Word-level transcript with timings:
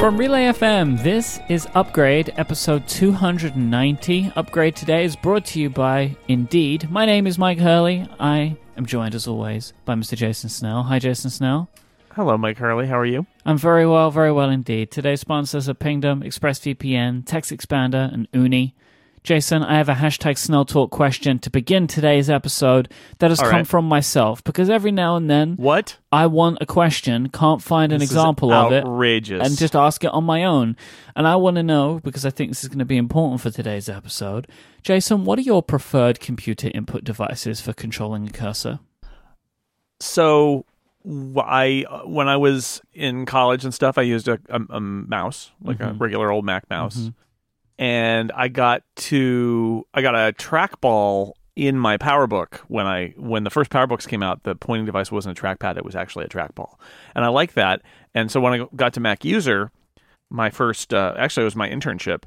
From 0.00 0.16
Relay 0.16 0.44
FM, 0.44 1.02
this 1.02 1.40
is 1.50 1.68
Upgrade, 1.74 2.32
episode 2.38 2.88
290. 2.88 4.32
Upgrade 4.34 4.74
today 4.74 5.04
is 5.04 5.14
brought 5.14 5.44
to 5.44 5.60
you 5.60 5.68
by 5.68 6.16
Indeed. 6.26 6.90
My 6.90 7.04
name 7.04 7.26
is 7.26 7.36
Myke 7.36 7.60
Hurley. 7.60 8.08
I 8.18 8.56
am 8.78 8.86
joined, 8.86 9.14
as 9.14 9.28
always, 9.28 9.74
by 9.84 9.94
Mr. 9.94 10.16
Jason 10.16 10.48
Snell. 10.48 10.84
Hi, 10.84 10.98
Jason 10.98 11.28
Snell. 11.28 11.68
Hello, 12.12 12.38
Myke 12.38 12.56
Hurley. 12.56 12.86
How 12.86 12.98
are 12.98 13.04
you? 13.04 13.26
I'm 13.44 13.58
very 13.58 13.86
well, 13.86 14.10
very 14.10 14.32
well 14.32 14.48
indeed. 14.48 14.90
Today's 14.90 15.20
sponsors 15.20 15.68
are 15.68 15.74
Pingdom, 15.74 16.22
ExpressVPN, 16.22 17.26
Text 17.26 17.52
Expander, 17.52 18.10
and 18.10 18.26
Ooni. 18.32 18.72
Jason, 19.22 19.62
I 19.62 19.76
have 19.76 19.90
a 19.90 19.94
hashtag 19.94 20.38
Snell 20.38 20.64
Talk 20.64 20.90
question 20.90 21.38
to 21.40 21.50
begin 21.50 21.86
today's 21.86 22.30
episode 22.30 22.90
that 23.18 23.30
has 23.30 23.38
All 23.40 23.46
come 23.46 23.56
right. 23.58 23.66
from 23.66 23.84
myself 23.86 24.42
because 24.44 24.70
every 24.70 24.92
now 24.92 25.16
and 25.16 25.28
then 25.28 25.56
What? 25.56 25.98
I 26.10 26.26
want 26.26 26.58
a 26.62 26.66
question, 26.66 27.28
can't 27.28 27.60
find 27.62 27.92
an 27.92 27.98
This 27.98 28.08
example 28.10 28.50
of 28.50 28.72
it, 28.72 28.84
outrageous. 28.84 29.46
and 29.46 29.58
just 29.58 29.76
ask 29.76 30.02
it 30.04 30.08
on 30.12 30.24
my 30.24 30.44
own. 30.44 30.74
And 31.14 31.28
I 31.28 31.36
want 31.36 31.56
to 31.56 31.62
know, 31.62 32.00
because 32.02 32.24
I 32.24 32.30
think 32.30 32.50
this 32.50 32.62
is 32.62 32.70
going 32.70 32.78
to 32.78 32.86
be 32.86 32.96
important 32.96 33.42
for 33.42 33.50
today's 33.50 33.90
episode, 33.90 34.48
Jason, 34.82 35.26
what 35.26 35.38
are 35.38 35.42
your 35.42 35.62
preferred 35.62 36.18
computer 36.18 36.70
input 36.72 37.04
devices 37.04 37.60
for 37.60 37.72
controlling 37.74 38.26
a 38.26 38.30
cursor? 38.30 38.80
so 40.02 40.64
I 41.36 41.84
uh, 41.90 42.00
when 42.08 42.26
I 42.28 42.38
was 42.38 42.80
in 42.94 43.26
college 43.26 43.64
and 43.64 43.74
stuff, 43.74 43.98
I 43.98 44.02
used 44.02 44.28
a, 44.28 44.38
a, 44.48 44.60
a 44.70 44.80
mouse, 44.80 45.50
like 45.62 45.78
a 45.80 45.84
Mhm. 45.88 46.00
regular 46.00 46.30
old 46.30 46.44
Mac 46.46 46.68
mouse, 46.70 46.96
Mhm. 46.96 47.14
And 47.80 48.30
I 48.32 48.48
got 48.48 48.82
to 48.96 49.86
I 49.92 50.02
got 50.02 50.14
a 50.14 50.32
trackball 50.34 51.32
in 51.56 51.78
my 51.78 51.96
PowerBook 51.96 52.58
when 52.68 52.86
I 52.86 53.14
when 53.16 53.42
the 53.42 53.50
first 53.50 53.70
PowerBooks 53.70 54.06
came 54.06 54.22
out. 54.22 54.44
The 54.44 54.54
pointing 54.54 54.84
device 54.84 55.10
wasn't 55.10 55.36
a 55.36 55.42
trackpad; 55.42 55.78
it 55.78 55.84
was 55.84 55.96
actually 55.96 56.26
a 56.26 56.28
trackball, 56.28 56.74
and 57.16 57.24
I 57.24 57.28
like 57.28 57.54
that. 57.54 57.80
And 58.14 58.30
so 58.30 58.38
when 58.40 58.60
I 58.60 58.66
got 58.76 58.92
to 58.94 59.00
Mac 59.00 59.24
User, 59.24 59.72
my 60.28 60.50
first 60.50 60.92
uh, 60.92 61.14
actually 61.16 61.42
it 61.42 61.44
was 61.46 61.56
my 61.56 61.70
internship. 61.70 62.24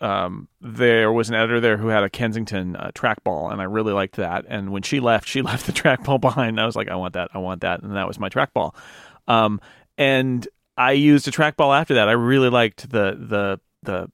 Um, 0.00 0.48
there 0.62 1.12
was 1.12 1.28
an 1.28 1.34
editor 1.34 1.60
there 1.60 1.76
who 1.76 1.88
had 1.88 2.02
a 2.02 2.08
Kensington 2.08 2.74
uh, 2.74 2.90
trackball, 2.94 3.52
and 3.52 3.60
I 3.60 3.64
really 3.64 3.92
liked 3.92 4.16
that. 4.16 4.46
And 4.48 4.70
when 4.72 4.82
she 4.82 5.00
left, 5.00 5.28
she 5.28 5.42
left 5.50 5.66
the 5.66 5.72
trackball 5.72 6.18
behind. 6.18 6.58
I 6.58 6.64
was 6.64 6.76
like, 6.76 6.88
I 6.88 6.96
want 6.96 7.12
that, 7.12 7.28
I 7.34 7.38
want 7.38 7.60
that, 7.60 7.82
and 7.82 7.94
that 7.94 8.08
was 8.08 8.18
my 8.18 8.30
trackball. 8.30 8.74
Um, 9.28 9.60
and 9.98 10.48
I 10.78 10.92
used 10.92 11.28
a 11.28 11.30
trackball 11.30 11.78
after 11.78 11.94
that. 11.94 12.08
I 12.08 12.12
really 12.12 12.48
liked 12.48 12.88
the 12.88 13.18
the 13.20 13.60
the 13.82 14.10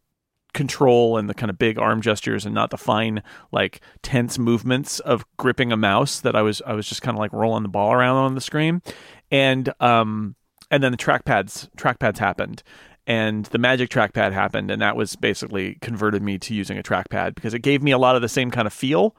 control 0.52 1.16
and 1.16 1.28
the 1.28 1.34
kind 1.34 1.50
of 1.50 1.58
big 1.58 1.78
arm 1.78 2.00
gestures 2.00 2.44
and 2.44 2.54
not 2.54 2.70
the 2.70 2.78
fine 2.78 3.22
like 3.52 3.80
tense 4.02 4.38
movements 4.38 5.00
of 5.00 5.24
gripping 5.36 5.72
a 5.72 5.76
mouse 5.76 6.20
that 6.20 6.34
I 6.34 6.42
was 6.42 6.62
I 6.66 6.74
was 6.74 6.88
just 6.88 7.02
kind 7.02 7.16
of 7.16 7.20
like 7.20 7.32
rolling 7.32 7.62
the 7.62 7.68
ball 7.68 7.92
around 7.92 8.16
on 8.16 8.34
the 8.34 8.40
screen. 8.40 8.82
And 9.30 9.72
um 9.80 10.36
and 10.70 10.82
then 10.82 10.92
the 10.92 10.98
trackpads 10.98 11.68
trackpads 11.76 12.18
happened. 12.18 12.62
And 13.06 13.46
the 13.46 13.58
magic 13.58 13.90
trackpad 13.90 14.32
happened 14.32 14.70
and 14.70 14.82
that 14.82 14.96
was 14.96 15.16
basically 15.16 15.76
converted 15.80 16.22
me 16.22 16.38
to 16.38 16.54
using 16.54 16.78
a 16.78 16.82
trackpad 16.82 17.34
because 17.34 17.54
it 17.54 17.60
gave 17.60 17.82
me 17.82 17.90
a 17.90 17.98
lot 17.98 18.16
of 18.16 18.22
the 18.22 18.28
same 18.28 18.50
kind 18.50 18.66
of 18.66 18.72
feel 18.72 19.16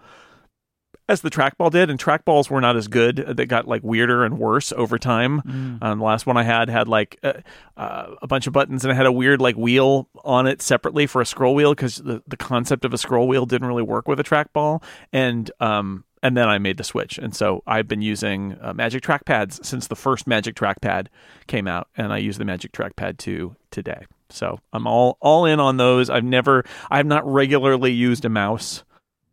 as 1.11 1.21
the 1.21 1.29
trackball 1.29 1.69
did 1.69 1.89
and 1.89 1.99
trackballs 1.99 2.49
were 2.49 2.61
not 2.61 2.75
as 2.75 2.87
good 2.87 3.17
they 3.17 3.45
got 3.45 3.67
like 3.67 3.83
weirder 3.83 4.23
and 4.23 4.39
worse 4.39 4.71
over 4.73 4.97
time 4.97 5.41
Mm. 5.41 5.83
um, 5.83 5.99
the 5.99 6.05
last 6.05 6.25
one 6.25 6.37
I 6.37 6.43
had 6.43 6.69
had 6.69 6.87
like 6.87 7.19
uh, 7.23 7.33
uh, 7.77 8.15
a 8.21 8.27
bunch 8.27 8.47
of 8.47 8.53
buttons 8.53 8.83
and 8.85 8.91
it 8.91 8.95
had 8.95 9.05
a 9.05 9.11
weird 9.11 9.41
like 9.41 9.55
wheel 9.55 10.07
on 10.23 10.47
it 10.47 10.61
separately 10.61 11.05
for 11.07 11.21
a 11.21 11.25
scroll 11.25 11.53
wheel 11.55 11.73
because 11.73 11.97
the, 11.97 12.21
the 12.27 12.37
concept 12.37 12.85
of 12.85 12.93
a 12.93 12.97
scroll 12.97 13.27
wheel 13.27 13.45
didn't 13.45 13.67
really 13.67 13.83
work 13.83 14.07
with 14.07 14.19
a 14.19 14.23
trackball. 14.23 14.81
And 15.13 15.49
um, 15.59 16.03
and 16.23 16.37
then 16.37 16.47
I 16.47 16.59
made 16.59 16.77
the 16.77 16.83
switch, 16.83 17.17
and 17.17 17.35
so 17.35 17.63
I've 17.65 17.87
been 17.87 18.03
using 18.03 18.55
uh, 18.61 18.73
Magic 18.73 19.01
Trackpads 19.01 19.65
since 19.65 19.87
the 19.87 19.95
first 19.95 20.27
Magic 20.27 20.53
Trackpad 20.55 21.07
came 21.47 21.67
out, 21.67 21.87
and 21.97 22.13
I 22.13 22.19
use 22.19 22.37
the 22.37 22.45
Magic 22.45 22.71
Trackpad 22.73 23.17
2 23.17 23.55
today. 23.71 24.05
So 24.29 24.59
I'm 24.71 24.85
all 24.85 25.17
all 25.19 25.45
in 25.45 25.59
on 25.59 25.77
those. 25.77 26.11
I've 26.11 26.23
never, 26.23 26.63
I've 26.91 27.07
not 27.07 27.25
regularly 27.25 27.91
used 27.91 28.23
a 28.23 28.29
mouse 28.29 28.83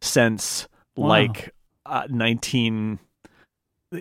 since 0.00 0.66
Wow. 0.96 1.08
like 1.08 1.52
uh, 1.88 2.06
19 2.08 2.98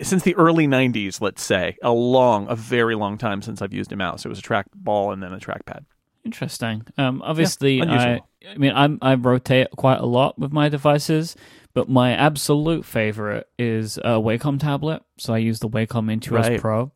since 0.02 0.24
the 0.24 0.36
early 0.36 0.68
90s 0.68 1.22
let's 1.22 1.42
say 1.42 1.78
a 1.82 1.92
long 1.92 2.48
a 2.50 2.56
very 2.56 2.96
long 2.96 3.18
time 3.18 3.42
since 3.42 3.62
i've 3.62 3.74
used 3.74 3.92
a 3.92 3.96
mouse 3.96 4.26
it 4.26 4.30
was 4.30 4.40
a 4.40 4.42
trackball 4.42 5.14
and 5.14 5.24
then 5.24 5.34
a 5.34 5.40
trackpad 5.40 5.86
Interesting. 6.28 6.86
Um, 6.98 7.22
obviously, 7.24 7.82
I, 7.82 7.86
unusual. 7.86 8.30
I 8.54 8.58
mean, 8.58 8.74
I'm, 8.76 9.00
I 9.02 9.14
rotate 9.14 9.68
quite 9.78 10.00
a 10.00 10.06
lot 10.06 10.38
with 10.38 10.52
my 10.52 10.68
devices, 10.68 11.38
but 11.74 11.88
my 11.88 12.12
absolute 12.12 12.84
favorite 12.84 13.48
is 13.58 13.98
a 14.00 14.20
Wacom 14.20 14.60
tablet. 14.60 15.04
So 15.18 15.34
I 15.34 15.38
use 15.38 15.60
the 15.60 15.70
Wacom 15.70 16.14
Intuos 16.14 16.42
Right. 16.42 16.60
Pro 16.60 16.92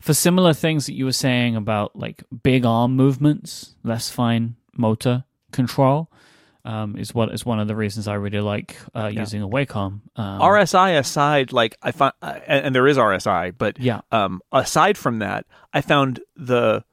for 0.00 0.14
similar 0.14 0.52
things 0.52 0.86
that 0.86 0.94
you 0.94 1.04
were 1.04 1.12
saying 1.12 1.54
about 1.54 1.94
like 1.94 2.24
big 2.42 2.66
arm 2.66 2.96
movements, 2.96 3.76
less 3.84 4.10
fine 4.10 4.56
motor 4.76 5.22
control. 5.52 6.10
Um, 6.64 6.96
is 6.96 7.12
what 7.12 7.34
is 7.34 7.44
one 7.44 7.58
of 7.58 7.66
the 7.66 7.74
reasons 7.74 8.06
I 8.06 8.14
really 8.14 8.40
like 8.40 8.76
uh, 8.94 9.10
Yeah. 9.12 9.20
using 9.20 9.42
a 9.42 9.48
Wacom. 9.48 10.00
Um, 10.14 10.40
rsi 10.40 10.96
aside 10.98 11.52
like 11.52 11.76
i 11.82 11.90
find 11.90 12.12
uh, 12.22 12.38
and, 12.46 12.72
there 12.74 12.86
is 12.86 12.96
rsi 12.98 13.52
but 13.58 13.80
Yeah. 13.80 14.02
um 14.12 14.40
aside 14.52 14.96
from 14.96 15.18
that 15.18 15.44
i 15.72 15.80
found 15.80 16.20
the 16.36 16.84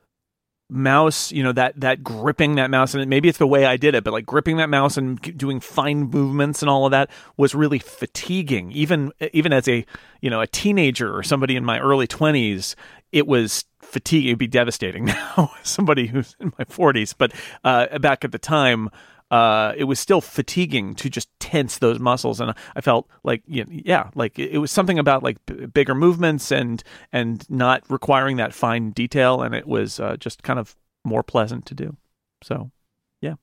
mouse 0.72 1.31
you 1.31 1.41
know 1.41 1.52
that 1.52 1.80
that 1.80 2.03
gripping 2.03 2.56
that 2.56 2.69
mouse 2.69 2.94
and 2.94 3.09
maybe 3.09 3.28
it's 3.28 3.40
the 3.40 3.47
way 3.47 3.66
i 3.66 3.75
did 3.75 3.96
it 3.96 4.03
but 4.03 4.13
like 4.13 4.25
gripping 4.25 4.57
that 4.57 4.69
mouse 4.69 4.97
and 4.97 5.19
doing 5.35 5.59
fine 5.59 6.01
movements 6.12 6.62
and 6.62 6.69
all 6.69 6.86
of 6.86 6.91
that 6.91 7.09
was 7.38 7.56
really 7.56 7.80
fatiguing 7.80 8.72
even 8.72 9.12
even 9.34 9.51
as 9.51 9.68
a 9.68 9.84
you 10.22 10.30
know 10.30 10.41
a 10.41 10.47
teenager 10.47 11.16
or 11.16 11.24
somebody 11.24 11.56
in 11.56 11.66
my 11.66 11.80
early 11.80 12.06
20s 12.07 12.75
it 13.12 13.25
was 13.25 13.66
fatiguing 13.81 14.30
it'd 14.30 14.38
be 14.38 14.46
devastating 14.47 15.06
now 15.38 15.51
somebody 15.63 16.06
who's 16.06 16.36
in 16.40 16.53
my 16.59 16.66
40s 16.66 17.16
but 17.18 17.31
uh 17.63 17.97
back 17.97 18.24
at 18.24 18.31
the 18.31 18.38
time 18.40 18.90
uh, 19.31 19.73
it 19.78 19.84
was 19.84 20.00
still 20.00 20.22
fatiguing 20.22 20.95
to 20.95 21.09
just 21.09 21.29
tense 21.40 21.78
those 21.78 22.00
muscles, 22.00 22.40
and 22.41 22.53
I 22.75 22.81
felt 22.81 23.07
like, 23.23 23.44
you 23.45 23.63
know, 23.63 23.69
yeah, 23.72 24.09
like 24.16 24.40
it 24.40 24.57
was 24.57 24.72
something 24.72 24.97
about 24.97 25.22
like 25.23 25.38
b- 25.45 25.67
bigger 25.67 25.94
movements 25.94 26.51
and 26.51 26.84
and 27.12 27.47
not 27.50 27.84
requiring 27.89 28.38
that 28.38 28.53
fine 28.53 28.91
detail, 28.91 29.41
and 29.41 29.53
it 29.53 29.68
was 29.68 30.00
uh, 30.00 30.18
just 30.18 30.41
kind 30.44 30.57
of 30.59 30.75
more 31.06 31.23
pleasant 31.23 31.66
to 31.68 31.75
do. 31.75 31.95
So, 32.44 32.72
yeah. 33.22 33.35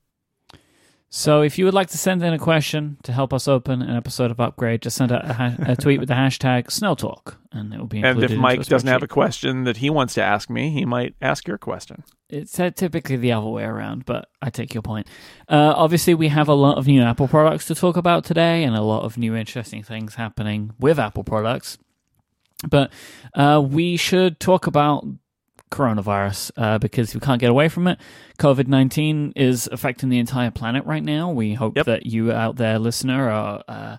So 1.08 1.42
if 1.42 1.56
you 1.56 1.64
would 1.64 1.74
like 1.74 1.88
to 1.90 1.98
send 1.98 2.22
in 2.22 2.32
a 2.32 2.38
question 2.38 2.96
to 3.04 3.12
help 3.12 3.32
us 3.32 3.46
open 3.46 3.80
an 3.80 3.96
episode 3.96 4.30
of 4.30 4.40
Upgrade, 4.40 4.82
just 4.82 4.96
send 4.96 5.12
out 5.12 5.24
a, 5.28 5.32
ha- 5.32 5.54
a 5.60 5.76
tweet 5.76 6.00
with 6.00 6.08
the 6.08 6.14
hashtag 6.14 6.66
Snelltalk, 6.66 7.36
and 7.52 7.72
it 7.72 7.78
will 7.78 7.86
be 7.86 7.98
interesting. 7.98 8.24
and 8.24 8.32
if 8.32 8.38
Myke 8.38 8.68
doesn't 8.68 8.88
have 8.88 9.04
a 9.04 9.08
question 9.08 9.64
that 9.64 9.76
he 9.78 9.88
wants 9.88 10.14
to 10.14 10.22
ask 10.22 10.50
me, 10.50 10.70
he 10.70 10.84
might 10.84 11.14
ask 11.22 11.46
your 11.46 11.58
question. 11.58 12.02
It's 12.28 12.58
uh, 12.58 12.70
typically 12.70 13.16
the 13.16 13.32
other 13.32 13.46
way 13.46 13.62
around, 13.62 14.04
but 14.04 14.28
I 14.42 14.50
take 14.50 14.74
your 14.74 14.82
point. 14.82 15.06
Uh, 15.48 15.72
obviously, 15.76 16.14
we 16.14 16.28
have 16.28 16.48
a 16.48 16.54
lot 16.54 16.76
of 16.76 16.86
new 16.86 17.00
Apple 17.02 17.28
products 17.28 17.66
to 17.66 17.74
talk 17.74 17.96
about 17.96 18.24
today, 18.24 18.64
and 18.64 18.74
a 18.74 18.82
lot 18.82 19.04
of 19.04 19.16
new 19.16 19.36
interesting 19.36 19.82
things 19.84 20.16
happening 20.16 20.72
with 20.80 20.98
Apple 20.98 21.22
products. 21.22 21.78
But 22.68 22.90
uh, 23.34 23.62
we 23.64 23.96
should 23.96 24.40
talk 24.40 24.66
about 24.66 25.06
coronavirus 25.70 26.50
uh, 26.56 26.78
because 26.78 27.14
we 27.14 27.20
can't 27.20 27.40
get 27.40 27.50
away 27.50 27.68
from 27.68 27.86
it. 27.86 27.98
COVID 28.38 28.66
19 28.66 29.32
is 29.36 29.68
affecting 29.70 30.08
the 30.08 30.18
entire 30.18 30.50
planet 30.50 30.84
right 30.84 31.02
now. 31.04 31.30
We 31.30 31.54
hope 31.54 31.76
Yep. 31.76 31.86
that 31.86 32.06
you 32.06 32.32
out 32.32 32.56
there, 32.56 32.78
listener, 32.78 33.30
are. 33.30 33.98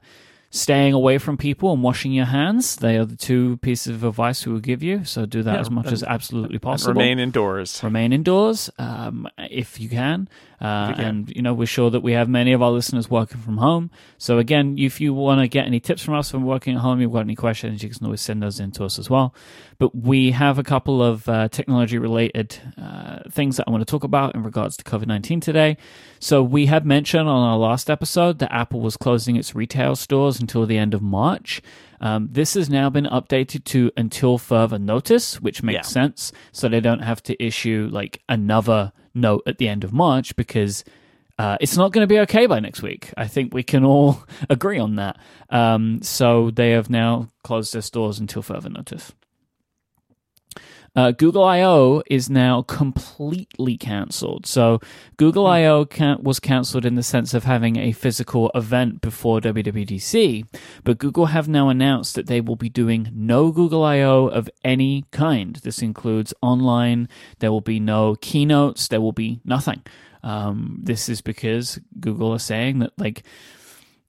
Staying 0.50 0.94
away 0.94 1.18
from 1.18 1.36
people 1.38 1.74
and 1.74 1.84
washing 1.84 2.14
your 2.14 2.26
hands. 2.26 2.78
They 2.78 2.98
are 2.98 3.06
the 3.06 3.18
two 3.18 3.58
pieces 3.58 3.96
of 3.96 4.04
advice 4.06 4.46
we 4.46 4.54
will 4.54 4.62
give 4.62 4.82
you. 4.82 5.04
So 5.04 5.26
do 5.26 5.44
that 5.44 5.54
Yeah, 5.56 5.60
as 5.60 5.70
much 5.70 5.92
as 5.92 6.04
absolutely 6.04 6.58
possible 6.58 6.94
remain 6.94 7.20
indoors. 7.20 7.84
remain 7.84 8.14
indoors 8.14 8.70
um, 8.80 9.28
if 9.38 9.80
you 9.80 9.90
can. 9.90 10.30
Uh, 10.60 10.86
If 10.86 10.90
you 10.90 10.96
can. 10.96 11.06
And, 11.06 11.30
you 11.36 11.42
know, 11.44 11.54
we're 11.54 11.68
sure 11.68 11.92
that 11.92 12.00
we 12.02 12.14
have 12.14 12.28
many 12.28 12.52
of 12.52 12.62
our 12.64 12.72
listeners 12.72 13.10
working 13.12 13.40
from 13.40 13.58
home. 13.58 13.92
So, 14.18 14.40
again, 14.40 14.76
if 14.80 15.00
you 15.00 15.14
want 15.14 15.40
to 15.42 15.48
get 15.48 15.68
any 15.68 15.80
tips 15.80 16.02
from 16.02 16.16
us 16.16 16.32
from 16.32 16.46
working 16.46 16.76
at 16.76 16.82
home, 16.82 17.00
you've 17.00 17.12
got 17.12 17.20
any 17.20 17.36
questions, 17.36 17.84
you 17.84 17.90
can 17.90 18.04
always 18.06 18.22
send 18.22 18.42
those 18.42 18.60
in 18.60 18.72
to 18.72 18.84
us 18.86 18.98
as 18.98 19.08
well. 19.10 19.36
But 19.78 19.96
we 19.96 20.32
have 20.32 20.58
a 20.58 20.64
couple 20.64 21.04
of 21.04 21.30
uh, 21.30 21.50
technology 21.50 22.00
related 22.00 22.58
uh, 22.82 23.20
things 23.30 23.58
that 23.58 23.66
I 23.68 23.72
want 23.72 23.82
to 23.82 23.86
talk 23.92 24.04
about 24.04 24.34
in 24.34 24.42
regards 24.42 24.76
to 24.78 24.84
COVID 24.84 25.06
19 25.08 25.40
today. 25.42 25.78
So, 26.20 26.42
we 26.42 26.66
had 26.66 26.86
mentioned 26.88 27.30
on 27.30 27.44
our 27.48 27.58
last 27.58 27.88
episode 27.90 28.40
that 28.40 28.52
Apple 28.52 28.82
was 28.82 28.98
closing 28.98 29.36
its 29.36 29.54
retail 29.54 29.96
stores 29.96 30.40
until 30.40 30.66
the 30.66 30.80
end 30.80 30.96
of 30.96 31.04
March. 31.04 31.62
Um, 32.02 32.30
this 32.32 32.56
has 32.56 32.70
now 32.70 32.90
been 32.90 33.06
updated 33.06 33.64
to 33.66 33.92
until 33.98 34.38
further 34.38 34.78
notice, 34.80 35.40
which 35.42 35.62
makes 35.64 35.76
Yeah. 35.76 35.82
sense. 35.82 36.32
So 36.52 36.68
they 36.68 36.80
don't 36.80 37.02
have 37.02 37.22
to 37.24 37.44
issue 37.44 37.90
like 37.92 38.22
another 38.30 38.92
note 39.18 39.44
at 39.46 39.58
the 39.58 39.68
end 39.68 39.84
of 39.84 39.92
March 39.92 40.36
because 40.36 40.84
uh, 41.40 41.58
it's 41.62 41.78
not 41.78 41.92
going 41.92 42.04
to 42.04 42.12
be 42.12 42.20
okay 42.20 42.48
by 42.48 42.60
next 42.60 42.82
week. 42.82 43.14
I 43.16 43.28
think 43.28 43.54
we 43.54 43.64
can 43.64 43.86
all 43.86 44.24
agree 44.50 44.80
on 44.80 44.96
that. 44.96 45.18
Um, 45.50 46.02
so 46.02 46.52
they 46.52 46.72
have 46.72 46.90
now 46.90 47.30
closed 47.44 47.74
their 47.74 47.82
stores 47.82 48.20
until 48.20 48.42
further 48.42 48.70
notice. 48.70 49.12
Uh, 50.98 51.12
Google 51.12 51.44
I/O 51.44 52.02
is 52.08 52.28
now 52.28 52.64
completely 52.64 53.78
cancelled. 53.78 54.48
So 54.48 54.80
Google 55.18 55.46
I/O 55.46 55.86
can- 55.86 56.24
was 56.24 56.40
cancelled 56.40 56.86
in 56.86 56.96
the 56.96 57.04
sense 57.04 57.36
of 57.36 57.44
having 57.44 57.78
a 57.78 57.92
physical 57.92 58.50
event 58.56 59.00
before 59.00 59.40
WWDC, 59.40 60.44
but 60.84 60.98
Google 60.98 61.28
have 61.28 61.48
now 61.48 61.70
announced 61.70 62.16
that 62.16 62.26
they 62.26 62.42
will 62.42 62.56
be 62.56 62.68
doing 62.68 63.12
no 63.14 63.52
Google 63.52 63.84
I/O 63.84 64.26
of 64.26 64.50
any 64.66 65.06
kind. 65.12 65.58
This 65.58 65.84
includes 65.84 66.34
online. 66.42 67.08
There 67.38 67.52
will 67.52 67.62
be 67.62 67.80
no 67.80 68.16
keynotes. 68.20 68.88
There 68.88 69.00
will 69.00 69.12
be 69.12 69.40
nothing. 69.46 69.84
Um, 70.24 70.80
this 70.82 71.10
is 71.10 71.22
because 71.22 71.80
Google 72.00 72.34
are 72.34 72.40
saying 72.40 72.80
that 72.80 72.94
like 72.98 73.24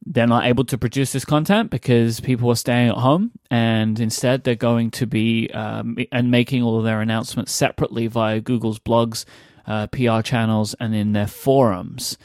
they're 0.06 0.27
not 0.27 0.47
able 0.47 0.65
to 0.65 0.79
produce 0.79 1.12
this 1.12 1.25
content 1.25 1.71
because 1.71 2.21
people 2.21 2.50
are 2.50 2.56
staying 2.56 2.89
at 2.89 2.97
home 2.97 3.33
and 3.50 4.00
instead 4.00 4.45
they're 4.45 4.55
going 4.55 4.91
to 4.93 5.06
be 5.06 5.50
um, 5.50 5.97
and 6.12 6.31
making 6.31 6.62
all 6.62 6.79
of 6.79 6.85
their 6.85 7.00
announcements 7.00 7.53
separately 7.53 8.06
via 8.06 8.41
Google's 8.41 8.79
blogs, 8.79 9.25
uh, 9.67 9.87
PR 9.89 10.23
channels, 10.23 10.75
and 10.81 10.95
in 10.95 11.12
their 11.12 11.27
forums. 11.27 12.17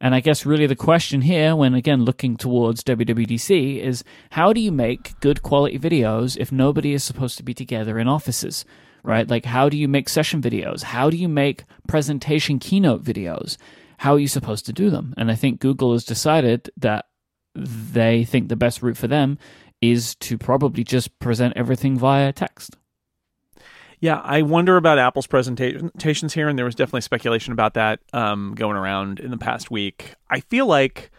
And 0.00 0.14
I 0.14 0.20
guess 0.20 0.46
really 0.46 0.66
the 0.66 0.76
question 0.76 1.20
here, 1.20 1.54
when 1.54 1.74
again 1.74 2.04
looking 2.04 2.36
towards 2.36 2.82
WWDC, 2.84 3.80
is 3.80 4.02
how 4.30 4.52
do 4.52 4.60
you 4.60 4.72
make 4.72 5.18
good 5.20 5.42
quality 5.42 5.78
videos 5.78 6.38
if 6.38 6.50
nobody 6.50 6.94
is 6.94 7.04
supposed 7.04 7.36
to 7.36 7.42
be 7.42 7.54
together 7.54 7.98
in 7.98 8.08
offices? 8.08 8.64
Right? 9.02 9.28
Like, 9.28 9.46
how 9.46 9.68
do 9.70 9.78
you 9.78 9.88
make 9.88 10.10
session 10.10 10.42
videos? 10.42 10.82
How 10.82 11.08
do 11.08 11.16
you 11.16 11.28
make 11.28 11.64
presentation 11.86 12.58
keynote 12.58 13.02
videos? 13.02 13.56
How 13.98 14.14
are 14.14 14.18
you 14.18 14.28
supposed 14.28 14.66
to 14.66 14.72
do 14.72 14.90
them? 14.90 15.14
And 15.16 15.30
I 15.30 15.34
think 15.34 15.60
Google 15.60 15.92
has 15.92 16.04
decided 16.04 16.70
that 16.78 17.06
they 17.54 18.24
think 18.24 18.48
the 18.48 18.56
best 18.56 18.82
route 18.82 18.96
for 18.96 19.08
them 19.08 19.38
is 19.80 20.14
to 20.16 20.36
probably 20.36 20.84
just 20.84 21.18
present 21.18 21.54
everything 21.56 21.98
via 21.98 22.32
text. 22.32 22.76
Yeah, 24.00 24.20
I 24.24 24.42
wonder 24.42 24.76
about 24.76 24.98
Apple's 24.98 25.26
presentations 25.26 26.32
here, 26.32 26.48
and 26.48 26.58
there 26.58 26.64
was 26.64 26.74
definitely 26.74 27.02
speculation 27.02 27.52
about 27.52 27.74
that 27.74 28.00
um, 28.14 28.54
going 28.54 28.76
around 28.76 29.20
in 29.20 29.30
the 29.30 29.36
past 29.36 29.70
week. 29.70 30.14
I 30.30 30.40
feel 30.40 30.66
like 30.66 31.10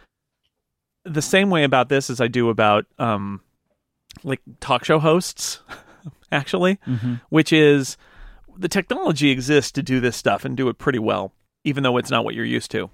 the 1.06 1.22
same 1.22 1.52
way 1.52 1.64
about 1.64 1.90
this 1.90 2.10
as 2.10 2.20
I 2.20 2.28
do 2.28 2.50
about 2.50 2.86
um, 2.98 3.42
like 4.24 4.42
talk 4.60 4.84
show 4.84 4.98
hosts, 4.98 5.62
actually, 6.32 6.80
mm-hmm. 6.88 7.16
which 7.30 7.54
is 7.54 7.98
the 8.58 8.70
technology 8.70 9.30
exists 9.30 9.72
to 9.74 9.84
do 9.84 10.00
this 10.00 10.18
stuff 10.18 10.44
and 10.44 10.58
do 10.58 10.68
it 10.68 10.80
pretty 10.80 11.00
well, 11.00 11.34
even 11.64 11.84
though 11.84 11.98
it's 11.98 12.12
not 12.12 12.26
what 12.26 12.34
you're 12.34 12.46
used 12.46 12.72
to. 12.72 12.90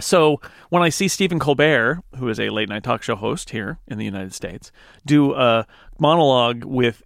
So 0.00 0.40
when 0.68 0.82
I 0.82 0.90
see 0.90 1.08
Stephen 1.08 1.38
Colbert, 1.38 2.02
who 2.16 2.28
is 2.28 2.38
a 2.38 2.50
late 2.50 2.68
night 2.68 2.84
talk 2.84 3.02
show 3.02 3.16
host 3.16 3.50
here 3.50 3.78
in 3.88 3.98
the 3.98 4.04
United 4.04 4.32
States, 4.32 4.70
do 5.04 5.34
a 5.34 5.66
monologue 5.98 6.64
with 6.64 7.02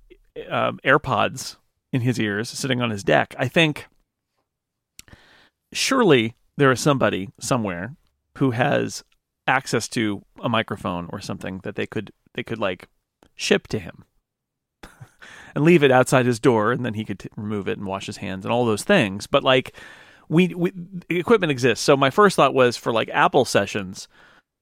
um, 0.49 0.79
AirPods 0.85 1.57
in 1.93 2.01
his 2.01 2.19
ears, 2.19 2.49
sitting 2.49 2.81
on 2.81 2.91
his 2.91 3.05
deck, 3.05 3.35
I 3.39 3.49
think 3.49 3.87
surely 5.73 6.35
there 6.57 6.73
is 6.73 6.81
somebody 6.81 7.31
somewhere 7.41 7.97
who 8.39 8.53
has 8.53 9.05
access 9.47 9.89
to 9.89 10.25
a 10.41 10.49
microphone 10.49 11.09
or 11.11 11.21
something 11.21 11.61
that 11.65 11.75
they 11.75 11.87
could 11.87 12.13
they 12.35 12.43
could 12.43 12.59
like 12.59 12.89
ship 13.35 13.67
to 13.69 13.79
him 13.79 14.05
and 15.55 15.65
leave 15.65 15.83
it 15.83 15.91
outside 15.91 16.25
his 16.25 16.41
door, 16.41 16.73
and 16.73 16.85
then 16.85 16.95
he 16.95 17.05
could 17.05 17.19
t- 17.19 17.29
remove 17.37 17.69
it 17.69 17.79
and 17.79 17.87
wash 17.87 18.07
his 18.07 18.19
hands 18.19 18.45
and 18.45 18.53
all 18.53 18.65
those 18.65 18.85
things. 18.85 19.27
But 19.27 19.45
like 19.45 19.75
we, 20.33 20.55
we 20.55 20.73
equipment 21.11 21.51
exists. 21.51 21.85
So 21.85 21.97
my 21.97 22.11
first 22.11 22.37
thought 22.37 22.55
was 22.55 22.77
for 22.77 22.93
like 22.93 23.11
Apple 23.11 23.45
sessions, 23.45 24.09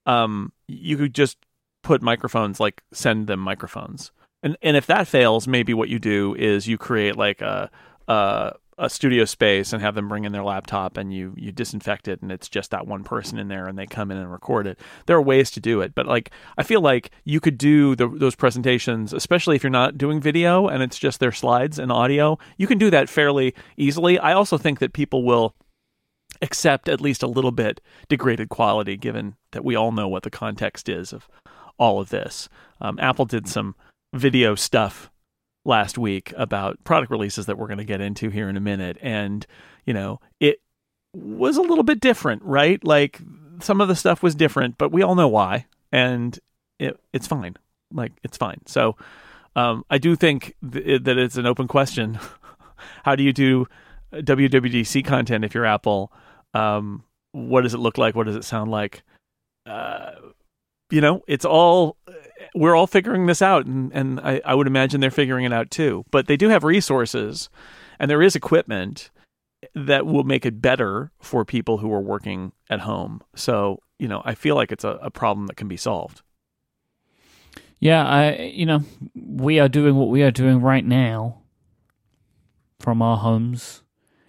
um, 0.05 0.53
you 0.67 0.97
could 0.97 1.15
just 1.15 1.39
put 1.83 2.03
microphones, 2.03 2.59
like 2.59 2.83
send 2.93 3.29
them 3.29 3.41
microphones. 3.41 4.11
And 4.43 4.57
and 4.63 4.77
if 4.77 4.87
that 4.87 5.07
fails, 5.07 5.47
maybe 5.47 5.73
what 5.73 5.89
you 5.89 5.99
do 5.99 6.35
is 6.35 6.67
you 6.67 6.77
create 6.77 7.17
like 7.17 7.41
a 7.41 7.71
a, 8.09 8.55
a 8.79 8.91
studio 8.91 9.25
space 9.25 9.73
and 9.73 9.83
have 9.83 9.95
them 9.95 10.09
bring 10.09 10.25
in 10.25 10.33
their 10.33 10.43
laptop 10.43 10.97
and 10.97 11.13
you 11.13 11.35
you 11.37 11.53
disinfect 11.53 12.09
it 12.09 12.21
and 12.23 12.33
it's 12.33 12.49
just 12.49 12.71
that 12.71 12.87
one 12.87 13.05
person 13.05 13.39
in 13.39 13.49
there 13.49 13.69
and 13.69 13.79
they 13.79 13.87
come 13.87 14.11
in 14.11 14.17
and 14.17 14.33
record 14.33 14.67
it. 14.67 14.79
There 15.07 15.17
are 15.17 15.23
ways 15.23 15.51
to 15.53 15.61
do 15.61 15.83
it, 15.83 15.95
but 15.95 16.07
like 16.07 16.31
I 16.59 16.63
feel 16.65 16.81
like 16.81 17.11
you 17.25 17.39
could 17.39 17.59
do 17.59 17.95
the, 17.95 18.09
those 18.09 18.35
presentations, 18.35 19.13
especially 19.13 19.55
if 19.55 19.63
you're 19.63 19.71
not 19.71 19.99
doing 19.99 20.21
video 20.21 20.67
and 20.67 20.83
it's 20.83 20.99
just 20.99 21.21
their 21.21 21.33
slides 21.33 21.79
and 21.79 21.93
audio. 21.93 22.39
You 22.57 22.67
can 22.67 22.79
do 22.79 22.91
that 22.91 23.09
fairly 23.09 23.55
easily. 23.77 24.19
I 24.19 24.33
also 24.33 24.59
think 24.59 24.79
that 24.81 24.95
people 24.95 25.23
will 25.23 25.55
accept 26.43 26.89
at 26.89 27.01
least 27.01 27.23
a 27.23 27.29
little 27.29 27.53
bit 27.53 27.81
degraded 28.09 28.49
quality, 28.49 28.97
given 28.97 29.37
that 29.53 29.65
we 29.65 29.75
all 29.75 29.93
know 29.93 30.09
what 30.09 30.23
the 30.23 30.31
context 30.31 30.89
is 30.89 31.13
of 31.13 31.29
all 31.79 32.01
of 32.01 32.11
this. 32.11 32.49
Um, 32.81 32.99
Apple 33.01 33.25
did 33.25 33.49
some 33.49 33.75
video 34.15 34.55
stuff 34.55 35.11
last 35.65 35.99
week 35.99 36.33
about 36.37 36.83
product 36.85 37.11
releases 37.11 37.47
that 37.47 37.59
we're 37.59 37.67
going 37.67 37.79
to 37.79 37.85
get 37.85 38.01
into 38.01 38.31
here 38.31 38.49
in 38.49 38.57
a 38.57 38.61
minute, 38.61 38.97
and 39.01 39.47
you 39.85 39.95
know 39.95 40.21
it 40.41 40.61
was 41.15 41.57
a 41.57 41.63
little 41.63 41.85
bit 41.85 42.01
different, 42.01 42.43
right? 42.43 42.83
Like 42.85 43.21
some 43.61 43.81
of 43.81 43.89
the 43.89 43.97
stuff 43.97 44.23
was 44.23 44.35
different, 44.35 44.79
but 44.79 44.93
we 44.93 45.03
all 45.03 45.15
know 45.15 45.29
why, 45.29 45.67
and 45.93 46.39
it, 46.79 46.99
it's 47.13 47.27
fine. 47.27 47.57
Like 47.93 48.13
it's 48.23 48.37
fine. 48.37 48.61
So 48.67 48.97
um, 49.57 49.85
I 49.91 49.99
do 49.99 50.17
think 50.17 50.55
th- 50.73 51.03
that 51.03 51.19
it's 51.19 51.37
an 51.37 51.47
open 51.47 51.69
question. 51.69 52.19
How 53.05 53.17
do 53.17 53.23
you 53.23 53.33
do 53.33 53.67
WWDC 54.13 55.05
content 55.05 55.45
if 55.45 55.55
you're 55.55 55.67
Apple? 55.67 56.13
Um, 56.55 57.05
what 57.33 57.63
does 57.63 57.75
it 57.75 57.79
look 57.79 57.99
like? 57.99 58.15
What 58.15 58.27
does 58.27 58.37
it 58.37 58.45
sound 58.45 58.71
like? 58.71 59.03
Uh, 59.67 60.13
you 60.91 61.01
know, 61.01 61.23
it's 61.29 61.45
all 61.45 61.97
we're 62.55 62.75
all 62.75 62.87
figuring 62.87 63.27
this 63.27 63.43
out, 63.43 63.67
and 63.67 63.93
and 63.93 64.21
I, 64.21 64.41
I 64.45 64.55
would 64.55 64.67
imagine 64.67 65.01
they're 65.01 65.11
figuring 65.11 65.45
it 65.45 65.53
out 65.53 65.71
too. 65.71 66.05
But 66.11 66.27
they 66.27 66.37
do 66.37 66.49
have 66.49 66.65
resources, 66.65 67.49
and 67.99 68.11
there 68.11 68.23
is 68.23 68.35
equipment 68.35 69.11
that 69.75 70.07
will 70.07 70.25
make 70.25 70.47
it 70.47 70.61
better 70.61 71.13
for 71.21 71.45
people 71.45 71.79
who 71.79 71.93
are 71.93 72.01
working 72.01 72.53
at 72.69 72.81
home. 72.81 73.23
So 73.35 73.81
you 73.99 74.09
know, 74.09 74.23
I 74.25 74.35
feel 74.35 74.57
like 74.57 74.73
it's 74.73 74.85
a, 74.85 74.99
a 75.03 75.11
problem 75.11 75.47
that 75.47 75.57
can 75.57 75.69
be 75.69 75.77
solved. 75.77 76.23
Yeah, 77.79 78.05
I 78.07 78.37
you 78.37 78.67
know, 78.67 78.83
we 79.15 79.61
are 79.61 79.69
doing 79.69 79.95
what 79.95 80.09
we 80.09 80.23
are 80.23 80.31
doing 80.31 80.61
right 80.61 80.85
now 80.85 81.39
from 82.81 83.03
our 83.03 83.19
homes 83.19 83.83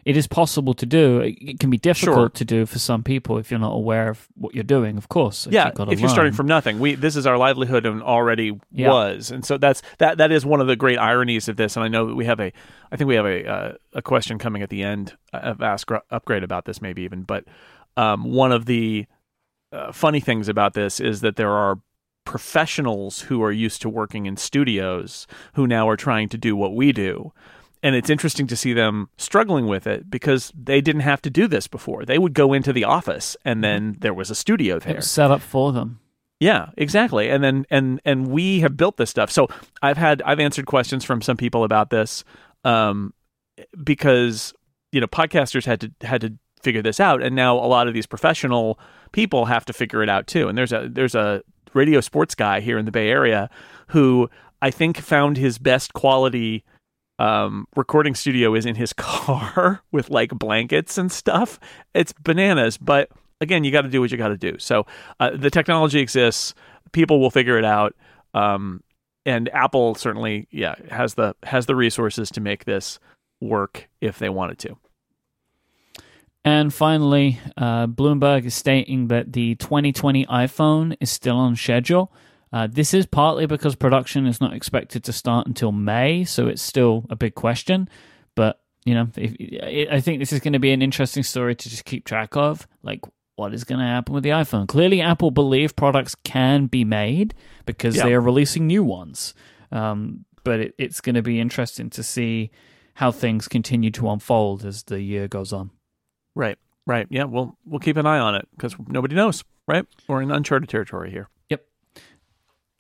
it 0.06 0.18
is 0.18 0.28
possible 0.28 0.74
to 0.74 0.86
do. 0.86 1.20
It 1.22 1.60
can 1.60 1.70
be 1.70 1.78
difficult 1.78 2.16
Sure. 2.18 2.30
to 2.30 2.46
do 2.46 2.66
for 2.66 2.80
some 2.80 3.04
people 3.04 3.38
if 3.38 3.52
you're 3.52 3.60
not 3.60 3.74
aware 3.74 4.10
of 4.10 4.28
what 4.36 4.56
you're 4.56 4.64
doing. 4.64 4.98
Of 4.98 5.10
course, 5.10 5.48
yeah, 5.50 5.66
you've 5.68 5.76
gotta 5.76 5.92
if 5.92 6.00
you're 6.00 6.10
starting 6.10 6.34
from 6.34 6.48
nothing, 6.48 6.80
we 6.80 6.96
this 6.96 7.16
is 7.16 7.26
our 7.28 7.38
livelihood 7.38 7.86
and 7.86 8.02
already 8.02 8.60
Yeah. 8.72 8.90
was, 8.90 9.32
and 9.32 9.46
so 9.46 9.58
that's 9.58 9.82
that 10.00 10.18
that 10.18 10.32
is 10.32 10.46
one 10.46 10.62
of 10.62 10.68
the 10.68 10.76
great 10.76 10.98
ironies 10.98 11.48
of 11.48 11.56
this. 11.58 11.76
And 11.76 11.84
I 11.84 11.88
know 11.88 12.08
that 12.08 12.16
we 12.16 12.26
have 12.26 12.40
a, 12.40 12.52
I 12.92 12.96
think 12.98 13.08
we 13.08 13.16
have 13.16 13.26
a 13.26 13.48
uh, 13.48 13.74
a 13.94 14.02
question 14.02 14.38
coming 14.40 14.62
at 14.64 14.70
the 14.70 14.84
end 14.84 15.16
of 15.34 15.62
Ask 15.62 15.90
Upgrade 16.10 16.44
about 16.44 16.66
this, 16.66 16.82
maybe 16.82 17.04
even. 17.04 17.22
But 17.24 17.46
um, 17.98 18.24
one 18.24 18.52
of 18.52 18.66
the 18.66 19.06
uh, 19.72 19.92
funny 19.92 20.20
things 20.20 20.50
about 20.50 20.74
this 20.74 21.00
is 21.00 21.22
that 21.22 21.36
there 21.36 21.52
are 21.52 21.80
professionals 22.26 23.22
who 23.22 23.44
are 23.44 23.52
used 23.52 23.82
to 23.82 23.90
working 23.90 24.26
in 24.26 24.38
studios 24.38 25.28
who 25.54 25.68
now 25.68 25.88
are 25.90 25.98
trying 25.98 26.30
to 26.30 26.38
do 26.38 26.56
what 26.56 26.74
we 26.76 26.92
do. 26.92 27.32
And 27.84 27.96
it's 27.96 28.10
interesting 28.10 28.46
to 28.48 28.56
see 28.56 28.74
them 28.74 29.10
struggling 29.18 29.66
with 29.66 29.88
it 29.88 30.10
because 30.10 30.52
they 30.56 30.82
didn't 30.82 31.02
have 31.02 31.22
to 31.24 31.30
do 31.30 31.48
this 31.48 31.68
before. 31.68 32.06
They 32.06 32.20
would 32.20 32.34
go 32.34 32.54
into 32.54 32.72
the 32.72 32.84
office 32.84 33.36
and 33.44 33.64
then 33.64 33.98
there 34.00 34.14
was 34.14 34.30
a 34.30 34.36
studio 34.36 34.78
it 34.78 34.84
there. 34.84 34.96
was 34.98 35.10
set 35.10 35.32
up 35.32 35.42
for 35.42 35.72
them. 35.72 36.00
Yeah, 36.40 36.70
exactly. 36.76 37.30
And 37.30 37.44
then 37.44 37.66
and 37.70 38.02
and 38.04 38.28
we 38.28 38.62
have 38.62 38.76
built 38.76 38.98
this 38.98 39.12
stuff. 39.12 39.30
So 39.30 39.48
I've 39.84 39.98
had 39.98 40.24
I've 40.24 40.40
answered 40.40 40.66
questions 40.66 41.06
from 41.06 41.22
some 41.22 41.38
people 41.38 41.64
about 41.64 41.92
this 41.92 42.24
um, 42.64 43.14
because 43.84 44.52
you 44.92 45.00
know 45.00 45.06
podcasters 45.08 45.66
had 45.66 45.82
to 45.82 45.92
had 46.02 46.22
to 46.22 46.34
figure 46.60 46.82
this 46.82 47.00
out, 47.00 47.22
and 47.22 47.36
now 47.36 47.56
a 47.56 47.68
lot 47.68 47.88
of 47.88 47.94
these 47.94 48.08
professional 48.08 48.80
people 49.12 49.46
have 49.46 49.66
to 49.66 49.74
figure 49.74 50.02
it 50.02 50.10
out 50.10 50.26
too. 50.26 50.48
And 50.48 50.58
there's 50.58 50.74
a 50.74 50.90
there's 50.92 51.14
a 51.14 51.44
radio 51.76 52.02
sports 52.02 52.34
guy 52.34 52.60
here 52.60 52.80
in 52.80 52.86
the 52.86 52.92
Bay 52.92 53.10
Area 53.10 53.48
who 53.90 54.28
I 54.64 54.72
think 54.72 54.98
found 54.98 55.38
his 55.38 55.60
best 55.60 55.94
quality 55.94 56.64
um, 57.22 57.68
recording 57.76 58.16
studio 58.16 58.56
is 58.56 58.66
in 58.66 58.74
his 58.74 58.94
car 58.98 59.84
with 59.92 60.10
like 60.10 60.32
blankets 60.32 60.98
and 60.98 61.12
stuff. 61.12 61.60
It's 61.94 62.14
bananas, 62.14 62.78
but 62.80 63.10
again, 63.40 63.64
you 63.64 63.72
got 63.72 63.84
to 63.84 63.90
do 63.90 64.02
what 64.02 64.12
you 64.12 64.18
got 64.18 64.30
to 64.30 64.38
do. 64.38 64.58
So 64.58 64.88
uh, 65.20 65.30
the 65.36 65.52
technology 65.52 66.00
exists. 66.00 66.56
People 66.94 67.20
will 67.20 67.30
figure 67.30 67.60
it 67.60 67.66
out. 67.66 67.96
Um, 68.34 68.84
and 69.24 69.50
Apple 69.54 69.94
certainly, 69.94 70.48
yeah, 70.50 70.74
has 70.90 71.14
the 71.14 71.36
has 71.44 71.68
the 71.68 71.76
resources 71.76 72.32
to 72.32 72.42
make 72.42 72.66
this 72.66 73.00
work 73.40 73.88
if 74.02 74.18
they 74.18 74.30
wanted 74.30 74.58
to. 74.60 74.78
And 76.44 76.74
finally, 76.74 77.40
uh, 77.56 77.86
Bloomberg 77.86 78.46
is 78.46 78.56
stating 78.56 79.10
that 79.10 79.32
the 79.34 79.54
2020 79.56 80.26
iPhone 80.26 80.98
is 81.00 81.12
still 81.12 81.38
on 81.38 81.56
schedule. 81.56 82.12
Uh, 82.54 82.68
this 82.70 82.94
is 82.94 83.06
partly 83.06 83.46
because 83.46 83.76
production 83.76 84.26
is 84.28 84.42
not 84.42 84.54
expected 84.54 85.04
to 85.06 85.14
start 85.14 85.48
until 85.48 85.72
May, 85.72 86.24
so 86.26 86.48
it's 86.48 86.62
still 86.62 87.06
a 87.10 87.16
big 87.16 87.34
question. 87.36 87.88
But 88.36 88.60
you 88.86 88.94
know, 88.94 89.08
if, 89.16 89.90
I 89.92 90.02
think 90.02 90.20
this 90.20 90.34
is 90.34 90.40
going 90.40 90.54
to 90.54 90.60
be 90.60 90.72
an 90.72 90.82
interesting 90.82 91.24
story 91.24 91.56
to 91.56 91.70
just 91.70 91.86
keep 91.86 92.04
track 92.06 92.36
of. 92.36 92.68
Like, 92.84 93.02
what 93.36 93.54
is 93.54 93.64
going 93.64 93.80
to 93.80 93.86
happen 93.86 94.14
with 94.14 94.24
the 94.24 94.32
iPhone? 94.32 94.68
Clearly, 94.68 95.02
Apple 95.02 95.32
believe 95.32 95.76
products 95.76 96.16
can 96.24 96.66
be 96.66 96.84
made 96.84 97.34
because 97.66 97.96
Yeah. 97.96 98.06
they 98.06 98.14
are 98.14 98.22
releasing 98.22 98.68
new 98.68 98.84
ones. 98.84 99.34
Um, 99.72 100.26
but 100.44 100.60
it, 100.60 100.74
it's 100.78 101.00
going 101.00 101.16
to 101.16 101.22
be 101.22 101.40
interesting 101.40 101.90
to 101.92 102.04
see 102.04 102.52
how 102.96 103.12
things 103.12 103.48
continue 103.48 103.92
to 103.92 104.10
unfold 104.10 104.66
as 104.66 104.84
the 104.84 105.00
year 105.02 105.28
goes 105.28 105.54
on. 105.54 105.70
Right. 106.36 106.58
Right. 106.88 107.08
Yeah. 107.10 107.26
We'll 107.26 107.56
we'll 107.66 107.80
keep 107.80 107.96
an 107.98 108.06
eye 108.08 108.20
on 108.20 108.36
it 108.36 108.48
because 108.52 108.76
nobody 108.88 109.16
knows. 109.16 109.44
Right. 109.68 109.86
We're 110.08 110.22
in 110.24 110.32
uncharted 110.32 110.68
territory 110.70 111.12
here. 111.12 111.30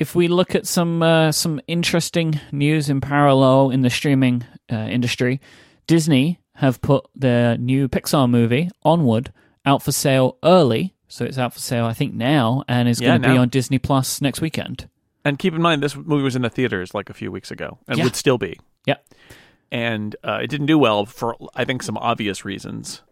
If 0.01 0.15
we 0.15 0.27
look 0.27 0.55
at 0.55 0.65
some 0.65 1.03
uh, 1.03 1.31
some 1.31 1.61
interesting 1.67 2.39
news 2.51 2.89
in 2.89 3.01
parallel 3.01 3.69
in 3.69 3.83
the 3.83 3.89
streaming 3.91 4.43
uh, 4.71 4.75
industry, 4.75 5.39
Disney 5.85 6.39
have 6.55 6.81
put 6.81 7.05
their 7.15 7.55
new 7.55 7.87
Pixar 7.87 8.27
movie 8.27 8.71
Onward 8.81 9.31
out 9.63 9.83
for 9.83 9.91
sale 9.91 10.39
early. 10.43 10.95
So 11.07 11.23
it's 11.23 11.37
out 11.37 11.53
for 11.53 11.59
sale, 11.59 11.85
I 11.85 11.93
think, 11.93 12.15
now, 12.15 12.63
and 12.67 12.89
is 12.89 12.99
Yeah, 12.99 13.09
going 13.09 13.21
to 13.21 13.29
be 13.29 13.37
on 13.37 13.49
Disney 13.49 13.77
Plus 13.77 14.21
next 14.21 14.41
weekend. 14.41 14.89
And 15.23 15.37
keep 15.37 15.53
in 15.53 15.61
mind, 15.61 15.83
this 15.83 15.95
movie 15.95 16.23
was 16.23 16.35
in 16.35 16.41
the 16.41 16.49
theaters 16.49 16.95
like 16.95 17.11
a 17.11 17.13
few 17.13 17.31
weeks 17.31 17.51
ago, 17.51 17.77
and 17.87 17.99
Yeah. 17.99 18.05
would 18.05 18.15
still 18.15 18.39
be. 18.39 18.59
Yeah. 18.87 18.95
And 19.71 20.15
uh, 20.23 20.39
it 20.41 20.47
didn't 20.49 20.65
do 20.65 20.79
well 20.79 21.05
for 21.05 21.35
I 21.53 21.63
think 21.63 21.83
some 21.83 21.97
obvious 21.97 22.43
reasons. 22.43 23.03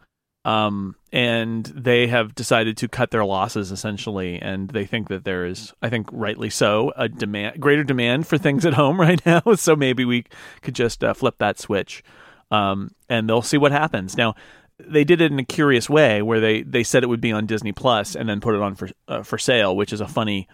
Um, 0.46 0.96
and 1.12 1.66
they 1.66 2.08
have 2.08 2.34
decided 2.34 2.78
to 2.78 2.88
cut 2.88 3.12
their 3.12 3.26
losses 3.26 3.72
essentially, 3.72 4.42
and 4.42 4.70
they 4.70 4.86
think 4.86 5.10
that 5.10 5.26
there 5.26 5.46
is, 5.46 5.74
I 5.82 5.90
think, 5.90 6.08
rightly 6.12 6.50
so, 6.50 6.94
a 6.96 7.10
demand, 7.10 7.60
greater 7.60 7.84
demand 7.84 8.28
for 8.28 8.38
things 8.38 8.66
at 8.66 8.74
home 8.74 9.00
right 9.02 9.24
now. 9.26 9.42
So 9.56 9.76
maybe 9.76 10.06
we 10.06 10.26
could 10.62 10.76
just 10.76 11.04
uh, 11.04 11.14
flip 11.14 11.36
that 11.40 11.60
switch, 11.60 12.04
um, 12.52 12.92
and 13.10 13.28
they'll 13.28 13.42
see 13.42 13.58
what 13.58 13.72
happens. 13.72 14.16
Now, 14.16 14.36
they 14.80 15.04
did 15.04 15.20
it 15.20 15.32
in 15.32 15.40
a 15.40 15.44
curious 15.44 15.90
way, 15.90 16.22
where 16.22 16.40
they 16.40 16.62
they 16.62 16.84
said 16.84 17.04
it 17.04 17.10
would 17.10 17.20
be 17.20 17.34
on 17.34 17.46
Disney 17.46 17.74
Plus 17.74 18.16
and 18.16 18.30
then 18.30 18.40
put 18.40 18.56
it 18.56 18.62
on 18.62 18.76
for 18.76 18.90
uh, 19.08 19.24
for 19.24 19.38
sale, 19.38 19.76
which 19.76 19.92
is 19.92 20.00
a 20.00 20.08
funny 20.08 20.48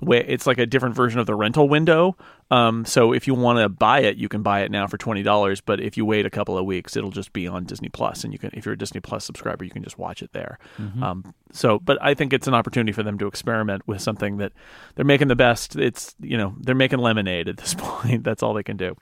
way. 0.00 0.24
It's 0.26 0.46
like 0.46 0.58
a 0.58 0.66
different 0.66 0.94
version 0.94 1.20
of 1.20 1.26
the 1.26 1.34
rental 1.34 1.68
window. 1.68 2.16
Um, 2.50 2.84
so 2.84 3.12
if 3.12 3.26
you 3.26 3.34
want 3.34 3.58
to 3.58 3.68
buy 3.68 4.00
it, 4.00 4.16
you 4.16 4.28
can 4.28 4.42
buy 4.42 4.60
it 4.60 4.70
now 4.70 4.86
for 4.86 4.98
twenty 4.98 5.22
dollars. 5.22 5.60
But 5.60 5.80
if 5.80 5.96
you 5.96 6.04
wait 6.04 6.26
a 6.26 6.30
couple 6.30 6.56
of 6.56 6.64
weeks, 6.64 6.96
it'll 6.96 7.10
just 7.10 7.32
be 7.32 7.46
on 7.46 7.64
Disney 7.64 7.88
Plus, 7.88 8.24
and 8.24 8.32
you 8.32 8.38
can, 8.38 8.50
if 8.52 8.64
you're 8.64 8.74
a 8.74 8.78
Disney 8.78 9.00
Plus 9.00 9.24
subscriber, 9.24 9.64
you 9.64 9.70
can 9.70 9.82
just 9.82 9.98
watch 9.98 10.22
it 10.22 10.32
there. 10.32 10.58
Um, 11.02 11.34
so, 11.52 11.78
but 11.78 11.98
I 12.00 12.14
think 12.14 12.32
it's 12.32 12.46
an 12.46 12.54
opportunity 12.54 12.92
for 12.92 13.02
them 13.02 13.18
to 13.18 13.26
experiment 13.26 13.82
with 13.86 14.00
something 14.00 14.36
that 14.38 14.52
they're 14.94 15.04
making 15.04 15.28
the 15.28 15.36
best. 15.36 15.76
It's 15.76 16.14
you 16.20 16.36
know 16.36 16.54
they're 16.60 16.74
making 16.74 16.98
lemonade 16.98 17.48
at 17.48 17.56
this 17.56 17.74
point. 17.78 18.24
That's 18.24 18.42
all 18.42 18.54
they 18.54 18.62
can 18.62 18.76
do. 18.76 18.96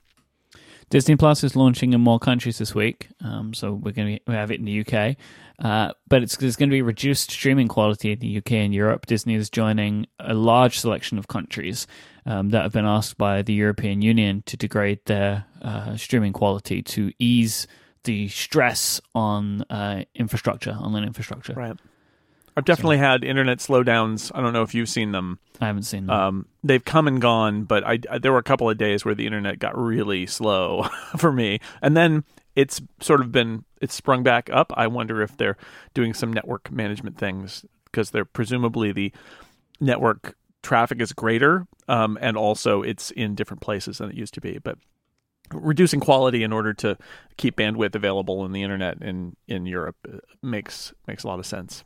Disney 0.91 1.17
Plus 1.17 1.43
is 1.43 1.57
launching 1.57 1.93
in 1.93 2.01
more 2.01 2.19
countries 2.19 2.59
this 2.59 2.75
week, 2.75 3.09
um, 3.23 3.55
so 3.55 3.73
we're 3.73 3.93
going 3.93 4.17
to 4.17 4.23
we 4.27 4.35
have 4.35 4.51
it 4.51 4.61
in 4.61 4.65
the 4.65 4.81
UK. 4.81 5.17
Uh, 5.59 5.93
but 6.09 6.23
it's 6.23 6.37
there's 6.37 6.57
going 6.57 6.69
to 6.69 6.75
be 6.75 6.83
reduced 6.83 7.31
streaming 7.31 7.69
quality 7.69 8.13
in 8.13 8.19
the 8.19 8.39
UK 8.39 8.53
and 8.53 8.75
Europe. 8.75 9.07
Disney 9.07 9.35
is 9.35 9.49
joining 9.51 10.07
a 10.19 10.35
large 10.35 10.79
selection 10.79 11.17
of 11.17 11.29
countries 11.29 11.87
um, 12.27 12.51
that 12.51 12.63
have 12.63 12.73
been 12.73 12.85
asked 12.87 13.17
by 13.19 13.43
the 13.43 13.53
European 13.55 14.03
Union 14.03 14.43
to 14.47 14.57
degrade 14.57 14.99
their 15.07 15.45
uh, 15.63 15.97
streaming 15.97 16.33
quality 16.33 16.83
to 16.83 17.13
ease 17.19 17.67
the 18.03 18.29
stress 18.29 19.01
on 19.15 19.63
uh, 19.71 20.03
infrastructure, 20.15 20.73
online 20.73 21.05
infrastructure. 21.05 21.55
Right. 21.55 21.77
I've 22.57 22.65
definitely 22.65 22.99
had 22.99 23.25
internet 23.25 23.59
slowdowns. 23.59 24.31
I 24.35 24.41
don't 24.41 24.53
know 24.53 24.63
if 24.63 24.75
you've 24.75 24.89
seen 24.89 25.11
them. 25.13 25.39
I 25.61 25.67
haven't 25.67 25.83
seen 25.85 26.07
that. 26.07 26.13
Um, 26.15 26.47
they've 26.63 26.85
come 26.85 27.09
and 27.09 27.21
gone, 27.21 27.65
but 27.65 27.83
I, 27.85 27.99
I- 28.11 28.19
there 28.19 28.31
were 28.33 28.39
a 28.39 28.45
couple 28.45 28.69
of 28.71 28.77
days 28.79 29.05
where 29.05 29.15
the 29.15 29.27
internet 29.27 29.59
got 29.59 29.77
really 29.77 30.27
slow 30.27 30.85
for 31.17 31.33
me, 31.33 31.61
and 31.83 31.97
then 31.97 32.25
it's 32.57 32.81
sort 33.01 33.21
of 33.21 33.33
been 33.33 33.65
it's 33.81 33.95
sprung 33.95 34.23
back 34.23 34.49
up. 34.51 34.73
I 34.77 34.87
wonder 34.87 35.23
if 35.23 35.37
they're 35.37 35.57
doing 35.93 36.15
some 36.15 36.33
network 36.33 36.71
management 36.71 37.19
things 37.19 37.65
because 37.87 38.11
they're 38.11 38.25
presumably 38.25 38.93
the 38.93 39.13
network 39.81 40.37
traffic 40.63 41.01
is 41.01 41.13
greater, 41.13 41.67
um, 41.89 42.17
and 42.21 42.37
also 42.37 42.83
it's 42.83 43.11
in 43.11 43.35
different 43.35 43.61
places 43.61 43.99
than 43.99 44.11
it 44.11 44.17
used 44.17 44.35
to 44.35 44.41
be, 44.41 44.59
but. 44.59 44.79
Reducing 45.53 46.01
quality 46.01 46.43
in 46.43 46.55
order 46.55 46.73
to 46.73 46.97
keep 47.37 47.57
bandwidth 47.57 47.95
available 47.95 48.47
in 48.47 48.53
the 48.53 48.63
internet 48.63 49.03
in 49.03 49.37
in 49.47 49.67
Europe 49.67 49.97
uh, 50.11 50.17
makes 50.43 50.95
makes 51.07 51.23
a 51.23 51.27
lot 51.29 51.39
of 51.39 51.45
sense. 51.45 51.85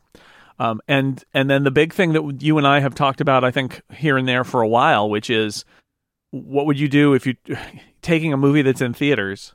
Um, 0.59 0.81
and 0.87 1.21
and 1.33 1.49
then 1.49 1.65
the 1.65 1.69
big 1.69 1.93
thing 1.93 2.13
that 2.13 2.41
you 2.41 2.57
and 2.57 2.65
I 2.65 2.79
have 2.79 2.95
talked 2.95 3.19
about, 3.19 3.43
I 3.43 3.51
think 3.51 3.81
here 3.93 4.17
and 4.17 4.25
there 4.25 4.45
for 4.45 4.61
a 4.61 4.67
while, 4.67 5.09
which 5.09 5.29
is 5.29 5.65
what 6.31 6.65
would 6.67 6.79
you 6.79 6.87
do 6.87 7.13
if 7.13 7.27
you 7.27 7.35
taking 8.01 8.31
a 8.31 8.37
movie 8.37 8.61
that's 8.61 8.81
in 8.81 8.93
theaters 8.93 9.53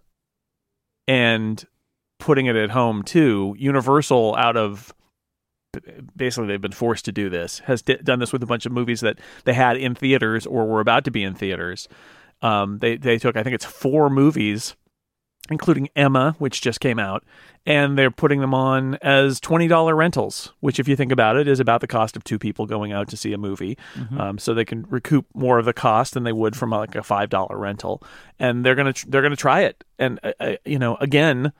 and 1.07 1.65
putting 2.19 2.47
it 2.47 2.57
at 2.57 2.71
home 2.71 3.03
too? 3.03 3.55
Universal, 3.59 4.35
out 4.37 4.57
of 4.57 4.95
basically 6.17 6.49
they've 6.49 6.61
been 6.61 6.73
forced 6.73 7.05
to 7.07 7.13
do 7.13 7.29
this, 7.29 7.61
has 7.61 7.83
d- 7.83 7.99
done 8.03 8.19
this 8.19 8.33
with 8.33 8.43
a 8.43 8.47
bunch 8.47 8.67
of 8.67 8.73
movies 8.73 9.01
that 9.01 9.19
they 9.45 9.55
had 9.55 9.77
in 9.77 9.95
theaters 9.95 10.47
or 10.47 10.67
were 10.67 10.81
about 10.81 11.05
to 11.05 11.11
be 11.11 11.23
in 11.23 11.35
theaters. 11.35 11.89
Um, 12.43 12.79
they 12.79 12.97
they 12.97 13.19
took 13.19 13.37
I 13.37 13.43
think 13.43 13.55
it's 13.55 13.65
four 13.65 14.11
movies 14.11 14.77
including 15.51 15.89
Emma, 15.95 16.35
which 16.39 16.61
just 16.61 16.81
came 16.81 16.99
out, 16.99 17.25
and 17.67 17.97
they're 17.97 18.11
putting 18.11 18.41
them 18.41 18.55
on 18.55 18.97
as 18.97 19.41
twenty 19.41 19.69
dollar 19.69 19.95
rentals, 19.95 20.53
which, 20.61 20.79
if 20.79 20.89
you 20.89 20.97
think 20.97 21.13
about 21.13 21.37
it, 21.37 21.49
is 21.49 21.61
about 21.61 21.81
the 21.81 21.87
cost 21.87 22.17
of 22.17 22.25
two 22.25 22.39
people 22.39 22.67
going 22.67 22.93
out 22.93 23.09
to 23.09 23.17
see 23.17 23.33
a 23.33 23.39
movie. 23.39 23.79
Um, 24.19 24.39
so 24.39 24.55
they 24.55 24.65
can 24.65 24.87
recoup 24.89 25.27
more 25.35 25.59
of 25.59 25.65
the 25.65 25.73
cost 25.73 26.15
than 26.15 26.25
they 26.25 26.33
would 26.33 26.57
from 26.57 26.71
like 26.71 26.95
a 26.95 27.03
five 27.03 27.31
dollar 27.31 27.59
rental, 27.59 28.03
and 28.39 28.65
they're 28.65 28.75
gonna 28.75 28.93
tr- 28.93 29.07
they're 29.09 29.23
gonna 29.23 29.37
try 29.37 29.63
it. 29.63 29.85
And 29.99 30.21
uh, 30.23 30.33
uh, 30.41 30.57
you 30.65 30.79
know, 30.79 30.97
again, 30.97 31.53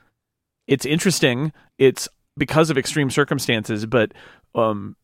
it's 0.67 0.87
interesting. 0.87 1.53
It's 1.79 2.09
because 2.37 2.71
of 2.71 2.79
extreme 2.79 3.11
circumstances, 3.11 3.87
but 3.87 4.13
um, 4.55 4.97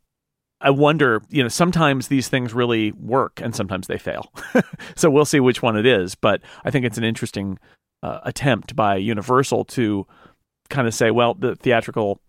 I 0.60 0.70
wonder, 0.70 1.22
you 1.30 1.42
know, 1.42 1.48
sometimes 1.48 2.08
these 2.08 2.28
things 2.28 2.52
really 2.52 2.92
work 2.92 3.40
and 3.40 3.54
sometimes 3.54 3.86
they 3.86 3.98
fail. 3.98 4.32
so 4.96 5.10
we'll 5.10 5.24
see 5.24 5.40
which 5.40 5.62
one 5.62 5.76
it 5.76 5.86
is. 5.86 6.14
But 6.14 6.42
I 6.64 6.70
think 6.70 6.84
it's 6.84 6.98
an 6.98 7.04
interesting 7.04 7.58
uh, 8.02 8.20
attempt 8.24 8.74
by 8.76 8.96
Universal 8.96 9.64
to 9.66 10.06
kind 10.68 10.86
of 10.86 10.94
say, 10.94 11.10
well, 11.10 11.34
the 11.34 11.56
theatrical 11.56 12.20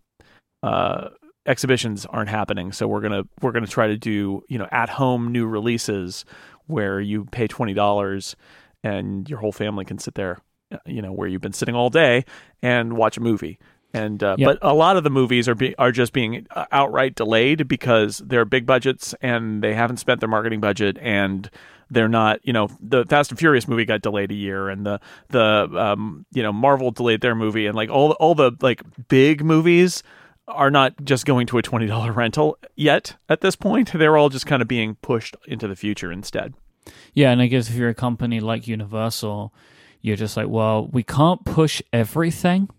uh, 0.63 1.09
exhibitions 1.45 2.05
aren't 2.05 2.29
happening, 2.29 2.71
so 2.71 2.87
we're 2.87 3.01
gonna 3.01 3.23
we're 3.41 3.51
gonna 3.51 3.67
try 3.67 3.87
to 3.87 3.97
do 3.97 4.43
you 4.47 4.57
know 4.57 4.67
at 4.71 4.89
home 4.89 5.31
new 5.31 5.45
releases 5.47 6.25
where 6.67 6.99
you 6.99 7.25
pay 7.25 7.47
twenty 7.47 7.73
dollars 7.73 8.35
and 8.83 9.29
your 9.29 9.39
whole 9.39 9.51
family 9.51 9.85
can 9.85 9.97
sit 9.99 10.15
there, 10.15 10.39
you 10.85 11.01
know, 11.01 11.11
where 11.11 11.27
you've 11.27 11.41
been 11.41 11.53
sitting 11.53 11.75
all 11.75 11.89
day 11.89 12.25
and 12.63 12.93
watch 12.97 13.17
a 13.17 13.21
movie. 13.21 13.59
And 13.93 14.23
uh, 14.23 14.35
Yep. 14.39 14.47
but 14.47 14.67
a 14.67 14.73
lot 14.73 14.95
of 14.97 15.03
the 15.03 15.09
movies 15.09 15.47
are 15.49 15.53
be, 15.55 15.75
are 15.75 15.91
just 15.91 16.13
being 16.13 16.47
uh, 16.51 16.65
outright 16.71 17.13
delayed 17.13 17.67
because 17.67 18.19
they're 18.19 18.45
big 18.45 18.65
budgets 18.65 19.13
and 19.21 19.61
they 19.61 19.73
haven't 19.73 19.97
spent 19.97 20.19
their 20.21 20.29
marketing 20.29 20.61
budget 20.61 20.97
and 21.01 21.49
they're 21.91 22.09
not 22.09 22.39
you 22.43 22.53
know 22.53 22.69
the 22.79 23.05
Fast 23.05 23.29
and 23.31 23.39
Furious 23.39 23.67
movie 23.67 23.85
got 23.85 24.01
delayed 24.01 24.31
a 24.31 24.35
year 24.35 24.69
and 24.69 24.85
the 24.85 24.99
the 25.29 25.69
um 25.75 26.25
you 26.31 26.41
know 26.41 26.51
Marvel 26.51 26.89
delayed 26.91 27.21
their 27.21 27.35
movie 27.35 27.67
and 27.67 27.75
like 27.75 27.89
all 27.89 28.11
all 28.13 28.33
the 28.33 28.51
like 28.61 28.81
big 29.07 29.43
movies 29.43 30.01
are 30.47 30.71
not 30.71 30.93
just 31.03 31.25
going 31.25 31.45
to 31.47 31.57
a 31.57 31.61
twenty 31.61 31.85
dollar 31.85 32.11
rental 32.11 32.57
yet 32.75 33.15
at 33.29 33.41
this 33.41 33.55
point 33.55 33.91
they're 33.93 34.17
all 34.17 34.29
just 34.29 34.47
kind 34.47 34.61
of 34.61 34.67
being 34.67 34.95
pushed 35.01 35.35
into 35.45 35.67
the 35.67 35.75
future 35.75 36.11
instead 36.11 36.53
Yeah, 37.13 37.31
and 37.31 37.41
I 37.41 37.47
guess 37.47 37.69
if 37.69 37.75
you're 37.75 37.89
a 37.89 37.93
company 37.93 38.39
like 38.39 38.67
Universal, 38.67 39.53
you're 40.01 40.15
just 40.17 40.35
like, 40.35 40.47
well, 40.47 40.87
we 40.87 41.03
can't 41.03 41.45
push 41.45 41.81
everything, 41.93 42.69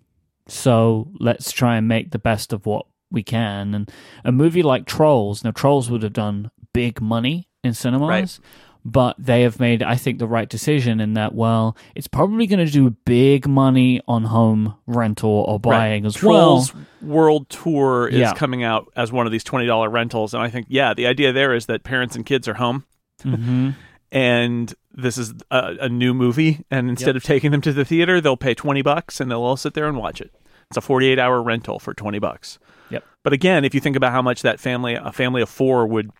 so 0.49 1.09
let's 1.21 1.53
try 1.53 1.77
and 1.77 1.87
make 1.87 2.11
the 2.11 2.19
best 2.19 2.53
of 2.53 2.67
what 2.67 2.87
we 3.11 3.23
can. 3.23 3.75
And 3.75 3.91
a 4.25 4.33
movie 4.33 4.63
like 4.63 4.87
Trolls, 4.87 5.45
now 5.45 5.53
Trolls 5.53 5.89
would 5.91 6.03
have 6.03 6.13
done 6.13 6.51
big 6.73 7.01
money 7.01 7.49
in 7.63 7.75
cinemas. 7.75 8.09
Right. 8.09 8.39
But 8.85 9.15
they 9.17 9.43
have 9.43 9.61
made, 9.61 9.81
I 9.83 9.95
think, 9.95 10.19
the 10.19 10.27
right 10.27 10.49
decision 10.49 10.99
in 10.99 11.15
that, 11.15 11.35
well, 11.37 11.77
it's 11.95 12.09
probably 12.09 12.49
going 12.49 12.67
to 12.67 12.73
do 12.73 12.91
big 13.05 13.47
money 13.47 14.01
on 14.09 14.25
home 14.25 14.75
rental 14.89 15.31
or 15.31 15.61
buying 15.61 16.05
as 16.05 16.15
Trolls 16.15 16.75
well. 16.75 16.85
World 17.01 17.49
Tour 17.49 18.09
is 18.09 18.19
Yeah. 18.19 18.35
coming 18.35 18.65
out 18.65 18.91
as 18.97 19.13
one 19.13 19.25
of 19.27 19.31
these 19.33 19.45
twenty 19.45 19.67
dollar 19.67 19.89
rentals 19.89 20.35
and 20.35 20.43
I 20.43 20.51
think 20.51 20.67
yeah 20.69 20.95
the 20.95 21.07
idea 21.07 21.33
there 21.33 21.55
is 21.55 21.67
that 21.67 21.85
parents 21.85 22.17
and 22.17 22.27
kids 22.27 22.49
are 22.49 22.55
home 22.55 22.85
hmm 23.23 23.71
and 24.11 24.75
this 24.93 25.17
is 25.17 25.33
a, 25.51 25.77
a 25.83 25.89
new 25.89 26.13
movie 26.13 26.65
and 26.71 26.89
instead 26.91 27.17
of 27.17 27.23
taking 27.23 27.51
them 27.51 27.61
to 27.63 27.73
the 27.73 27.85
theater 27.85 28.21
they'll 28.21 28.37
pay 28.37 28.55
20 28.55 28.83
bucks 28.83 29.21
and 29.21 29.31
they'll 29.31 29.43
all 29.43 29.57
sit 29.57 29.75
there 29.75 29.87
and 29.89 29.97
watch 29.97 30.21
it 30.21 30.33
it's 30.69 30.77
a 30.77 30.81
48 30.81 31.19
hour 31.19 31.43
rental 31.43 31.79
for 31.79 31.95
20 31.95 32.19
bucks 32.19 32.59
Yep. 32.91 33.05
but 33.23 33.33
again 33.33 33.65
if 33.65 33.75
you 33.75 33.81
think 33.81 33.97
about 33.97 34.13
how 34.13 34.23
much 34.23 34.43
that 34.43 34.61
family 34.61 34.95
a 34.95 35.13
family 35.13 35.41
of 35.43 35.49
four 35.49 35.87
would 35.87 36.11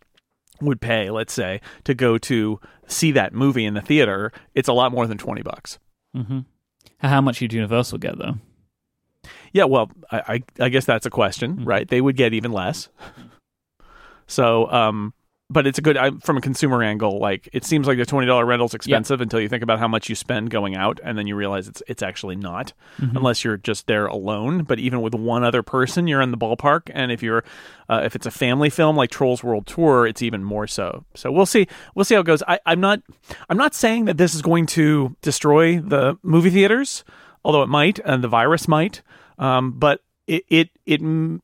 would 0.63 0.81
pay 0.81 1.11
let's 1.11 1.33
say 1.33 1.61
to 1.85 1.95
go 1.95 2.17
to 2.19 2.59
see 2.87 3.13
that 3.13 3.33
movie 3.35 3.65
in 3.65 3.75
the 3.75 3.81
theater 3.81 4.33
it's 4.55 4.69
a 4.69 4.73
lot 4.73 4.93
more 4.93 5.07
than 5.07 5.19
20 5.19 5.43
bucks 5.43 5.79
hmm 6.15 6.41
How 6.99 7.21
much 7.21 7.39
did 7.41 7.53
Universal 7.53 7.99
get, 7.99 8.19
though? 8.19 8.35
yeah 9.53 9.65
well 9.65 9.91
i 10.11 10.43
i, 10.59 10.65
I 10.65 10.69
guess 10.69 10.85
that's 10.85 11.07
a 11.07 11.11
question 11.11 11.57
Mhm. 11.59 11.67
right 11.67 11.89
they 11.89 12.01
would 12.01 12.17
get 12.17 12.33
even 12.35 12.53
less 12.53 12.89
so 14.27 14.71
um 14.71 15.15
but 15.53 15.67
it's 15.67 15.79
a 15.79 15.83
good 15.83 15.97
I, 15.97 16.11
from 16.23 16.37
a 16.37 16.41
consumer 16.41 16.83
angle. 16.83 17.19
Like 17.19 17.49
it 17.53 17.65
seems 17.65 17.87
like 17.87 17.99
the 17.99 18.07
twenty 18.07 18.27
dollar 18.27 18.45
rental's 18.47 18.75
expensive 18.75 19.21
until 19.21 19.41
you 19.41 19.49
think 19.49 19.63
about 19.63 19.79
how 19.79 19.89
much 19.89 20.09
you 20.09 20.15
spend 20.15 20.51
going 20.51 20.75
out, 20.75 20.99
and 21.05 21.17
then 21.19 21.27
you 21.27 21.37
realize 21.37 21.69
it's 21.69 21.83
it's 21.87 22.03
actually 22.03 22.37
not, 22.37 22.73
Mhm. 23.01 23.17
unless 23.17 23.45
you're 23.45 23.57
just 23.59 23.87
there 23.87 24.07
alone. 24.07 24.63
But 24.65 24.79
even 24.79 25.03
with 25.03 25.15
one 25.15 25.45
other 25.45 25.63
person, 25.63 26.07
you're 26.07 26.23
in 26.23 26.31
the 26.31 26.39
ballpark. 26.39 26.91
And 26.95 27.13
if 27.13 27.23
you're 27.23 27.45
uh, 27.89 28.01
if 28.05 28.17
it's 28.17 28.27
a 28.27 28.31
family 28.31 28.71
film 28.71 28.97
like 28.97 29.11
Trolls 29.11 29.45
World 29.45 29.67
Tour, 29.67 30.07
it's 30.07 30.23
even 30.23 30.43
more 30.43 30.67
so. 30.67 31.05
So 31.15 31.31
we'll 31.31 31.47
see 31.47 31.67
we'll 31.95 32.05
see 32.05 32.15
how 32.15 32.23
it 32.23 32.27
goes. 32.27 32.43
I, 32.49 32.59
I'm 32.67 32.81
not 32.81 33.01
I'm 33.51 33.57
not 33.59 33.75
saying 33.75 34.07
that 34.07 34.17
this 34.19 34.35
is 34.35 34.43
going 34.43 34.67
to 34.67 35.15
destroy 35.23 35.79
the 35.81 36.17
movie 36.23 36.51
theaters. 36.51 37.05
although 37.45 37.63
it 37.63 37.69
might, 37.69 37.99
and 38.05 38.23
the 38.23 38.29
virus 38.29 38.69
might. 38.69 39.03
Um, 39.39 39.73
but 39.73 40.01
it 40.29 40.45
it, 40.49 40.71
it 40.87 41.01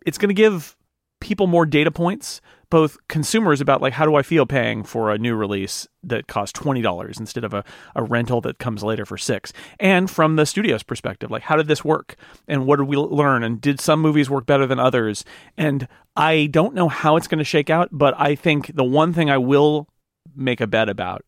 it's 0.07 0.17
going 0.19 0.29
to 0.29 0.35
give 0.35 0.77
people 1.21 1.49
more 1.49 1.67
data 1.67 1.91
points 1.91 2.41
both 2.71 2.97
consumers 3.09 3.61
about 3.61 3.81
like 3.81 3.95
how 3.95 4.05
do 4.05 4.15
I 4.15 4.23
feel 4.23 4.47
paying 4.47 4.85
for 4.85 5.11
a 5.11 5.19
new 5.19 5.35
release 5.35 5.89
that 6.03 6.27
costs 6.27 6.53
twenty 6.53 6.83
dollars 6.83 7.19
instead 7.19 7.45
of 7.45 7.55
a, 7.55 7.65
a 7.95 8.03
rental 8.03 8.41
that 8.43 8.59
comes 8.59 8.83
later 8.83 9.07
for 9.07 9.17
six, 9.17 9.53
and 9.81 10.11
from 10.11 10.37
the 10.37 10.47
studio's 10.47 10.83
perspective, 10.83 11.31
like 11.31 11.43
how 11.43 11.57
did 11.57 11.69
this 11.69 11.85
work 11.85 12.17
and 12.47 12.67
what 12.67 12.77
did 12.77 12.89
we 12.89 12.97
learn 12.97 13.43
and 13.43 13.61
did 13.61 13.81
some 13.81 14.01
movies 14.01 14.31
work 14.31 14.47
better 14.47 14.67
than 14.67 14.79
others? 14.79 15.25
And 15.57 15.89
I 16.17 16.47
don't 16.47 16.75
know 16.75 16.89
how 16.89 17.17
it's 17.17 17.29
going 17.29 17.39
to 17.39 17.45
shake 17.45 17.71
out, 17.71 17.89
but 17.93 18.15
I 18.19 18.35
think 18.35 18.75
the 18.75 18.85
one 18.85 19.13
thing 19.13 19.31
I 19.31 19.39
will 19.39 19.89
make 20.35 20.61
a 20.61 20.67
bet 20.67 20.89
about 20.89 21.25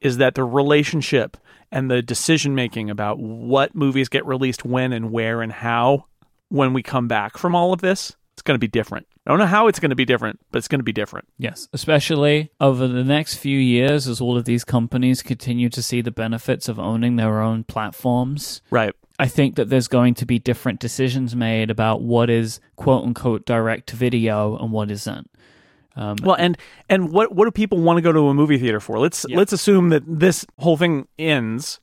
is 0.00 0.18
that 0.18 0.34
the 0.34 0.44
relationship 0.44 1.36
and 1.72 1.90
the 1.90 2.02
decision 2.02 2.54
making 2.54 2.90
about 2.90 3.18
what 3.18 3.74
movies 3.74 4.08
get 4.08 4.26
released 4.26 4.64
when 4.64 4.92
and 4.92 5.10
where 5.10 5.42
and 5.42 5.52
how 5.52 6.04
when 6.48 6.72
we 6.72 6.82
come 6.82 7.08
back 7.08 7.38
from 7.38 7.54
all 7.54 7.72
of 7.72 7.80
this, 7.80 8.14
it's 8.34 8.42
going 8.42 8.54
to 8.54 8.58
be 8.60 8.68
different. 8.68 9.06
I 9.26 9.30
don't 9.30 9.40
know 9.40 9.46
how 9.46 9.66
it's 9.66 9.80
going 9.80 9.90
to 9.90 9.96
be 9.96 10.04
different, 10.04 10.38
but 10.52 10.58
it's 10.58 10.68
going 10.68 10.78
to 10.78 10.84
be 10.84 10.92
different. 10.92 11.26
Yes, 11.36 11.68
especially 11.72 12.52
over 12.60 12.86
the 12.86 13.02
next 13.02 13.36
few 13.36 13.58
years 13.58 14.06
as 14.06 14.20
all 14.20 14.36
of 14.36 14.44
these 14.44 14.64
companies 14.64 15.22
continue 15.22 15.68
to 15.70 15.82
see 15.82 16.00
the 16.00 16.12
benefits 16.12 16.68
of 16.68 16.78
owning 16.78 17.16
their 17.16 17.40
own 17.40 17.64
platforms. 17.64 18.62
Right. 18.70 18.94
I 19.18 19.26
think 19.26 19.56
that 19.56 19.68
there's 19.68 19.88
going 19.88 20.14
to 20.14 20.26
be 20.26 20.38
different 20.38 20.78
decisions 20.78 21.34
made 21.34 21.70
about 21.70 22.02
what 22.02 22.30
is 22.30 22.60
quote 22.76 23.04
unquote 23.04 23.46
direct 23.46 23.88
to 23.88 23.96
video 23.96 24.56
and 24.58 24.70
what 24.70 24.90
isn't. 24.92 25.28
Um, 25.96 26.16
well, 26.22 26.36
and 26.38 26.56
and 26.88 27.10
what 27.10 27.34
what 27.34 27.46
do 27.46 27.50
people 27.50 27.78
want 27.78 27.96
to 27.96 28.02
go 28.02 28.12
to 28.12 28.28
a 28.28 28.34
movie 28.34 28.58
theater 28.58 28.80
for? 28.80 28.98
Let's 29.00 29.26
yeah. 29.28 29.38
let's 29.38 29.52
assume 29.52 29.88
that 29.88 30.02
this 30.06 30.46
whole 30.58 30.76
thing 30.76 31.08
ends, 31.18 31.80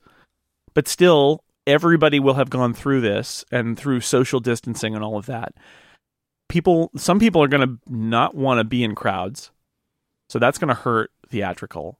but 0.72 0.88
still 0.88 1.44
everybody 1.66 2.20
will 2.20 2.34
have 2.34 2.48
gone 2.48 2.72
through 2.72 3.02
this 3.02 3.44
and 3.50 3.78
through 3.78 4.00
social 4.00 4.40
distancing 4.40 4.94
and 4.94 5.04
all 5.04 5.18
of 5.18 5.26
that 5.26 5.54
people 6.54 6.90
some 6.96 7.18
people 7.18 7.42
are 7.42 7.48
going 7.48 7.68
to 7.68 7.78
not 7.92 8.34
want 8.34 8.58
to 8.58 8.64
be 8.64 8.82
in 8.82 8.94
crowds. 8.94 9.50
So 10.28 10.38
that's 10.38 10.58
going 10.58 10.68
to 10.68 10.74
hurt 10.74 11.10
theatrical. 11.28 11.98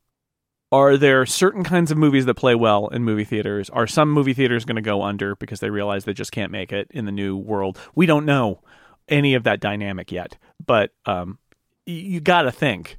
Are 0.72 0.96
there 0.96 1.26
certain 1.26 1.62
kinds 1.62 1.90
of 1.90 1.98
movies 1.98 2.24
that 2.26 2.34
play 2.34 2.54
well 2.54 2.88
in 2.88 3.04
movie 3.04 3.24
theaters? 3.24 3.70
Are 3.70 3.86
some 3.86 4.10
movie 4.10 4.32
theaters 4.32 4.64
going 4.64 4.76
to 4.76 4.82
go 4.82 5.02
under 5.02 5.36
because 5.36 5.60
they 5.60 5.70
realize 5.70 6.04
they 6.04 6.14
just 6.14 6.32
can't 6.32 6.50
make 6.50 6.72
it 6.72 6.88
in 6.90 7.04
the 7.04 7.12
new 7.12 7.36
world? 7.36 7.78
We 7.94 8.06
don't 8.06 8.24
know 8.24 8.60
any 9.08 9.34
of 9.34 9.44
that 9.44 9.60
dynamic 9.60 10.10
yet 10.10 10.38
but 10.64 10.92
um, 11.06 11.38
you 11.86 12.20
got 12.20 12.42
to 12.42 12.52
think 12.52 12.98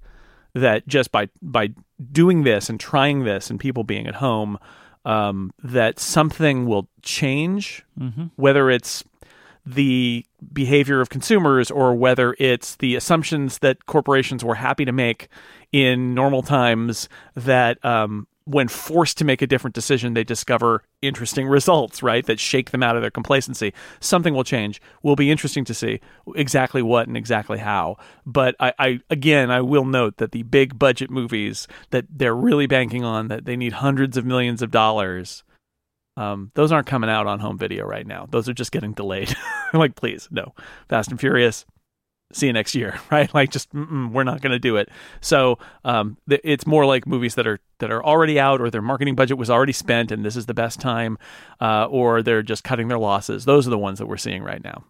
that 0.53 0.87
just 0.87 1.11
by 1.11 1.29
by 1.41 1.69
doing 2.11 2.43
this 2.43 2.69
and 2.69 2.79
trying 2.79 3.23
this 3.23 3.49
and 3.49 3.59
people 3.59 3.83
being 3.83 4.07
at 4.07 4.15
home 4.15 4.57
um, 5.03 5.53
that 5.63 5.99
something 5.99 6.65
will 6.65 6.89
change 7.01 7.83
mm-hmm. 7.99 8.25
whether 8.35 8.69
it's 8.69 9.03
the 9.65 10.25
behavior 10.53 11.01
of 11.01 11.09
consumers 11.09 11.71
or 11.71 11.95
whether 11.95 12.35
it's 12.39 12.75
the 12.75 12.95
assumptions 12.95 13.59
that 13.59 13.85
corporations 13.85 14.43
were 14.43 14.55
happy 14.55 14.85
to 14.85 14.91
make 14.91 15.27
in 15.71 16.13
normal 16.13 16.43
times 16.43 17.09
that 17.35 17.83
um, 17.83 18.27
when 18.45 18.67
forced 18.67 19.17
to 19.17 19.25
make 19.25 19.41
a 19.41 19.47
different 19.47 19.73
decision, 19.73 20.13
they 20.13 20.23
discover 20.23 20.83
interesting 21.01 21.47
results, 21.47 22.03
right? 22.03 22.25
That 22.25 22.39
shake 22.39 22.69
them 22.69 22.83
out 22.83 22.95
of 22.95 23.01
their 23.01 23.09
complacency. 23.09 23.73
Something 23.99 24.35
will 24.35 24.43
change. 24.43 24.81
Will 25.01 25.15
be 25.15 25.31
interesting 25.31 25.65
to 25.65 25.73
see 25.73 25.99
exactly 26.35 26.83
what 26.83 27.07
and 27.07 27.17
exactly 27.17 27.57
how. 27.57 27.97
But 28.23 28.55
I, 28.59 28.73
I, 28.77 28.99
again, 29.09 29.49
I 29.49 29.61
will 29.61 29.85
note 29.85 30.17
that 30.17 30.31
the 30.31 30.43
big 30.43 30.77
budget 30.77 31.09
movies 31.09 31.67
that 31.89 32.05
they're 32.09 32.35
really 32.35 32.67
banking 32.67 33.03
on, 33.03 33.29
that 33.29 33.45
they 33.45 33.57
need 33.57 33.73
hundreds 33.73 34.15
of 34.15 34.25
millions 34.25 34.61
of 34.61 34.69
dollars, 34.69 35.43
um, 36.17 36.51
those 36.55 36.71
aren't 36.71 36.87
coming 36.87 37.09
out 37.09 37.27
on 37.27 37.39
home 37.39 37.57
video 37.57 37.85
right 37.85 38.05
now. 38.05 38.27
Those 38.29 38.47
are 38.47 38.53
just 38.53 38.71
getting 38.71 38.93
delayed. 38.93 39.35
I'm 39.73 39.79
like, 39.79 39.95
please, 39.95 40.27
no. 40.31 40.53
Fast 40.89 41.11
and 41.11 41.19
Furious, 41.19 41.65
see 42.31 42.47
you 42.47 42.53
next 42.53 42.75
year, 42.75 42.99
right? 43.11 43.31
Like, 43.33 43.51
just 43.51 43.73
we're 43.73 44.23
not 44.23 44.41
going 44.41 44.51
to 44.51 44.59
do 44.59 44.77
it. 44.77 44.89
So 45.21 45.59
um, 45.83 46.17
th- 46.29 46.41
it's 46.43 46.65
more 46.65 46.85
like 46.85 47.05
movies 47.05 47.35
that 47.35 47.47
are 47.47 47.59
that 47.79 47.91
are 47.91 48.03
already 48.03 48.39
out, 48.39 48.61
or 48.61 48.69
their 48.69 48.81
marketing 48.81 49.15
budget 49.15 49.37
was 49.37 49.49
already 49.49 49.73
spent, 49.73 50.11
and 50.11 50.23
this 50.23 50.35
is 50.35 50.45
the 50.45 50.53
best 50.53 50.79
time, 50.79 51.17
uh, 51.59 51.85
or 51.85 52.21
they're 52.21 52.43
just 52.43 52.63
cutting 52.63 52.87
their 52.87 52.99
losses. 52.99 53.45
Those 53.45 53.67
are 53.67 53.71
the 53.71 53.77
ones 53.77 53.99
that 53.99 54.07
we're 54.07 54.17
seeing 54.17 54.43
right 54.43 54.63
now. 54.63 54.83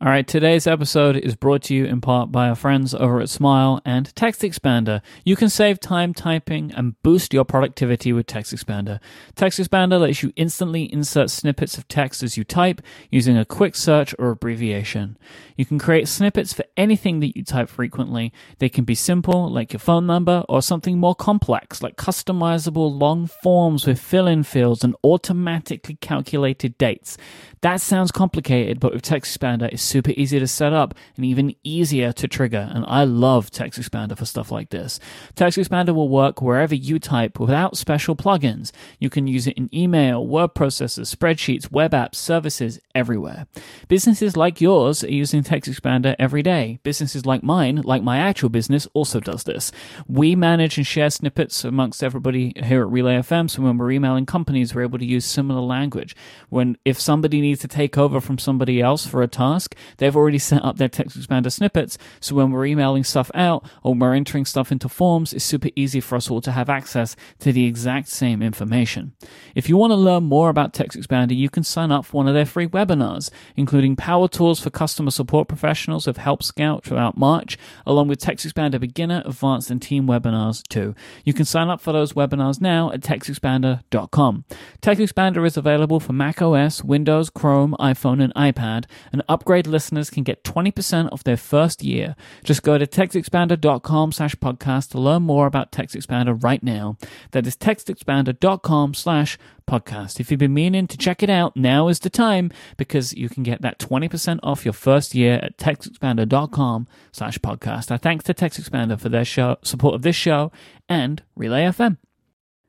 All 0.00 0.06
right, 0.06 0.28
today's 0.28 0.68
episode 0.68 1.16
is 1.16 1.34
brought 1.34 1.62
to 1.62 1.74
you 1.74 1.84
in 1.84 2.00
part 2.00 2.30
by 2.30 2.48
our 2.48 2.54
friends 2.54 2.94
over 2.94 3.20
at 3.20 3.28
Smile 3.28 3.80
and 3.84 4.14
Text 4.14 4.42
Expander. 4.42 5.02
You 5.24 5.34
can 5.34 5.48
save 5.48 5.80
time 5.80 6.14
typing 6.14 6.70
and 6.70 6.94
boost 7.02 7.34
your 7.34 7.44
productivity 7.44 8.12
with 8.12 8.26
Text 8.26 8.54
Expander. 8.54 9.00
Text 9.34 9.58
Expander 9.58 9.98
lets 9.98 10.22
you 10.22 10.32
instantly 10.36 10.84
insert 10.92 11.30
snippets 11.30 11.76
of 11.76 11.88
text 11.88 12.22
as 12.22 12.36
you 12.36 12.44
type 12.44 12.80
using 13.10 13.36
a 13.36 13.44
quick 13.44 13.74
search 13.74 14.14
or 14.20 14.30
abbreviation. 14.30 15.18
You 15.56 15.64
can 15.64 15.80
create 15.80 16.06
snippets 16.06 16.52
for 16.52 16.64
anything 16.76 17.18
that 17.18 17.36
you 17.36 17.42
type 17.42 17.68
frequently. 17.68 18.32
They 18.60 18.68
can 18.68 18.84
be 18.84 18.94
simple, 18.94 19.50
like 19.50 19.72
your 19.72 19.80
phone 19.80 20.06
number, 20.06 20.44
or 20.48 20.62
something 20.62 21.00
more 21.00 21.16
complex, 21.16 21.82
like 21.82 21.96
customizable 21.96 22.96
long 22.96 23.26
forms 23.26 23.84
with 23.84 23.98
fill 23.98 24.28
in 24.28 24.44
fields 24.44 24.84
and 24.84 24.94
automatically 25.02 25.96
calculated 25.96 26.78
dates. 26.78 27.16
That 27.62 27.80
sounds 27.80 28.12
complicated, 28.12 28.78
but 28.78 28.92
with 28.92 29.02
Text 29.02 29.36
Expander, 29.36 29.76
super 29.88 30.12
easy 30.16 30.38
to 30.38 30.46
set 30.46 30.72
up 30.72 30.94
and 31.16 31.24
even 31.24 31.54
easier 31.64 32.12
to 32.12 32.28
trigger. 32.28 32.70
And 32.72 32.84
I 32.86 33.04
love 33.04 33.50
Text 33.50 33.80
Expander 33.80 34.16
for 34.16 34.24
stuff 34.24 34.50
like 34.50 34.70
this. 34.70 35.00
Text 35.34 35.58
Expander 35.58 35.94
will 35.94 36.08
work 36.08 36.40
wherever 36.42 36.74
you 36.74 36.98
type 36.98 37.40
without 37.40 37.76
special 37.76 38.14
plugins. 38.14 38.70
You 38.98 39.10
can 39.10 39.26
use 39.26 39.46
it 39.46 39.56
in 39.56 39.74
email, 39.74 40.26
word 40.26 40.54
processors, 40.54 41.14
spreadsheets, 41.14 41.70
web 41.72 41.92
apps, 41.92 42.16
services, 42.16 42.78
everywhere. 42.94 43.46
Businesses 43.88 44.36
like 44.36 44.60
yours 44.60 45.02
are 45.02 45.10
using 45.10 45.42
Text 45.42 45.70
Expander 45.70 46.14
every 46.18 46.42
day. 46.42 46.78
Businesses 46.82 47.24
like 47.24 47.42
mine, 47.42 47.76
like 47.76 48.02
my 48.02 48.18
actual 48.18 48.48
business, 48.48 48.86
also 48.92 49.20
does 49.20 49.44
this. 49.44 49.72
We 50.06 50.36
manage 50.36 50.76
and 50.76 50.86
share 50.86 51.10
snippets 51.10 51.64
amongst 51.64 52.02
everybody 52.02 52.52
here 52.56 52.82
at 52.82 52.90
Relay 52.90 53.16
FM. 53.18 53.48
So 53.48 53.62
when 53.62 53.78
we're 53.78 53.92
emailing 53.92 54.26
companies, 54.26 54.74
we're 54.74 54.82
able 54.82 54.98
to 54.98 55.04
use 55.04 55.24
similar 55.24 55.60
language. 55.60 56.14
When 56.48 56.76
if 56.84 57.00
somebody 57.00 57.40
needs 57.40 57.60
to 57.60 57.68
take 57.68 57.96
over 57.96 58.20
from 58.20 58.38
somebody 58.38 58.80
else 58.80 59.06
for 59.06 59.22
a 59.22 59.28
task, 59.28 59.74
they've 59.98 60.16
already 60.16 60.38
set 60.38 60.64
up 60.64 60.76
their 60.76 60.88
text 60.88 61.18
expander 61.18 61.52
snippets. 61.52 61.98
So 62.20 62.34
when 62.34 62.50
we're 62.50 62.66
emailing 62.66 63.04
stuff 63.04 63.30
out 63.34 63.68
or 63.82 63.94
we're 63.94 64.14
entering 64.14 64.44
stuff 64.44 64.72
into 64.72 64.88
forms, 64.88 65.32
it's 65.32 65.44
super 65.44 65.68
easy 65.76 66.00
for 66.00 66.16
us 66.16 66.30
all 66.30 66.40
to 66.42 66.52
have 66.52 66.68
access 66.68 67.16
to 67.40 67.52
the 67.52 67.66
exact 67.66 68.08
same 68.08 68.42
information. 68.42 69.12
If 69.54 69.68
you 69.68 69.76
want 69.76 69.92
to 69.92 69.96
learn 69.96 70.24
more 70.24 70.48
about 70.48 70.72
Text 70.72 70.98
Expander, 70.98 71.36
you 71.36 71.50
can 71.50 71.62
sign 71.62 71.90
up 71.92 72.04
for 72.04 72.18
one 72.18 72.28
of 72.28 72.34
their 72.34 72.46
free 72.46 72.66
webinars, 72.66 73.30
including 73.56 73.96
power 73.96 74.28
tools 74.28 74.60
for 74.60 74.70
customer 74.70 75.10
support 75.10 75.48
professionals 75.48 76.06
of 76.06 76.16
Help 76.16 76.42
Scout 76.42 76.84
throughout 76.84 77.16
March, 77.16 77.58
along 77.86 78.08
with 78.08 78.18
Text 78.18 78.46
Expander 78.46 78.80
beginner, 78.80 79.22
advanced, 79.24 79.70
and 79.70 79.80
team 79.80 80.06
webinars 80.06 80.66
too. 80.68 80.94
You 81.24 81.32
can 81.32 81.44
sign 81.44 81.68
up 81.68 81.80
for 81.80 81.92
those 81.92 82.12
webinars 82.12 82.60
now 82.60 82.90
at 82.92 83.00
textexpander.com. 83.00 84.44
Text 84.80 85.02
Expander 85.02 85.46
is 85.46 85.56
available 85.56 86.00
for 86.00 86.12
Mac 86.12 86.42
OS, 86.42 86.82
Windows, 86.84 87.30
Chrome, 87.30 87.76
iPhone, 87.78 88.22
and 88.22 88.34
iPad, 88.34 88.84
and 89.12 89.22
upgrade 89.28 89.66
listeners 89.68 90.10
can 90.10 90.22
get 90.22 90.44
20% 90.44 91.12
off 91.12 91.24
their 91.24 91.36
first 91.36 91.82
year. 91.82 92.16
Just 92.42 92.62
go 92.62 92.78
to 92.78 92.86
textexpander.com 92.86 94.12
slash 94.12 94.34
podcast 94.36 94.90
to 94.90 94.98
learn 94.98 95.22
more 95.22 95.46
about 95.46 95.72
TextExpander 95.72 96.42
right 96.42 96.62
now. 96.62 96.96
That 97.32 97.46
is 97.46 97.56
textexpander.com 97.56 98.94
slash 98.94 99.38
podcast. 99.68 100.18
If 100.18 100.30
you've 100.30 100.40
been 100.40 100.54
meaning 100.54 100.86
to 100.86 100.96
check 100.96 101.22
it 101.22 101.30
out, 101.30 101.56
now 101.56 101.88
is 101.88 102.00
the 102.00 102.10
time 102.10 102.50
because 102.76 103.12
you 103.12 103.28
can 103.28 103.42
get 103.42 103.62
that 103.62 103.78
20% 103.78 104.40
off 104.42 104.64
your 104.64 104.72
first 104.72 105.14
year 105.14 105.34
at 105.42 105.58
textexpander.com 105.58 106.88
slash 107.12 107.38
podcast. 107.38 107.90
Our 107.90 107.98
thanks 107.98 108.24
to 108.24 108.34
TextExpander 108.34 108.98
for 108.98 109.08
their 109.08 109.24
show, 109.24 109.58
support 109.62 109.94
of 109.94 110.02
this 110.02 110.16
show 110.16 110.50
and 110.88 111.22
Relay 111.36 111.62
FM. 111.64 111.98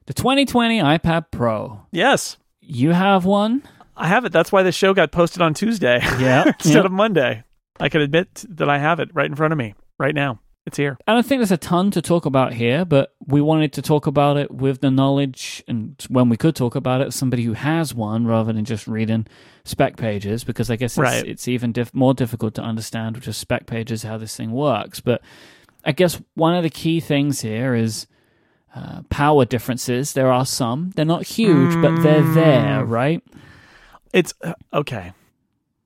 The 0.05 0.13
2020 0.13 0.79
iPad 0.79 1.25
Pro. 1.31 1.81
Yes. 1.91 2.37
You 2.61 2.91
have 2.91 3.25
one? 3.25 3.63
I 3.99 4.07
have 4.07 4.25
it. 4.25 4.31
That's 4.31 4.51
why 4.51 4.63
the 4.63 4.71
show 4.71 4.93
got 4.93 5.11
posted 5.11 5.41
on 5.41 5.53
Tuesday 5.53 5.99
yeah, 6.19 6.45
instead 6.47 6.75
yep. 6.75 6.85
of 6.85 6.91
Monday. 6.91 7.43
I 7.79 7.89
can 7.89 8.01
admit 8.01 8.45
that 8.49 8.69
I 8.69 8.77
have 8.77 8.99
it 8.99 9.09
right 9.13 9.25
in 9.25 9.35
front 9.35 9.51
of 9.51 9.57
me 9.57 9.75
right 9.97 10.15
now. 10.15 10.39
It's 10.65 10.77
here. 10.77 10.97
I 11.07 11.13
don't 11.13 11.25
think 11.25 11.39
there's 11.39 11.51
a 11.51 11.57
ton 11.57 11.89
to 11.91 12.01
talk 12.01 12.25
about 12.25 12.53
here, 12.53 12.85
but 12.85 13.13
we 13.25 13.41
wanted 13.41 13.73
to 13.73 13.81
talk 13.81 14.07
about 14.07 14.37
it 14.37 14.51
with 14.51 14.81
the 14.81 14.91
knowledge 14.91 15.63
and 15.67 15.95
when 16.09 16.29
we 16.29 16.37
could 16.37 16.55
talk 16.55 16.75
about 16.75 17.01
it, 17.01 17.13
somebody 17.13 17.43
who 17.43 17.53
has 17.53 17.93
one 17.93 18.27
rather 18.27 18.53
than 18.53 18.65
just 18.65 18.87
reading 18.87 19.25
spec 19.63 19.97
pages, 19.97 20.43
because 20.43 20.69
I 20.69 20.75
guess 20.75 20.91
it's, 20.91 20.97
right. 20.99 21.25
it's 21.25 21.47
even 21.47 21.71
diff- 21.71 21.93
more 21.93 22.13
difficult 22.13 22.53
to 22.55 22.61
understand 22.61 23.15
with 23.15 23.25
just 23.25 23.39
spec 23.39 23.65
pages 23.65 24.03
how 24.03 24.17
this 24.17 24.35
thing 24.35 24.51
works. 24.51 24.99
But 24.99 25.21
I 25.83 25.91
guess 25.91 26.21
one 26.35 26.55
of 26.55 26.63
the 26.63 26.69
key 26.69 26.99
things 26.99 27.41
here 27.41 27.73
is 27.73 28.05
uh, 28.75 29.01
power 29.09 29.45
differences. 29.45 30.13
There 30.13 30.31
are 30.31 30.45
some. 30.45 30.91
They're 30.95 31.05
not 31.05 31.23
huge, 31.23 31.73
but 31.81 32.03
they're 32.03 32.21
there, 32.21 32.85
mm. 32.85 32.89
right? 32.89 33.23
It's 34.13 34.33
uh, 34.43 34.53
okay. 34.73 35.13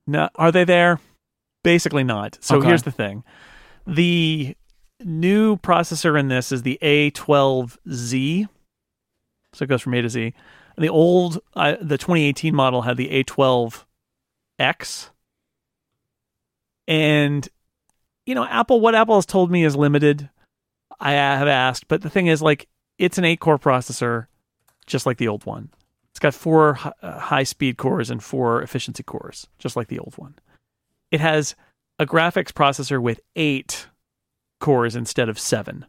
No, 0.08 0.30
are 0.36 0.52
they 0.52 0.64
there? 0.64 1.00
Basically 1.64 2.04
not. 2.04 2.38
So 2.42 2.58
okay. 2.58 2.68
here's 2.68 2.84
the 2.84 2.92
thing. 2.92 3.24
The 3.88 4.56
new 5.04 5.58
processor 5.58 6.20
in 6.20 6.28
this 6.28 6.52
is 6.52 6.64
the 6.64 6.78
A12Z. 6.82 8.48
So 9.54 9.64
it 9.64 9.68
goes 9.68 9.82
from 9.82 9.94
A 9.94 10.02
to 10.02 10.10
Z. 10.10 10.34
The 10.78 10.90
old, 10.90 11.40
uh, 11.56 11.76
the 11.82 11.98
2018 11.98 12.56
model 12.56 12.82
had 12.82 12.98
the 12.98 13.24
A12X, 13.24 15.10
and 16.88 17.48
you 18.26 18.36
know, 18.36 18.46
Apple. 18.46 18.80
What 18.82 18.96
Apple 18.96 19.16
has 19.16 19.26
told 19.26 19.52
me 19.52 19.64
is 19.64 19.76
limited. 19.76 20.30
I 21.00 21.12
have 21.12 21.48
asked, 21.48 21.88
but 21.88 22.02
the 22.02 22.10
thing 22.10 22.28
is, 22.28 22.42
like, 22.42 22.68
it's 22.98 23.18
an 23.18 23.26
eight-core 23.26 23.60
processor, 23.60 24.28
just 24.86 25.06
like 25.06 25.18
the 25.18 25.28
old 25.28 25.46
one. 25.46 25.70
It's 26.14 26.20
got 26.20 26.36
four 26.36 26.78
uh, 27.02 27.20
high-speed 27.20 27.78
cores 27.78 28.12
and 28.12 28.24
four 28.24 28.62
efficiency 28.62 29.02
cores, 29.02 29.48
just 29.58 29.76
like 29.76 29.88
the 29.88 29.98
old 29.98 30.16
one. 30.16 30.36
It 31.10 31.20
has 31.20 31.56
a 31.98 32.06
graphics 32.06 32.52
processor 32.52 33.02
with 33.02 33.20
eight 33.36 33.88
cores 34.60 34.96
instead 34.96 35.28
of 35.28 35.40
seven. 35.40 35.88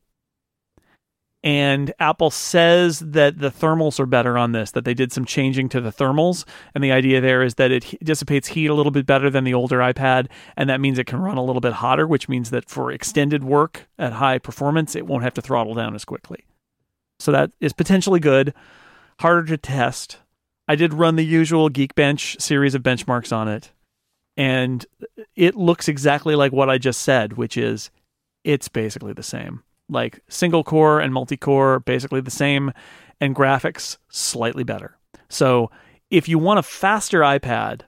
And 1.42 1.92
Apple 2.00 2.30
says 2.30 3.00
that 3.00 3.38
the 3.38 3.50
thermals 3.50 4.00
are 4.00 4.06
better 4.06 4.38
on 4.38 4.52
this, 4.52 4.70
that 4.70 4.86
they 4.86 4.94
did 4.94 5.12
some 5.12 5.26
changing 5.26 5.68
to 5.68 5.80
the 5.82 5.92
thermals. 5.92 6.46
And 6.74 6.82
the 6.82 6.90
idea 6.90 7.20
there 7.20 7.42
is 7.42 7.56
that 7.56 7.70
it 7.70 7.84
dissipates 8.02 8.48
heat 8.48 8.68
a 8.68 8.74
little 8.74 8.90
bit 8.90 9.04
better 9.04 9.28
than 9.28 9.44
the 9.44 9.52
older 9.52 9.80
iPad. 9.80 10.28
And 10.56 10.70
that 10.70 10.80
means 10.80 10.98
it 10.98 11.06
can 11.06 11.20
run 11.20 11.36
a 11.36 11.44
little 11.44 11.60
bit 11.60 11.74
hotter, 11.74 12.06
which 12.06 12.30
means 12.30 12.48
that 12.48 12.70
for 12.70 12.90
extended 12.90 13.44
work 13.44 13.86
at 13.98 14.14
high 14.14 14.38
performance, 14.38 14.96
it 14.96 15.06
won't 15.06 15.22
have 15.22 15.34
to 15.34 15.42
throttle 15.42 15.74
down 15.74 15.94
as 15.94 16.06
quickly. 16.06 16.46
So 17.18 17.30
that 17.32 17.50
is 17.60 17.74
potentially 17.74 18.20
good. 18.20 18.54
Harder 19.20 19.44
to 19.46 19.56
test. 19.56 20.18
I 20.66 20.76
did 20.76 20.94
run 20.94 21.16
the 21.16 21.24
usual 21.24 21.68
Geekbench 21.68 22.40
series 22.40 22.74
of 22.74 22.82
benchmarks 22.82 23.34
on 23.34 23.48
it. 23.48 23.70
And 24.36 24.84
it 25.36 25.54
looks 25.54 25.88
exactly 25.88 26.34
like 26.34 26.52
what 26.52 26.70
I 26.70 26.78
just 26.78 27.02
said, 27.02 27.34
which 27.34 27.56
is 27.56 27.90
it's 28.42 28.68
basically 28.68 29.12
the 29.12 29.22
same. 29.22 29.62
Like 29.88 30.20
single 30.28 30.64
core 30.64 31.00
and 31.00 31.12
multi 31.12 31.36
core, 31.36 31.80
basically 31.80 32.20
the 32.20 32.30
same, 32.30 32.72
and 33.20 33.36
graphics 33.36 33.98
slightly 34.08 34.64
better. 34.64 34.96
So 35.28 35.70
if 36.10 36.28
you 36.28 36.38
want 36.38 36.58
a 36.58 36.62
faster 36.62 37.20
iPad, 37.20 37.82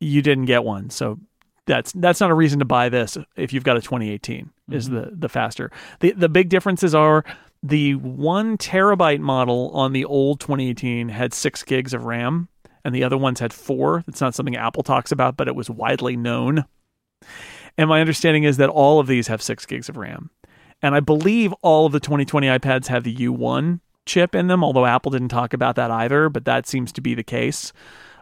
you 0.00 0.22
didn't 0.22 0.44
get 0.44 0.64
one. 0.64 0.90
So 0.90 1.18
that's 1.66 1.92
that's 1.92 2.20
not 2.20 2.30
a 2.30 2.34
reason 2.34 2.60
to 2.60 2.64
buy 2.64 2.88
this 2.88 3.18
if 3.36 3.52
you've 3.52 3.64
got 3.64 3.76
a 3.76 3.80
2018 3.80 4.50
is 4.70 4.88
mm-hmm. 4.88 4.94
the 4.94 5.16
the 5.16 5.28
faster. 5.28 5.70
The 6.00 6.12
the 6.12 6.28
big 6.28 6.48
differences 6.48 6.94
are 6.94 7.24
the 7.68 7.94
one 7.96 8.56
terabyte 8.56 9.20
model 9.20 9.70
on 9.72 9.92
the 9.92 10.04
old 10.04 10.40
2018 10.40 11.08
had 11.08 11.34
six 11.34 11.62
gigs 11.62 11.92
of 11.92 12.04
RAM, 12.04 12.48
and 12.84 12.94
the 12.94 13.02
other 13.02 13.16
ones 13.16 13.40
had 13.40 13.52
four. 13.52 14.04
That's 14.06 14.20
not 14.20 14.34
something 14.34 14.56
Apple 14.56 14.82
talks 14.82 15.10
about, 15.10 15.36
but 15.36 15.48
it 15.48 15.56
was 15.56 15.68
widely 15.68 16.16
known. 16.16 16.64
And 17.76 17.88
my 17.88 18.00
understanding 18.00 18.44
is 18.44 18.56
that 18.58 18.68
all 18.68 19.00
of 19.00 19.06
these 19.06 19.26
have 19.26 19.42
six 19.42 19.66
gigs 19.66 19.88
of 19.88 19.96
RAM. 19.96 20.30
And 20.82 20.94
I 20.94 21.00
believe 21.00 21.52
all 21.62 21.86
of 21.86 21.92
the 21.92 22.00
2020 22.00 22.46
iPads 22.46 22.86
have 22.86 23.04
the 23.04 23.16
U1 23.16 23.80
chip 24.04 24.34
in 24.34 24.46
them, 24.46 24.62
although 24.62 24.86
Apple 24.86 25.10
didn't 25.10 25.28
talk 25.28 25.52
about 25.52 25.74
that 25.76 25.90
either, 25.90 26.28
but 26.28 26.44
that 26.44 26.66
seems 26.66 26.92
to 26.92 27.00
be 27.00 27.14
the 27.14 27.24
case. 27.24 27.72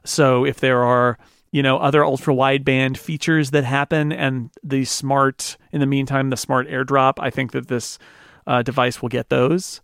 So 0.04 0.44
if 0.44 0.60
there 0.60 0.82
are, 0.82 1.18
you 1.52 1.62
know, 1.62 1.76
other 1.78 2.04
ultra 2.04 2.34
wideband 2.34 2.96
features 2.96 3.50
that 3.50 3.64
happen 3.64 4.12
and 4.12 4.50
the 4.62 4.86
smart, 4.86 5.58
in 5.72 5.80
the 5.80 5.86
meantime, 5.86 6.30
the 6.30 6.36
smart 6.36 6.68
airdrop, 6.68 7.14
I 7.18 7.30
think 7.30 7.52
that 7.52 7.68
this 7.68 7.98
uh, 8.46 8.62
device 8.62 9.02
will 9.02 9.08
get 9.08 9.28
those. 9.28 9.80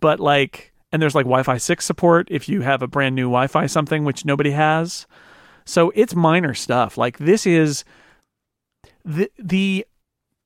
But 0.00 0.20
like, 0.20 0.72
and 0.92 1.00
there's 1.00 1.14
like 1.14 1.26
Wi 1.26 1.42
Fi 1.42 1.58
6 1.58 1.84
support 1.84 2.28
if 2.30 2.48
you 2.48 2.62
have 2.62 2.82
a 2.82 2.86
brand 2.86 3.14
new 3.14 3.24
Wi 3.24 3.46
Fi 3.46 3.66
something, 3.66 4.04
which 4.04 4.24
nobody 4.24 4.50
has. 4.50 5.06
So 5.64 5.92
it's 5.94 6.14
minor 6.14 6.54
stuff. 6.54 6.98
Like 6.98 7.18
this 7.18 7.46
is 7.46 7.84
the 9.04 9.30
the 9.38 9.86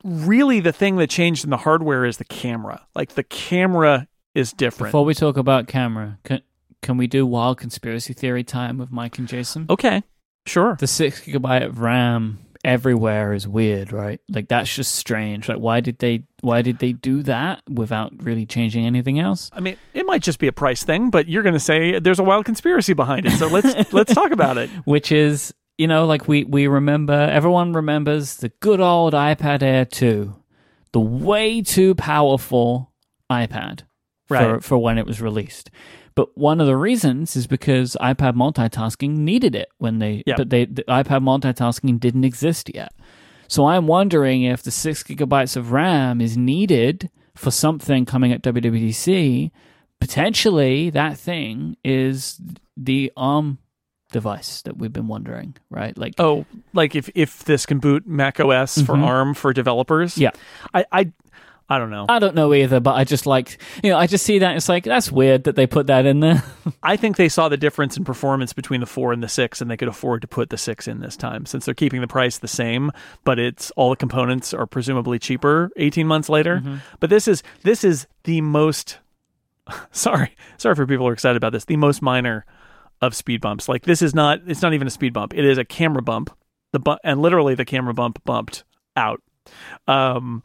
really 0.05 0.61
the 0.61 0.72
thing 0.72 0.96
that 0.96 1.09
changed 1.09 1.44
in 1.44 1.50
the 1.50 1.57
hardware 1.57 2.05
is 2.05 2.18
the 2.18 2.24
camera. 2.24 2.87
Like 2.94 3.14
the 3.14 3.22
camera 3.22 4.07
is 4.35 4.53
different. 4.53 4.90
Before 4.90 5.05
we 5.05 5.14
talk 5.14 5.37
about 5.37 5.66
camera, 5.66 6.18
can 6.24 6.42
can 6.83 6.96
we 6.98 7.07
do 7.07 7.24
wild 7.24 7.59
conspiracy 7.59 8.12
theory 8.12 8.44
time 8.44 8.77
with 8.77 8.90
Myke 8.90 9.18
and 9.18 9.29
Jason? 9.29 9.66
okay, 9.70 10.03
sure. 10.46 10.77
The 10.79 10.87
six 10.87 11.20
gigabyte 11.22 11.64
of 11.64 11.81
RAM 11.81 12.44
everywhere 12.64 13.33
is 13.33 13.46
weird, 13.46 13.92
right? 13.92 14.20
Like 14.29 14.48
that's 14.48 14.74
just 14.74 14.94
strange. 14.94 15.48
Like 15.48 15.59
why 15.59 15.81
did 15.81 15.98
they 15.98 16.24
why 16.40 16.62
did 16.62 16.79
they 16.79 16.92
do 16.92 17.22
that 17.24 17.62
without 17.68 18.12
really 18.22 18.46
changing 18.46 18.87
anything 18.87 19.18
else? 19.20 19.50
I 19.53 19.61
mean, 19.61 19.77
it 19.92 20.07
might 20.07 20.22
just 20.22 20.38
be 20.38 20.46
a 20.46 20.53
price 20.53 20.83
thing, 20.83 21.11
but 21.11 21.29
you're 21.29 21.42
going 21.42 21.55
to 21.55 21.61
say 21.61 21.98
there's 21.98 22.18
a 22.18 22.24
wild 22.24 22.44
conspiracy 22.44 22.94
behind 22.94 23.27
it. 23.27 23.33
So 23.33 23.46
let's 23.46 23.92
let's 23.92 24.14
talk 24.14 24.31
about 24.31 24.59
it. 24.59 24.70
Which 24.85 25.12
is 25.12 25.55
you 25.79 25.87
know, 25.87 26.07
like 26.07 26.29
we 26.29 26.44
we 26.44 26.66
remember 26.66 27.12
everyone 27.12 27.72
remembers 27.72 28.37
the 28.37 28.48
good 28.61 28.81
old 28.81 29.12
iPad 29.12 29.62
Air 29.62 29.85
2, 29.85 30.35
the 30.92 31.00
way 31.00 31.62
too 31.62 31.94
powerful 31.94 32.92
iPad 33.31 33.83
for 34.27 34.61
for 34.61 34.79
when 34.79 34.98
it 34.98 35.07
was 35.07 35.20
released. 35.20 35.70
But 36.16 36.37
one 36.38 36.61
of 36.61 36.66
the 36.66 36.77
reasons 36.77 37.35
is 37.35 37.46
because 37.46 37.96
iPad 38.00 38.35
multitasking 38.35 39.16
needed 39.16 39.55
it 39.55 39.68
when 39.79 39.98
they 39.98 40.22
Yeah. 40.27 40.35
but 40.37 40.50
they 40.50 40.64
the 40.66 40.85
iPad 40.85 41.22
multitasking 41.24 41.98
didn't 41.98 42.24
exist 42.24 42.70
yet. 42.74 42.92
So 43.48 43.66
I'm 43.66 43.87
wondering 43.87 44.42
if 44.42 44.62
the 44.62 44.70
6 44.70 45.03
gigabytes 45.03 45.57
of 45.57 45.72
RAM 45.72 46.20
is 46.20 46.37
needed 46.37 47.11
for 47.35 47.50
something 47.50 48.05
coming 48.07 48.33
at 48.33 48.42
WWDC. 48.42 49.50
Potentially 50.00 50.90
that 50.90 51.16
thing 51.18 51.77
is 51.85 52.40
the 52.77 53.11
ARM 53.16 53.59
device 54.12 54.62
that 54.62 54.77
we've 54.77 54.92
been 54.92 55.09
wondering, 55.09 55.57
right? 55.70 55.96
Like 55.98 56.14
Oh, 56.18 56.44
like 56.72 56.94
if 56.94 57.11
if 57.16 57.44
this 57.44 57.66
can 57.66 57.79
boot 57.81 58.07
Mac 58.07 58.38
OS 58.38 58.81
for 58.83 58.94
Mhm. 58.94 59.03
ARM 59.05 59.35
for 59.35 59.53
developers. 59.53 60.16
Yeah. 60.16 60.31
I 60.72 60.85
I 60.92 61.12
I 61.68 61.79
don't 61.79 61.90
know. 61.90 62.05
I 62.09 62.18
don't 62.18 62.35
know 62.35 62.53
either, 62.53 62.79
but 62.79 62.94
I 62.94 63.05
just 63.05 63.24
like 63.24 63.59
you 63.83 63.90
know, 63.90 63.98
I 63.98 64.07
just 64.07 64.24
see 64.27 64.38
that 64.40 64.57
it's 64.57 64.68
like 64.68 64.85
that's 64.85 65.11
weird 65.11 65.44
that 65.44 65.57
they 65.57 65.66
put 65.66 65.87
that 65.87 66.05
in 66.05 66.20
there. 66.20 66.42
I 66.83 66.96
think 66.96 67.16
they 67.16 67.31
saw 67.31 67.48
the 67.48 67.57
difference 67.57 67.96
in 67.96 68.05
performance 68.05 68.53
between 68.53 68.81
the 68.81 68.87
four 68.87 69.12
and 69.14 69.22
the 69.22 69.29
six, 69.29 69.62
and 69.62 69.70
they 69.70 69.77
could 69.77 69.88
afford 69.88 70.20
to 70.22 70.29
put 70.29 70.50
the 70.50 70.59
six 70.59 70.87
in 70.87 71.00
this 71.00 71.16
time 71.16 71.46
since 71.46 71.64
they're 71.64 71.74
keeping 71.74 72.03
the 72.03 72.07
price 72.07 72.38
the 72.38 72.48
same, 72.48 72.90
but 73.24 73.38
it's 73.38 73.70
all 73.72 73.90
the 73.90 73.96
components 73.96 74.53
are 74.53 74.66
presumably 74.66 75.18
cheaper 75.18 75.70
18 75.77 76.07
months 76.07 76.29
later. 76.29 76.62
But 77.00 77.09
this 77.09 77.27
is 77.27 77.42
this 77.62 77.83
is 77.83 78.07
the 78.24 78.42
most 78.42 78.98
sorry 79.90 80.37
sorry 80.59 80.74
for 80.74 80.87
people 80.87 81.07
who 81.07 81.11
are 81.11 81.14
excited 81.14 81.37
about 81.37 81.53
this 81.53 81.64
the 81.64 81.77
most 81.77 82.03
minor 82.03 82.44
of 83.00 83.14
speed 83.14 83.40
bumps. 83.40 83.68
Like 83.70 83.85
this 83.85 84.03
is 84.03 84.14
not 84.14 84.40
it's 84.46 84.61
not 84.61 84.74
even 84.74 84.87
a 84.87 84.90
speed 84.90 85.14
bump. 85.14 85.33
It 85.35 85.46
is 85.46 85.57
a 85.57 85.64
camera 85.64 86.03
bump. 86.03 86.37
The 86.72 86.79
bu- 86.81 86.96
and 87.03 87.22
literally 87.22 87.55
the 87.55 87.64
camera 87.64 87.94
bump 87.94 88.22
bumped 88.24 88.64
out. 88.96 89.22
Um 89.88 90.42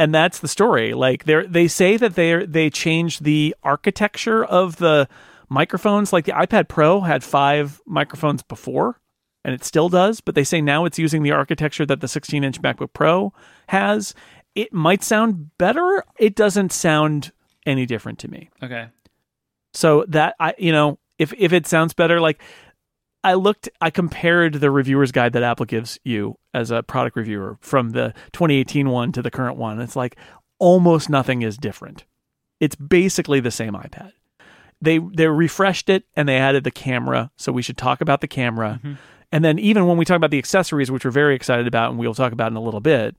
and 0.00 0.14
that's 0.14 0.38
the 0.38 0.48
story. 0.48 0.94
Like 0.94 1.24
they 1.24 1.46
they 1.46 1.68
say 1.68 1.98
that 1.98 2.14
they 2.14 2.46
they 2.46 2.70
changed 2.70 3.22
the 3.22 3.54
architecture 3.62 4.42
of 4.42 4.76
the 4.76 5.06
microphones. 5.50 6.10
Like 6.10 6.24
the 6.24 6.32
iPad 6.32 6.68
Pro 6.68 7.02
had 7.02 7.22
five 7.22 7.82
microphones 7.84 8.42
before, 8.42 8.98
and 9.44 9.54
it 9.54 9.62
still 9.62 9.90
does. 9.90 10.22
But 10.22 10.34
they 10.34 10.42
say 10.42 10.62
now 10.62 10.86
it's 10.86 10.98
using 10.98 11.22
the 11.22 11.32
architecture 11.32 11.84
that 11.84 12.00
the 12.00 12.08
16 12.08 12.42
inch 12.42 12.62
MacBook 12.62 12.94
Pro 12.94 13.34
has. 13.68 14.14
It 14.54 14.72
might 14.72 15.04
sound 15.04 15.56
better. 15.58 16.02
It 16.18 16.34
doesn't 16.34 16.72
sound 16.72 17.30
any 17.66 17.84
different 17.84 18.18
to 18.20 18.28
me. 18.28 18.48
okay. 18.62 18.88
So 19.74 20.06
that 20.08 20.34
I, 20.40 20.54
you 20.56 20.72
know, 20.72 20.98
if 21.18 21.34
if 21.36 21.52
it 21.52 21.66
sounds 21.66 21.92
better, 21.92 22.20
like 22.20 22.40
I 23.22 23.34
looked, 23.34 23.68
I 23.80 23.90
compared 23.90 24.54
the 24.54 24.70
reviewer's 24.70 25.12
guide 25.12 25.34
that 25.34 25.42
Apple 25.42 25.66
gives 25.66 25.98
you 26.04 26.38
as 26.54 26.70
a 26.70 26.82
product 26.82 27.16
reviewer 27.16 27.58
from 27.60 27.90
the 27.90 28.14
2018 28.32 28.88
one 28.88 29.12
to 29.12 29.22
the 29.22 29.30
current 29.30 29.56
one. 29.56 29.80
It's 29.80 29.96
like 29.96 30.16
almost 30.58 31.10
nothing 31.10 31.42
is 31.42 31.58
different. 31.58 32.04
It's 32.60 32.76
basically 32.76 33.40
the 33.40 33.50
same 33.50 33.72
iPad. 33.72 34.12
They 34.82 34.98
they 34.98 35.26
refreshed 35.26 35.90
it 35.90 36.04
and 36.16 36.26
they 36.26 36.38
added 36.38 36.64
the 36.64 36.70
camera, 36.70 37.30
so 37.36 37.52
we 37.52 37.62
should 37.62 37.76
talk 37.76 38.00
about 38.00 38.22
the 38.22 38.28
camera. 38.28 38.80
Mm-hmm. 38.82 38.94
And 39.32 39.44
then 39.44 39.58
even 39.58 39.86
when 39.86 39.96
we 39.96 40.04
talk 40.04 40.16
about 40.16 40.30
the 40.30 40.38
accessories, 40.38 40.90
which 40.90 41.04
we're 41.04 41.10
very 41.10 41.34
excited 41.34 41.66
about 41.66 41.90
and 41.90 41.98
we'll 41.98 42.14
talk 42.14 42.32
about 42.32 42.50
in 42.50 42.56
a 42.56 42.62
little 42.62 42.80
bit, 42.80 43.16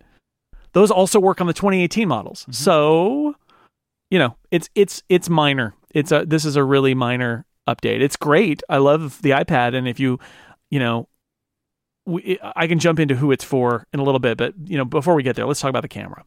those 0.74 0.92
also 0.92 1.20
work 1.20 1.40
on 1.40 1.48
the 1.48 1.54
2018 1.54 2.08
models. 2.08 2.42
Mm-hmm. 2.42 2.52
So, 2.54 3.36
you 4.10 4.20
know, 4.20 4.36
it's 4.50 4.70
it's 4.76 5.04
it's 5.10 5.30
minor. 5.30 5.76
It's 5.94 6.12
a 6.12 6.26
this 6.26 6.46
is 6.46 6.56
a 6.56 6.64
really 6.64 6.96
minor 6.96 7.46
update. 7.74 8.02
It's 8.02 8.16
great. 8.18 8.62
I 8.70 8.78
love 8.78 9.22
the 9.22 9.32
iPad, 9.32 9.76
and 9.76 9.88
if 9.88 10.00
you, 10.00 10.20
you 10.70 10.80
know, 10.80 11.08
we, 12.06 12.40
I 12.56 12.68
can 12.68 12.80
jump 12.80 13.00
into 13.00 13.16
who 13.16 13.32
it's 13.32 13.44
for 13.44 13.86
in 13.94 14.00
a 14.00 14.04
little 14.04 14.20
bit, 14.20 14.38
but 14.38 14.54
you 14.66 14.78
know, 14.78 14.86
before 14.86 15.16
we 15.16 15.24
get 15.24 15.36
there, 15.36 15.46
let's 15.46 15.60
talk 15.62 15.70
about 15.70 15.84
the 15.84 15.88
camera. 15.88 16.24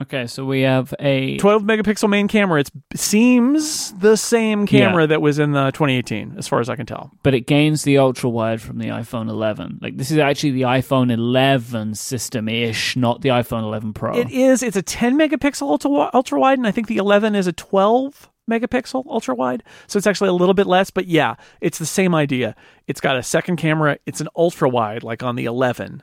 Okay, 0.00 0.26
so 0.26 0.44
we 0.44 0.60
have 0.60 0.92
a 1.00 1.38
12 1.38 1.62
megapixel 1.62 2.10
main 2.10 2.28
camera. 2.28 2.60
It 2.60 2.70
seems 2.94 3.92
the 3.94 4.16
same 4.16 4.66
camera 4.66 5.06
that 5.06 5.22
was 5.22 5.38
in 5.38 5.52
the 5.52 5.70
2018, 5.70 6.34
as 6.36 6.46
far 6.46 6.60
as 6.60 6.68
I 6.68 6.76
can 6.76 6.84
tell. 6.84 7.10
but 7.22 7.32
it 7.32 7.46
gains 7.46 7.82
the 7.82 7.96
ultra 7.96 8.28
wide 8.28 8.60
from 8.60 8.76
the 8.76 8.88
iPhone 8.88 9.30
11. 9.30 9.78
Like 9.80 9.96
this 9.96 10.10
is 10.10 10.18
actually 10.18 10.50
the 10.50 10.62
iPhone 10.62 11.10
11 11.10 11.94
system 11.94 12.46
ish, 12.46 12.94
not 12.94 13.22
the 13.22 13.30
iPhone 13.30 13.62
11 13.62 13.94
Pro. 13.94 14.18
It 14.18 14.30
is. 14.30 14.62
It's 14.62 14.76
a 14.76 14.82
10 14.82 15.18
megapixel 15.18 15.62
ultra 15.62 16.10
ultra 16.12 16.38
wide, 16.38 16.58
and 16.58 16.66
I 16.66 16.72
think 16.72 16.88
the 16.88 16.98
11 16.98 17.34
is 17.34 17.46
a 17.46 17.52
12 17.54 18.28
megapixel 18.50 19.04
ultra 19.06 19.34
wide. 19.34 19.62
So 19.86 19.96
it's 19.96 20.06
actually 20.06 20.28
a 20.28 20.34
little 20.34 20.54
bit 20.54 20.66
less, 20.66 20.90
but 20.90 21.06
yeah, 21.06 21.34
it's 21.60 21.78
the 21.78 21.86
same 21.86 22.14
idea. 22.14 22.54
It's 22.86 23.00
got 23.00 23.16
a 23.16 23.22
second 23.22 23.56
camera. 23.56 23.98
It's 24.06 24.20
an 24.20 24.28
ultra 24.36 24.68
wide, 24.68 25.02
like 25.02 25.22
on 25.22 25.36
the 25.36 25.44
11, 25.44 26.02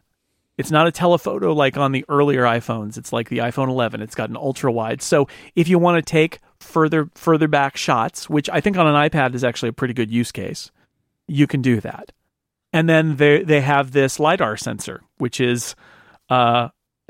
It's 0.58 0.72
not 0.72 0.88
a 0.88 0.92
telephoto 0.92 1.54
like 1.54 1.78
on 1.78 1.92
the 1.94 2.06
earlier 2.10 2.44
iPhones. 2.44 2.98
It's 2.98 3.12
like 3.12 3.30
the 3.30 3.40
iPhone 3.40 3.70
11. 3.70 4.02
It's 4.02 4.16
got 4.16 4.30
an 4.30 4.38
ultra 4.38 4.72
wide. 4.72 5.02
So 5.02 5.28
if 5.56 5.68
you 5.68 5.80
want 5.80 5.98
to 6.06 6.12
take 6.12 6.40
further 6.60 7.10
further 7.16 7.48
back 7.48 7.76
shots, 7.78 8.30
which 8.30 8.50
I 8.50 8.62
think 8.62 8.78
on 8.78 8.88
an 8.88 9.10
iPad 9.10 9.34
is 9.36 9.44
actually 9.44 9.70
a 9.70 9.74
pretty 9.74 9.94
good 9.94 10.12
use 10.12 10.32
case, 10.32 10.72
you 11.28 11.48
can 11.48 11.62
do 11.62 11.80
that. 11.82 12.12
And 12.72 12.88
then 12.90 13.18
they 13.18 13.44
they 13.44 13.62
have 13.62 13.92
this 13.92 14.20
lidar 14.20 14.58
sensor, 14.58 15.02
which 15.18 15.40
is 15.40 15.76
uh, 16.30 16.70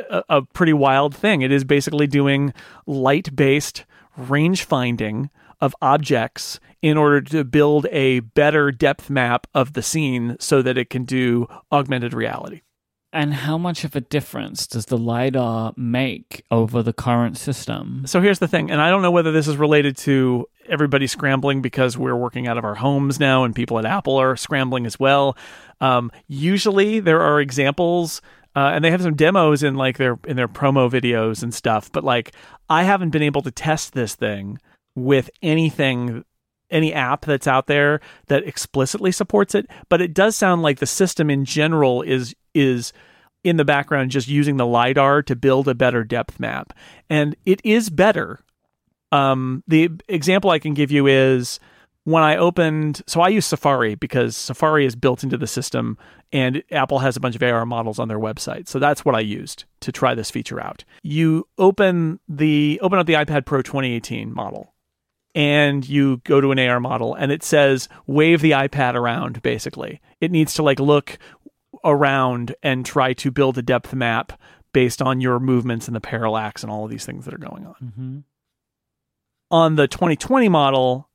a, 0.09 0.23
a 0.29 0.41
pretty 0.41 0.73
wild 0.73 1.15
thing. 1.15 1.41
It 1.41 1.51
is 1.51 1.63
basically 1.63 2.07
doing 2.07 2.53
light 2.85 3.35
based 3.35 3.85
range 4.17 4.63
finding 4.63 5.29
of 5.61 5.75
objects 5.81 6.59
in 6.81 6.97
order 6.97 7.21
to 7.21 7.43
build 7.43 7.87
a 7.91 8.19
better 8.19 8.71
depth 8.71 9.09
map 9.09 9.47
of 9.53 9.73
the 9.73 9.81
scene 9.81 10.35
so 10.39 10.61
that 10.61 10.77
it 10.77 10.89
can 10.89 11.05
do 11.05 11.47
augmented 11.71 12.13
reality. 12.13 12.61
And 13.13 13.33
how 13.33 13.59
much 13.59 13.83
of 13.83 13.95
a 13.95 14.01
difference 14.01 14.65
does 14.65 14.87
the 14.87 14.97
LiDAR 14.97 15.73
make 15.77 16.43
over 16.49 16.81
the 16.81 16.93
current 16.93 17.37
system? 17.37 18.03
So 18.07 18.19
here's 18.21 18.39
the 18.39 18.47
thing, 18.47 18.71
and 18.71 18.81
I 18.81 18.89
don't 18.89 19.03
know 19.03 19.11
whether 19.11 19.31
this 19.31 19.47
is 19.47 19.55
related 19.55 19.95
to 19.97 20.47
everybody 20.67 21.05
scrambling 21.05 21.61
because 21.61 21.95
we're 21.95 22.15
working 22.15 22.47
out 22.47 22.57
of 22.57 22.65
our 22.65 22.73
homes 22.73 23.19
now 23.19 23.43
and 23.43 23.53
people 23.53 23.77
at 23.77 23.85
Apple 23.85 24.17
are 24.17 24.35
scrambling 24.35 24.87
as 24.87 24.99
well. 24.99 25.37
Um, 25.79 26.11
usually 26.27 26.99
there 26.99 27.21
are 27.21 27.39
examples 27.39 28.19
uh, 28.55 28.71
and 28.73 28.83
they 28.83 28.91
have 28.91 29.01
some 29.01 29.15
demos 29.15 29.63
in 29.63 29.75
like 29.75 29.97
their 29.97 30.19
in 30.27 30.35
their 30.35 30.47
promo 30.47 30.89
videos 30.89 31.41
and 31.43 31.53
stuff, 31.53 31.91
but 31.91 32.03
like 32.03 32.33
I 32.69 32.83
haven't 32.83 33.09
been 33.09 33.23
able 33.23 33.41
to 33.41 33.51
test 33.51 33.93
this 33.93 34.15
thing 34.15 34.59
with 34.95 35.29
anything 35.41 36.23
any 36.69 36.93
app 36.93 37.25
that's 37.25 37.47
out 37.47 37.67
there 37.67 37.99
that 38.27 38.43
explicitly 38.47 39.11
supports 39.11 39.53
it, 39.55 39.67
but 39.89 40.01
it 40.01 40.13
does 40.13 40.35
sound 40.35 40.61
like 40.61 40.79
the 40.79 40.85
system 40.85 41.29
in 41.29 41.45
general 41.45 42.01
is 42.01 42.35
is 42.53 42.93
in 43.43 43.57
the 43.57 43.65
background 43.65 44.11
just 44.11 44.27
using 44.27 44.57
the 44.57 44.65
lidar 44.65 45.21
to 45.21 45.35
build 45.35 45.67
a 45.67 45.75
better 45.75 46.03
depth 46.03 46.39
map, 46.39 46.73
and 47.09 47.35
it 47.45 47.61
is 47.63 47.89
better. 47.89 48.39
Um, 49.11 49.63
the 49.67 49.91
example 50.07 50.49
I 50.49 50.59
can 50.59 50.73
give 50.73 50.91
you 50.91 51.05
is 51.07 51.59
when 52.05 52.23
I 52.23 52.35
opened, 52.35 53.01
so 53.07 53.21
I 53.21 53.29
use 53.29 53.45
Safari 53.45 53.95
because 53.95 54.35
Safari 54.35 54.85
is 54.85 54.95
built 54.95 55.23
into 55.23 55.37
the 55.37 55.47
system 55.47 55.97
and 56.31 56.63
Apple 56.71 56.99
has 56.99 57.15
a 57.15 57.19
bunch 57.19 57.35
of 57.35 57.43
AR 57.43 57.65
models 57.65 57.99
on 57.99 58.09
their 58.09 58.19
website. 58.19 58.67
So 58.67 58.79
that's 58.79 59.05
what 59.05 59.15
I 59.15 59.21
used 59.21 59.65
to 59.81 59.91
try 59.91 60.13
this 60.13 60.29
feature 60.29 60.61
out. 60.61 60.83
You 61.01 61.47
open 61.57 62.19
the 62.27 62.79
open 62.81 62.99
up 62.99 63.05
the 63.05 63.13
iPad 63.13 63.45
Pro 63.45 63.61
2018 63.61 64.33
model 64.33 64.73
and 65.33 65.87
you 65.87 66.17
go 66.25 66.41
to 66.41 66.51
an 66.51 66.59
AR 66.59 66.79
model 66.79 67.15
and 67.15 67.31
it 67.31 67.43
says 67.43 67.87
wave 68.05 68.41
the 68.41 68.51
iPad 68.51 68.95
around 68.95 69.41
basically. 69.41 70.01
It 70.19 70.31
needs 70.31 70.53
to 70.55 70.63
like 70.63 70.79
look 70.79 71.17
around 71.85 72.55
and 72.61 72.85
try 72.85 73.13
to 73.13 73.31
build 73.31 73.57
a 73.57 73.61
depth 73.61 73.93
map 73.93 74.39
based 74.73 75.01
on 75.01 75.21
your 75.21 75.39
movements 75.39 75.87
and 75.87 75.95
the 75.95 76.01
parallax 76.01 76.63
and 76.63 76.71
all 76.71 76.83
of 76.83 76.91
these 76.91 77.05
things 77.05 77.25
that 77.25 77.33
are 77.33 77.37
going 77.37 77.65
on. 77.65 77.75
Mm-hmm. 77.81 78.19
On 79.51 79.75
the 79.75 79.87
2020 79.87 80.49
model, 80.49 81.09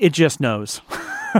it 0.00 0.12
just 0.12 0.40
knows. 0.40 0.80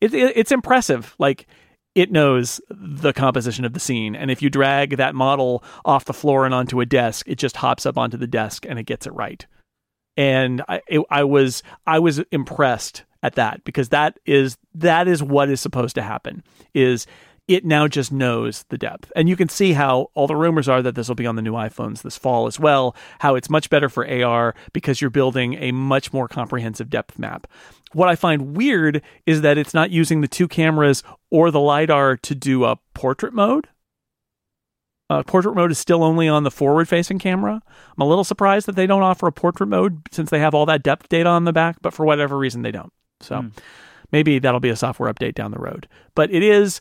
it, 0.00 0.12
it, 0.12 0.32
it's 0.36 0.52
impressive. 0.52 1.14
Like 1.18 1.46
it 1.94 2.10
knows 2.10 2.60
the 2.68 3.12
composition 3.12 3.64
of 3.64 3.72
the 3.72 3.80
scene. 3.80 4.16
And 4.16 4.30
if 4.30 4.42
you 4.42 4.50
drag 4.50 4.96
that 4.96 5.14
model 5.14 5.64
off 5.84 6.04
the 6.04 6.12
floor 6.12 6.44
and 6.44 6.54
onto 6.54 6.80
a 6.80 6.86
desk, 6.86 7.26
it 7.28 7.36
just 7.36 7.56
hops 7.56 7.86
up 7.86 7.96
onto 7.96 8.16
the 8.16 8.26
desk 8.26 8.66
and 8.68 8.78
it 8.78 8.84
gets 8.84 9.06
it 9.06 9.12
right 9.12 9.46
and 10.16 10.62
I, 10.68 10.80
it, 10.86 11.02
I 11.10 11.24
was 11.24 11.62
I 11.86 11.98
was 11.98 12.20
impressed 12.30 13.04
at 13.22 13.34
that 13.34 13.64
because 13.64 13.88
that 13.90 14.18
is 14.26 14.56
that 14.74 15.08
is 15.08 15.22
what 15.22 15.48
is 15.48 15.60
supposed 15.60 15.94
to 15.96 16.02
happen 16.02 16.42
is 16.72 17.06
it 17.46 17.64
now 17.64 17.86
just 17.86 18.10
knows 18.10 18.64
the 18.68 18.78
depth 18.78 19.12
and 19.16 19.28
you 19.28 19.36
can 19.36 19.48
see 19.48 19.72
how 19.72 20.08
all 20.14 20.26
the 20.26 20.36
rumors 20.36 20.68
are 20.68 20.82
that 20.82 20.94
this 20.94 21.08
will 21.08 21.14
be 21.14 21.26
on 21.26 21.36
the 21.36 21.42
new 21.42 21.52
iPhones 21.52 22.02
this 22.02 22.16
fall 22.16 22.46
as 22.46 22.58
well 22.58 22.94
how 23.18 23.34
it's 23.34 23.50
much 23.50 23.70
better 23.70 23.88
for 23.88 24.08
AR 24.08 24.54
because 24.72 25.00
you're 25.00 25.10
building 25.10 25.54
a 25.54 25.72
much 25.72 26.12
more 26.12 26.28
comprehensive 26.28 26.90
depth 26.90 27.18
map 27.18 27.46
what 27.94 28.08
I 28.08 28.16
find 28.16 28.56
weird 28.56 29.02
is 29.26 29.40
that 29.42 29.58
it's 29.58 29.74
not 29.74 29.90
using 29.90 30.20
the 30.20 30.28
two 30.28 30.48
cameras 30.48 31.02
or 31.30 31.50
the 31.50 31.60
lidar 31.60 32.16
to 32.18 32.34
do 32.34 32.64
a 32.64 32.78
portrait 32.94 33.32
mode 33.32 33.68
uh, 35.10 35.22
portrait 35.22 35.54
mode 35.54 35.70
is 35.70 35.78
still 35.78 36.02
only 36.02 36.28
on 36.28 36.44
the 36.44 36.50
forward 36.50 36.88
facing 36.88 37.18
camera. 37.18 37.60
I'm 37.66 38.02
a 38.02 38.08
little 38.08 38.24
surprised 38.24 38.66
that 38.66 38.76
they 38.76 38.86
don't 38.86 39.02
offer 39.02 39.26
a 39.26 39.32
portrait 39.32 39.66
mode 39.66 40.00
since 40.10 40.30
they 40.30 40.38
have 40.38 40.54
all 40.54 40.66
that 40.66 40.82
depth 40.82 41.08
data 41.08 41.28
on 41.28 41.44
the 41.44 41.52
back, 41.52 41.76
but 41.82 41.92
for 41.92 42.06
whatever 42.06 42.38
reason, 42.38 42.62
they 42.62 42.70
don't. 42.70 42.92
So 43.20 43.36
mm. 43.36 43.52
maybe 44.12 44.38
that'll 44.38 44.60
be 44.60 44.70
a 44.70 44.76
software 44.76 45.12
update 45.12 45.34
down 45.34 45.50
the 45.50 45.58
road. 45.58 45.88
But 46.14 46.32
it 46.32 46.42
is, 46.42 46.80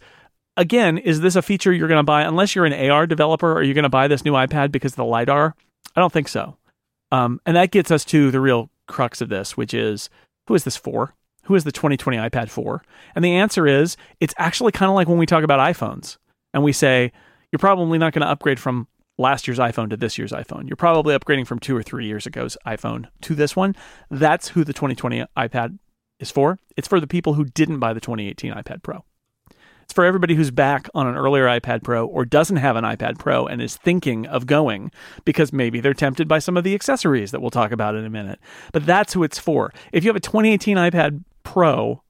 again, 0.56 0.97
is 0.97 1.19
this 1.21 1.36
a 1.36 1.41
feature 1.41 1.73
you're 1.73 1.89
going 1.89 1.99
to 1.99 2.04
buy? 2.04 2.23
Unless 2.23 2.56
you're 2.56 2.65
an 2.65 2.89
AR 2.89 3.06
developer, 3.06 3.52
are 3.54 3.63
you 3.63 3.73
going 3.73 3.84
to 3.84 3.89
buy 3.89 4.08
this 4.08 4.23
new 4.23 4.34
iPad 4.34 4.71
because 4.71 4.93
of 4.93 4.97
the 4.97 5.06
LiDAR? 5.06 5.54
I 5.95 5.99
don't 5.99 6.13
think 6.13 6.30
so. 6.30 6.58
Um, 7.12 7.41
and 7.45 7.56
that 7.58 7.71
gets 7.71 7.91
us 7.91 8.06
to 8.06 8.32
the 8.32 8.39
real 8.39 8.69
crux 8.88 9.21
of 9.21 9.30
this, 9.30 9.58
which 9.58 9.73
is 9.73 10.10
who 10.48 10.56
is 10.56 10.64
this 10.64 10.78
for? 10.78 11.16
Who 11.46 11.56
is 11.56 11.64
the 11.64 11.72
2020 11.72 12.18
iPad 12.18 12.50
for? 12.50 12.84
And 13.16 13.24
the 13.24 13.36
answer 13.36 13.68
is 13.68 13.98
it's 14.20 14.34
actually 14.38 14.72
kind 14.72 14.90
of 14.90 14.96
like 14.96 15.08
when 15.08 15.18
we 15.18 15.26
talk 15.26 15.44
about 15.44 15.60
iPhones 15.60 16.18
and 16.54 16.64
we 16.64 16.72
say, 16.72 17.12
you're 17.52 17.60
probably 17.60 17.98
not 17.98 18.14
going 18.14 18.22
to 18.22 18.30
upgrade 18.30 18.60
from 18.60 18.88
last 19.18 19.48
year's 19.48 19.60
iPhone 19.60 19.90
to 19.90 19.98
this 19.98 20.18
year's 20.18 20.32
iPhone. 20.32 20.68
You're 20.68 20.76
probably 20.76 21.18
upgrading 21.18 21.48
from 21.48 21.60
two 21.60 21.76
or 21.76 21.84
three 21.84 22.06
years 22.06 22.26
ago's 22.26 22.58
iPhone 22.66 23.08
to 23.22 23.36
this 23.36 23.56
one. 23.56 23.76
That's 24.10 24.50
who 24.50 24.64
the 24.64 24.74
2020 24.74 25.26
iPad 25.38 25.78
is 26.20 26.32
for. 26.32 26.60
It's 26.78 26.88
for 26.88 27.00
the 27.00 27.08
people 27.08 27.34
who 27.34 27.46
didn't 27.46 27.80
buy 27.80 27.94
the 27.94 28.00
2018 28.00 28.54
iPad 28.54 28.82
Pro. 28.82 29.04
It's 29.84 29.93
for 29.93 30.06
everybody 30.06 30.36
who's 30.36 30.52
back 30.52 30.89
on 30.93 31.08
an 31.08 31.15
earlier 31.15 31.46
iPad 31.46 31.84
Pro 31.84 32.06
or 32.06 32.26
doesn't 32.26 32.58
have 32.58 32.76
an 32.76 32.84
iPad 32.84 33.19
Pro 33.19 33.46
and 33.46 33.62
is 33.62 33.78
thinking 33.78 34.26
of 34.28 34.46
going 34.46 34.91
because 35.26 35.54
maybe 35.54 35.80
they're 35.80 35.93
tempted 35.93 36.28
by 36.28 36.39
some 36.39 36.58
of 36.58 36.63
the 36.63 36.74
accessories 36.74 37.32
that 37.32 37.41
we'll 37.41 37.52
talk 37.52 37.72
about 37.72 37.96
in 37.96 38.06
a 38.06 38.10
minute. 38.10 38.39
But 38.72 38.86
that's 38.86 39.13
who 39.13 39.24
it's 39.24 39.39
for. 39.39 39.74
If 39.91 40.04
you 40.04 40.10
have 40.10 40.15
a 40.15 40.22
2018 40.22 40.78
iPad 40.78 41.24
Pro 41.43 42.04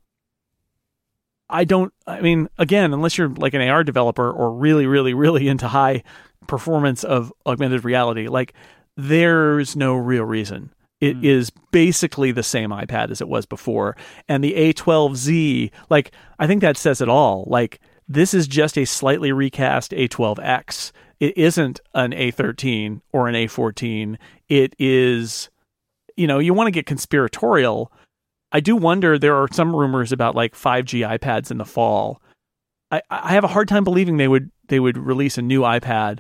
I 1.50 1.66
don't, 1.66 1.94
I 2.08 2.20
mean, 2.22 2.50
again, 2.58 2.94
unless 2.94 3.18
you're 3.18 3.30
like 3.30 3.54
an 3.54 3.62
AR 3.62 3.84
developer 3.84 4.30
or 4.32 4.52
really, 4.52 4.88
really, 4.88 5.14
really 5.14 5.48
into 5.50 5.68
high 5.68 6.04
performance 6.48 7.04
of 7.04 7.32
augmented 7.46 7.86
reality, 7.86 8.28
like 8.28 8.54
there's 8.98 9.76
no 9.76 9.96
real 9.96 10.26
reason. 10.26 10.72
It 11.04 11.18
mm. 11.18 11.26
is 11.26 11.52
basically 11.72 12.32
the 12.32 12.44
same 12.44 12.70
iPad 12.70 13.12
as 13.12 13.22
it 13.22 13.28
was 13.28 13.46
before. 13.46 13.96
And 14.28 14.44
the 14.44 14.54
A12Z, 14.54 15.72
like, 15.90 16.12
I 16.40 16.48
think 16.48 16.62
that 16.62 16.78
says 16.78 17.02
it 17.02 17.10
all. 17.10 17.46
Like, 17.48 17.80
this 18.08 18.34
is 18.34 18.48
just 18.48 18.78
a 18.78 18.86
slightly 18.86 19.32
recast 19.32 19.92
A12X. 19.92 20.92
It 21.20 21.38
isn't 21.38 21.80
an 21.94 22.12
A13 22.12 23.02
or 23.12 23.28
an 23.28 23.36
A14. 23.36 24.18
It 24.50 24.76
is, 24.80 25.50
you 26.18 26.28
know, 26.28 26.40
you 26.40 26.54
want 26.54 26.68
to 26.68 26.72
get 26.72 26.86
conspiratorial 26.86 27.92
I 28.54 28.60
do 28.60 28.76
wonder 28.76 29.18
there 29.18 29.36
are 29.36 29.48
some 29.52 29.76
rumors 29.76 30.12
about 30.12 30.36
like 30.36 30.54
5G 30.54 31.18
iPads 31.18 31.50
in 31.50 31.58
the 31.58 31.66
fall. 31.66 32.22
I, 32.92 33.02
I 33.10 33.34
have 33.34 33.44
a 33.44 33.48
hard 33.48 33.68
time 33.68 33.84
believing 33.84 34.18
they 34.18 34.28
would 34.28 34.52
they 34.68 34.80
would 34.80 34.98
release 34.98 35.40
a 35.40 35.42
new 35.42 35.62
iPad 35.62 36.20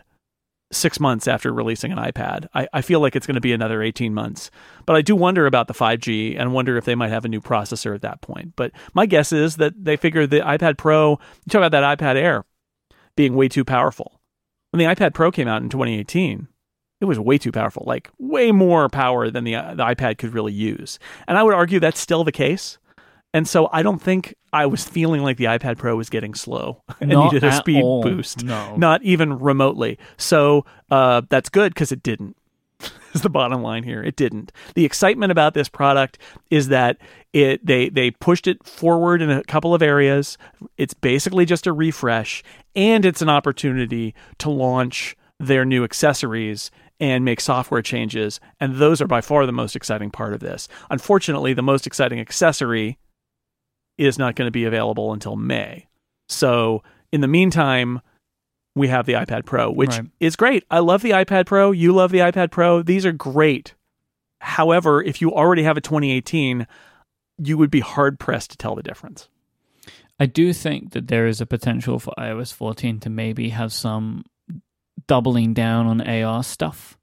six 0.73 0.99
months 0.99 1.27
after 1.27 1.53
releasing 1.53 1.91
an 1.91 1.97
iPad. 1.97 2.47
I, 2.53 2.67
I 2.73 2.81
feel 2.81 2.99
like 2.99 3.15
it's 3.15 3.27
going 3.27 3.35
to 3.35 3.41
be 3.41 3.53
another 3.53 3.81
18 3.81 4.13
months. 4.13 4.51
But 4.85 4.95
I 4.95 5.01
do 5.01 5.15
wonder 5.15 5.45
about 5.45 5.67
the 5.67 5.73
5G 5.73 6.39
and 6.39 6.53
wonder 6.53 6.77
if 6.77 6.85
they 6.85 6.95
might 6.95 7.11
have 7.11 7.25
a 7.25 7.29
new 7.29 7.41
processor 7.41 7.95
at 7.95 8.01
that 8.01 8.21
point. 8.21 8.53
But 8.55 8.71
my 8.93 9.05
guess 9.05 9.31
is 9.31 9.57
that 9.57 9.73
they 9.83 9.95
figure 9.95 10.27
the 10.27 10.39
iPad 10.39 10.77
Pro, 10.77 11.11
you 11.11 11.49
talk 11.49 11.59
about 11.59 11.71
that 11.71 11.97
iPad 11.97 12.15
Air 12.15 12.45
being 13.15 13.35
way 13.35 13.47
too 13.47 13.63
powerful. 13.63 14.19
When 14.71 14.79
the 14.79 14.93
iPad 14.93 15.13
Pro 15.13 15.31
came 15.31 15.47
out 15.47 15.61
in 15.61 15.69
2018, 15.69 16.47
it 16.99 17.05
was 17.05 17.19
way 17.19 17.37
too 17.37 17.51
powerful, 17.51 17.83
like 17.85 18.09
way 18.17 18.51
more 18.51 18.89
power 18.89 19.29
than 19.29 19.43
the, 19.43 19.55
uh, 19.55 19.75
the 19.75 19.83
iPad 19.83 20.17
could 20.17 20.33
really 20.33 20.53
use. 20.53 20.99
And 21.27 21.37
I 21.37 21.43
would 21.43 21.53
argue 21.53 21.79
that's 21.79 21.99
still 21.99 22.23
the 22.23 22.31
case. 22.31 22.77
And 23.33 23.47
so 23.47 23.69
I 23.71 23.81
don't 23.81 24.01
think 24.01 24.35
I 24.51 24.65
was 24.67 24.83
feeling 24.83 25.23
like 25.23 25.37
the 25.37 25.45
iPad 25.45 25.77
Pro 25.77 25.95
was 25.95 26.09
getting 26.09 26.35
slow 26.35 26.83
and 27.01 27.09
Not 27.09 27.33
needed 27.33 27.47
a 27.47 27.51
speed 27.53 27.83
all. 27.83 28.03
boost. 28.03 28.43
No. 28.43 28.75
Not 28.75 29.01
even 29.03 29.39
remotely. 29.39 29.97
So 30.17 30.65
uh, 30.91 31.21
that's 31.29 31.49
good 31.49 31.73
because 31.73 31.91
it 31.91 32.03
didn't. 32.03 32.37
is 33.13 33.21
the 33.21 33.29
bottom 33.29 33.61
line 33.61 33.83
here. 33.83 34.03
It 34.03 34.15
didn't. 34.15 34.51
The 34.75 34.85
excitement 34.85 35.31
about 35.31 35.53
this 35.53 35.69
product 35.69 36.17
is 36.49 36.67
that 36.69 36.97
it 37.31 37.65
they 37.65 37.89
they 37.89 38.11
pushed 38.11 38.47
it 38.47 38.63
forward 38.65 39.21
in 39.21 39.29
a 39.29 39.43
couple 39.43 39.73
of 39.73 39.81
areas. 39.81 40.37
It's 40.77 40.93
basically 40.93 41.45
just 41.45 41.67
a 41.67 41.73
refresh 41.73 42.43
and 42.75 43.05
it's 43.05 43.21
an 43.21 43.29
opportunity 43.29 44.13
to 44.39 44.49
launch 44.49 45.15
their 45.39 45.65
new 45.65 45.83
accessories 45.83 46.71
and 46.99 47.25
make 47.25 47.41
software 47.41 47.81
changes. 47.81 48.39
And 48.59 48.75
those 48.75 49.01
are 49.01 49.07
by 49.07 49.21
far 49.21 49.45
the 49.45 49.51
most 49.51 49.75
exciting 49.75 50.11
part 50.11 50.33
of 50.33 50.39
this. 50.39 50.67
Unfortunately, 50.89 51.53
the 51.53 51.61
most 51.61 51.87
exciting 51.87 52.19
accessory 52.19 52.97
is 53.97 54.17
not 54.17 54.35
going 54.35 54.47
to 54.47 54.51
be 54.51 54.65
available 54.65 55.13
until 55.13 55.35
May. 55.35 55.87
So, 56.29 56.83
in 57.11 57.21
the 57.21 57.27
meantime, 57.27 58.01
we 58.75 58.87
have 58.87 59.05
the 59.05 59.13
iPad 59.13 59.45
Pro, 59.45 59.71
which 59.71 59.91
right. 59.91 60.05
is 60.19 60.35
great. 60.35 60.63
I 60.71 60.79
love 60.79 61.01
the 61.01 61.11
iPad 61.11 61.45
Pro. 61.45 61.71
You 61.71 61.93
love 61.93 62.11
the 62.11 62.19
iPad 62.19 62.51
Pro. 62.51 62.81
These 62.81 63.05
are 63.05 63.11
great. 63.11 63.75
However, 64.41 65.01
if 65.01 65.21
you 65.21 65.31
already 65.31 65.63
have 65.63 65.77
a 65.77 65.81
2018, 65.81 66.67
you 67.37 67.57
would 67.57 67.71
be 67.71 67.79
hard 67.81 68.19
pressed 68.19 68.51
to 68.51 68.57
tell 68.57 68.75
the 68.75 68.83
difference. 68.83 69.29
I 70.19 70.25
do 70.25 70.53
think 70.53 70.91
that 70.91 71.07
there 71.07 71.27
is 71.27 71.41
a 71.41 71.45
potential 71.45 71.99
for 71.99 72.13
iOS 72.17 72.53
14 72.53 72.99
to 73.01 73.09
maybe 73.09 73.49
have 73.49 73.73
some 73.73 74.25
doubling 75.07 75.53
down 75.53 75.87
on 75.87 76.01
AR 76.01 76.43
stuff, 76.43 76.97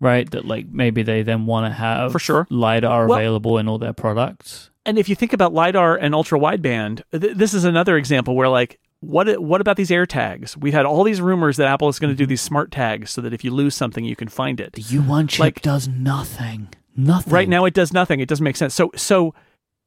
right? 0.00 0.30
That 0.30 0.44
like 0.44 0.66
maybe 0.68 1.02
they 1.02 1.22
then 1.22 1.46
want 1.46 1.66
to 1.66 1.72
have 1.72 2.12
For 2.12 2.18
sure. 2.18 2.46
lidar 2.50 3.06
Well- 3.06 3.18
available 3.18 3.58
in 3.58 3.68
all 3.68 3.78
their 3.78 3.92
products. 3.92 4.70
And 4.84 4.98
if 4.98 5.08
you 5.08 5.14
think 5.14 5.32
about 5.32 5.52
lidar 5.52 5.96
and 5.96 6.14
ultra 6.14 6.38
wideband, 6.38 7.02
th- 7.12 7.36
this 7.36 7.54
is 7.54 7.64
another 7.64 7.96
example 7.96 8.34
where 8.34 8.48
like 8.48 8.78
what 9.00 9.40
what 9.40 9.60
about 9.60 9.76
these 9.76 9.90
air 9.90 10.06
tags? 10.06 10.56
We've 10.56 10.72
had 10.72 10.86
all 10.86 11.04
these 11.04 11.20
rumors 11.20 11.56
that 11.56 11.68
Apple 11.68 11.88
is 11.88 11.98
going 11.98 12.12
to 12.12 12.16
do 12.16 12.24
mm-hmm. 12.24 12.30
these 12.30 12.40
smart 12.40 12.70
tags 12.70 13.10
so 13.10 13.20
that 13.20 13.32
if 13.32 13.44
you 13.44 13.50
lose 13.50 13.74
something, 13.74 14.04
you 14.04 14.16
can 14.16 14.28
find 14.28 14.60
it. 14.60 14.72
The 14.72 14.82
U1 14.82 15.28
chip 15.28 15.40
Like- 15.40 15.62
does 15.62 15.88
nothing. 15.88 16.68
Nothing. 16.94 17.32
Right 17.32 17.48
now, 17.48 17.64
it 17.64 17.72
does 17.72 17.92
nothing. 17.92 18.20
It 18.20 18.28
doesn't 18.28 18.44
make 18.44 18.56
sense. 18.56 18.74
So 18.74 18.90
so 18.94 19.34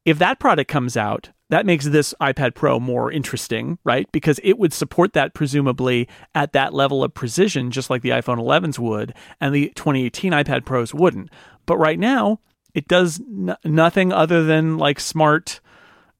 if 0.04 0.18
that 0.18 0.38
product 0.38 0.70
comes 0.70 0.96
out, 0.96 1.30
that 1.50 1.66
makes 1.66 1.84
this 1.84 2.14
iPad 2.20 2.54
Pro 2.54 2.80
more 2.80 3.10
interesting, 3.10 3.78
right? 3.84 4.10
Because 4.12 4.40
it 4.42 4.58
would 4.58 4.72
support 4.72 5.12
that 5.12 5.34
presumably 5.34 6.08
at 6.34 6.52
that 6.52 6.74
level 6.74 7.04
of 7.04 7.14
precision, 7.14 7.70
just 7.70 7.88
like 7.88 8.02
the 8.02 8.10
iPhone 8.10 8.38
11s 8.38 8.78
would, 8.78 9.14
and 9.40 9.54
the 9.54 9.72
2018 9.76 10.32
iPad 10.32 10.64
Pros 10.64 10.92
wouldn't. 10.92 11.30
But 11.66 11.78
right 11.78 11.98
now, 11.98 12.40
it 12.76 12.86
does 12.88 13.18
n- 13.20 13.56
nothing 13.64 14.12
other 14.12 14.44
than 14.44 14.78
like 14.78 15.00
smart 15.00 15.60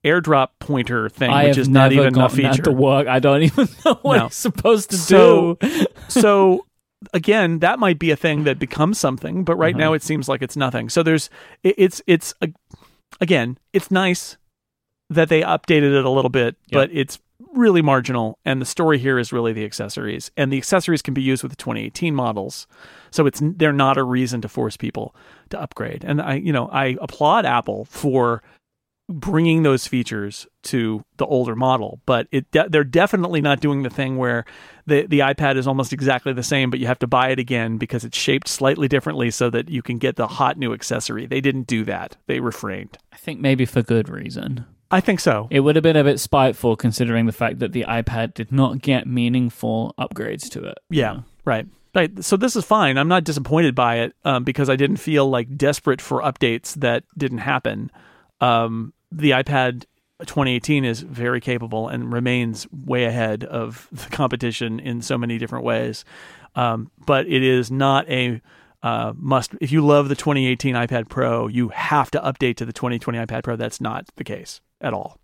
airdrop 0.04 0.48
pointer 0.60 1.08
thing, 1.08 1.30
I 1.30 1.46
which 1.48 1.58
is 1.58 1.68
not 1.68 1.92
even 1.92 2.18
a 2.18 2.28
feature. 2.28 2.62
to 2.62 2.72
work. 2.72 3.06
I 3.08 3.18
don't 3.18 3.42
even 3.50 3.68
know 3.84 3.98
what 4.02 4.16
No. 4.18 4.26
it's 4.26 4.36
supposed 4.36 4.90
to 4.90 4.96
So- 4.96 5.54
do. 5.60 5.86
so 6.08 6.66
again, 7.12 7.58
that 7.60 7.78
might 7.78 7.98
be 7.98 8.10
a 8.10 8.16
thing 8.16 8.44
that 8.44 8.58
becomes 8.58 8.98
something, 8.98 9.44
but 9.44 9.56
right 9.56 9.74
Uh-huh. 9.74 9.84
now 9.84 9.92
it 9.92 10.02
seems 10.02 10.28
like 10.28 10.42
it's 10.42 10.56
nothing. 10.56 10.88
So 10.88 11.02
there's 11.02 11.28
it, 11.62 11.74
it's 11.78 12.00
it's 12.06 12.34
a, 12.40 12.48
again, 13.20 13.58
it's 13.72 13.90
nice 13.90 14.36
that 15.10 15.28
they 15.28 15.42
updated 15.42 15.96
it 15.96 16.04
a 16.04 16.10
little 16.10 16.30
bit, 16.30 16.56
Yep. 16.68 16.72
but 16.72 16.90
it's 16.92 17.18
really 17.52 17.82
marginal 17.82 18.38
and 18.44 18.60
the 18.62 18.66
story 18.66 18.98
here 18.98 19.18
is 19.18 19.32
really 19.32 19.52
the 19.52 19.64
accessories 19.64 20.30
and 20.36 20.52
the 20.52 20.56
accessories 20.56 21.00
can 21.02 21.14
be 21.14 21.22
used 21.22 21.42
with 21.42 21.52
the 21.52 21.56
2018 21.56 22.14
models 22.14 22.66
so 23.16 23.26
it's 23.26 23.40
they're 23.56 23.72
not 23.72 23.96
a 23.96 24.04
reason 24.04 24.40
to 24.40 24.48
force 24.48 24.76
people 24.76 25.14
to 25.50 25.60
upgrade 25.60 26.04
and 26.04 26.20
i 26.22 26.34
you 26.34 26.52
know 26.52 26.68
i 26.68 26.96
applaud 27.00 27.44
apple 27.44 27.84
for 27.86 28.42
bringing 29.08 29.62
those 29.62 29.86
features 29.86 30.48
to 30.62 31.04
the 31.16 31.26
older 31.26 31.54
model 31.54 32.00
but 32.06 32.26
it 32.32 32.50
de- 32.50 32.68
they're 32.68 32.82
definitely 32.82 33.40
not 33.40 33.60
doing 33.60 33.84
the 33.84 33.90
thing 33.90 34.16
where 34.16 34.44
the 34.86 35.06
the 35.06 35.20
iPad 35.20 35.56
is 35.56 35.64
almost 35.68 35.92
exactly 35.92 36.32
the 36.32 36.42
same 36.42 36.70
but 36.70 36.80
you 36.80 36.88
have 36.88 36.98
to 36.98 37.06
buy 37.06 37.28
it 37.30 37.38
again 37.38 37.76
because 37.78 38.04
it's 38.04 38.18
shaped 38.18 38.48
slightly 38.48 38.88
differently 38.88 39.30
so 39.30 39.48
that 39.48 39.68
you 39.68 39.80
can 39.80 39.96
get 39.98 40.16
the 40.16 40.26
hot 40.26 40.58
new 40.58 40.72
accessory 40.74 41.24
they 41.24 41.40
didn't 41.40 41.68
do 41.68 41.84
that 41.84 42.16
they 42.26 42.40
refrained 42.40 42.98
I 43.12 43.16
think 43.16 43.40
maybe 43.40 43.64
for 43.64 43.80
good 43.80 44.08
reason. 44.08 44.64
i 44.90 45.00
think 45.00 45.20
so 45.20 45.46
It 45.52 45.60
would 45.60 45.76
have 45.76 45.84
been 45.84 45.96
a 45.96 46.02
bit 46.02 46.18
spiteful 46.18 46.74
considering 46.74 47.26
the 47.26 47.32
fact 47.32 47.60
that 47.60 47.70
the 47.72 47.84
iPad 47.84 48.34
did 48.34 48.50
not 48.50 48.82
get 48.82 49.06
meaningful 49.06 49.94
upgrades 50.00 50.48
to 50.50 50.64
it. 50.64 50.78
Yeah, 50.90 51.20
right. 51.44 51.66
Right. 51.96 52.22
So 52.22 52.36
this 52.36 52.56
is 52.56 52.64
fine. 52.66 52.98
I'm 52.98 53.08
not 53.08 53.24
disappointed 53.24 53.74
by 53.74 54.00
it 54.00 54.12
um, 54.22 54.44
because 54.44 54.68
I 54.68 54.76
didn't 54.76 54.98
feel 54.98 55.30
like 55.30 55.56
desperate 55.56 56.02
for 56.02 56.20
updates 56.20 56.74
that 56.74 57.04
didn't 57.16 57.38
happen. 57.38 57.90
Um, 58.38 58.92
the 59.10 59.30
iPad 59.30 59.86
2018 60.20 60.84
is 60.84 61.00
very 61.00 61.40
capable 61.40 61.88
and 61.88 62.12
remains 62.12 62.66
way 62.70 63.04
ahead 63.04 63.44
of 63.44 63.88
the 63.92 64.10
competition 64.10 64.78
in 64.78 65.00
so 65.00 65.16
many 65.16 65.38
different 65.38 65.64
ways. 65.64 66.04
Um, 66.54 66.90
but 67.06 67.26
it 67.28 67.42
is 67.42 67.70
not 67.70 68.06
a 68.10 68.42
uh, 68.82 69.14
must. 69.16 69.54
If 69.62 69.72
you 69.72 69.80
love 69.80 70.10
the 70.10 70.16
2018 70.16 70.74
iPad 70.74 71.08
Pro, 71.08 71.46
you 71.46 71.70
have 71.70 72.10
to 72.10 72.20
update 72.20 72.56
to 72.56 72.66
the 72.66 72.74
2020 72.74 73.18
iPad 73.20 73.42
Pro. 73.42 73.56
That's 73.56 73.80
not 73.80 74.04
the 74.16 74.24
case 74.24 74.60
at 74.82 74.92
all. 74.92 75.18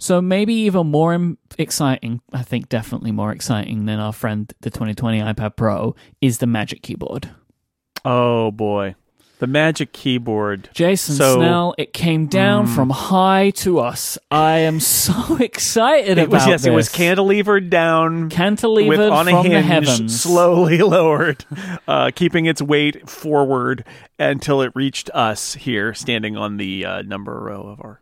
So 0.00 0.20
maybe 0.22 0.54
even 0.54 0.86
more 0.86 1.36
exciting, 1.58 2.22
I 2.32 2.42
think 2.42 2.68
definitely 2.70 3.12
more 3.12 3.32
exciting 3.32 3.84
than 3.84 4.00
our 4.00 4.12
friend 4.14 4.52
the 4.62 4.70
2020 4.70 5.20
iPad 5.20 5.56
Pro 5.56 5.94
is 6.22 6.38
the 6.38 6.46
Magic 6.46 6.82
Keyboard. 6.82 7.28
Oh 8.02 8.50
boy, 8.50 8.94
the 9.40 9.46
Magic 9.46 9.92
Keyboard. 9.92 10.70
Jason 10.72 11.16
So- 11.16 11.36
Snell, 11.36 11.74
it 11.76 11.92
came 11.92 12.26
down 12.28 12.66
Mm. 12.66 12.74
from 12.74 12.88
high 12.90 13.50
to 13.56 13.78
us. 13.78 14.16
I 14.30 14.60
am 14.60 14.80
so 14.80 15.36
excited 15.40 16.16
It 16.16 16.30
was 16.30 16.42
about 16.44 16.48
yes, 16.50 16.64
it 16.64 16.70
was 16.72 16.88
cantilevered 16.88 17.68
down 17.68 18.30
cantilevered 18.30 18.88
with 18.88 19.00
on 19.00 19.28
a 19.28 19.30
from 19.32 19.48
the 19.50 19.60
heavens. 19.60 20.18
slowly 20.18 20.78
lowered, 20.82 21.44
uh, 21.86 22.10
keeping 22.14 22.46
its 22.46 22.62
weight 22.62 23.06
forward 23.08 23.84
until 24.18 24.62
it 24.62 24.72
reached 24.74 25.10
us 25.12 25.54
here, 25.54 25.92
standing 25.92 26.38
on 26.38 26.56
the 26.56 26.86
uh, 26.86 27.02
number 27.02 27.38
row 27.38 27.62
of 27.68 27.80
our 27.82 28.00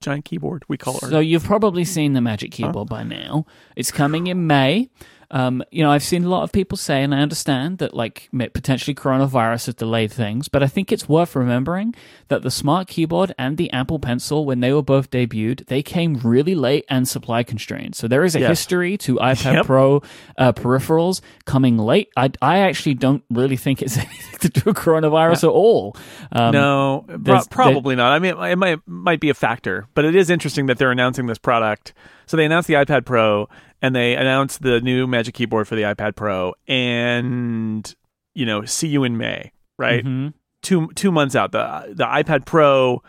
giant 0.00 0.24
keyboard. 0.24 0.64
We 0.66 0.78
call 0.78 0.96
it. 0.96 1.10
So 1.10 1.18
you've 1.18 1.44
probably 1.44 1.84
seen 1.84 2.14
the 2.14 2.22
Magic 2.22 2.52
Keyboard 2.52 2.88
by 2.88 3.02
now. 3.02 3.44
It's 3.76 3.92
coming 3.92 4.28
in 4.28 4.46
May. 4.46 4.88
Um, 5.32 5.62
you 5.70 5.82
know, 5.84 5.90
I've 5.90 6.02
seen 6.02 6.24
a 6.24 6.28
lot 6.28 6.42
of 6.42 6.50
people 6.52 6.76
say, 6.76 7.02
and 7.02 7.14
I 7.14 7.18
understand 7.20 7.78
that 7.78 7.94
like 7.94 8.28
potentially 8.32 8.94
coronavirus 8.94 9.66
has 9.66 9.74
delayed 9.76 10.10
things, 10.12 10.48
but 10.48 10.62
I 10.62 10.66
think 10.66 10.90
it's 10.90 11.08
worth 11.08 11.36
remembering 11.36 11.94
that 12.28 12.42
the 12.42 12.50
Smart 12.50 12.88
Keyboard 12.88 13.32
and 13.38 13.56
the 13.56 13.72
Apple 13.72 13.98
Pencil, 14.00 14.44
when 14.44 14.60
they 14.60 14.72
were 14.72 14.82
both 14.82 15.10
debuted, 15.10 15.66
they 15.66 15.82
came 15.82 16.14
really 16.24 16.54
late 16.54 16.84
and 16.88 17.06
supply 17.08 17.42
constrained. 17.42 17.94
So 17.94 18.08
there 18.08 18.24
is 18.24 18.34
a 18.34 18.40
Yes. 18.40 18.48
history 18.50 18.96
to 18.98 19.16
iPad 19.16 19.54
Yep. 19.60 19.66
Pro 19.66 20.02
uh, 20.38 20.52
peripherals 20.52 21.20
coming 21.44 21.78
late. 21.78 22.08
I, 22.16 22.30
I 22.42 22.58
actually 22.60 22.94
don't 22.94 23.22
really 23.30 23.56
think 23.56 23.82
it's 23.82 23.96
anything 23.98 24.38
to 24.40 24.48
do 24.48 24.62
with 24.66 24.76
coronavirus 24.76 25.44
at 25.44 25.50
all. 25.50 25.96
Um, 26.32 26.52
no, 26.52 27.04
pro- 27.24 27.44
probably 27.50 27.94
not. 27.94 28.12
I 28.12 28.18
mean, 28.18 28.36
it 28.42 28.56
might 28.56 28.78
might 28.86 29.20
be 29.20 29.30
a 29.30 29.34
factor, 29.34 29.86
but 29.94 30.04
it 30.04 30.16
is 30.16 30.28
interesting 30.30 30.66
that 30.66 30.78
they're 30.78 30.90
announcing 30.90 31.26
this 31.26 31.38
product. 31.38 31.92
So 32.26 32.36
they 32.36 32.44
announced 32.44 32.68
the 32.68 32.74
iPad 32.74 33.04
Pro 33.04 33.48
and 33.82 33.94
they 33.94 34.14
announced 34.14 34.62
the 34.62 34.80
new 34.80 35.06
Magic 35.06 35.34
Keyboard 35.34 35.68
for 35.68 35.74
the 35.74 35.82
iPad 35.82 36.16
Pro, 36.16 36.54
and 36.68 37.94
you 38.34 38.46
know, 38.46 38.64
see 38.64 38.88
you 38.88 39.04
in 39.04 39.16
May, 39.16 39.52
right? 39.78 40.04
mhm. 40.04 40.34
two 40.62 40.88
two 40.94 41.10
months 41.10 41.34
out. 41.34 41.52
The 41.52 41.92
the 41.94 42.04
iPad 42.04 42.46
Pro 42.46 43.02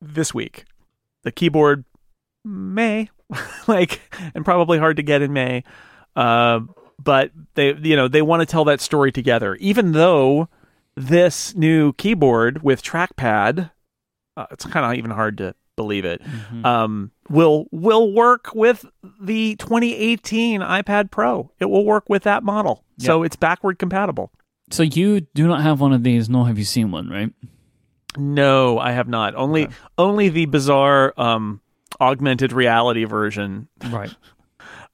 this 0.00 0.34
week. 0.34 0.64
The 1.22 1.32
keyboard 1.32 1.84
May, 2.44 3.08
like, 3.66 4.00
and 4.34 4.44
probably 4.44 4.78
hard 4.78 4.96
to 4.98 5.02
get 5.02 5.22
in 5.22 5.32
May. 5.32 5.64
Uh, 6.14 6.60
but 7.02 7.30
they 7.54 7.74
you 7.74 7.96
know 7.96 8.08
they 8.08 8.22
want 8.22 8.40
to 8.40 8.46
tell 8.46 8.64
that 8.64 8.80
story 8.80 9.10
together, 9.10 9.56
even 9.56 9.92
though 9.92 10.48
this 10.96 11.54
new 11.56 11.92
keyboard 11.94 12.62
with 12.62 12.82
trackpad, 12.82 13.70
uh, 14.36 14.46
it's 14.50 14.64
kind 14.66 14.86
of 14.86 14.94
even 14.96 15.10
hard 15.10 15.38
to 15.38 15.54
believe 15.76 16.04
it. 16.04 16.22
Mhm. 16.22 16.64
Um, 16.64 17.10
will 17.28 17.66
will 17.72 18.12
work 18.12 18.54
with 18.54 18.84
the 19.20 19.56
2018 19.56 20.60
iPad 20.60 21.10
Pro. 21.10 21.50
It 21.60 21.66
will 21.66 21.84
work 21.84 22.08
with 22.08 22.22
that 22.24 22.42
model, 22.42 22.84
so 22.98 23.22
it's 23.22 23.36
backward 23.36 23.78
compatible. 23.78 24.30
So 24.70 24.82
you 24.82 25.20
do 25.34 25.46
not 25.46 25.62
have 25.62 25.80
one 25.80 25.92
of 25.92 26.02
these, 26.02 26.28
nor 26.28 26.46
have 26.46 26.58
you 26.58 26.64
seen 26.64 26.90
one, 26.90 27.08
right? 27.08 27.32
No, 28.16 28.78
I 28.78 28.92
have 28.92 29.08
not. 29.08 29.34
Only 29.34 29.64
Okay. 29.64 29.74
only 29.98 30.28
the 30.28 30.46
bizarre 30.46 31.12
um, 31.16 31.60
augmented 32.00 32.52
reality 32.52 33.04
version, 33.04 33.68
Right. 33.90 34.14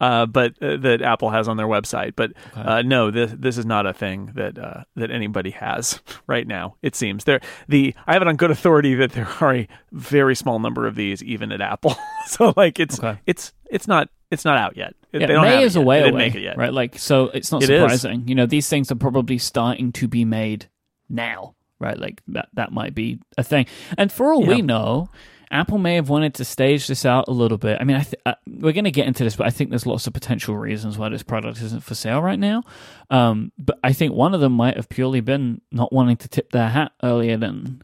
uh, 0.01 0.27
but 0.27 0.55
uh, 0.63 0.77
that 0.79 1.03
Apple 1.03 1.31
has 1.31 1.49
on 1.49 1.57
their 1.57 1.67
website. 1.67 2.15
But 2.17 2.33
Okay. 2.53 2.61
uh, 2.63 2.83
no, 2.83 3.11
this 3.11 3.33
this 3.37 3.59
is 3.59 3.67
not 3.67 3.87
a 3.87 3.93
thing 3.93 4.33
that 4.35 4.59
uh, 4.59 4.85
that 4.97 5.11
anybody 5.11 5.51
has 5.51 6.01
right 6.27 6.47
now. 6.47 6.77
It 6.83 6.95
seems 6.97 7.25
there 7.25 7.41
the 7.69 7.95
I 8.07 8.13
have 8.15 8.23
it 8.23 8.29
on 8.29 8.37
good 8.37 8.51
authority 8.51 8.95
that 8.97 9.13
there 9.13 9.29
are 9.41 9.55
a 9.55 9.69
very 9.93 10.35
small 10.35 10.59
number 10.59 10.87
of 10.87 10.95
these 10.95 11.23
even 11.23 11.53
at 11.53 11.61
Apple. 11.61 11.95
so 12.27 12.53
like 12.57 12.81
it's 12.81 12.99
Okay. 12.99 13.19
it's 13.27 13.53
it's 13.71 13.87
not 13.87 14.09
it's 14.31 14.45
not 14.45 14.57
out 14.57 14.77
yet. 14.77 14.95
Yeah, 15.13 15.21
they 15.21 15.27
don't 15.27 15.43
May 15.43 15.63
is 15.65 15.75
a 15.75 15.81
way 15.81 15.99
They 15.99 16.05
didn't 16.05 16.15
away, 16.15 16.27
make 16.27 16.35
it 16.37 16.43
yet. 16.43 16.57
right? 16.57 16.73
Like, 16.73 16.97
so 16.99 17.31
it's 17.35 17.51
not 17.51 17.65
It 17.65 17.71
is. 17.71 17.81
surprising. 17.81 18.29
You 18.29 18.37
know, 18.37 18.47
these 18.47 18.69
things 18.69 18.93
are 18.93 18.95
probably 18.95 19.39
starting 19.39 19.91
to 19.93 20.07
be 20.07 20.25
made 20.25 20.67
now, 21.09 21.57
right? 21.81 21.99
Like 21.99 22.23
that 22.29 22.49
that 22.55 22.71
might 22.73 22.95
be 22.95 23.19
a 23.37 23.43
thing. 23.43 23.67
And 23.99 24.13
for 24.13 24.33
all 24.33 24.45
we 24.47 24.63
know, 24.63 25.09
Apple 25.51 25.79
may 25.79 25.97
have 25.97 26.09
wanted 26.09 26.35
to 26.35 26.45
stage 26.45 26.87
this 26.87 27.05
out 27.05 27.27
a 27.29 27.33
little 27.33 27.59
bit. 27.59 27.79
I 27.81 27.85
mean, 27.85 27.97
I 27.97 28.03
th- 28.03 28.23
uh, 28.25 28.35
we're 28.47 28.73
going 28.73 28.85
to 28.85 28.91
get 28.91 29.07
into 29.07 29.25
this, 29.25 29.35
but 29.37 29.47
I 29.47 29.51
think 29.51 29.71
there's 29.71 29.87
lots 29.87 30.07
of 30.07 30.13
potential 30.13 30.57
reasons 30.57 30.97
why 30.97 31.09
this 31.09 31.23
product 31.25 31.61
isn't 31.61 31.83
for 31.83 31.95
sale 31.95 32.23
right 32.23 32.39
now. 32.39 32.63
Um, 33.11 33.51
but 33.59 33.79
I 33.83 33.93
think 33.93 34.13
one 34.15 34.33
of 34.35 34.41
them 34.41 34.53
might 34.53 34.77
have 34.77 34.89
purely 34.89 35.21
been 35.21 35.61
not 35.73 35.93
wanting 35.93 36.19
to 36.19 36.29
tip 36.29 36.53
their 36.53 36.69
hat 36.69 36.93
earlier 37.03 37.37
than 37.37 37.83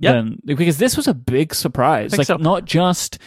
Yep. 0.00 0.14
than 0.14 0.38
because 0.44 0.78
this 0.78 0.96
was 0.96 1.06
a 1.06 1.14
big 1.14 1.54
surprise. 1.54 2.16
Like 2.16 2.26
so. 2.26 2.36
not 2.36 2.64
just 2.64 3.18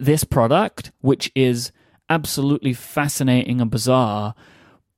this 0.00 0.24
product, 0.24 0.90
which 1.00 1.30
is 1.34 1.70
absolutely 2.08 2.72
fascinating 2.72 3.60
and 3.60 3.70
bizarre, 3.70 4.34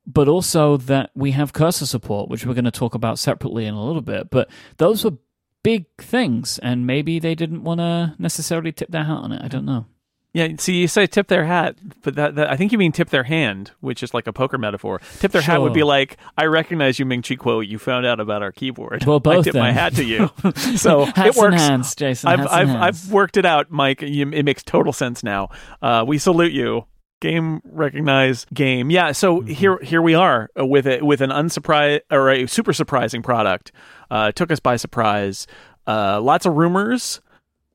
but 0.07 0.27
also 0.27 0.77
that 0.77 1.11
we 1.13 1.31
have 1.31 1.53
cursor 1.53 1.85
support, 1.85 2.29
which 2.29 2.45
we're 2.45 2.53
going 2.53 2.65
to 2.65 2.71
talk 2.71 2.95
about 2.95 3.19
separately 3.19 3.65
in 3.65 3.73
a 3.73 3.85
little 3.85 4.01
bit. 4.01 4.29
But 4.31 4.49
those 4.77 5.03
were 5.03 5.17
big 5.63 5.85
things, 5.97 6.59
and 6.59 6.85
maybe 6.87 7.19
they 7.19 7.35
didn't 7.35 7.63
want 7.63 7.79
to 7.79 8.15
necessarily 8.17 8.71
tip 8.71 8.89
their 8.91 9.03
hat 9.03 9.17
on 9.17 9.31
it. 9.31 9.41
I 9.43 9.47
don't 9.47 9.65
know. 9.65 9.85
Yeah, 10.33 10.47
see, 10.59 10.79
you 10.79 10.87
say 10.87 11.07
tip 11.07 11.27
their 11.27 11.43
hat, 11.43 11.75
but 12.03 12.15
that, 12.15 12.35
that 12.35 12.49
I 12.49 12.55
think 12.55 12.71
you 12.71 12.77
mean 12.77 12.93
tip 12.93 13.09
their 13.09 13.23
hand, 13.23 13.71
which 13.81 14.01
is 14.01 14.13
like 14.13 14.27
a 14.27 14.33
poker 14.33 14.57
metaphor. 14.57 15.01
Tip 15.19 15.33
their 15.33 15.41
hat 15.41 15.61
would 15.61 15.73
be 15.73 15.83
like, 15.83 16.15
I 16.37 16.45
recognize 16.45 16.99
you, 16.99 17.05
Ming 17.05 17.21
Chi 17.21 17.35
Kuo. 17.35 17.67
You 17.67 17.77
found 17.77 18.05
out 18.05 18.21
about 18.21 18.41
our 18.41 18.53
keyboard. 18.53 19.03
Well, 19.03 19.17
I 19.17 19.19
both 19.19 19.43
tip 19.43 19.55
my 19.55 19.73
hat 19.73 19.95
to 19.95 20.05
you. 20.05 20.29
so 20.77 21.05
it 21.05 21.35
works. 21.35 21.55
and 21.55 21.55
hands, 21.55 21.95
Jason. 21.95 22.29
I've 22.29 22.47
I've. 22.47 22.69
I've 22.69 23.11
worked 23.11 23.35
it 23.35 23.45
out, 23.45 23.71
Myke. 23.71 24.09
You, 24.09 24.29
it 24.31 24.43
makes 24.43 24.63
total 24.63 24.93
sense 24.93 25.21
now. 25.21 25.49
Uh, 25.81 26.05
we 26.07 26.17
salute 26.17 26.53
you. 26.53 26.85
Game 27.21 27.61
recognize 27.63 28.45
game. 28.53 28.89
Yeah. 28.89 29.13
So 29.13 29.37
Mm-hmm. 29.41 29.47
here 29.53 29.79
here 29.81 30.01
we 30.01 30.13
are 30.15 30.49
with 30.57 30.87
it 30.87 31.03
with 31.03 31.21
an 31.21 31.31
unsurprised 31.31 32.01
or 32.11 32.29
a 32.29 32.47
super 32.47 32.73
surprising 32.73 33.21
product. 33.21 33.71
Uh, 34.09 34.31
took 34.33 34.51
us 34.51 34.59
by 34.59 34.75
surprise. 34.75 35.47
Uh, 35.87 36.19
lots 36.19 36.45
of 36.45 36.55
rumors 36.55 37.21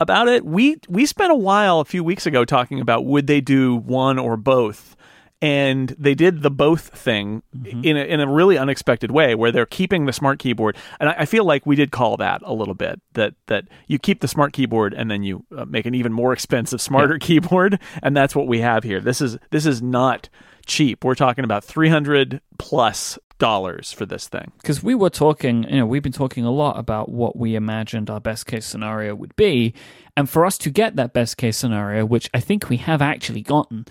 about 0.01 0.28
it. 0.28 0.44
We 0.44 0.76
we 0.88 1.07
spent 1.07 1.32
a 1.32 1.36
while 1.36 1.80
a 1.80 1.84
few 1.84 2.05
weeks 2.05 2.26
ago 2.26 2.44
talking 2.44 2.80
about 2.80 3.07
would 3.07 3.26
they 3.26 3.40
do 3.40 3.76
one 3.76 4.18
or 4.18 4.36
both. 4.36 4.97
And 5.43 5.95
they 5.99 6.14
did 6.14 6.43
the 6.43 6.51
both 6.51 6.89
thing 6.99 7.43
Mm-hmm. 7.57 7.84
in 7.84 7.97
a, 7.97 8.01
in 8.01 8.20
a 8.20 8.28
really 8.28 8.59
unexpected 8.59 9.11
way, 9.11 9.34
where 9.34 9.51
they're 9.51 9.66
keeping 9.66 10.07
the 10.07 10.12
smart 10.12 10.39
keyboard, 10.39 10.76
and 11.01 11.09
I, 11.09 11.14
I 11.20 11.24
feel 11.24 11.45
like 11.45 11.66
we 11.66 11.74
did 11.74 11.91
call 11.91 12.16
that 12.18 12.43
a 12.45 12.53
little 12.53 12.74
bit 12.74 13.01
that 13.14 13.34
that 13.47 13.64
you 13.89 13.99
keep 13.99 14.20
the 14.20 14.28
smart 14.28 14.53
keyboard 14.53 14.95
and 14.95 15.11
then 15.11 15.22
you 15.22 15.45
uh, 15.57 15.64
make 15.64 15.84
an 15.87 15.95
even 15.95 16.12
more 16.12 16.32
expensive, 16.32 16.80
smarter 16.80 17.18
keyboard, 17.20 17.80
and 18.03 18.16
that's 18.16 18.37
what 18.37 18.47
we 18.47 18.61
have 18.61 18.84
here. 18.84 19.01
This 19.01 19.20
is 19.20 19.37
this 19.51 19.66
is 19.66 19.82
not 19.82 20.28
cheap. 20.66 21.05
We're 21.05 21.14
talking 21.14 21.45
about 21.45 21.64
three 21.64 21.89
hundred 21.89 22.41
plus 22.59 23.18
dollars 23.39 23.93
for 23.93 24.07
this 24.07 24.28
thing. 24.28 24.53
because 24.59 24.82
we 24.82 24.95
were 24.95 25.11
talking, 25.11 25.64
you 25.64 25.76
know, 25.76 25.87
we've 25.87 26.03
been 26.03 26.12
talking 26.12 26.45
a 26.45 26.51
lot 26.51 26.78
about 26.78 27.11
what 27.11 27.37
we 27.37 27.55
imagined 27.55 28.09
our 28.11 28.20
best 28.20 28.47
case 28.47 28.64
scenario 28.66 29.14
would 29.14 29.34
be. 29.37 29.74
And 30.16 30.28
for 30.28 30.47
us 30.47 30.57
to 30.59 30.70
get 30.70 30.97
that 30.97 31.12
best 31.12 31.37
case 31.37 31.57
scenario, 31.59 32.07
which 32.07 32.30
I 32.32 32.41
think 32.41 32.68
we 32.70 32.78
have 32.78 33.03
actually 33.03 33.43
gotten, 33.43 33.84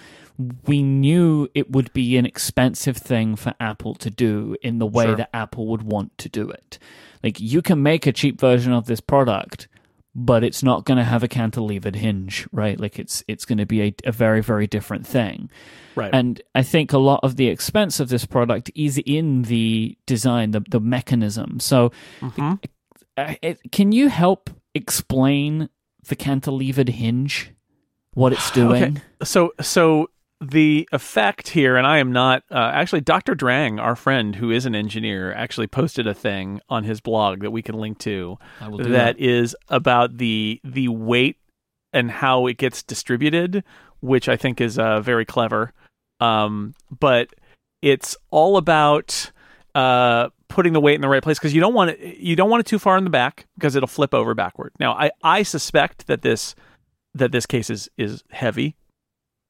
we 0.65 0.81
knew 0.81 1.47
it 1.53 1.71
would 1.71 1.93
be 1.93 2.17
an 2.17 2.25
expensive 2.25 2.97
thing 2.97 3.35
for 3.35 3.53
Apple 3.59 3.93
to 3.95 4.09
do 4.09 4.55
in 4.61 4.79
the 4.79 4.87
way 4.87 5.05
Sure. 5.05 5.15
that 5.17 5.29
Apple 5.33 5.67
would 5.67 5.83
want 5.83 6.17
to 6.17 6.29
do 6.29 6.49
it. 6.49 6.79
Like, 7.23 7.39
you 7.39 7.61
can 7.61 7.81
make 7.83 8.05
a 8.07 8.11
cheap 8.11 8.39
version 8.39 8.73
of 8.73 8.85
this 8.87 8.99
product. 8.99 9.67
But 10.17 10.45
it's 10.45 10.63
not 10.63 10.85
going 10.85 10.97
to 10.97 11.03
have 11.03 11.23
a 11.23 11.27
cantilevered 11.27 11.95
hinge, 11.95 12.47
right? 12.53 12.79
Like 12.79 12.97
it's 12.97 13.21
it's 13.27 13.43
going 13.43 13.57
to 13.57 13.65
be 13.65 13.81
a, 13.81 13.95
a 14.05 14.11
very 14.13 14.41
very 14.41 14.65
different 14.65 15.05
thing. 15.05 15.49
Right. 15.95 16.13
And 16.13 16.41
I 16.53 16.63
think 16.63 16.93
a 16.93 16.97
lot 16.97 17.19
of 17.21 17.35
the 17.35 17.47
expense 17.47 17.99
of 17.99 18.07
this 18.09 18.25
product 18.25 18.71
is 18.75 18.97
in 19.05 19.43
the 19.43 19.97
design, 20.05 20.51
the, 20.51 20.61
the 20.69 20.79
mechanism. 20.79 21.59
So, 21.59 21.91
Mhm. 22.21 22.59
uh, 23.17 23.33
it, 23.41 23.59
can 23.71 23.91
you 23.91 24.07
help 24.09 24.49
explain 24.73 25.69
the 26.07 26.15
cantilevered 26.15 26.89
hinge, 26.89 27.51
what 28.13 28.31
it's 28.33 28.51
doing? 28.51 29.01
So 29.23 29.53
so 29.61 30.09
the 30.51 30.87
effect 30.91 31.49
here, 31.49 31.77
and 31.77 31.85
I 31.87 31.97
am 31.99 32.11
not 32.11 32.43
uh, 32.51 32.71
actually 32.73 33.01
Dr. 33.01 33.35
Drang, 33.35 33.79
our 33.79 33.95
friend 33.95 34.35
who 34.35 34.51
is 34.51 34.65
an 34.65 34.75
engineer, 34.75 35.33
actually 35.33 35.67
posted 35.67 36.07
a 36.07 36.13
thing 36.13 36.61
on 36.69 36.83
his 36.83 37.01
blog 37.01 37.41
that 37.41 37.51
we 37.51 37.61
can 37.61 37.75
link 37.75 37.99
to 37.99 38.37
do 38.77 38.83
that 38.83 39.19
is 39.19 39.55
about 39.69 40.17
the 40.17 40.59
the 40.63 40.87
weight 40.87 41.37
and 41.93 42.11
how 42.11 42.47
it 42.47 42.57
gets 42.57 42.83
distributed, 42.83 43.63
which 44.01 44.27
I 44.27 44.35
think 44.35 44.59
is 44.59 44.77
uh, 44.77 44.99
very 44.99 45.25
clever. 45.25 45.73
Um, 46.19 46.75
but 46.99 47.29
it's 47.81 48.17
all 48.31 48.57
about 48.57 49.31
uh, 49.73 50.29
putting 50.47 50.73
the 50.73 50.79
weight 50.79 50.95
in 50.95 51.01
the 51.01 51.09
right 51.09 51.23
place 51.23 51.37
because 51.37 51.53
you 51.53 51.61
don't 51.61 51.73
want 51.73 51.91
it 51.91 52.17
you 52.17 52.35
don't 52.35 52.49
want 52.49 52.61
it 52.61 52.65
too 52.65 52.79
far 52.79 52.97
in 52.97 53.03
the 53.03 53.09
back 53.09 53.45
because 53.55 53.75
it'll 53.75 53.87
flip 53.87 54.13
over 54.13 54.33
backward. 54.33 54.73
Now, 54.79 54.93
I 54.93 55.11
I 55.23 55.43
suspect 55.43 56.07
that 56.07 56.21
this 56.21 56.55
that 57.13 57.31
this 57.31 57.45
case 57.45 57.69
is 57.69 57.89
is 57.97 58.23
heavy. 58.29 58.75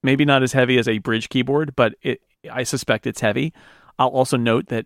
Maybe 0.06 0.24
not 0.26 0.44
as 0.44 0.54
heavy 0.54 0.78
as 0.78 0.88
a 0.88 1.00
Brydge 1.00 1.30
keyboard, 1.30 1.76
but 1.76 1.96
it 2.02 2.22
I 2.52 2.64
suspect 2.64 3.08
it's 3.08 3.22
heavy. 3.22 3.54
I'll 4.00 4.10
also 4.10 4.38
note 4.38 4.68
that 4.68 4.86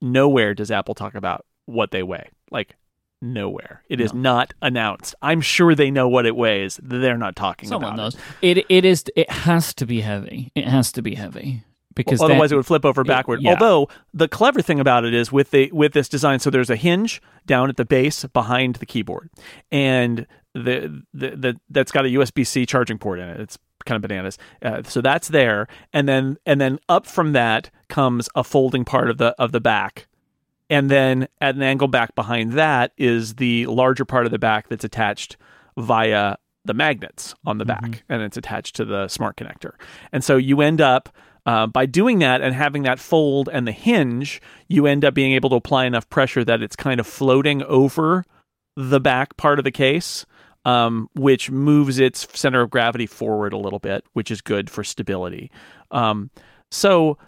nowhere 0.00 0.54
does 0.54 0.70
Apple 0.70 0.94
talk 0.94 1.14
about 1.14 1.44
what 1.66 1.90
they 1.90 2.02
weigh. 2.02 2.30
Like 2.50 2.76
nowhere. 3.22 3.82
It 3.88 4.00
is 4.00 4.12
No. 4.12 4.20
not 4.20 4.54
announced. 4.62 5.14
I'm 5.22 5.40
sure 5.40 5.74
they 5.74 5.90
know 5.90 6.08
what 6.08 6.26
it 6.26 6.36
weighs. 6.36 6.78
They're 6.82 7.16
not 7.18 7.36
talking 7.36 7.68
Someone 7.68 7.94
about 7.94 8.02
knows. 8.02 8.16
it. 8.42 8.58
It 8.58 8.66
it 8.68 8.84
is. 8.84 9.04
It 9.16 9.30
has 9.30 9.74
to 9.74 9.86
be 9.86 10.00
heavy. 10.00 10.50
It 10.54 10.66
has 10.66 10.92
to 10.92 11.02
be 11.02 11.14
heavy 11.14 11.62
because 11.94 12.20
Well, 12.20 12.30
otherwise 12.30 12.50
then- 12.50 12.56
it 12.56 12.58
would 12.58 12.66
flip 12.66 12.84
over 12.84 13.02
backward. 13.04 13.40
yeah. 13.42 13.50
Although 13.52 13.88
the 14.12 14.28
clever 14.28 14.60
thing 14.62 14.80
about 14.80 15.04
it 15.04 15.14
is 15.14 15.30
with 15.32 15.50
the 15.52 15.70
with 15.72 15.92
this 15.92 16.08
design, 16.08 16.38
so 16.38 16.50
there's 16.50 16.70
a 16.70 16.76
hinge 16.76 17.22
down 17.46 17.68
at 17.70 17.76
the 17.76 17.84
base 17.84 18.24
behind 18.26 18.76
the 18.76 18.86
keyboard, 18.86 19.30
and 19.72 20.26
the 20.54 21.02
the, 21.12 21.30
the 21.30 21.56
that's 21.70 21.92
got 21.92 22.04
a 22.04 22.08
USB 22.08 22.46
C 22.46 22.66
charging 22.66 22.98
port 22.98 23.18
in 23.20 23.28
it. 23.28 23.40
It's 23.40 23.58
kind 23.84 23.96
of 23.96 24.08
bananas. 24.08 24.38
Uh, 24.62 24.82
so 24.82 25.00
that's 25.00 25.28
there, 25.28 25.66
and 25.92 26.08
then 26.08 26.36
and 26.46 26.60
then 26.60 26.78
up 26.88 27.06
from 27.06 27.32
that 27.32 27.70
comes 27.88 28.28
a 28.34 28.44
folding 28.44 28.84
part 28.84 29.10
of 29.10 29.18
the 29.18 29.34
of 29.38 29.52
the 29.52 29.60
back. 29.60 30.06
And 30.70 30.90
then 30.90 31.28
at 31.40 31.54
an 31.54 31.62
angle 31.62 31.88
back 31.88 32.14
behind 32.14 32.52
that 32.54 32.92
is 32.96 33.34
the 33.34 33.66
larger 33.66 34.04
part 34.04 34.24
of 34.24 34.32
the 34.32 34.38
back 34.38 34.68
that's 34.68 34.84
attached 34.84 35.36
via 35.76 36.36
the 36.64 36.74
magnets 36.74 37.34
on 37.44 37.58
the 37.58 37.66
back, 37.66 38.02
and 38.08 38.22
it's 38.22 38.38
attached 38.38 38.76
to 38.76 38.84
the 38.86 39.08
smart 39.08 39.36
connector. 39.36 39.72
And 40.12 40.24
so 40.24 40.36
you 40.38 40.62
end 40.62 40.80
up 40.80 41.10
uh, 41.46 41.66
by 41.66 41.84
doing 41.84 42.20
that 42.20 42.40
and 42.40 42.54
having 42.54 42.84
that 42.84 42.98
fold 42.98 43.50
and 43.52 43.66
the 43.66 43.72
hinge, 43.72 44.40
you 44.68 44.86
end 44.86 45.04
up 45.04 45.12
being 45.12 45.32
able 45.32 45.50
to 45.50 45.56
apply 45.56 45.84
enough 45.84 46.08
pressure 46.08 46.44
that 46.44 46.62
it's 46.62 46.76
kind 46.76 47.00
of 47.00 47.06
floating 47.06 47.62
over 47.64 48.24
the 48.76 49.00
back 49.00 49.36
part 49.36 49.58
of 49.58 49.64
the 49.64 49.70
case, 49.70 50.24
um, 50.64 51.08
which 51.14 51.50
moves 51.50 51.98
its 51.98 52.26
center 52.38 52.60
of 52.62 52.70
gravity 52.70 53.06
forward 53.06 53.52
a 53.52 53.58
little 53.58 53.78
bit, 53.78 54.04
which 54.12 54.30
is 54.30 54.40
good 54.40 54.70
for 54.70 54.82
stability. 54.84 55.50
Um, 55.90 56.30
so, 56.70 57.18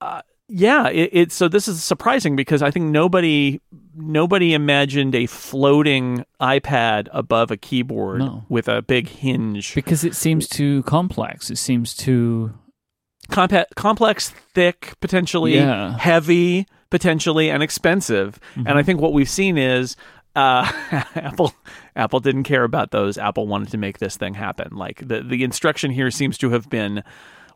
uh, 0.00 0.22
yeah, 0.48 0.88
it, 0.88 1.10
it's 1.12 1.34
so 1.34 1.48
this 1.48 1.66
is 1.68 1.82
surprising 1.82 2.36
because 2.36 2.62
I 2.62 2.70
think 2.70 2.86
nobody 2.86 3.60
nobody 3.94 4.52
imagined 4.54 5.14
a 5.14 5.26
floating 5.26 6.24
iPad 6.40 7.08
above 7.12 7.50
a 7.50 7.56
keyboard 7.56 8.18
No. 8.20 8.44
with 8.48 8.68
a 8.68 8.82
big 8.82 9.08
hinge 9.08 9.74
because 9.74 10.04
it 10.04 10.14
seems 10.14 10.46
too 10.48 10.82
complex. 10.82 11.50
It 11.50 11.56
seems 11.58 11.94
too 11.94 12.52
Compa- 13.30 13.66
complex, 13.76 14.28
thick, 14.30 14.94
potentially 15.00 15.54
Yeah. 15.54 15.96
heavy, 15.96 16.66
potentially, 16.90 17.48
and 17.50 17.62
expensive. 17.62 18.38
And 18.56 18.70
I 18.70 18.82
think 18.82 19.00
what 19.00 19.12
we've 19.14 19.28
seen 19.30 19.56
is 19.56 19.96
uh, 20.34 20.70
Apple 21.14 21.54
Apple 21.96 22.20
didn't 22.20 22.44
care 22.44 22.64
about 22.64 22.90
those. 22.90 23.18
Apple 23.18 23.46
wanted 23.46 23.70
to 23.70 23.78
make 23.78 23.98
this 23.98 24.16
thing 24.16 24.34
happen. 24.34 24.76
Like 24.76 25.06
the 25.06 25.22
the 25.22 25.44
instruction 25.44 25.90
here 25.90 26.10
seems 26.10 26.38
to 26.38 26.50
have 26.50 26.68
been. 26.68 27.02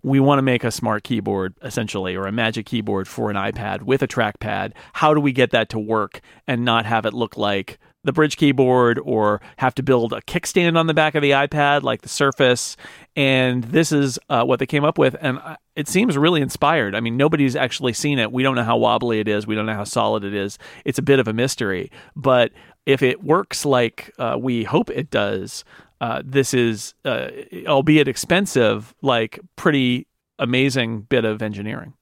We 0.03 0.20
want 0.20 0.39
to 0.39 0.43
make 0.43 0.62
a 0.62 0.70
smart 0.70 1.03
keyboard, 1.03 1.55
essentially, 1.62 2.14
or 2.14 2.26
a 2.26 2.32
magic 2.32 2.66
keyboard 2.66 3.09
for 3.09 3.28
an 3.28 3.37
iPad 3.37 3.82
with 3.82 4.03
a 4.03 4.07
trackpad. 4.07 4.72
How 4.93 5.14
do 5.14 5.20
we 5.20 5.32
get 5.32 5.51
that 5.51 5.68
to 5.70 5.80
work 5.80 6.20
and 6.47 6.64
not 6.64 6.87
have 6.87 7.07
it 7.07 7.14
look 7.14 7.37
like 7.37 7.78
the 8.05 8.12
Brydge 8.12 8.37
keyboard 8.37 9.01
or 9.03 9.41
have 9.57 9.74
to 9.76 9.82
build 9.82 10.12
a 10.12 10.20
kickstand 10.20 10.78
on 10.78 10.87
the 10.87 10.95
back 10.95 11.16
of 11.16 11.22
the 11.22 11.32
iPad 11.32 11.82
like 11.82 12.03
the 12.03 12.09
Surface? 12.09 12.76
And 13.16 13.64
this 13.64 13.91
is 13.91 14.16
uh, 14.28 14.45
what 14.45 14.61
they 14.61 14.66
came 14.66 14.84
up 14.84 14.97
with. 14.97 15.16
And 15.20 15.39
uh, 15.39 15.57
it 15.74 15.89
seems 15.89 16.16
really 16.16 16.41
inspired. 16.41 16.95
I 16.95 17.01
mean, 17.01 17.16
nobody's 17.16 17.57
actually 17.57 17.95
seen 17.95 18.20
it. 18.20 18.30
We 18.30 18.45
don't 18.45 18.55
know 18.55 18.64
how 18.64 18.76
wobbly 18.76 19.18
it 19.18 19.26
is, 19.26 19.45
we 19.45 19.57
don't 19.57 19.66
know 19.66 19.74
how 19.74 19.84
solid 19.84 20.22
it 20.22 20.34
is. 20.34 20.57
It's 20.84 21.01
a 21.01 21.03
bit 21.03 21.18
of 21.18 21.26
a 21.26 21.32
mystery. 21.32 21.91
But 22.14 22.53
if 22.87 23.03
it 23.03 23.22
works 23.22 23.66
like 23.66 24.14
uh, 24.18 24.39
we 24.41 24.64
hope 24.64 24.89
it 24.91 25.11
does, 25.11 25.64
uh, 26.01 26.22
this 26.24 26.55
is, 26.55 26.95
uh, 27.05 27.28
albeit 27.66 28.09
expensive, 28.09 28.95
like 29.03 29.41
pretty 29.57 30.07
amazing 30.39 31.03
bit 31.03 31.24
of 31.24 31.43
engineering. 31.43 31.93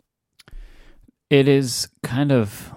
it 1.31 1.49
is 1.49 1.89
kind 2.03 2.31
of 2.33 2.73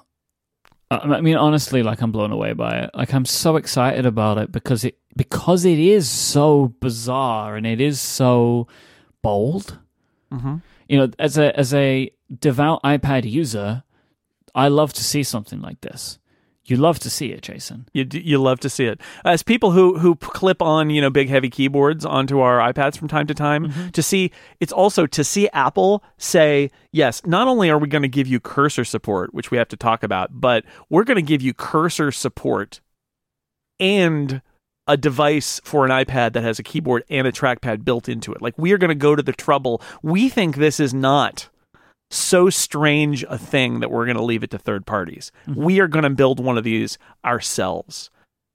I 0.89 1.21
mean 1.21 1.35
honestly 1.35 1.83
like 1.83 2.01
I'm 2.01 2.11
blown 2.11 2.31
away 2.31 2.53
by 2.53 2.77
it. 2.79 2.91
Like 2.93 3.13
I'm 3.13 3.25
so 3.25 3.57
excited 3.57 4.05
about 4.05 4.37
it 4.37 4.51
because 4.51 4.85
it 4.85 4.97
because 5.15 5.65
it 5.65 5.79
is 5.79 6.09
so 6.09 6.73
bizarre 6.79 7.55
and 7.55 7.67
it 7.67 7.81
is 7.81 7.99
so 7.99 8.67
bold. 9.21 9.79
Mm-hmm. 10.31 10.57
You 10.87 10.97
know, 10.97 11.11
as 11.19 11.37
a 11.37 11.57
as 11.59 11.73
a 11.73 12.09
devout 12.39 12.81
iPad 12.83 13.29
user, 13.29 13.83
I 14.55 14.69
love 14.69 14.93
to 14.93 15.03
see 15.03 15.23
something 15.23 15.61
like 15.61 15.81
this. 15.81 16.19
You 16.67 16.75
love 16.75 16.99
to 16.99 17.09
see 17.09 17.31
it, 17.31 17.41
Jason. 17.41 17.87
You 17.93 18.05
you 18.11 18.37
love 18.37 18.59
to 18.59 18.69
see 18.69 18.85
it. 18.85 18.99
As 19.23 19.41
people 19.41 19.71
who 19.71 19.97
who 19.97 20.15
clip 20.15 20.61
on 20.61 20.89
you 20.89 20.99
know 20.99 21.09
big 21.09 21.29
heavy 21.29 21.49
keyboards 21.49 22.05
onto 22.05 22.39
our 22.39 22.59
iPads 22.59 22.97
from 22.97 23.07
time 23.07 23.25
to 23.27 23.33
time, 23.33 23.67
mm-hmm. 23.69 23.89
to 23.89 24.03
see 24.03 24.31
it's 24.59 24.73
also 24.73 25.07
to 25.07 25.23
see 25.23 25.47
Apple 25.53 26.03
say 26.17 26.69
yes. 26.91 27.25
Not 27.25 27.47
only 27.47 27.69
are 27.69 27.77
we 27.77 27.87
going 27.87 28.01
to 28.01 28.09
give 28.09 28.27
you 28.27 28.41
cursor 28.41 28.83
support, 28.83 29.33
which 29.33 29.49
we 29.49 29.57
have 29.57 29.69
to 29.69 29.77
talk 29.77 30.03
about, 30.03 30.29
but 30.33 30.65
we're 30.89 31.05
going 31.05 31.15
to 31.15 31.21
give 31.21 31.41
you 31.41 31.53
cursor 31.53 32.11
support 32.11 32.81
and 33.79 34.41
a 34.87 34.97
device 34.97 35.61
for 35.63 35.85
an 35.85 35.91
iPad 35.91 36.33
that 36.33 36.43
has 36.43 36.59
a 36.59 36.63
keyboard 36.63 37.03
and 37.09 37.27
a 37.27 37.31
trackpad 37.31 37.85
built 37.85 38.09
into 38.09 38.33
it. 38.33 38.41
Like 38.41 38.57
we 38.57 38.73
are 38.73 38.77
going 38.77 38.89
to 38.89 38.95
go 38.95 39.15
to 39.15 39.23
the 39.23 39.33
trouble. 39.33 39.81
We 40.01 40.27
think 40.27 40.57
this 40.57 40.81
is 40.81 40.93
not 40.93 41.49
so 42.09 42.49
strange 42.49 43.23
a 43.29 43.37
thing 43.37 43.79
that 43.81 43.91
we're 43.91 44.05
going 44.05 44.17
to 44.17 44.23
leave 44.23 44.43
it 44.43 44.51
to 44.51 44.57
third 44.57 44.85
parties. 44.85 45.31
Mm-hmm. 45.47 45.63
We 45.63 45.79
are 45.79 45.87
going 45.87 46.03
to 46.03 46.09
build 46.09 46.39
one 46.39 46.57
of 46.57 46.63
these 46.63 46.97
ourselves. 47.25 48.09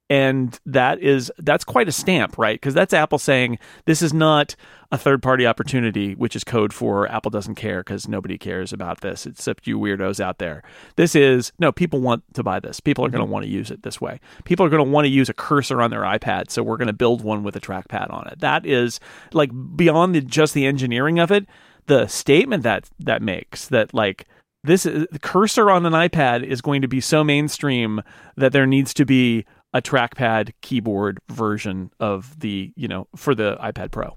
and 0.09 0.59
that 0.65 0.99
is 0.99 1.31
that's 1.39 1.63
quite 1.63 1.87
a 1.87 1.91
stamp, 1.91 2.37
right? 2.37 2.59
Because 2.59 2.73
that's 2.73 2.93
Apple 2.93 3.17
saying 3.17 3.57
this 3.85 4.01
is 4.01 4.13
not 4.13 4.55
a 4.91 4.97
third 4.97 5.23
party 5.23 5.47
opportunity, 5.47 6.13
which 6.13 6.35
is 6.35 6.43
code 6.43 6.71
for 6.71 7.09
Apple 7.09 7.31
doesn't 7.31 7.55
care 7.55 7.79
because 7.79 8.07
nobody 8.07 8.37
cares 8.37 8.71
about 8.71 9.01
this 9.01 9.25
except 9.25 9.65
you 9.65 9.79
weirdos 9.79 10.19
out 10.19 10.37
there. 10.37 10.61
This 10.97 11.15
is 11.15 11.51
no, 11.57 11.71
people 11.71 11.99
want 11.99 12.23
to 12.35 12.43
buy 12.43 12.59
this. 12.59 12.79
People 12.79 13.05
are 13.05 13.09
going 13.09 13.21
to 13.21 13.25
mm-hmm. 13.25 13.33
want 13.33 13.45
to 13.45 13.51
use 13.51 13.71
it 13.71 13.81
this 13.81 13.99
way. 13.99 14.19
People 14.43 14.65
are 14.65 14.69
going 14.69 14.85
to 14.85 14.91
want 14.91 15.05
to 15.05 15.09
use 15.09 15.29
a 15.29 15.33
cursor 15.33 15.81
on 15.81 15.89
their 15.89 16.01
iPad, 16.01 16.51
so 16.51 16.61
we're 16.61 16.77
going 16.77 16.87
to 16.87 16.93
build 16.93 17.23
one 17.23 17.41
with 17.41 17.55
a 17.55 17.61
trackpad 17.61 18.13
on 18.13 18.27
it. 18.27 18.39
That 18.39 18.65
is 18.67 18.99
like 19.31 19.49
beyond 19.75 20.13
the, 20.13 20.21
just 20.21 20.53
the 20.53 20.67
engineering 20.67 21.17
of 21.17 21.31
it, 21.31 21.47
the 21.87 22.07
statement 22.07 22.63
that 22.63 22.89
that 22.99 23.21
makes 23.21 23.67
that 23.67 23.93
like 23.93 24.25
this 24.63 24.85
is, 24.85 25.07
the 25.11 25.19
cursor 25.19 25.69
on 25.69 25.85
an 25.85 25.93
iPad 25.93 26.43
is 26.43 26.61
going 26.61 26.81
to 26.81 26.87
be 26.87 27.01
so 27.01 27.23
mainstream 27.23 28.01
that 28.37 28.53
there 28.53 28.65
needs 28.65 28.93
to 28.93 29.05
be 29.05 29.45
a 29.73 29.81
trackpad 29.81 30.53
keyboard 30.61 31.19
version 31.29 31.91
of 31.99 32.39
the 32.39 32.71
you 32.75 32.87
know 32.87 33.07
for 33.15 33.35
the 33.35 33.57
iPad 33.57 33.91
Pro. 33.91 34.15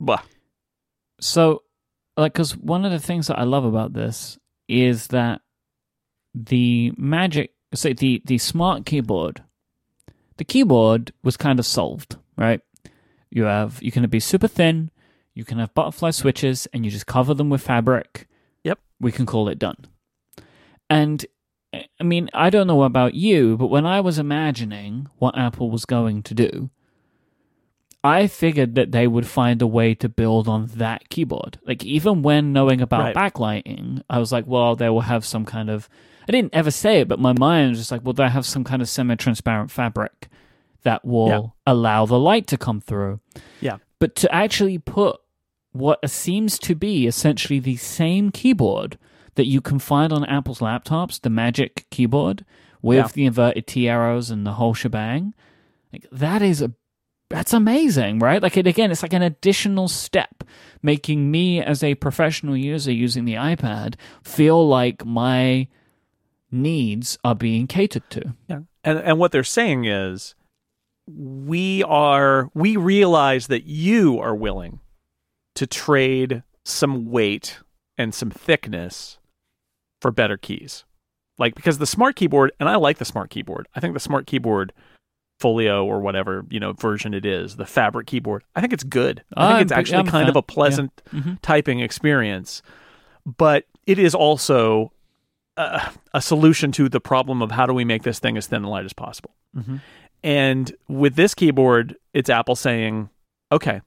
Blah. 0.00 0.22
So, 1.20 1.62
like, 2.16 2.32
because 2.32 2.56
one 2.56 2.84
of 2.84 2.92
the 2.92 2.98
things 2.98 3.26
that 3.28 3.38
I 3.38 3.44
love 3.44 3.64
about 3.64 3.92
this 3.92 4.38
is 4.68 5.08
that 5.08 5.40
the 6.34 6.92
magic, 6.96 7.52
say 7.74 7.92
the 7.92 8.22
the 8.24 8.38
smart 8.38 8.86
keyboard, 8.86 9.42
the 10.38 10.44
keyboard 10.44 11.12
was 11.22 11.36
kind 11.36 11.58
of 11.58 11.66
solved, 11.66 12.16
right? 12.36 12.60
You 13.30 13.44
have 13.44 13.82
you 13.82 13.92
can 13.92 14.08
be 14.08 14.20
super 14.20 14.48
thin, 14.48 14.90
you 15.34 15.44
can 15.44 15.58
have 15.58 15.74
butterfly 15.74 16.10
switches, 16.10 16.66
and 16.72 16.84
you 16.84 16.90
just 16.90 17.06
cover 17.06 17.34
them 17.34 17.50
with 17.50 17.62
fabric. 17.62 18.28
Yep. 18.64 18.78
We 19.00 19.12
can 19.12 19.26
call 19.26 19.48
it 19.48 19.58
done. 19.58 19.86
And 20.90 21.24
eh, 21.72 21.84
I 22.00 22.04
mean, 22.04 22.28
I 22.34 22.50
don't 22.50 22.66
know 22.66 22.82
about 22.82 23.14
you, 23.14 23.56
but 23.56 23.68
when 23.68 23.86
I 23.86 24.00
was 24.00 24.18
imagining 24.18 25.08
what 25.18 25.36
Apple 25.38 25.70
was 25.70 25.84
going 25.84 26.22
to 26.24 26.34
do, 26.34 26.70
I 28.04 28.26
figured 28.26 28.74
that 28.74 28.90
they 28.90 29.06
would 29.06 29.26
find 29.26 29.62
a 29.62 29.66
way 29.66 29.94
to 29.96 30.08
build 30.08 30.48
on 30.48 30.66
that 30.74 31.08
keyboard. 31.08 31.58
Like, 31.64 31.84
even 31.84 32.22
when 32.22 32.52
knowing 32.52 32.80
about 32.80 33.14
Right. 33.14 33.32
backlighting, 33.32 34.02
I 34.10 34.18
was 34.18 34.32
like, 34.32 34.46
well, 34.46 34.74
they 34.74 34.88
will 34.88 35.02
have 35.02 35.24
some 35.24 35.44
kind 35.44 35.70
of. 35.70 35.88
I 36.28 36.32
didn't 36.32 36.54
ever 36.54 36.70
say 36.70 37.00
it, 37.00 37.08
but 37.08 37.18
my 37.20 37.32
mind 37.32 37.70
was 37.70 37.78
just 37.78 37.90
like, 37.92 38.02
well, 38.04 38.12
they 38.12 38.28
have 38.28 38.46
some 38.46 38.64
kind 38.64 38.82
of 38.82 38.88
semi 38.88 39.14
transparent 39.16 39.70
fabric 39.70 40.28
that 40.82 41.04
will 41.04 41.28
Yeah. 41.28 41.72
allow 41.72 42.06
the 42.06 42.18
light 42.18 42.46
to 42.48 42.58
come 42.58 42.80
through. 42.80 43.20
Yeah. 43.60 43.78
But 44.02 44.16
to 44.16 44.34
actually 44.34 44.78
put 44.78 45.20
what 45.70 46.10
seems 46.10 46.58
to 46.58 46.74
be 46.74 47.06
essentially 47.06 47.60
the 47.60 47.76
same 47.76 48.32
keyboard 48.32 48.98
that 49.36 49.46
you 49.46 49.60
can 49.60 49.78
find 49.78 50.12
on 50.12 50.24
Apple's 50.24 50.58
laptops, 50.58 51.20
the 51.20 51.30
Magic 51.30 51.86
keyboard 51.90 52.44
with 52.82 52.96
Yeah. 52.98 53.08
the 53.14 53.26
inverted 53.26 53.68
T 53.68 53.88
arrows 53.88 54.28
and 54.28 54.44
the 54.44 54.54
whole 54.54 54.74
shebang, 54.74 55.34
like 55.92 56.04
that 56.10 56.42
is 56.42 56.60
a 56.60 56.72
that's 57.30 57.52
amazing, 57.52 58.18
right? 58.18 58.42
Like 58.42 58.56
it 58.56 58.66
again, 58.66 58.90
it's 58.90 59.04
like 59.04 59.12
an 59.12 59.22
additional 59.22 59.86
step, 59.86 60.42
making 60.82 61.30
me 61.30 61.62
as 61.62 61.84
a 61.84 61.94
professional 61.94 62.56
user 62.56 62.90
using 62.90 63.24
the 63.24 63.34
iPad 63.34 63.94
feel 64.24 64.66
like 64.66 65.06
my 65.06 65.68
needs 66.50 67.18
are 67.22 67.36
being 67.36 67.68
catered 67.68 68.10
to. 68.10 68.34
Yeah. 68.48 68.62
And 68.82 68.98
and 68.98 69.20
what 69.20 69.30
they're 69.30 69.44
saying 69.44 69.84
is 69.84 70.34
we 71.06 71.82
are 71.84 72.48
we 72.54 72.76
realize 72.76 73.48
that 73.48 73.64
you 73.64 74.18
are 74.20 74.34
willing 74.34 74.80
to 75.54 75.66
trade 75.66 76.42
some 76.64 77.10
weight 77.10 77.58
and 77.98 78.14
some 78.14 78.30
thickness 78.30 79.18
for 80.00 80.10
better 80.10 80.36
keys. 80.36 80.84
Like 81.38 81.54
because 81.54 81.78
the 81.78 81.86
smart 81.86 82.16
keyboard 82.16 82.52
and 82.60 82.68
I 82.68 82.76
like 82.76 82.98
the 82.98 83.04
smart 83.04 83.30
keyboard. 83.30 83.66
I 83.74 83.80
think 83.80 83.94
the 83.94 84.00
smart 84.00 84.26
keyboard 84.26 84.72
folio 85.40 85.84
or 85.84 86.00
whatever, 86.00 86.44
you 86.50 86.60
know, 86.60 86.72
version 86.72 87.14
it 87.14 87.26
is, 87.26 87.56
the 87.56 87.66
fabric 87.66 88.06
keyboard. 88.06 88.44
I 88.54 88.60
think 88.60 88.72
it's 88.72 88.84
good. 88.84 89.24
I 89.36 89.46
think 89.48 89.56
I'm 89.56 89.62
it's 89.62 89.72
actually 89.72 89.98
I'm 89.98 90.06
kind 90.06 90.28
of 90.28 90.36
a 90.36 90.42
pleasant 90.42 91.02
Mhm. 91.12 91.38
typing 91.42 91.80
experience. 91.80 92.62
But 93.26 93.64
it 93.86 93.98
is 93.98 94.14
also 94.14 94.92
a, 95.56 95.90
a 96.14 96.22
solution 96.22 96.70
to 96.72 96.88
the 96.88 97.00
problem 97.00 97.42
of 97.42 97.50
how 97.50 97.66
do 97.66 97.74
we 97.74 97.84
make 97.84 98.04
this 98.04 98.20
thing 98.20 98.36
as 98.36 98.46
thin 98.46 98.62
and 98.62 98.68
light 98.70 98.84
as 98.84 98.92
possible. 98.92 99.34
Mhm. 99.56 99.80
And 100.22 100.72
with 100.88 101.16
this 101.16 101.34
keyboard, 101.34 101.96
it's 102.14 102.30
Apple 102.30 102.56
saying, 102.56 103.10
okay, 103.50 103.80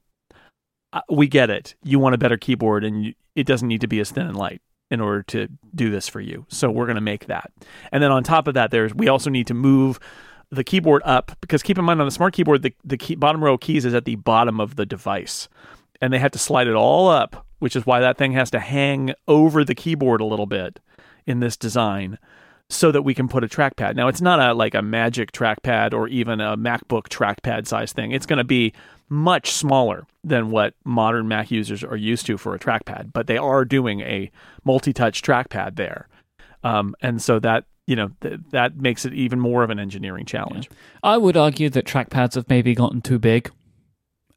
uh, 0.93 1.01
we 1.09 1.27
get 1.27 1.49
it. 1.49 1.75
You 1.83 1.99
want 1.99 2.15
a 2.15 2.17
better 2.17 2.37
keyboard, 2.37 2.83
and 2.83 3.05
you, 3.05 3.13
it 3.35 3.45
doesn't 3.45 3.67
need 3.67 3.81
to 3.81 3.87
be 3.87 3.99
as 3.99 4.11
thin 4.11 4.27
and 4.27 4.35
light 4.35 4.61
in 4.91 5.01
order 5.01 5.23
to 5.23 5.47
do 5.73 5.89
this 5.89 6.07
for 6.07 6.21
you. 6.21 6.45
So 6.49 6.69
we're 6.69 6.85
going 6.85 6.95
to 6.95 7.01
make 7.01 7.27
that. 7.27 7.51
And 7.91 8.03
then 8.03 8.11
on 8.11 8.23
top 8.23 8.47
of 8.47 8.53
that, 8.53 8.71
there's 8.71 8.93
we 8.93 9.07
also 9.07 9.29
need 9.29 9.47
to 9.47 9.53
move 9.53 9.99
the 10.51 10.63
keyboard 10.63 11.01
up 11.05 11.31
because 11.41 11.63
keep 11.63 11.77
in 11.77 11.85
mind 11.85 11.99
on 11.99 12.07
the 12.07 12.11
smart 12.11 12.33
keyboard, 12.33 12.61
the 12.61 12.73
the 12.83 12.97
key, 12.97 13.15
bottom 13.15 13.43
row 13.43 13.55
of 13.55 13.61
keys 13.61 13.85
is 13.85 13.93
at 13.93 14.05
the 14.05 14.15
bottom 14.15 14.59
of 14.59 14.75
the 14.75 14.85
device, 14.85 15.49
and 16.01 16.13
they 16.13 16.19
have 16.19 16.31
to 16.31 16.39
slide 16.39 16.67
it 16.67 16.75
all 16.75 17.09
up, 17.09 17.45
which 17.59 17.75
is 17.75 17.85
why 17.85 17.99
that 17.99 18.17
thing 18.17 18.33
has 18.33 18.51
to 18.51 18.59
hang 18.59 19.13
over 19.27 19.63
the 19.63 19.75
keyboard 19.75 20.21
a 20.21 20.25
little 20.25 20.45
bit 20.45 20.79
in 21.25 21.39
this 21.39 21.57
design 21.57 22.19
so 22.69 22.91
that 22.91 23.03
we 23.03 23.13
can 23.13 23.27
put 23.27 23.43
a 23.43 23.47
trackpad. 23.47 23.95
Now 23.95 24.07
it's 24.07 24.21
not 24.21 24.39
a 24.39 24.53
like 24.53 24.73
a 24.73 24.81
magic 24.81 25.31
trackpad 25.31 25.93
or 25.93 26.07
even 26.07 26.41
a 26.41 26.57
MacBook 26.57 27.07
trackpad 27.09 27.67
size 27.67 27.93
thing. 27.93 28.11
It's 28.11 28.25
going 28.25 28.37
to 28.37 28.43
be 28.43 28.73
much 29.07 29.51
smaller 29.51 30.07
than 30.23 30.49
what 30.49 30.73
modern 30.83 31.27
Mac 31.27 31.51
users 31.51 31.83
are 31.83 31.95
used 31.95 32.25
to 32.25 32.37
for 32.37 32.55
a 32.55 32.59
trackpad, 32.59 33.13
but 33.13 33.27
they 33.27 33.37
are 33.37 33.65
doing 33.65 34.01
a 34.01 34.31
multi-touch 34.63 35.21
trackpad 35.21 35.75
there. 35.75 36.07
Um, 36.63 36.95
and 37.01 37.21
so 37.21 37.37
that, 37.39 37.65
you 37.85 37.95
know, 37.95 38.09
th- 38.21 38.39
that 38.49 38.77
makes 38.77 39.05
it 39.05 39.13
even 39.13 39.39
more 39.39 39.63
of 39.63 39.69
an 39.69 39.79
engineering 39.79 40.25
challenge. 40.25 40.67
I 41.03 41.17
would 41.17 41.37
argue 41.37 41.69
that 41.69 41.85
trackpads 41.85 42.33
have 42.33 42.49
maybe 42.49 42.73
gotten 42.73 43.01
too 43.01 43.19
big. 43.19 43.51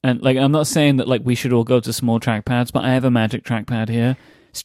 And 0.04 0.20
like 0.20 0.36
I'm 0.36 0.52
not 0.52 0.66
saying 0.66 0.98
that 0.98 1.08
like 1.08 1.22
we 1.24 1.34
should 1.34 1.52
all 1.54 1.64
go 1.64 1.80
to 1.80 1.92
small 1.92 2.20
trackpads, 2.20 2.70
but 2.70 2.84
I 2.84 2.90
have 2.90 3.04
a 3.04 3.10
magic 3.10 3.44
trackpad 3.44 3.88
here. 3.88 4.18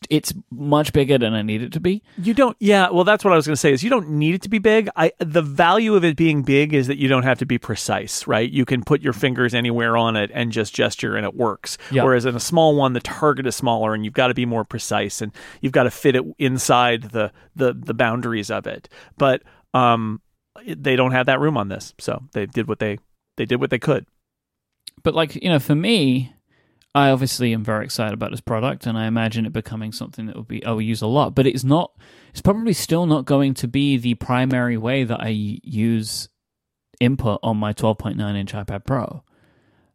It's- 0.09 0.33
much 0.49 0.93
bigger 0.93 1.17
than 1.17 1.33
I 1.33 1.41
need 1.41 1.61
it 1.61 1.71
to 1.73 1.79
be. 1.79 2.01
You 2.17 2.33
don't, 2.33 2.55
yeah. 2.59 2.89
Well, 2.89 3.03
that's 3.03 3.23
what 3.23 3.33
I 3.33 3.35
was 3.35 3.45
going 3.45 3.53
to 3.53 3.59
say. 3.59 3.73
Is 3.73 3.83
you 3.83 3.89
don't 3.89 4.09
need 4.11 4.33
it 4.33 4.41
to 4.43 4.49
be 4.49 4.57
big. 4.59 4.89
I 4.95 5.11
the 5.19 5.41
value 5.41 5.95
of 5.95 6.03
it 6.03 6.15
being 6.15 6.41
big 6.41 6.73
is 6.73 6.87
that 6.87 6.97
you 6.97 7.07
don't 7.07 7.23
have 7.23 7.39
to 7.39 7.45
be 7.45 7.57
precise, 7.57 8.25
right? 8.25 8.49
You 8.49 8.65
can 8.65 8.83
put 8.83 9.01
your 9.01 9.13
fingers 9.13 9.53
anywhere 9.53 9.97
on 9.97 10.15
it 10.15 10.31
and 10.33 10.51
just 10.51 10.73
gesture, 10.73 11.15
and 11.15 11.25
it 11.25 11.35
works. 11.35 11.77
Yeah. 11.91 12.03
Whereas 12.03 12.25
in 12.25 12.35
a 12.35 12.39
small 12.39 12.75
one, 12.75 12.93
the 12.93 13.01
target 13.01 13.45
is 13.45 13.55
smaller, 13.55 13.93
and 13.93 14.05
you've 14.05 14.13
got 14.13 14.27
to 14.27 14.33
be 14.33 14.45
more 14.45 14.63
precise, 14.63 15.21
and 15.21 15.31
you've 15.61 15.73
got 15.73 15.83
to 15.83 15.91
fit 15.91 16.15
it 16.15 16.23
inside 16.39 17.03
the 17.11 17.31
the 17.55 17.73
the 17.73 17.93
boundaries 17.93 18.49
of 18.49 18.65
it. 18.65 18.89
But 19.17 19.43
um, 19.73 20.21
they 20.65 20.95
don't 20.95 21.11
have 21.11 21.25
that 21.25 21.39
room 21.39 21.57
on 21.57 21.67
this, 21.67 21.93
so 21.99 22.23
they 22.31 22.45
did 22.45 22.67
what 22.67 22.79
they 22.79 22.99
they 23.37 23.45
did 23.45 23.59
what 23.59 23.69
they 23.69 23.79
could. 23.79 24.05
But 25.03 25.13
like 25.13 25.35
you 25.35 25.49
know, 25.49 25.59
for 25.59 25.75
me, 25.75 26.33
I 26.95 27.09
obviously 27.09 27.53
am 27.53 27.63
very 27.63 27.85
excited 27.85 28.13
about 28.13 28.31
this 28.31 28.41
product, 28.41 28.85
and 28.85 28.97
I 28.97 29.07
imagine 29.07 29.45
it 29.45 29.53
becoming 29.53 29.91
something 29.91 30.27
that 30.27 30.35
will 30.35 30.43
be 30.43 30.63
I 30.63 30.71
will 30.71 30.81
use 30.81 31.01
a 31.01 31.07
lot. 31.07 31.33
But 31.33 31.47
it's 31.47 31.63
not. 31.63 31.91
It's 32.31 32.41
probably 32.41 32.73
still 32.73 33.05
not 33.05 33.25
going 33.25 33.53
to 33.55 33.67
be 33.67 33.97
the 33.97 34.13
primary 34.15 34.77
way 34.77 35.03
that 35.03 35.19
I 35.21 35.29
use 35.29 36.29
input 36.99 37.39
on 37.43 37.57
my 37.57 37.73
12.9 37.73 38.35
inch 38.37 38.53
iPad 38.53 38.85
Pro. 38.85 39.23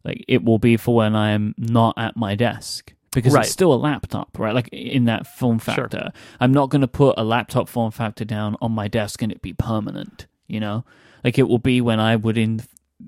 Like 0.03 0.23
it 0.27 0.43
will 0.43 0.59
be 0.59 0.77
for 0.77 0.95
when 0.95 1.15
I 1.15 1.31
am 1.31 1.55
not 1.57 1.95
at 1.97 2.15
my 2.17 2.35
desk 2.35 2.93
because 3.11 3.33
Right. 3.33 3.43
it's 3.43 3.51
still 3.51 3.73
a 3.73 3.75
laptop, 3.75 4.37
right? 4.37 4.53
Like 4.53 4.67
in 4.69 5.05
that 5.05 5.25
form 5.27 5.59
Sure. 5.59 5.75
factor. 5.75 6.11
I'm 6.39 6.51
not 6.53 6.69
going 6.69 6.81
to 6.81 6.87
put 6.87 7.15
a 7.17 7.23
laptop 7.23 7.67
form 7.67 7.91
factor 7.91 8.23
down 8.25 8.55
on 8.61 8.71
my 8.71 8.87
desk 8.87 9.21
and 9.21 9.31
it 9.31 9.41
be 9.41 9.53
permanent, 9.53 10.27
you 10.47 10.59
know? 10.59 10.85
Like 11.23 11.37
it 11.39 11.49
will 11.49 11.57
be 11.59 11.81
when 11.81 11.99
I 11.99 12.15
would 12.15 12.37
in 12.37 12.61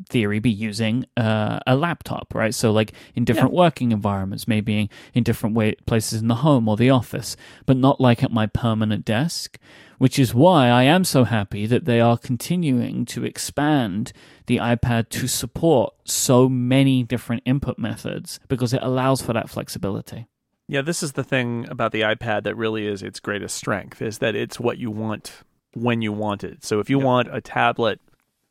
theory 0.10 0.40
be 0.40 0.50
using 0.50 1.06
uh, 1.18 1.60
a 1.68 1.76
laptop, 1.76 2.34
right? 2.34 2.54
So 2.54 2.72
like 2.72 2.94
in 3.16 3.26
different 3.26 3.54
working 3.54 3.92
environments, 3.92 4.48
maybe 4.48 4.90
in, 5.14 5.24
different 5.24 5.56
way, 5.56 5.76
places 5.86 6.22
in 6.22 6.28
the 6.28 6.36
home 6.36 6.68
or 6.68 6.78
the 6.78 6.90
office, 6.90 7.36
but 7.66 7.78
not 7.78 8.00
like 8.00 8.24
at 8.24 8.32
my 8.32 8.48
permanent 8.48 9.06
desk, 9.06 9.58
which 9.98 10.18
is 10.18 10.34
why 10.34 10.68
I 10.68 10.84
am 10.84 11.04
so 11.04 11.26
happy 11.26 11.66
that 11.68 11.86
they 11.86 12.00
are 12.00 12.18
continuing 12.18 13.06
to 13.06 13.24
expand 13.24 14.14
the 14.48 14.58
iPad 14.58 15.10
to 15.10 15.28
support 15.28 15.94
so 16.06 16.50
many 16.50 17.04
different 17.04 17.44
input 17.46 17.78
methods 17.78 18.40
because 18.48 18.74
it 18.74 18.82
allows 18.82 19.22
for 19.22 19.34
that 19.34 19.50
flexibility. 19.50 20.28
Yeah, 20.68 20.82
this 20.82 21.04
is 21.04 21.14
the 21.14 21.24
thing 21.24 21.68
about 21.70 21.92
the 21.92 22.02
iPad 22.02 22.44
that 22.44 22.56
really 22.56 22.88
is 22.88 23.04
its 23.04 23.20
greatest 23.20 23.58
strength 23.58 24.02
is 24.02 24.20
that 24.20 24.36
it's 24.36 24.60
what 24.60 24.78
you 24.78 24.90
want 24.90 25.44
when 25.74 26.02
you 26.02 26.12
want 26.12 26.44
it. 26.44 26.64
So 26.64 26.80
if 26.80 26.90
you 26.90 26.98
want 26.98 27.34
a 27.34 27.42
tablet, 27.42 28.00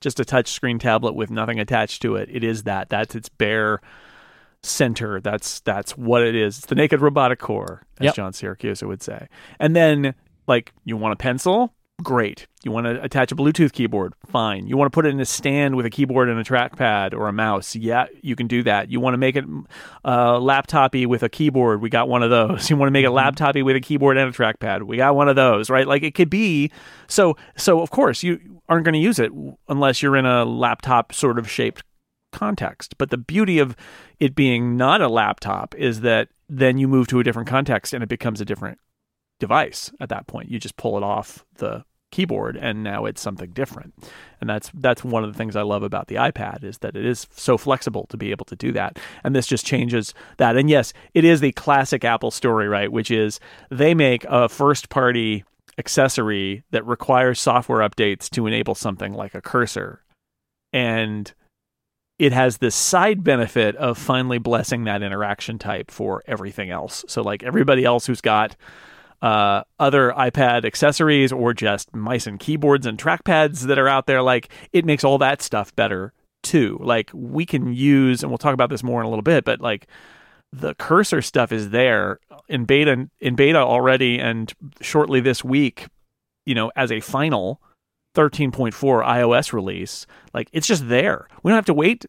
just 0.01 0.21
a 0.21 0.25
touch 0.25 0.49
screen 0.49 0.79
tablet 0.79 1.15
with 1.15 1.31
nothing 1.31 1.59
attached 1.61 2.03
to 2.03 2.17
it, 2.17 2.29
it 2.33 2.45
is 2.45 2.65
that. 2.65 2.89
That's 2.89 3.15
its 3.15 3.29
bare 3.29 3.81
center. 4.63 5.21
That's 5.21 5.61
that's 5.61 5.97
what 5.97 6.23
it 6.23 6.35
is. 6.35 6.59
It's 6.59 6.67
the 6.67 6.75
naked 6.75 7.01
robotic 7.01 7.39
core, 7.39 7.83
as 7.99 8.07
Yep. 8.07 8.15
John 8.15 8.33
Siracusa 8.33 8.87
would 8.87 9.03
say. 9.03 9.29
And 9.59 9.75
then 9.75 10.15
like 10.47 10.73
you 10.85 10.97
want 10.97 11.13
a 11.13 11.17
pencil, 11.17 11.75
Great. 12.03 12.47
You 12.65 12.71
want 12.73 12.87
to 12.87 13.03
attach 13.03 13.33
a 13.33 13.37
Bluetooth 13.37 13.73
keyboard? 13.73 14.15
Fine. 14.27 14.67
You 14.67 14.77
want 14.77 14.91
to 14.91 14.95
put 14.95 15.07
it 15.07 15.11
in 15.11 15.21
a 15.21 15.25
stand 15.25 15.77
with 15.77 15.87
a 15.87 15.91
keyboard 15.91 16.29
and 16.29 16.39
a 16.39 16.45
trackpad 16.45 17.15
or 17.15 17.29
a 17.29 17.33
mouse? 17.33 17.77
Yeah, 17.77 18.07
you 18.23 18.37
can 18.37 18.47
do 18.47 18.63
that. 18.63 18.91
You 18.91 19.01
want 19.01 19.15
to 19.15 19.19
make 19.19 19.37
it 19.37 19.45
uh, 20.05 20.39
laptopy 20.39 21.07
with 21.07 21.23
a 21.23 21.29
keyboard? 21.29 21.81
We 21.81 21.91
got 21.91 22.09
one 22.09 22.23
of 22.23 22.31
those. 22.31 22.71
You 22.71 22.77
want 22.77 22.89
to 22.89 22.93
make 22.93 23.05
it 23.05 23.11
laptopy 23.11 23.63
with 23.63 23.77
a 23.77 23.81
keyboard 23.81 24.17
and 24.17 24.33
a 24.33 24.33
trackpad? 24.33 24.85
We 24.85 24.97
got 24.97 25.15
one 25.17 25.29
of 25.29 25.37
those, 25.37 25.69
right? 25.69 25.87
Like 25.87 26.03
it 26.03 26.15
could 26.15 26.31
be. 26.31 26.71
So, 27.09 27.37
so 27.57 27.81
of 27.81 27.91
course 27.91 28.23
you 28.23 28.60
aren't 28.71 28.85
going 28.85 28.95
to 28.95 28.99
use 28.99 29.19
it 29.19 29.33
unless 29.69 30.01
you're 30.01 30.17
in 30.17 30.25
a 30.25 30.45
laptop 30.45 31.13
sort 31.13 31.39
of 31.39 31.51
shaped 31.51 31.83
context. 32.33 32.97
But 32.97 33.11
the 33.11 33.19
beauty 33.19 33.59
of 33.59 33.77
it 34.21 34.35
being 34.35 34.77
not 34.77 35.03
a 35.03 35.09
laptop 35.09 35.75
is 35.75 36.01
that 36.01 36.29
then 36.49 36.79
you 36.79 36.89
move 36.89 37.09
to 37.09 37.21
a 37.21 37.25
different 37.25 37.49
context 37.49 37.93
and 37.93 38.03
it 38.03 38.09
becomes 38.09 38.41
a 38.41 38.45
different 38.45 38.79
device 39.41 39.91
at 40.01 40.09
that 40.11 40.29
point. 40.29 40.51
You 40.51 40.59
just 40.59 40.77
pull 40.77 40.97
it 40.97 41.03
off 41.03 41.45
the 41.57 41.85
keyboard 42.13 42.57
and 42.57 42.83
now 42.83 43.05
it's 43.05 43.21
something 43.21 43.51
different. 43.51 43.95
And 44.41 44.49
that's 44.49 44.71
that's 44.75 45.05
one 45.05 45.25
of 45.25 45.33
the 45.33 45.37
things 45.37 45.57
I 45.57 45.63
love 45.63 45.83
about 45.83 46.09
the 46.09 46.17
iPad 46.17 46.65
is 46.65 46.79
that 46.79 46.97
it 46.97 47.05
is 47.05 47.27
so 47.31 47.59
flexible 47.59 48.07
to 48.09 48.17
be 48.17 48.31
able 48.31 48.45
to 48.47 48.57
do 48.57 48.73
that. 48.73 48.99
And 49.25 49.35
this 49.35 49.47
just 49.47 49.67
changes 49.67 50.15
that. 50.37 50.57
And 50.57 50.71
yes, 50.71 50.93
it 51.15 51.25
is 51.25 51.41
the 51.41 51.53
classic 51.53 52.05
Apple 52.05 52.31
story, 52.31 52.69
right, 52.69 52.91
which 52.91 53.11
is 53.11 53.41
they 53.71 53.95
make 53.95 54.25
a 54.29 54.49
first 54.49 54.89
party 54.89 55.45
accessory 55.81 56.63
that 56.71 56.87
requires 56.87 57.41
software 57.41 57.81
updates 57.81 58.31
to 58.31 58.47
enable 58.47 58.77
something 58.77 59.13
like 59.13 59.35
a 59.35 59.41
cursor. 59.41 60.05
And 60.73 61.33
it 62.21 62.33
has 62.33 62.59
this 62.59 62.75
side 62.77 63.25
benefit 63.25 63.75
of 63.77 63.99
finally 63.99 64.39
blessing 64.39 64.85
that 64.85 65.03
interaction 65.03 65.59
type 65.59 65.91
for 65.91 66.23
everything 66.27 66.71
else. 66.71 67.05
So 67.09 67.23
like 67.23 67.43
everybody 67.43 67.85
else 67.85 68.07
who's 68.07 68.21
got 68.21 68.57
uh, 69.23 69.65
other 69.79 70.13
iPad 70.13 70.65
accessories 70.65 71.33
or 71.33 71.55
just 71.55 71.95
mice 71.95 72.27
and 72.27 72.39
keyboards 72.39 72.87
and 72.87 72.99
trackpads 72.99 73.63
that 73.63 73.79
are 73.79 73.89
out 73.89 74.07
there, 74.07 74.23
like 74.23 74.51
it 74.73 74.85
makes 74.85 75.03
all 75.03 75.19
that 75.19 75.43
stuff 75.43 75.75
better 75.75 76.13
too. 76.43 76.79
Like 76.83 77.11
we 77.15 77.47
can 77.47 77.73
use, 77.73 78.23
and 78.23 78.31
we'll 78.31 78.39
talk 78.39 78.55
about 78.55 78.71
this 78.71 78.83
more 78.83 79.01
in 79.01 79.07
a 79.07 79.11
little 79.11 79.23
bit, 79.23 79.45
but 79.45 79.61
like 79.61 79.87
the 80.53 80.75
cursor 80.75 81.23
stuff 81.23 81.53
is 81.53 81.71
there 81.71 82.19
in 82.49 82.65
beta 82.65 83.09
in 83.21 83.37
beta 83.37 83.59
already, 83.59 84.19
and 84.19 84.53
shortly 84.81 85.21
this 85.21 85.45
week, 85.45 85.87
you 86.45 86.55
know, 86.55 86.71
as 86.77 86.91
a 86.91 87.01
final 87.01 87.61
13.4 88.15 88.73
iOS 88.73 89.53
release, 89.53 90.07
like 90.35 90.49
it's 90.53 90.67
just 90.67 90.89
there. 90.89 91.29
We 91.43 91.51
don't 91.51 91.57
have 91.57 91.67
to 91.67 91.75
wait 91.75 92.07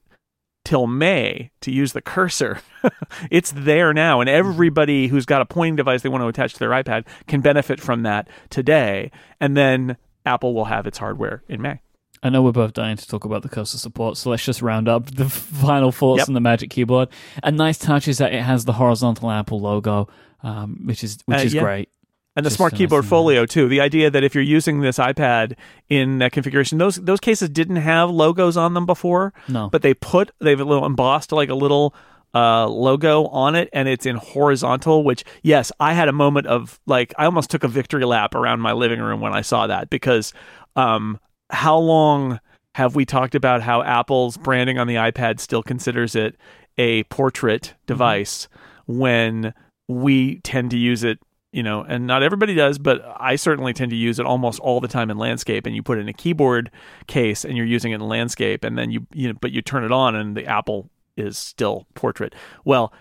till 0.66 0.88
May 0.88 1.52
to 1.62 1.72
use 1.72 1.94
the 1.94 2.02
cursor. 2.02 2.62
it's 3.32 3.52
there 3.52 3.94
now, 3.94 4.22
and 4.22 4.30
everybody 4.30 5.08
who's 5.08 5.26
got 5.26 5.42
a 5.42 5.46
pointing 5.46 5.76
device 5.76 6.02
they 6.02 6.10
want 6.10 6.24
to 6.24 6.28
attach 6.28 6.54
to 6.54 6.60
their 6.60 6.70
iPad 6.70 7.06
can 7.28 7.42
benefit 7.42 7.80
from 7.80 8.04
that 8.04 8.28
today. 8.50 9.12
And 9.40 9.56
then 9.56 9.98
Apple 10.26 10.54
will 10.54 10.66
have 10.66 10.88
its 10.88 10.98
hardware 10.98 11.44
in 11.48 11.62
May. 11.62 11.82
I 12.24 12.30
know 12.30 12.42
we're 12.44 12.52
both 12.52 12.74
dying 12.74 12.98
to 12.98 13.08
talk 13.08 13.26
about 13.26 13.42
the 13.42 13.50
cursor 13.50 13.78
support, 13.78 14.18
so 14.18 14.30
let's 14.30 14.46
just 14.46 14.62
round 14.62 14.88
up 14.88 15.16
the 15.16 15.30
final 15.30 15.92
thoughts 15.92 16.20
yep. 16.20 16.28
on 16.28 16.34
the 16.34 16.40
Magic 16.40 16.70
Keyboard. 16.70 17.10
A 17.44 17.52
nice 17.52 17.78
touch 17.78 18.08
is 18.08 18.20
that 18.20 18.34
it 18.34 18.42
has 18.42 18.66
the 18.66 18.74
horizontal 18.74 19.32
Apple 19.32 19.60
logo, 19.60 20.08
um, 20.44 20.82
which 20.86 21.04
is 21.04 21.18
which 21.26 21.40
uh, 21.40 21.42
is 21.42 21.54
yeah. 21.54 21.62
great 21.64 21.90
and 22.36 22.46
the 22.46 22.50
Just 22.50 22.58
smart 22.58 22.76
keyboard 22.76 23.06
folio 23.06 23.46
too. 23.46 23.68
The 23.68 23.82
idea 23.82 24.10
that 24.10 24.24
if 24.24 24.34
you're 24.34 24.44
using 24.44 24.80
this 24.80 24.98
iPad 24.98 25.58
in 25.90 26.20
that 26.20 26.32
configuration, 26.32 26.78
those 26.78 26.96
those 26.96 27.20
cases 27.20 27.50
didn't 27.50 27.78
have 27.78 28.10
logos 28.10 28.56
on 28.56 28.74
them 28.74 28.86
before. 28.86 29.34
No, 29.48 29.70
but 29.70 29.82
they 29.82 29.94
put 29.94 30.32
they've 30.40 30.60
a 30.60 30.64
little 30.64 30.86
embossed 30.86 31.32
like 31.32 31.50
a 31.50 31.56
little 31.56 31.94
uh, 32.34 32.68
logo 32.68 33.26
on 33.28 33.56
it, 33.56 33.70
and 33.74 33.90
it's 33.90 34.06
in 34.06 34.16
horizontal. 34.16 35.04
Which 35.04 35.26
yes, 35.44 35.74
I 35.80 35.94
had 35.94 36.08
a 36.08 36.14
moment 36.14 36.48
of 36.48 36.80
like 36.86 37.14
I 37.18 37.26
almost 37.26 37.50
took 37.50 37.66
a 37.66 37.68
victory 37.68 38.06
lap 38.06 38.34
around 38.34 38.62
my 38.62 38.72
living 38.72 39.02
room 39.02 39.20
when 39.20 39.34
I 39.34 39.42
saw 39.42 39.68
that 39.68 39.90
because 39.90 40.32
um, 40.78 41.20
how 41.52 41.78
long 41.78 42.40
have 42.76 42.96
we 42.96 43.06
talked 43.06 43.36
about 43.36 43.62
how 43.62 43.84
Apple's 43.84 44.38
branding 44.38 44.78
on 44.78 44.88
the 44.88 44.96
iPad 44.96 45.40
still 45.40 45.62
considers 45.62 46.16
it 46.16 46.38
a 46.78 47.04
portrait 47.06 47.64
mm-hmm. 47.64 47.76
device 47.86 48.48
mm-hmm. 48.48 49.00
when 49.00 49.54
we 49.88 50.40
tend 50.40 50.72
to 50.72 50.78
use 50.78 51.04
it 51.04 51.20
you 51.52 51.64
know, 51.64 51.84
and 51.84 52.08
not 52.08 52.24
everybody 52.24 52.56
does, 52.56 52.78
but 52.78 53.02
I 53.18 53.36
certainly 53.36 53.74
tend 53.74 53.92
to 53.92 53.98
use 53.98 54.20
it 54.20 54.26
almost 54.26 54.60
all 54.62 54.80
the 54.80 54.88
time 54.88 55.12
in 55.12 55.18
landscape. 55.18 55.66
And 55.66 55.76
you 55.76 55.84
put 55.84 55.98
it 55.98 56.02
in 56.02 56.08
a 56.08 56.14
keyboard 56.14 56.72
case, 57.08 57.44
and 57.44 57.58
you're 57.58 57.66
using 57.66 57.92
it 57.92 57.96
in 57.96 58.02
landscape, 58.02 58.64
and 58.64 58.78
then 58.78 58.90
you, 58.90 59.06
you 59.14 59.28
know, 59.28 59.38
but 59.40 59.52
you 59.52 59.62
turn 59.62 59.84
it 59.84 59.92
on, 59.92 60.16
and 60.16 60.38
the 60.38 60.46
Apple 60.46 60.90
is 61.18 61.38
still 61.38 61.88
portrait. 61.94 62.34
Well, 62.64 62.94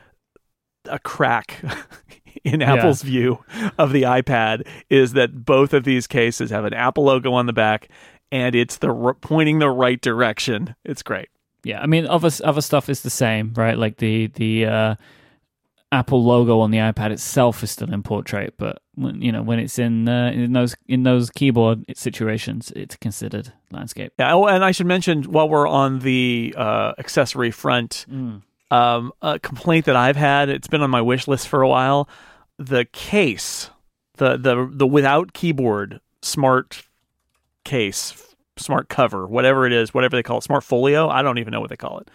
a 0.87 0.99
crack 0.99 1.63
in 2.45 2.61
Apple's 2.61 3.05
yeah. 3.05 3.11
view 3.11 3.45
of 3.79 3.93
the 3.93 4.03
iPad 4.03 4.67
is 4.89 5.13
that 5.13 5.45
both 5.45 5.73
of 5.73 5.85
these 5.85 6.07
cases 6.07 6.51
have 6.51 6.65
an 6.65 6.75
Apple 6.75 7.05
logo 7.05 7.33
on 7.33 7.47
the 7.47 7.53
back, 7.53 7.89
and 8.33 8.55
it's 8.55 8.78
the 8.78 9.14
pointing 9.20 9.59
the 9.59 9.70
right 9.70 10.01
direction. 10.01 10.74
It's 10.85 11.03
great. 11.03 11.28
Yeah, 11.64 11.81
I 11.81 11.87
mean, 11.87 12.07
other 12.07 12.31
other 12.45 12.61
stuff 12.62 12.89
is 12.89 13.03
the 13.03 13.11
same, 13.11 13.53
right? 13.57 13.76
Like 13.78 13.97
the 13.99 14.28
the. 14.28 14.66
uh 14.66 14.95
Apple 15.93 16.22
logo 16.22 16.61
on 16.61 16.70
the 16.70 16.78
iPad 16.78 17.11
itself 17.11 17.64
is 17.64 17.72
still 17.72 17.93
in 17.93 18.05
portrait, 18.05 18.55
but 18.57 18.81
when, 18.95 19.20
you 19.20 19.33
know 19.33 19.43
when 19.43 19.59
it's 19.59 19.76
in 19.76 20.09
uh, 20.09 20.31
in 20.31 20.53
those 20.53 20.76
in 20.87 21.03
those 21.03 21.31
keyboard 21.31 21.85
situations, 21.97 22.72
it's 22.76 22.95
considered 22.95 23.53
landscape. 23.72 24.12
Yeah, 24.16 24.33
oh, 24.35 24.47
and 24.47 24.64
I 24.64 24.70
should 24.70 24.87
mention 24.87 25.24
while 25.24 25.49
we're 25.49 25.66
on 25.66 25.99
the 25.99 26.55
uh, 26.57 26.93
accessory 26.97 27.51
front, 27.51 28.07
mm. 28.09 28.41
um, 28.70 29.12
a 29.20 29.41
complaint 29.41 29.87
that 29.87 29.97
I've 29.97 30.14
had. 30.14 30.49
It's 30.49 30.68
been 30.68 30.81
on 30.81 30.91
my 30.91 31.03
wish 31.03 31.26
list 31.26 31.49
for 31.49 31.61
a 31.61 31.68
while. 31.68 32.09
The 32.57 32.85
case, 32.85 33.70
the 34.18 34.37
the 34.37 34.70
the 34.72 34.87
without 34.87 35.33
keyboard 35.33 36.01
smart 36.22 36.85
case, 37.65 38.35
smart 38.57 38.89
cover, 38.89 39.27
whatever 39.27 39.67
it 39.67 39.73
is, 39.73 39.95
whatever 39.95 40.17
they 40.17 40.23
call 40.23 40.39
it, 40.39 40.45
smart 40.45 40.65
folio. 40.65 41.09
I 41.09 41.23
don't 41.23 41.39
even 41.39 41.53
know 41.53 41.61
what 41.61 41.71
they 41.71 41.77
call 41.77 41.99
it 41.99 42.11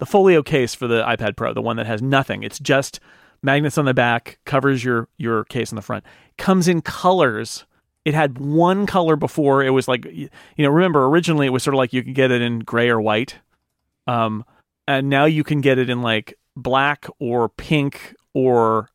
the 0.00 0.06
folio 0.06 0.42
case 0.42 0.74
for 0.74 0.88
the 0.88 1.04
iPad 1.04 1.36
Pro, 1.36 1.52
the 1.52 1.62
one 1.62 1.76
that 1.76 1.86
has 1.86 2.02
nothing. 2.02 2.42
It's 2.42 2.58
just 2.58 2.98
magnets 3.42 3.78
on 3.78 3.84
the 3.84 3.94
back, 3.94 4.38
covers 4.44 4.82
your 4.82 5.08
your 5.18 5.44
case 5.44 5.70
on 5.70 5.76
the 5.76 5.82
front. 5.82 6.04
Comes 6.38 6.66
in 6.66 6.80
colors. 6.80 7.66
It 8.06 8.14
had 8.14 8.38
one 8.38 8.86
color 8.86 9.14
before. 9.14 9.62
It 9.62 9.70
was 9.70 9.86
like 9.86 10.06
you 10.06 10.30
know, 10.58 10.70
remember 10.70 11.04
originally 11.04 11.46
it 11.46 11.50
was 11.50 11.62
sort 11.62 11.74
of 11.74 11.78
like 11.78 11.92
you 11.92 12.02
could 12.02 12.14
get 12.14 12.30
it 12.30 12.42
in 12.42 12.60
gray 12.60 12.88
or 12.88 13.00
white. 13.00 13.36
Um 14.06 14.44
and 14.88 15.08
now 15.10 15.26
you 15.26 15.44
can 15.44 15.60
get 15.60 15.78
it 15.78 15.90
in 15.90 16.00
like 16.00 16.34
black 16.56 17.06
or 17.18 17.50
pink 17.50 18.16
or 18.32 18.88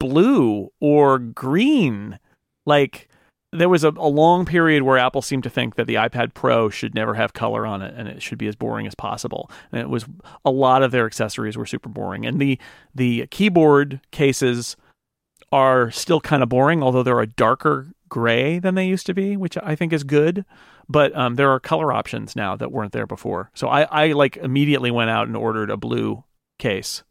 blue 0.00 0.72
or 0.80 1.20
green. 1.20 2.18
Like 2.66 3.08
there 3.54 3.68
was 3.68 3.84
a, 3.84 3.90
a, 3.90 4.08
long 4.08 4.44
period 4.44 4.82
where 4.82 4.98
Apple 4.98 5.22
seemed 5.22 5.44
to 5.44 5.50
think 5.50 5.76
that 5.76 5.86
the 5.86 5.94
iPad 5.94 6.34
Pro 6.34 6.68
should 6.68 6.94
never 6.94 7.14
have 7.14 7.32
color 7.32 7.66
on 7.66 7.82
it 7.82 7.94
and 7.96 8.08
it 8.08 8.22
should 8.22 8.38
be 8.38 8.48
as 8.48 8.56
boring 8.56 8.86
as 8.86 8.94
possible. 8.94 9.50
And 9.72 9.80
it 9.80 9.88
was 9.88 10.04
a 10.44 10.50
lot 10.50 10.82
of 10.82 10.90
their 10.90 11.06
accessories 11.06 11.56
were 11.56 11.66
super 11.66 11.88
boring. 11.88 12.26
And 12.26 12.40
the 12.40 12.58
the 12.94 13.26
keyboard 13.28 14.00
cases 14.10 14.76
are 15.52 15.90
still 15.90 16.20
kind 16.20 16.42
of 16.42 16.48
boring, 16.48 16.82
although 16.82 17.02
they're 17.02 17.20
a 17.20 17.26
darker 17.26 17.92
gray 18.08 18.58
than 18.58 18.74
they 18.74 18.86
used 18.86 19.06
to 19.06 19.14
be, 19.14 19.36
which 19.36 19.56
I 19.62 19.74
think 19.74 19.92
is 19.92 20.04
good. 20.04 20.44
But 20.88 21.16
um, 21.16 21.36
there 21.36 21.50
are 21.50 21.60
color 21.60 21.92
options 21.92 22.36
now 22.36 22.56
that 22.56 22.72
weren't 22.72 22.92
there 22.92 23.06
before. 23.06 23.50
So 23.54 23.68
I, 23.68 23.82
I 23.82 24.12
like 24.12 24.36
immediately 24.36 24.90
went 24.90 25.10
out 25.10 25.26
and 25.26 25.36
ordered 25.36 25.70
a 25.70 25.76
blue 25.76 26.24
case 26.58 27.02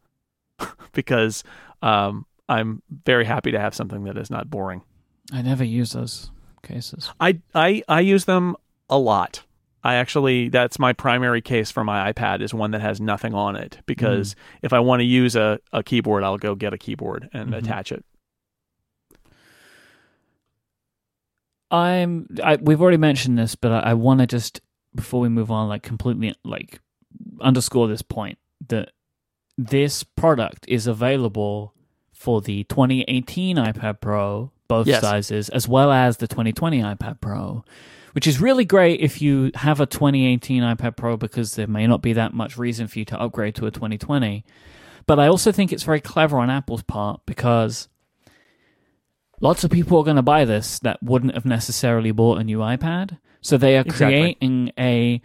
because 0.92 1.44
um, 1.82 2.26
I'm 2.48 2.82
very 3.06 3.26
happy 3.26 3.52
to 3.52 3.60
have 3.60 3.74
something 3.74 4.04
that 4.04 4.18
is 4.18 4.30
not 4.30 4.50
boring. 4.50 4.84
I 5.32 5.42
never 5.42 5.64
use 5.64 5.94
those 5.94 6.32
cases. 6.64 7.10
I 7.20 7.40
I 7.54 7.84
I 7.88 8.02
use 8.02 8.26
them 8.26 8.56
a 8.90 8.98
lot. 8.98 9.44
I 9.84 9.96
actually 9.96 10.50
that's 10.50 10.80
my 10.80 10.94
primary 10.94 11.42
case 11.42 11.70
for 11.70 11.84
my 11.84 12.12
iPad 12.12 12.42
is 12.42 12.54
one 12.54 12.72
that 12.72 12.82
has 12.82 13.02
nothing 13.02 13.34
on 13.34 13.56
it 13.56 13.80
because 13.86 14.34
mm. 14.34 14.38
if 14.62 14.74
I 14.74 14.80
want 14.80 15.02
to 15.02 15.06
use 15.06 15.36
a, 15.36 15.60
a 15.74 15.84
keyboard, 15.84 16.24
I'll 16.24 16.38
go 16.38 16.56
get 16.56 16.74
a 16.74 16.78
keyboard 16.78 17.30
and 17.34 17.50
mm-hmm. 17.50 17.56
attach 17.56 17.92
it. 17.92 18.06
I'm 21.70 22.28
I, 22.42 22.58
we've 22.58 22.82
already 22.82 22.98
mentioned 22.98 23.38
this, 23.38 23.56
but 23.56 23.72
I, 23.72 23.92
I 23.92 23.94
want 23.94 24.22
to 24.22 24.28
just 24.28 24.62
before 24.96 25.20
we 25.20 25.30
move 25.30 25.52
on, 25.52 25.68
like 25.68 25.84
completely 25.84 26.34
like 26.46 26.80
underscore 27.42 27.88
this 27.88 28.02
point 28.02 28.38
that 28.68 28.92
this 29.58 30.04
product 30.04 30.66
is 30.68 30.88
available 30.88 31.74
for 32.14 32.42
the 32.42 32.64
2018 32.66 33.58
iPad 33.58 34.00
Pro 34.00 34.52
both 34.74 34.88
yes. 34.88 35.02
sizes, 35.02 35.50
as 35.50 35.68
well 35.68 35.92
as 35.92 36.18
the 36.18 36.28
2020 36.28 36.82
iPad 36.82 37.22
Pro, 37.22 37.64
which 38.14 38.26
is 38.26 38.42
really 38.42 38.66
great 38.66 39.02
if 39.02 39.22
you 39.22 39.52
have 39.54 39.80
a 39.80 39.86
2018 39.86 40.64
iPad 40.64 40.98
Pro 40.98 41.16
because 41.16 41.54
there 41.54 41.68
may 41.68 41.86
not 41.86 42.02
be 42.02 42.14
that 42.14 42.34
much 42.34 42.58
reason 42.58 42.88
for 42.88 42.98
you 42.98 43.06
to 43.06 43.22
upgrade 43.22 43.54
to 43.54 43.68
a 43.68 43.72
2020. 43.72 44.44
But 45.06 45.20
I 45.20 45.28
also 45.28 45.52
think 45.52 45.72
it's 45.72 45.84
very 45.84 46.02
clever 46.02 46.40
on 46.40 46.50
Apple's 46.50 46.82
part 46.82 47.22
because 47.28 47.88
lots 49.42 49.64
of 49.64 49.70
people 49.70 50.00
are 50.00 50.04
going 50.04 50.16
to 50.16 50.24
buy 50.24 50.44
this 50.44 50.80
that 50.80 51.04
wouldn't 51.04 51.36
have 51.36 51.46
necessarily 51.46 52.10
bought 52.10 52.40
a 52.40 52.44
new 52.44 52.58
iPad. 52.58 53.20
So 53.42 53.56
they 53.56 53.78
are 53.78 53.82
exactly. 53.82 54.08
creating 54.08 54.72
a 54.80 55.22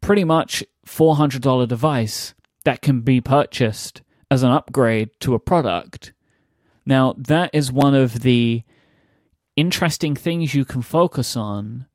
pretty 0.00 0.22
much 0.22 0.62
$400 0.86 1.66
device 1.66 2.34
that 2.62 2.82
can 2.82 3.00
be 3.00 3.20
purchased 3.20 4.02
as 4.30 4.44
an 4.44 4.52
upgrade 4.52 5.10
to 5.20 5.34
a 5.34 5.40
product. 5.40 6.12
Now, 6.86 7.16
that 7.18 7.50
is 7.52 7.72
one 7.72 7.96
of 7.96 8.20
the 8.20 8.62
interesting 9.56 10.14
things 10.14 10.54
you 10.54 10.64
can 10.64 10.82
focus 10.82 11.36
on 11.36 11.86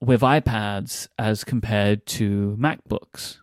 with 0.00 0.20
iPads 0.22 1.08
as 1.18 1.44
compared 1.44 2.06
to 2.06 2.56
MacBooks. 2.60 3.38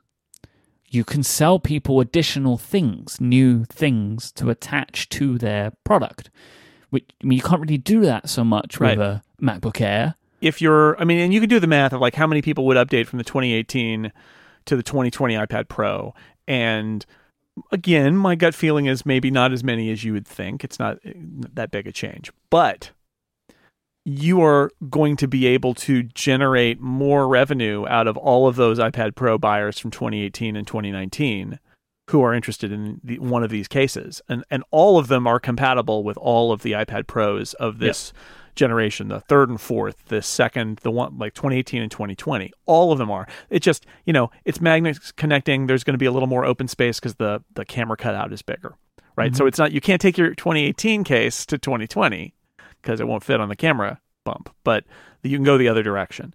You 0.90 1.04
can 1.04 1.24
sell 1.24 1.60
people 1.60 2.00
additional 2.00 2.58
things, 2.58 3.20
new 3.20 3.64
things 3.66 4.32
to 4.34 4.50
attach 4.50 5.10
to 5.10 5.38
their 5.38 5.72
product. 5.84 6.30
Which 6.92 7.06
I 7.24 7.26
mean, 7.26 7.38
you 7.38 7.44
can't 7.44 7.62
really 7.62 7.80
do 7.80 8.02
that 8.02 8.30
so 8.30 8.44
much 8.44 8.80
Right. 8.80 8.98
with 8.98 9.08
a 9.08 9.24
MacBook 9.42 9.82
Air. 9.82 10.16
if 10.42 10.62
you're 10.62 11.00
i 11.02 11.04
mean 11.06 11.20
and 11.20 11.34
you 11.34 11.40
can 11.40 11.50
do 11.50 11.60
the 11.60 11.68
math 11.68 11.94
of 11.94 12.02
like 12.02 12.16
how 12.16 12.28
many 12.28 12.42
people 12.42 12.66
would 12.66 12.78
update 12.78 13.08
from 13.08 13.18
the 13.18 13.24
2018 13.24 14.12
to 14.66 14.76
the 14.76 14.84
2020 14.84 15.34
ipad 15.36 15.68
pro 15.70 16.14
and 16.48 17.06
again 17.72 18.16
my 18.16 18.36
gut 18.36 18.54
feeling 18.54 18.86
is 18.86 19.06
maybe 19.06 19.32
not 19.32 19.52
as 19.54 19.64
many 19.64 19.90
as 19.90 20.04
you 20.04 20.12
would 20.14 20.28
think 20.28 20.64
it's 20.64 20.80
not 20.80 20.98
eh, 21.06 21.14
that 21.54 21.72
big 21.72 21.88
a 21.88 21.92
change 21.94 22.30
but 22.50 22.92
you 24.06 24.42
are 24.42 24.70
going 24.90 25.16
to 25.16 25.28
be 25.28 25.46
able 25.46 25.74
to 25.74 26.04
generate 26.04 26.80
more 26.82 27.28
revenue 27.28 27.86
out 27.88 28.08
of 28.08 28.18
all 28.18 28.48
of 28.48 28.56
those 28.56 28.80
ipad 28.80 29.16
pro 29.16 29.38
buyers 29.38 29.80
from 29.80 29.92
2018 29.92 30.56
and 30.56 30.68
2019 30.68 31.60
who 32.10 32.22
are 32.22 32.34
interested 32.34 32.72
in 32.72 33.00
the, 33.02 33.18
one 33.20 33.44
of 33.44 33.50
these 33.50 33.68
cases 33.68 34.22
and 34.28 34.44
and 34.52 34.64
all 34.72 34.98
of 34.98 35.08
them 35.08 35.26
are 35.26 35.40
compatible 35.40 36.04
with 36.04 36.18
all 36.18 36.52
of 36.52 36.62
the 36.62 36.74
ipad 36.74 37.08
pros 37.08 37.54
of 37.56 37.80
this 37.80 38.12
generation, 38.56 39.08
the 39.08 39.20
third 39.20 39.50
and 39.50 39.60
fourth, 39.60 40.06
the 40.08 40.22
second, 40.22 40.80
the 40.80 40.92
one 40.92 41.18
like 41.18 41.34
2018 41.34 41.82
and 41.82 41.92
2020. 41.92 42.52
All 42.66 42.92
of 42.92 42.98
them 42.98 43.12
are. 43.12 43.28
It 43.50 43.60
just, 43.60 43.86
you 44.06 44.14
know, 44.14 44.32
it's 44.46 44.62
magnets 44.62 45.12
connecting. 45.12 45.68
There's 45.68 45.84
going 45.84 45.96
to 45.96 46.00
be 46.00 46.06
a 46.06 46.12
little 46.12 46.28
more 46.28 46.46
open 46.46 46.68
space 46.68 47.00
because 47.00 47.16
the 47.16 47.44
the 47.54 47.66
camera 47.66 47.98
cutout 47.98 48.32
is 48.34 48.42
bigger, 48.42 48.76
right? 49.16 49.32
Mm-hmm. 49.32 49.38
So 49.38 49.46
it's 49.46 49.60
not 49.60 49.72
you 49.72 49.82
can't 49.82 50.02
take 50.02 50.18
your 50.18 50.34
2018 50.34 51.04
case 51.04 51.46
to 51.48 51.58
2020 51.58 52.34
because 52.84 53.00
it 53.00 53.08
won't 53.08 53.24
fit 53.24 53.40
on 53.40 53.50
the 53.50 53.56
camera 53.56 54.00
bump, 54.24 54.54
but 54.64 54.84
you 55.24 55.38
can 55.38 55.44
go 55.44 55.58
the 55.58 55.70
other 55.70 55.84
direction. 55.84 56.34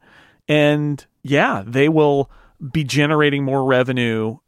And 0.49 1.05
yeah, 1.23 1.63
they 1.65 1.89
will 1.89 2.31
be 2.73 2.85
generating 2.85 3.45
more 3.45 3.65
revenue. 3.65 4.39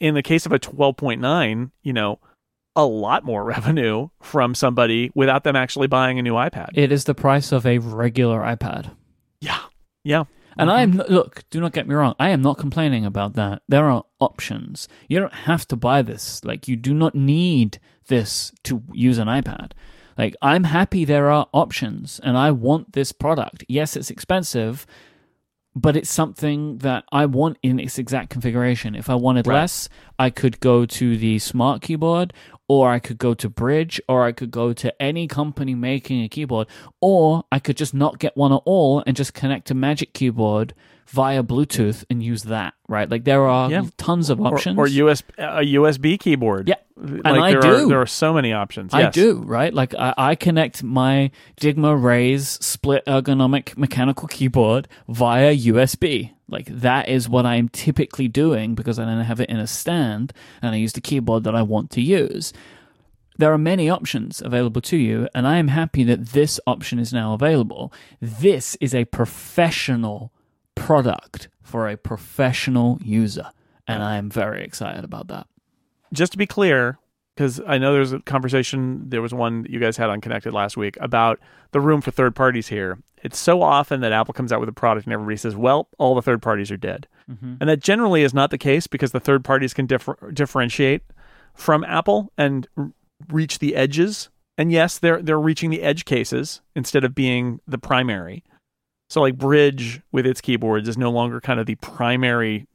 In 0.00 0.14
the 0.14 0.22
case 0.22 0.46
of 0.46 0.52
a 0.52 0.58
12.9, 0.58 1.70
you 1.82 1.92
know, 1.92 2.20
a 2.76 2.86
lot 2.86 3.24
more 3.24 3.44
revenue 3.54 4.08
from 4.20 4.54
somebody 4.54 5.10
without 5.14 5.44
them 5.44 5.56
actually 5.56 5.88
buying 5.88 6.18
a 6.18 6.22
new 6.22 6.34
iPad. 6.34 6.70
It 6.74 6.92
is 6.92 7.04
the 7.04 7.14
price 7.14 7.52
of 7.52 7.66
a 7.66 7.78
regular 7.78 8.40
iPad. 8.40 8.90
yeah. 9.40 9.60
Yeah. 10.06 10.24
And 10.56 10.70
mm-hmm. 10.70 10.78
I 10.78 10.82
am 10.82 11.14
look, 11.14 11.42
do 11.50 11.60
not 11.60 11.72
get 11.72 11.88
me 11.88 11.94
wrong, 11.94 12.14
I 12.20 12.28
am 12.28 12.42
not 12.42 12.58
complaining 12.58 13.04
about 13.04 13.34
that. 13.34 13.62
There 13.68 13.90
are 13.90 14.04
options. 14.20 14.88
You 15.08 15.18
don't 15.18 15.34
have 15.34 15.66
to 15.68 15.76
buy 15.76 16.02
this. 16.02 16.44
Like 16.44 16.68
you 16.68 16.76
do 16.76 16.94
not 16.94 17.14
need 17.14 17.80
this 18.06 18.52
to 18.64 18.82
use 18.92 19.18
an 19.18 19.28
iPad. 19.28 19.72
Like 20.16 20.36
I'm 20.42 20.64
happy 20.64 21.04
there 21.04 21.30
are 21.30 21.48
options 21.52 22.20
and 22.22 22.36
I 22.36 22.50
want 22.50 22.92
this 22.92 23.12
product. 23.12 23.64
Yes, 23.68 23.96
it's 23.96 24.10
expensive, 24.10 24.86
but 25.74 25.96
it's 25.96 26.10
something 26.10 26.78
that 26.78 27.04
I 27.10 27.26
want 27.26 27.58
in 27.62 27.80
its 27.80 27.98
exact 27.98 28.30
configuration. 28.30 28.94
If 28.94 29.10
I 29.10 29.16
wanted 29.16 29.46
Right. 29.46 29.56
less, 29.56 29.88
I 30.18 30.30
could 30.30 30.60
go 30.60 30.86
to 30.86 31.16
the 31.16 31.38
smart 31.40 31.82
keyboard 31.82 32.32
or 32.68 32.90
I 32.90 32.98
could 32.98 33.18
go 33.18 33.34
to 33.34 33.50
Brydge 33.50 34.00
or 34.08 34.24
I 34.24 34.32
could 34.32 34.50
go 34.50 34.72
to 34.72 35.02
any 35.02 35.26
company 35.26 35.74
making 35.74 36.22
a 36.22 36.28
keyboard 36.28 36.68
or 37.00 37.44
I 37.50 37.58
could 37.58 37.76
just 37.76 37.92
not 37.92 38.18
get 38.18 38.36
one 38.36 38.52
at 38.52 38.62
all 38.64 39.02
and 39.06 39.16
just 39.16 39.34
connect 39.34 39.70
a 39.70 39.74
Magic 39.74 40.14
Keyboard 40.14 40.74
via 41.06 41.42
Bluetooth 41.42 42.04
and 42.10 42.22
use 42.22 42.44
that, 42.44 42.74
right? 42.88 43.10
Like 43.10 43.24
there 43.24 43.42
are 43.46 43.70
Yeah. 43.70 43.82
tons 43.98 44.30
of 44.30 44.40
options. 44.40 44.78
or 44.78 44.86
US, 44.88 45.22
uh, 45.38 45.60
a 45.60 45.62
USB 45.74 46.18
keyboard. 46.18 46.68
Yeah. 46.68 46.74
Like 46.96 47.20
And 47.24 47.40
I 47.40 47.50
there 47.52 47.60
do. 47.60 47.68
Are, 47.74 47.88
there 47.88 48.00
are 48.00 48.06
so 48.06 48.32
many 48.32 48.52
options. 48.52 48.94
I 48.94 49.00
Yes. 49.02 49.14
do, 49.14 49.42
right? 49.44 49.72
Like 49.74 49.94
I, 49.96 50.14
I 50.16 50.34
connect 50.34 50.82
my 50.82 51.30
Dygma 51.60 51.94
Raise 52.02 52.48
split 52.64 53.04
ergonomic 53.06 53.76
mechanical 53.76 54.28
keyboard 54.28 54.88
via 55.08 55.54
USB. 55.54 56.30
Like 56.48 56.66
that 56.66 57.08
is 57.08 57.28
what 57.28 57.46
I'm 57.46 57.68
typically 57.68 58.28
doing 58.28 58.74
because 58.74 58.98
I 58.98 59.04
don't 59.04 59.20
have 59.24 59.40
it 59.40 59.50
in 59.50 59.58
a 59.58 59.66
stand 59.66 60.32
and 60.62 60.74
I 60.74 60.78
use 60.78 60.92
the 60.92 61.00
keyboard 61.00 61.44
that 61.44 61.54
I 61.54 61.62
want 61.62 61.90
to 61.92 62.00
use. 62.00 62.52
There 63.36 63.52
are 63.52 63.58
many 63.58 63.90
options 63.90 64.40
available 64.40 64.80
to 64.82 64.96
you, 64.96 65.26
and 65.34 65.44
I 65.44 65.56
am 65.56 65.66
happy 65.66 66.04
that 66.04 66.26
this 66.26 66.60
option 66.68 67.00
is 67.00 67.12
now 67.12 67.34
available. 67.34 67.92
This 68.22 68.76
is 68.80 68.94
a 68.94 69.06
professional 69.06 70.30
product 70.74 71.48
for 71.62 71.88
a 71.88 71.96
professional 71.96 72.98
user, 73.02 73.50
and 73.86 74.02
I 74.02 74.16
am 74.16 74.30
very 74.30 74.62
excited 74.64 75.04
about 75.04 75.28
that. 75.28 75.46
Just 76.12 76.32
to 76.32 76.38
be 76.38 76.46
clear, 76.46 76.98
because 77.34 77.60
I 77.66 77.78
know 77.78 77.92
there's 77.92 78.12
a 78.12 78.20
conversation, 78.20 79.08
there 79.08 79.22
was 79.22 79.34
one 79.34 79.66
you 79.68 79.80
guys 79.80 79.96
had 79.96 80.10
on 80.10 80.20
Connected 80.20 80.52
last 80.52 80.76
week 80.76 80.96
about 81.00 81.40
the 81.72 81.80
room 81.80 82.00
for 82.00 82.10
third 82.10 82.36
parties 82.36 82.68
here. 82.68 82.98
It's 83.22 83.38
so 83.38 83.62
often 83.62 84.00
that 84.02 84.12
Apple 84.12 84.34
comes 84.34 84.52
out 84.52 84.60
with 84.60 84.68
a 84.68 84.72
product 84.72 85.06
and 85.06 85.12
everybody 85.12 85.36
says, 85.36 85.56
well, 85.56 85.88
all 85.98 86.14
the 86.14 86.22
third 86.22 86.42
parties 86.42 86.70
are 86.70 86.76
dead. 86.76 87.08
Mm-hmm. 87.28 87.54
And 87.58 87.70
that 87.70 87.80
generally 87.80 88.22
is 88.22 88.34
not 88.34 88.50
the 88.50 88.58
case 88.58 88.86
because 88.86 89.12
the 89.12 89.20
third 89.20 89.44
parties 89.44 89.74
can 89.74 89.86
differ- 89.86 90.30
differentiate 90.32 91.02
from 91.54 91.82
Apple 91.84 92.30
and 92.36 92.68
r- 92.76 92.92
reach 93.32 93.58
the 93.58 93.74
edges. 93.74 94.28
And 94.56 94.70
yes, 94.70 94.98
they're 94.98 95.20
they're 95.20 95.40
reaching 95.40 95.70
the 95.70 95.82
edge 95.82 96.04
cases 96.04 96.60
instead 96.76 97.02
of 97.02 97.14
being 97.14 97.60
the 97.66 97.78
primary. 97.78 98.44
So 99.10 99.20
like 99.20 99.36
Brydge 99.36 100.02
with 100.12 100.26
its 100.26 100.40
keyboards 100.40 100.88
is 100.88 100.98
no 100.98 101.10
longer 101.10 101.40
kind 101.40 101.60
of 101.60 101.66
the 101.66 101.76
primary 101.76 102.66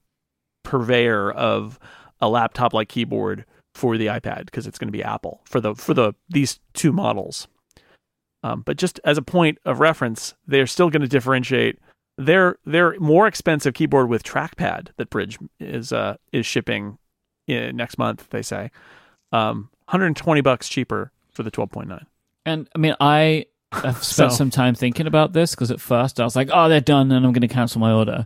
purveyor 0.64 1.32
of 1.32 1.80
a 2.22 2.30
laptop 2.30 2.74
like 2.74 2.90
keyboard 2.90 3.46
for 3.76 3.98
the 3.98 4.08
iPad 4.08 4.46
because 4.46 4.68
it's 4.68 4.78
going 4.78 4.88
to 4.88 4.98
be 4.98 5.04
Apple 5.04 5.42
for 5.46 5.60
the 5.60 5.76
for 5.76 5.94
the 5.94 6.14
these 6.30 6.60
two 6.74 6.92
models. 6.92 7.48
Um, 8.44 8.62
but 8.62 8.78
just 8.78 9.00
as 9.04 9.18
a 9.18 9.22
point 9.22 9.58
of 9.66 9.80
reference, 9.80 10.34
they're 10.48 10.68
still 10.68 10.90
going 10.90 11.02
to 11.02 11.08
differentiate 11.08 11.80
their 12.18 12.58
their 12.66 12.98
more 13.00 13.28
expensive 13.28 13.74
keyboard 13.74 14.10
with 14.10 14.24
trackpad 14.24 14.90
that 14.98 15.10
Brydge 15.10 15.38
is 15.60 15.92
uh, 15.92 16.18
is 16.32 16.46
shipping 16.46 16.98
in, 17.48 17.76
next 17.76 17.98
month. 17.98 18.30
They 18.30 18.42
say 18.42 18.72
um, 19.32 19.70
120 19.86 20.42
bucks 20.42 20.70
cheaper 20.70 21.12
for 21.32 21.44
the 21.44 21.52
12.9. 21.52 22.06
And 22.46 22.70
I 22.76 22.80
mean, 22.80 22.96
I 23.00 23.46
have 23.72 24.04
spent 24.04 24.32
So- 24.32 24.38
some 24.38 24.50
time 24.50 24.76
thinking 24.76 25.08
about 25.08 25.34
this 25.34 25.56
because 25.56 25.72
at 25.72 25.82
first 25.82 26.20
I 26.20 26.24
was 26.24 26.36
like, 26.36 26.50
oh, 26.52 26.70
they're 26.70 26.82
done 26.82 27.12
and 27.12 27.26
I'm 27.26 27.34
going 27.34 27.42
to 27.42 27.48
cancel 27.48 27.80
my 27.82 27.92
order. 27.92 28.26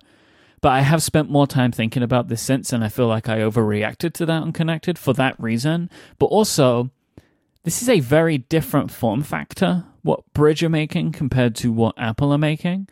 But 0.61 0.69
I 0.71 0.81
have 0.81 1.03
spent 1.03 1.29
more 1.29 1.45
time 1.45 1.73
thinking 1.73 2.03
about 2.03 2.29
this 2.29 2.41
since, 2.41 2.71
and 2.71 2.85
I 2.85 2.87
feel 2.87 3.07
like 3.07 3.27
I 3.27 3.39
overreacted 3.39 4.13
to 4.13 4.25
that 4.27 4.43
unconnected 4.43 4.97
for 4.97 5.13
that 5.15 5.37
reason. 5.37 5.89
But 6.19 6.27
also, 6.27 6.89
this 7.63 7.81
is 7.81 7.89
a 7.89 7.99
very 7.99 8.37
different 8.37 8.89
form 8.89 9.23
factor, 9.23 9.83
what 10.03 10.21
Brydge 10.33 10.63
are 10.63 10.69
making 10.69 11.11
compared 11.11 11.55
to 11.55 11.73
what 11.73 11.95
Apple 11.97 12.31
are 12.31 12.37
making. 12.37 12.87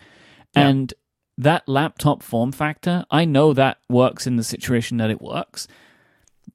Yeah. 0.53 0.67
And 0.67 0.93
that 1.37 1.63
laptop 1.65 2.23
form 2.23 2.51
factor, 2.51 3.05
I 3.09 3.23
know 3.23 3.53
that 3.53 3.77
works 3.89 4.27
in 4.27 4.35
the 4.35 4.43
situation 4.43 4.97
that 4.97 5.09
it 5.09 5.21
works. 5.21 5.65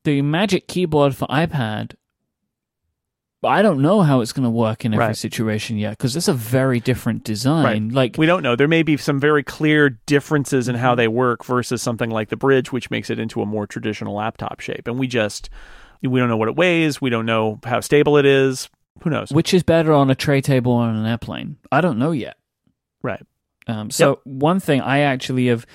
The 0.05 0.21
Magic 0.21 0.69
Keyboard 0.69 1.17
for 1.17 1.27
iPad, 1.29 1.95
I 3.47 3.63
don't 3.63 3.81
know 3.81 4.03
how 4.03 4.21
it's 4.21 4.33
going 4.33 4.45
to 4.45 4.51
work 4.51 4.85
in 4.85 4.93
every 4.95 5.07
Right. 5.07 5.17
situation 5.17 5.79
yet 5.79 5.91
because 5.91 6.17
it's 6.17 6.29
a 6.29 6.33
very 6.35 6.81
different 6.81 7.25
design. 7.25 7.91
Like, 7.91 8.17
We 8.19 8.27
don't 8.27 8.43
know. 8.43 8.57
There 8.57 8.69
may 8.69 8.83
be 8.83 8.97
some 8.97 9.19
very 9.21 9.43
clear 9.43 9.91
differences 10.07 10.69
in 10.69 10.75
how 10.77 10.95
they 10.95 11.09
work 11.09 11.45
versus 11.45 11.83
something 11.83 12.11
like 12.11 12.29
the 12.29 12.37
Brydge, 12.37 12.69
which 12.69 12.91
makes 12.91 13.11
it 13.11 13.19
into 13.19 13.43
a 13.43 13.47
more 13.47 13.67
traditional 13.67 14.15
laptop 14.15 14.61
shape. 14.61 14.87
And 14.89 14.99
we 14.99 15.07
just 15.07 15.49
we 16.03 16.21
don't 16.21 16.29
know 16.29 16.37
what 16.37 16.49
it 16.49 16.57
weighs. 16.57 17.01
We 17.01 17.11
don't 17.11 17.27
know 17.27 17.59
how 17.65 17.81
stable 17.81 18.17
it 18.17 18.27
is. 18.27 18.69
Who 19.03 19.11
knows? 19.11 19.31
which 19.31 19.53
is 19.53 19.63
better 19.63 19.93
on 19.93 20.09
a 20.11 20.15
tray 20.15 20.41
table 20.41 20.73
or 20.73 20.85
on 20.85 20.97
an 20.97 21.05
airplane? 21.07 21.57
I 21.71 21.81
don't 21.81 21.99
know 21.99 22.13
yet. 22.13 22.37
Right. 23.03 23.23
Um, 23.67 23.91
so 23.91 24.21
one 24.25 24.59
thing 24.61 24.81
I 24.81 25.01
actually 25.01 25.49
have, 25.49 25.67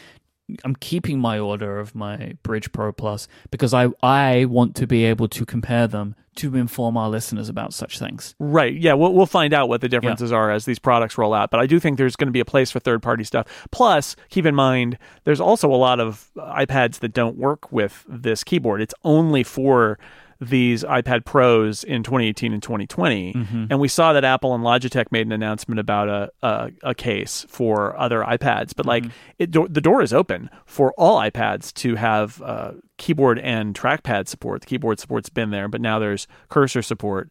I'm 0.63 0.75
keeping 0.75 1.19
my 1.19 1.37
order 1.37 1.79
of 1.79 1.93
my 1.93 2.35
Brydge 2.43 2.71
Pro 2.71 2.91
Plus 2.91 3.27
because 3.51 3.73
I 3.73 3.89
I 4.01 4.45
want 4.45 4.75
to 4.77 4.87
be 4.87 5.03
able 5.05 5.27
to 5.29 5.45
compare 5.45 5.87
them 5.87 6.15
to 6.35 6.55
inform 6.55 6.95
our 6.95 7.09
listeners 7.09 7.49
about 7.49 7.73
such 7.73 7.99
things. 7.99 8.35
Right. 8.39 8.73
Yeah, 8.73 8.93
we'll 8.93 9.13
we'll 9.13 9.25
find 9.25 9.53
out 9.53 9.69
what 9.69 9.81
the 9.81 9.89
differences 9.89 10.31
are 10.31 10.51
as 10.51 10.65
these 10.65 10.79
products 10.79 11.17
roll 11.17 11.33
out. 11.33 11.51
But 11.51 11.59
I 11.59 11.65
do 11.65 11.79
think 11.79 11.97
there's 11.97 12.15
going 12.15 12.27
to 12.27 12.31
be 12.33 12.39
a 12.39 12.45
place 12.45 12.71
for 12.71 12.79
third 12.79 13.01
party 13.01 13.23
stuff. 13.23 13.67
Plus, 13.71 14.15
keep 14.29 14.45
in 14.45 14.55
mind 14.55 14.97
there's 15.25 15.41
also 15.41 15.69
a 15.71 15.75
lot 15.75 15.99
of 15.99 16.29
iPads 16.37 16.99
that 16.99 17.13
don't 17.13 17.37
work 17.37 17.71
with 17.71 18.05
this 18.07 18.43
keyboard. 18.43 18.81
It's 18.81 18.93
only 19.03 19.43
for 19.43 19.99
these 20.41 20.83
iPad 20.83 21.23
Pros 21.23 21.83
in 21.83 22.01
2018 22.01 22.51
and 22.51 22.63
2020. 22.63 23.33
And 23.69 23.79
we 23.79 23.87
saw 23.87 24.11
that 24.13 24.23
Apple 24.25 24.55
and 24.55 24.63
Logitech 24.63 25.11
made 25.11 25.27
an 25.27 25.31
announcement 25.31 25.79
about 25.79 26.09
a 26.09 26.31
a, 26.41 26.71
a 26.83 26.95
case 26.95 27.45
for 27.47 27.95
other 27.97 28.21
iPads. 28.21 28.73
But 28.75 28.85
like 28.87 29.03
it, 29.37 29.51
do- 29.51 29.67
the 29.69 29.81
door 29.81 30.01
is 30.01 30.11
open 30.13 30.49
for 30.65 30.93
all 30.97 31.19
iPads 31.19 31.71
to 31.75 31.95
have 31.95 32.41
uh, 32.41 32.71
keyboard 32.97 33.37
and 33.39 33.75
trackpad 33.75 34.27
support. 34.27 34.61
The 34.61 34.67
keyboard 34.67 34.99
support's 34.99 35.29
been 35.29 35.51
there, 35.51 35.67
but 35.67 35.79
now 35.79 35.99
there's 35.99 36.27
cursor 36.49 36.81
support 36.81 37.29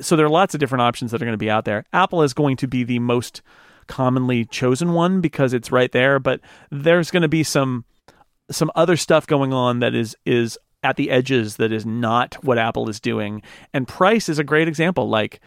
so 0.00 0.16
there 0.16 0.26
are 0.26 0.30
lots 0.30 0.54
of 0.54 0.60
different 0.60 0.82
options 0.82 1.10
that 1.10 1.20
are 1.20 1.24
going 1.24 1.32
to 1.32 1.38
be 1.38 1.50
out 1.50 1.64
there. 1.64 1.84
Apple 1.92 2.22
is 2.22 2.32
going 2.32 2.56
to 2.58 2.68
be 2.68 2.84
the 2.84 2.98
most 3.00 3.42
commonly 3.88 4.44
chosen 4.44 4.92
one 4.92 5.20
because 5.20 5.52
it's 5.52 5.72
right 5.72 5.90
there, 5.92 6.18
but 6.18 6.40
there's 6.70 7.10
going 7.10 7.22
to 7.22 7.28
be 7.28 7.42
some 7.42 7.84
some 8.50 8.70
other 8.74 8.96
stuff 8.96 9.26
going 9.26 9.52
on 9.52 9.80
that 9.80 9.94
is 9.94 10.16
is 10.24 10.58
at 10.82 10.96
the 10.96 11.10
edges 11.10 11.56
that 11.56 11.72
is 11.72 11.86
not 11.86 12.34
what 12.42 12.58
Apple 12.58 12.88
is 12.88 13.00
doing. 13.00 13.42
And 13.72 13.86
price 13.86 14.28
is 14.28 14.38
a 14.38 14.44
great 14.44 14.68
example. 14.68 15.08
Like 15.08 15.40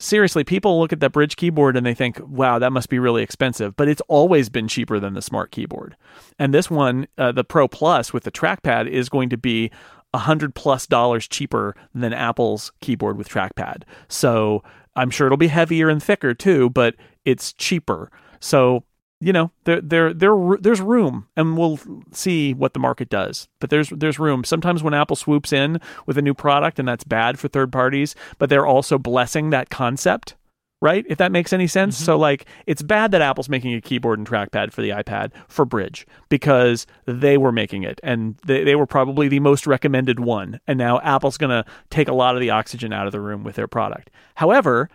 seriously, 0.00 0.44
people 0.44 0.78
look 0.80 0.92
at 0.92 1.00
that 1.00 1.12
Brydge 1.12 1.36
keyboard 1.36 1.76
and 1.76 1.84
they 1.84 1.94
think, 1.94 2.20
wow, 2.26 2.58
that 2.58 2.72
must 2.72 2.88
be 2.88 2.98
really 2.98 3.22
expensive. 3.22 3.76
But 3.76 3.88
it's 3.88 4.02
always 4.08 4.48
been 4.48 4.68
cheaper 4.68 4.98
than 5.00 5.14
the 5.14 5.22
Smart 5.22 5.50
keyboard. 5.50 5.96
And 6.38 6.54
this 6.54 6.70
one, 6.70 7.06
uh, 7.16 7.32
the 7.32 7.44
Pro 7.44 7.68
Plus 7.68 8.12
with 8.12 8.24
the 8.24 8.30
trackpad, 8.30 8.88
is 8.88 9.08
going 9.08 9.28
to 9.30 9.36
be 9.36 9.70
a 10.14 10.18
hundred 10.18 10.54
plus 10.54 10.86
dollars 10.86 11.28
cheaper 11.28 11.76
than 11.94 12.14
Apple's 12.14 12.72
keyboard 12.80 13.18
with 13.18 13.28
trackpad. 13.28 13.82
So 14.08 14.62
I'm 14.96 15.10
sure 15.10 15.26
it'll 15.26 15.36
be 15.36 15.48
heavier 15.48 15.88
and 15.88 16.02
thicker 16.02 16.32
too, 16.32 16.70
but 16.70 16.94
it's 17.24 17.52
cheaper. 17.52 18.10
So 18.40 18.84
you 19.20 19.32
know 19.32 19.50
there 19.64 19.80
there 19.80 20.14
there 20.14 20.36
there's 20.60 20.80
room 20.80 21.26
and 21.36 21.56
we'll 21.56 21.78
see 22.12 22.54
what 22.54 22.72
the 22.72 22.78
market 22.78 23.08
does 23.08 23.48
but 23.60 23.70
there's 23.70 23.90
there's 23.90 24.18
room. 24.18 24.44
Sometimes 24.44 24.82
when 24.82 24.94
apple 24.94 25.16
swoops 25.16 25.52
in 25.52 25.80
with 26.06 26.18
a 26.18 26.22
new 26.22 26.34
product 26.34 26.78
and 26.78 26.88
that's 26.88 27.04
bad 27.04 27.38
for 27.38 27.48
third 27.48 27.72
parties 27.72 28.14
but 28.38 28.48
they're 28.48 28.66
also 28.66 28.98
blessing 28.98 29.50
that 29.50 29.70
concept 29.70 30.34
right? 30.80 31.04
If 31.08 31.18
that 31.18 31.32
makes 31.32 31.52
any 31.52 31.66
sense. 31.66 31.96
Mm-hmm. 31.96 32.04
so 32.04 32.18
like 32.18 32.46
it's 32.66 32.82
bad 32.82 33.10
that 33.10 33.22
apple's 33.22 33.48
making 33.48 33.74
a 33.74 33.80
keyboard 33.80 34.18
and 34.18 34.28
trackpad 34.28 34.72
for 34.72 34.82
the 34.82 34.90
ipad 34.90 35.32
for 35.48 35.66
Brydge 35.66 36.04
because 36.28 36.86
they 37.06 37.36
were 37.36 37.52
making 37.52 37.82
it 37.82 38.00
and 38.02 38.36
they, 38.46 38.64
they 38.64 38.76
were 38.76 38.86
probably 38.86 39.28
the 39.28 39.40
most 39.40 39.66
recommended 39.66 40.20
one. 40.20 40.60
And 40.66 40.78
now 40.78 41.00
apple's 41.00 41.38
going 41.38 41.50
to 41.50 41.68
take 41.90 42.08
a 42.08 42.14
lot 42.14 42.34
of 42.34 42.40
the 42.40 42.50
oxygen 42.50 42.92
out 42.92 43.06
of 43.06 43.12
the 43.12 43.20
room 43.20 43.44
with 43.44 43.56
their 43.56 43.68
product. 43.68 44.10
However 44.36 44.88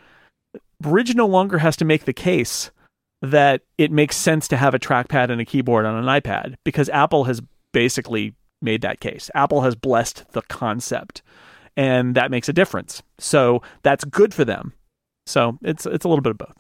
Brydge 0.81 1.15
no 1.15 1.25
longer 1.25 1.59
has 1.59 1.77
to 1.77 1.85
make 1.85 2.05
the 2.05 2.13
case 2.13 2.71
that 3.23 3.61
it 3.77 3.89
makes 3.89 4.17
sense 4.17 4.49
to 4.49 4.57
have 4.57 4.75
a 4.75 4.79
trackpad 4.79 5.31
and 5.31 5.39
a 5.39 5.45
keyboard 5.45 5.85
on 5.85 5.95
an 5.95 6.21
iPad 6.21 6.55
because 6.65 6.89
Apple 6.89 7.23
has 7.23 7.41
basically 7.71 8.35
made 8.61 8.81
that 8.81 8.99
case. 8.99 9.31
Apple 9.33 9.61
has 9.61 9.75
blessed 9.75 10.25
the 10.33 10.41
concept 10.43 11.21
and 11.77 12.15
that 12.15 12.29
makes 12.29 12.49
a 12.49 12.53
difference. 12.53 13.01
So 13.17 13.61
that's 13.81 14.03
good 14.03 14.33
for 14.33 14.43
them. 14.43 14.73
So 15.25 15.57
it's 15.63 15.85
it's 15.85 16.03
a 16.03 16.09
little 16.09 16.21
bit 16.21 16.31
of 16.31 16.37
both. 16.37 16.53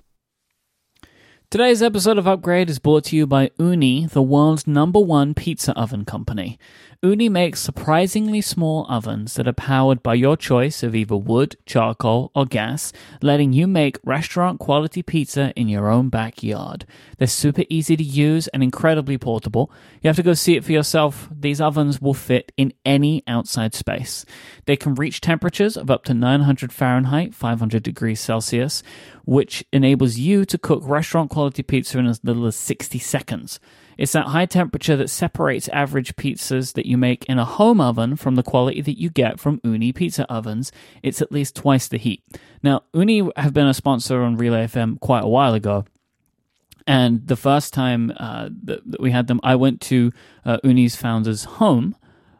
Today's 1.51 1.83
episode 1.83 2.17
of 2.17 2.27
Upgrade 2.27 2.69
is 2.69 2.79
brought 2.79 3.03
to 3.05 3.15
you 3.15 3.27
by 3.27 3.49
Ooni, 3.59 4.09
the 4.09 4.23
world's 4.23 4.65
number 4.65 4.99
one 4.99 5.33
pizza 5.33 5.77
oven 5.77 6.05
company. 6.05 6.57
Ooni 7.03 7.29
makes 7.29 7.59
surprisingly 7.59 8.39
small 8.39 8.85
ovens 8.87 9.33
that 9.33 9.45
are 9.45 9.51
powered 9.51 10.01
by 10.01 10.13
your 10.13 10.37
choice 10.37 10.83
of 10.83 10.95
either 10.95 11.17
wood, 11.17 11.57
charcoal, 11.65 12.31
or 12.33 12.45
gas, 12.45 12.93
letting 13.21 13.51
you 13.51 13.67
make 13.67 13.99
restaurant 14.05 14.57
quality 14.57 15.03
pizza 15.03 15.51
in 15.57 15.67
your 15.67 15.89
own 15.89 16.07
backyard. 16.07 16.85
They're 17.17 17.27
super 17.27 17.65
easy 17.67 17.97
to 17.97 18.03
use 18.03 18.47
and 18.47 18.63
incredibly 18.63 19.17
portable. 19.17 19.69
You 20.01 20.07
have 20.07 20.15
to 20.15 20.23
go 20.23 20.33
see 20.33 20.55
it 20.55 20.63
for 20.63 20.71
yourself. 20.71 21.27
These 21.29 21.59
ovens 21.59 21.99
will 21.99 22.13
fit 22.13 22.53
in 22.55 22.71
any 22.85 23.21
outside 23.27 23.75
space. 23.75 24.25
They 24.65 24.77
can 24.77 24.95
reach 24.95 25.19
temperatures 25.19 25.75
of 25.75 25.91
up 25.91 26.05
to 26.05 26.13
900 26.13 26.71
Fahrenheit, 26.71 27.35
500 27.35 27.83
degrees 27.83 28.21
Celsius, 28.21 28.81
which 29.25 29.65
enables 29.73 30.15
you 30.15 30.45
to 30.45 30.57
cook 30.57 30.81
restaurant 30.85 31.31
quality 31.31 31.63
pizza 31.63 31.99
in 31.99 32.07
as 32.07 32.23
little 32.23 32.45
as 32.45 32.55
60 32.55 32.97
seconds. 32.99 33.59
It's 33.97 34.13
that 34.13 34.27
high 34.27 34.45
temperature 34.45 34.95
that 34.95 35.09
separates 35.09 35.67
average 35.69 36.15
pizzas 36.15 36.73
that 36.73 36.85
you 36.85 36.97
make 36.97 37.25
in 37.25 37.39
a 37.39 37.45
home 37.45 37.79
oven 37.79 38.15
from 38.15 38.35
the 38.35 38.43
quality 38.43 38.81
that 38.81 38.99
you 38.99 39.09
get 39.09 39.39
from 39.39 39.59
Ooni 39.59 39.93
pizza 39.93 40.25
ovens. 40.31 40.71
It's 41.01 41.21
at 41.21 41.31
least 41.31 41.55
twice 41.55 41.87
the 41.87 41.97
heat. 41.97 42.23
Now, 42.61 42.83
Ooni 42.93 43.31
have 43.35 43.53
been 43.53 43.67
a 43.67 43.73
sponsor 43.73 44.21
on 44.21 44.37
Relay 44.37 44.65
FM 44.65 44.99
quite 44.99 45.23
a 45.23 45.27
while 45.27 45.53
ago. 45.53 45.85
And 46.85 47.25
the 47.27 47.37
first 47.37 47.73
time 47.73 48.11
uh, 48.17 48.49
that, 48.63 48.81
that, 48.91 48.99
we 48.99 49.11
had 49.11 49.27
them, 49.27 49.39
I 49.41 49.55
went 49.55 49.79
to 49.81 50.11
uh, 50.43 50.57
Ooni's 50.65 50.97
founder's 50.97 51.45
home, 51.45 51.95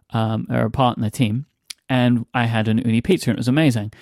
um, 0.10 0.48
or 0.50 0.66
a 0.66 0.70
partner 0.70 1.10
team, 1.10 1.46
and 1.88 2.26
I 2.34 2.46
had 2.46 2.68
an 2.68 2.82
Ooni 2.84 3.02
pizza, 3.02 3.30
and 3.30 3.38
it 3.38 3.40
was 3.40 3.48
amazing 3.48 3.94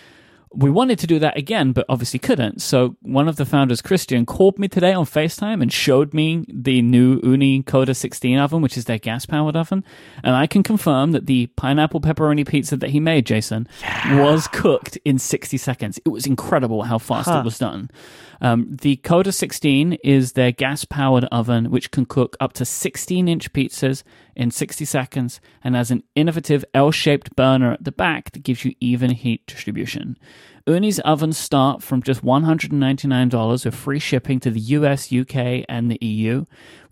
we 0.53 0.69
wanted 0.69 0.99
to 0.99 1.07
do 1.07 1.17
that 1.19 1.37
again, 1.37 1.71
but 1.71 1.85
obviously 1.87 2.19
couldn't. 2.19 2.61
So 2.61 2.97
one 3.01 3.29
of 3.29 3.37
the 3.37 3.45
founders, 3.45 3.81
Christian, 3.81 4.25
called 4.25 4.59
me 4.59 4.67
today 4.67 4.91
on 4.91 5.05
FaceTime 5.05 5.61
and 5.61 5.71
showed 5.71 6.13
me 6.13 6.45
the 6.49 6.81
new 6.81 7.21
Ooni 7.21 7.65
Koda 7.65 7.93
16 7.93 8.37
oven, 8.37 8.61
which 8.61 8.77
is 8.77 8.85
their 8.85 8.97
gas 8.97 9.25
powered 9.25 9.55
oven. 9.55 9.83
And 10.23 10.35
I 10.35 10.47
can 10.47 10.61
confirm 10.61 11.13
that 11.13 11.25
the 11.25 11.47
pineapple 11.47 12.01
pepperoni 12.01 12.45
pizza 12.45 12.75
that 12.77 12.89
he 12.89 12.99
made, 12.99 13.25
Jason, 13.25 13.67
yeah. 13.81 14.21
was 14.21 14.47
cooked 14.47 14.97
in 15.05 15.19
60 15.19 15.57
seconds. 15.57 15.99
It 16.05 16.09
was 16.09 16.25
incredible 16.25 16.83
how 16.83 16.97
fast 16.97 17.29
huh. 17.29 17.39
it 17.39 17.45
was 17.45 17.57
done. 17.57 17.89
Um, 18.41 18.75
the 18.81 18.97
Koda 18.97 19.31
16 19.31 19.93
is 20.03 20.33
their 20.33 20.51
gas 20.51 20.83
powered 20.83 21.25
oven, 21.25 21.69
which 21.69 21.91
can 21.91 22.05
cook 22.05 22.35
up 22.39 22.53
to 22.53 22.65
16 22.65 23.27
inch 23.27 23.53
pizzas 23.53 24.03
in 24.35 24.51
60 24.51 24.85
seconds 24.85 25.39
and 25.63 25.75
has 25.75 25.91
an 25.91 26.03
innovative 26.15 26.65
L 26.73 26.91
shaped 26.91 27.35
burner 27.35 27.73
at 27.73 27.83
the 27.83 27.91
back 27.91 28.31
that 28.31 28.43
gives 28.43 28.65
you 28.65 28.73
even 28.79 29.11
heat 29.11 29.45
distribution. 29.47 30.17
Ooni's 30.67 30.99
ovens 30.99 31.37
start 31.37 31.81
from 31.81 32.03
just 32.03 32.23
$199 32.23 33.65
with 33.65 33.75
free 33.75 33.99
shipping 33.99 34.39
to 34.39 34.51
the 34.51 34.59
US, 34.59 35.11
UK, 35.11 35.65
and 35.67 35.89
the 35.89 35.97
EU. 36.01 36.45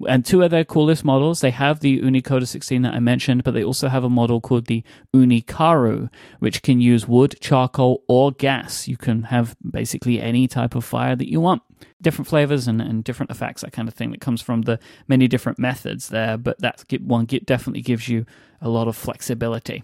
And 0.07 0.25
two 0.25 0.41
of 0.41 0.51
their 0.51 0.65
coolest 0.65 1.05
models, 1.05 1.41
they 1.41 1.51
have 1.51 1.79
the 1.79 2.01
Ooni 2.01 2.23
Koda 2.23 2.45
16 2.45 2.81
that 2.81 2.93
I 2.93 2.99
mentioned, 2.99 3.43
but 3.43 3.53
they 3.53 3.63
also 3.63 3.87
have 3.87 4.03
a 4.03 4.09
model 4.09 4.41
called 4.41 4.65
the 4.65 4.83
Ooni 5.15 5.45
Karu, 5.45 6.09
which 6.39 6.63
can 6.63 6.81
use 6.81 7.07
wood, 7.07 7.35
charcoal, 7.41 8.03
or 8.07 8.31
gas. 8.31 8.87
You 8.87 8.97
can 8.97 9.23
have 9.23 9.55
basically 9.69 10.19
any 10.19 10.47
type 10.47 10.73
of 10.75 10.83
fire 10.83 11.15
that 11.15 11.29
you 11.29 11.39
want. 11.39 11.61
Different 12.01 12.27
flavors 12.27 12.67
and, 12.67 12.81
and 12.81 13.03
different 13.03 13.29
effects, 13.29 13.61
that 13.61 13.73
kind 13.73 13.87
of 13.87 13.93
thing 13.93 14.11
that 14.11 14.21
comes 14.21 14.41
from 14.41 14.61
the 14.63 14.79
many 15.07 15.27
different 15.27 15.59
methods 15.59 16.09
there, 16.09 16.37
but 16.37 16.59
that 16.59 16.83
one 17.01 17.25
definitely 17.25 17.81
gives 17.81 18.07
you 18.07 18.25
a 18.61 18.69
lot 18.69 18.87
of 18.87 18.95
flexibility. 18.95 19.83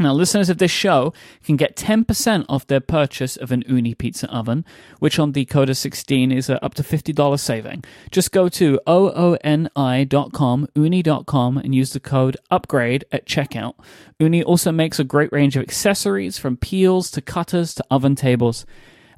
Now, 0.00 0.14
listeners 0.14 0.48
of 0.48 0.56
this 0.56 0.70
show 0.70 1.12
can 1.44 1.56
get 1.56 1.76
10% 1.76 2.46
off 2.48 2.66
their 2.66 2.80
purchase 2.80 3.36
of 3.36 3.52
an 3.52 3.62
Ooni 3.64 3.96
pizza 3.96 4.26
oven, 4.34 4.64
which 4.98 5.18
on 5.18 5.32
the 5.32 5.44
Koda 5.44 5.74
16 5.74 6.32
is 6.32 6.48
a 6.48 6.64
up 6.64 6.72
to 6.74 6.82
$50 6.82 7.38
saving. 7.38 7.84
Just 8.10 8.32
go 8.32 8.48
to 8.48 8.80
ooni.com, 8.86 10.68
ooni.com, 10.74 11.58
and 11.58 11.74
use 11.74 11.92
the 11.92 12.00
code 12.00 12.38
UPGRADE 12.50 13.02
at 13.12 13.26
checkout. 13.26 13.74
Ooni 14.18 14.42
also 14.42 14.72
makes 14.72 14.98
a 14.98 15.04
great 15.04 15.30
range 15.32 15.54
of 15.58 15.62
accessories 15.62 16.38
from 16.38 16.56
peels 16.56 17.10
to 17.10 17.20
cutters 17.20 17.74
to 17.74 17.84
oven 17.90 18.16
tables. 18.16 18.64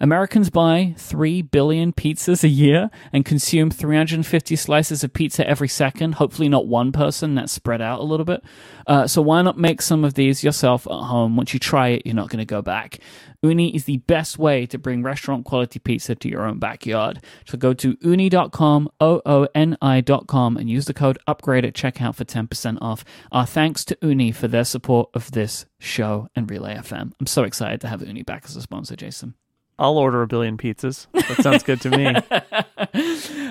Americans 0.03 0.51
buy 0.51 0.97
3 0.99 1.43
billion 1.43 1.93
pizzas 1.93 2.43
a 2.43 2.49
year 2.49 2.91
and 3.13 3.25
consume 3.25 3.71
350 3.71 4.57
slices 4.57 5.05
of 5.05 5.13
pizza 5.13 5.49
every 5.49 5.69
second. 5.69 6.17
Hopefully, 6.17 6.49
not 6.49 6.67
one 6.67 6.91
person, 6.91 7.37
that's 7.37 7.53
spread 7.53 7.81
out 7.81 8.01
a 8.01 8.03
little 8.03 8.27
bit. 8.27 8.43
Uh, 8.89 9.07
so, 9.07 9.23
why 9.23 9.41
not 9.43 9.59
make 9.59 9.81
some 9.81 10.03
of 10.03 10.15
these 10.15 10.43
yourself 10.43 10.89
at 10.89 10.93
home? 10.93 11.37
Once 11.37 11.55
you 11.55 11.61
try 11.61 11.91
it, 11.91 12.03
you're 12.05 12.17
not 12.17 12.31
going 12.31 12.41
to 12.41 12.45
go 12.45 12.61
back. 12.61 12.99
Ooni 13.45 13.73
is 13.73 13.85
the 13.85 13.99
best 13.99 14.41
way 14.41 14.67
to 14.67 14.77
bring 14.77 15.05
restaurant 15.05 15.45
quality 15.45 15.79
pizza 15.79 16.17
to 16.17 16.29
your 16.29 16.47
own 16.47 16.59
backyard. 16.59 17.23
So, 17.47 17.57
go 17.57 17.73
to 17.73 17.95
ooni.com, 17.99 18.91
O 19.01 19.23
O 19.25 19.47
N 19.55 19.79
I.com, 19.81 20.57
and 20.57 20.69
use 20.69 20.87
the 20.87 20.95
code 20.95 21.19
UPGRADE 21.29 21.65
at 21.65 21.75
checkout 21.75 22.17
for 22.17 22.25
10% 22.25 22.79
off. 22.81 23.05
Our 23.31 23.47
thanks 23.47 23.85
to 23.85 23.97
Ooni 24.03 24.35
for 24.35 24.49
their 24.49 24.65
support 24.65 25.11
of 25.15 25.31
this 25.31 25.67
show 25.79 26.27
and 26.35 26.51
Relay 26.51 26.75
FM. 26.75 27.13
I'm 27.21 27.27
so 27.27 27.45
excited 27.45 27.81
to 27.83 27.87
have 27.87 28.01
Ooni 28.01 28.27
back 28.27 28.47
as 28.47 28.57
a 28.57 28.63
sponsor, 28.63 28.97
Jason. 28.97 29.35
I'll 29.83 29.99
order 29.99 30.23
a 30.23 30.29
billion 30.29 30.57
pizzas. 30.57 31.09
That 31.13 31.43
sounds 31.43 31.65
good 31.65 31.81
to 31.81 31.91
me. 31.91 32.07
uh, 32.07 32.15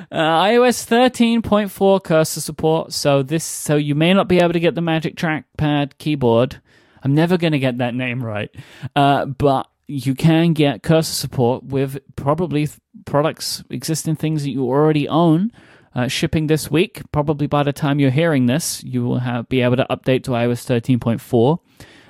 iOS 0.09 0.87
13.4 0.87 2.01
cursor 2.01 2.39
support. 2.39 2.93
So 2.93 3.21
this, 3.21 3.43
so 3.43 3.75
you 3.75 3.95
may 3.95 4.13
not 4.13 4.29
be 4.29 4.39
able 4.39 4.53
to 4.53 4.59
get 4.61 4.73
the 4.73 4.81
Magic 4.81 5.17
Trackpad 5.17 5.97
keyboard. 5.97 6.61
I'm 7.03 7.13
never 7.13 7.37
going 7.37 7.51
to 7.51 7.59
get 7.59 7.79
that 7.79 7.93
name 7.93 8.23
right, 8.23 8.49
uh, 8.95 9.25
but 9.25 9.69
you 9.87 10.15
can 10.15 10.53
get 10.53 10.83
cursor 10.83 11.11
support 11.11 11.63
with 11.63 11.99
probably 12.15 12.69
products, 13.05 13.61
existing 13.69 14.15
things 14.15 14.43
that 14.43 14.51
you 14.51 14.63
already 14.63 15.09
own. 15.09 15.51
Uh, 15.93 16.07
shipping 16.07 16.47
this 16.47 16.71
week. 16.71 17.01
Probably 17.11 17.47
by 17.47 17.63
the 17.63 17.73
time 17.73 17.99
you're 17.99 18.11
hearing 18.11 18.45
this, 18.45 18.81
you 18.81 19.03
will 19.03 19.19
have 19.19 19.49
be 19.49 19.59
able 19.59 19.75
to 19.75 19.85
update 19.89 20.23
to 20.23 20.31
iOS 20.31 20.63
13.4. 20.65 21.59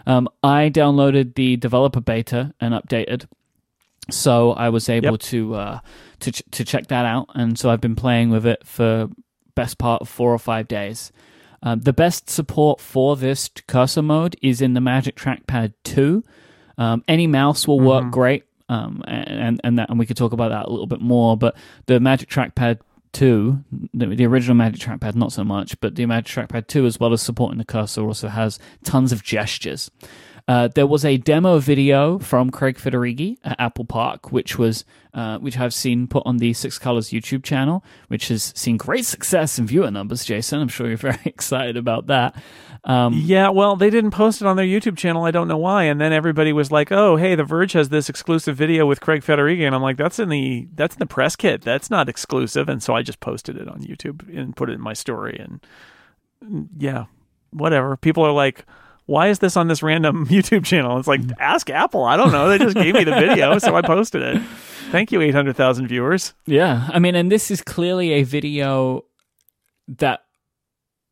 Um, 0.05 0.29
I 0.43 0.69
downloaded 0.69 1.33
the 1.33 1.57
developer 1.57 1.99
beta 1.99 2.53
and 2.61 2.75
updated 2.75 3.25
so 4.09 4.51
I 4.53 4.69
was 4.69 4.89
able 4.89 5.11
yep. 5.11 5.19
to 5.19 5.55
uh, 5.55 5.79
to 6.21 6.31
ch- 6.31 6.43
to 6.51 6.65
check 6.65 6.87
that 6.87 7.05
out, 7.05 7.27
and 7.35 7.57
so 7.57 7.69
I've 7.69 7.81
been 7.81 7.95
playing 7.95 8.29
with 8.29 8.45
it 8.45 8.65
for 8.65 9.09
best 9.55 9.77
part 9.77 10.01
of 10.01 10.09
four 10.09 10.33
or 10.33 10.39
five 10.39 10.67
days. 10.67 11.11
Um, 11.63 11.81
the 11.81 11.93
best 11.93 12.29
support 12.29 12.79
for 12.79 13.15
this 13.15 13.49
cursor 13.67 14.01
mode 14.01 14.35
is 14.41 14.61
in 14.61 14.73
the 14.73 14.81
Magic 14.81 15.15
Trackpad 15.15 15.73
2. 15.83 16.23
Um, 16.77 17.03
any 17.07 17.27
mouse 17.27 17.67
will 17.67 17.79
work 17.79 18.03
mm-hmm. 18.03 18.11
great, 18.11 18.45
um, 18.69 19.03
and 19.07 19.61
and 19.63 19.77
that, 19.77 19.89
and 19.89 19.99
we 19.99 20.05
could 20.05 20.17
talk 20.17 20.33
about 20.33 20.49
that 20.49 20.65
a 20.65 20.71
little 20.71 20.87
bit 20.87 21.01
more. 21.01 21.37
But 21.37 21.55
the 21.85 21.99
Magic 21.99 22.29
Trackpad 22.29 22.79
2, 23.13 23.63
the, 23.93 24.07
the, 24.07 24.25
original 24.25 24.55
Magic 24.55 24.81
Trackpad, 24.81 25.15
not 25.15 25.31
so 25.31 25.43
much, 25.43 25.79
but 25.81 25.95
the 25.95 26.05
Magic 26.05 26.49
Trackpad 26.49 26.67
2, 26.67 26.85
as 26.85 26.99
well 26.99 27.13
as 27.13 27.21
supporting 27.21 27.59
the 27.59 27.65
cursor, 27.65 28.01
also 28.01 28.29
has 28.29 28.57
tons 28.83 29.11
of 29.11 29.21
gestures. 29.21 29.91
Uh, 30.47 30.67
there 30.67 30.87
was 30.87 31.05
a 31.05 31.17
demo 31.17 31.59
video 31.59 32.19
from 32.19 32.49
Craig 32.49 32.77
Federighi 32.77 33.37
at 33.43 33.59
Apple 33.59 33.85
Park, 33.85 34.31
which 34.31 34.57
was 34.57 34.85
uh, 35.13 35.37
which 35.39 35.57
I've 35.57 35.73
seen 35.73 36.07
put 36.07 36.23
on 36.25 36.37
the 36.37 36.53
Six 36.53 36.79
Colors 36.79 37.09
YouTube 37.09 37.43
channel, 37.43 37.83
which 38.07 38.29
has 38.29 38.53
seen 38.55 38.77
great 38.77 39.05
success 39.05 39.59
in 39.59 39.67
viewer 39.67 39.91
numbers. 39.91 40.23
Jason, 40.23 40.61
I'm 40.61 40.67
sure 40.69 40.87
you're 40.87 40.97
very 41.11 41.19
excited 41.25 41.77
about 41.77 42.07
that. 42.07 42.35
Um, 42.83 43.13
Yeah, 43.13 43.49
well, 43.49 43.75
they 43.75 43.89
didn't 43.89 44.11
post 44.11 44.41
it 44.41 44.47
on 44.47 44.55
their 44.55 44.65
YouTube 44.65 44.97
channel. 44.97 45.25
I 45.25 45.31
don't 45.31 45.47
know 45.47 45.57
why. 45.57 45.83
And 45.83 45.99
then 45.99 46.13
everybody 46.13 46.53
was 46.53 46.71
like, 46.71 46.91
"Oh, 46.91 47.17
hey, 47.17 47.35
The 47.35 47.43
Verge 47.43 47.73
has 47.73 47.89
this 47.89 48.09
exclusive 48.09 48.55
video 48.55 48.85
with 48.85 49.01
Craig 49.01 49.21
Federighi," 49.21 49.65
and 49.65 49.75
I'm 49.75 49.81
like, 49.81 49.97
"That's 49.97 50.17
in 50.19 50.29
the 50.29 50.67
that's 50.73 50.95
in 50.95 50.99
the 50.99 51.05
press 51.05 51.35
kit. 51.35 51.61
That's 51.61 51.89
not 51.89 52.09
exclusive." 52.09 52.69
And 52.69 52.81
so 52.81 52.95
I 52.95 53.01
just 53.03 53.19
posted 53.19 53.57
it 53.57 53.67
on 53.67 53.81
YouTube 53.81 54.27
and 54.35 54.55
put 54.55 54.69
it 54.69 54.73
in 54.73 54.81
my 54.81 54.93
story. 54.93 55.39
And 55.39 56.69
yeah, 56.77 57.05
whatever. 57.51 57.97
People 57.97 58.25
are 58.25 58.31
like, 58.31 58.65
"Why 59.05 59.27
is 59.29 59.39
this 59.39 59.55
on 59.57 59.67
this 59.67 59.81
random 59.83 60.27
YouTube 60.29 60.63
channel?" 60.65 60.97
It's 60.99 61.07
like, 61.07 61.21
ask 61.39 61.69
Apple. 61.69 62.03
I 62.03 62.17
don't 62.17 62.31
know. 62.31 62.49
They 62.49 62.57
just 62.57 62.75
gave 62.75 62.93
me 62.95 63.03
the 63.03 63.11
video, 63.15 63.57
so 63.59 63.75
I 63.75 63.81
posted 63.81 64.21
it. 64.21 64.41
Thank 64.91 65.11
you, 65.11 65.21
eight 65.21 65.33
hundred 65.33 65.55
thousand 65.55 65.87
viewers. 65.87 66.33
Yeah, 66.45 66.87
I 66.91 66.99
mean, 66.99 67.15
and 67.15 67.31
this 67.31 67.49
is 67.51 67.61
clearly 67.61 68.11
a 68.13 68.23
video 68.23 69.05
that 69.87 70.21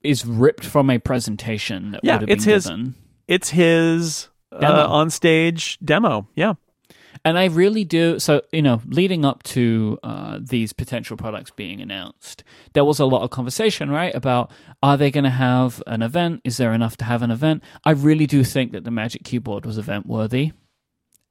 is 0.02 0.26
ripped 0.26 0.66
from 0.66 0.90
a 0.90 1.00
presentation 1.00 1.92
that 1.92 2.02
Yeah, 2.04 2.14
would 2.16 2.22
have 2.22 2.30
it's 2.30 2.46
been 2.46 2.54
his- 2.54 2.66
given. 2.66 2.96
It's 3.28 3.50
his 3.50 4.28
uh, 4.52 4.88
on 4.90 5.10
stage 5.12 5.78
demo. 5.84 6.28
Yeah. 6.36 6.54
And 7.26 7.38
I 7.38 7.46
really 7.46 7.84
do. 7.84 8.18
So, 8.20 8.42
you 8.52 8.62
know, 8.62 8.82
leading 8.86 9.26
up 9.26 9.44
to 9.44 10.00
uh, 10.04 10.40
these 10.42 10.74
potential 10.74 11.18
products 11.18 11.52
being 11.52 11.82
announced, 11.82 12.44
there 12.74 12.86
was 12.86 13.00
a 13.00 13.06
lot 13.06 13.24
of 13.24 13.30
conversation, 13.30 13.90
right? 13.90 14.14
About 14.16 14.52
are 14.82 14.98
they 14.98 15.12
going 15.12 15.26
to 15.26 15.30
have 15.30 15.84
an 15.86 16.02
event? 16.02 16.42
Is 16.44 16.58
there 16.58 16.74
enough 16.74 16.96
to 16.98 17.06
have 17.06 17.22
an 17.22 17.32
event? 17.32 17.64
I 17.84 17.92
really 17.92 18.26
do 18.26 18.44
think 18.44 18.72
that 18.72 18.84
the 18.84 18.92
Magic 18.92 19.24
Keyboard 19.24 19.66
was 19.66 19.78
event 19.78 20.06
worthy. 20.06 20.54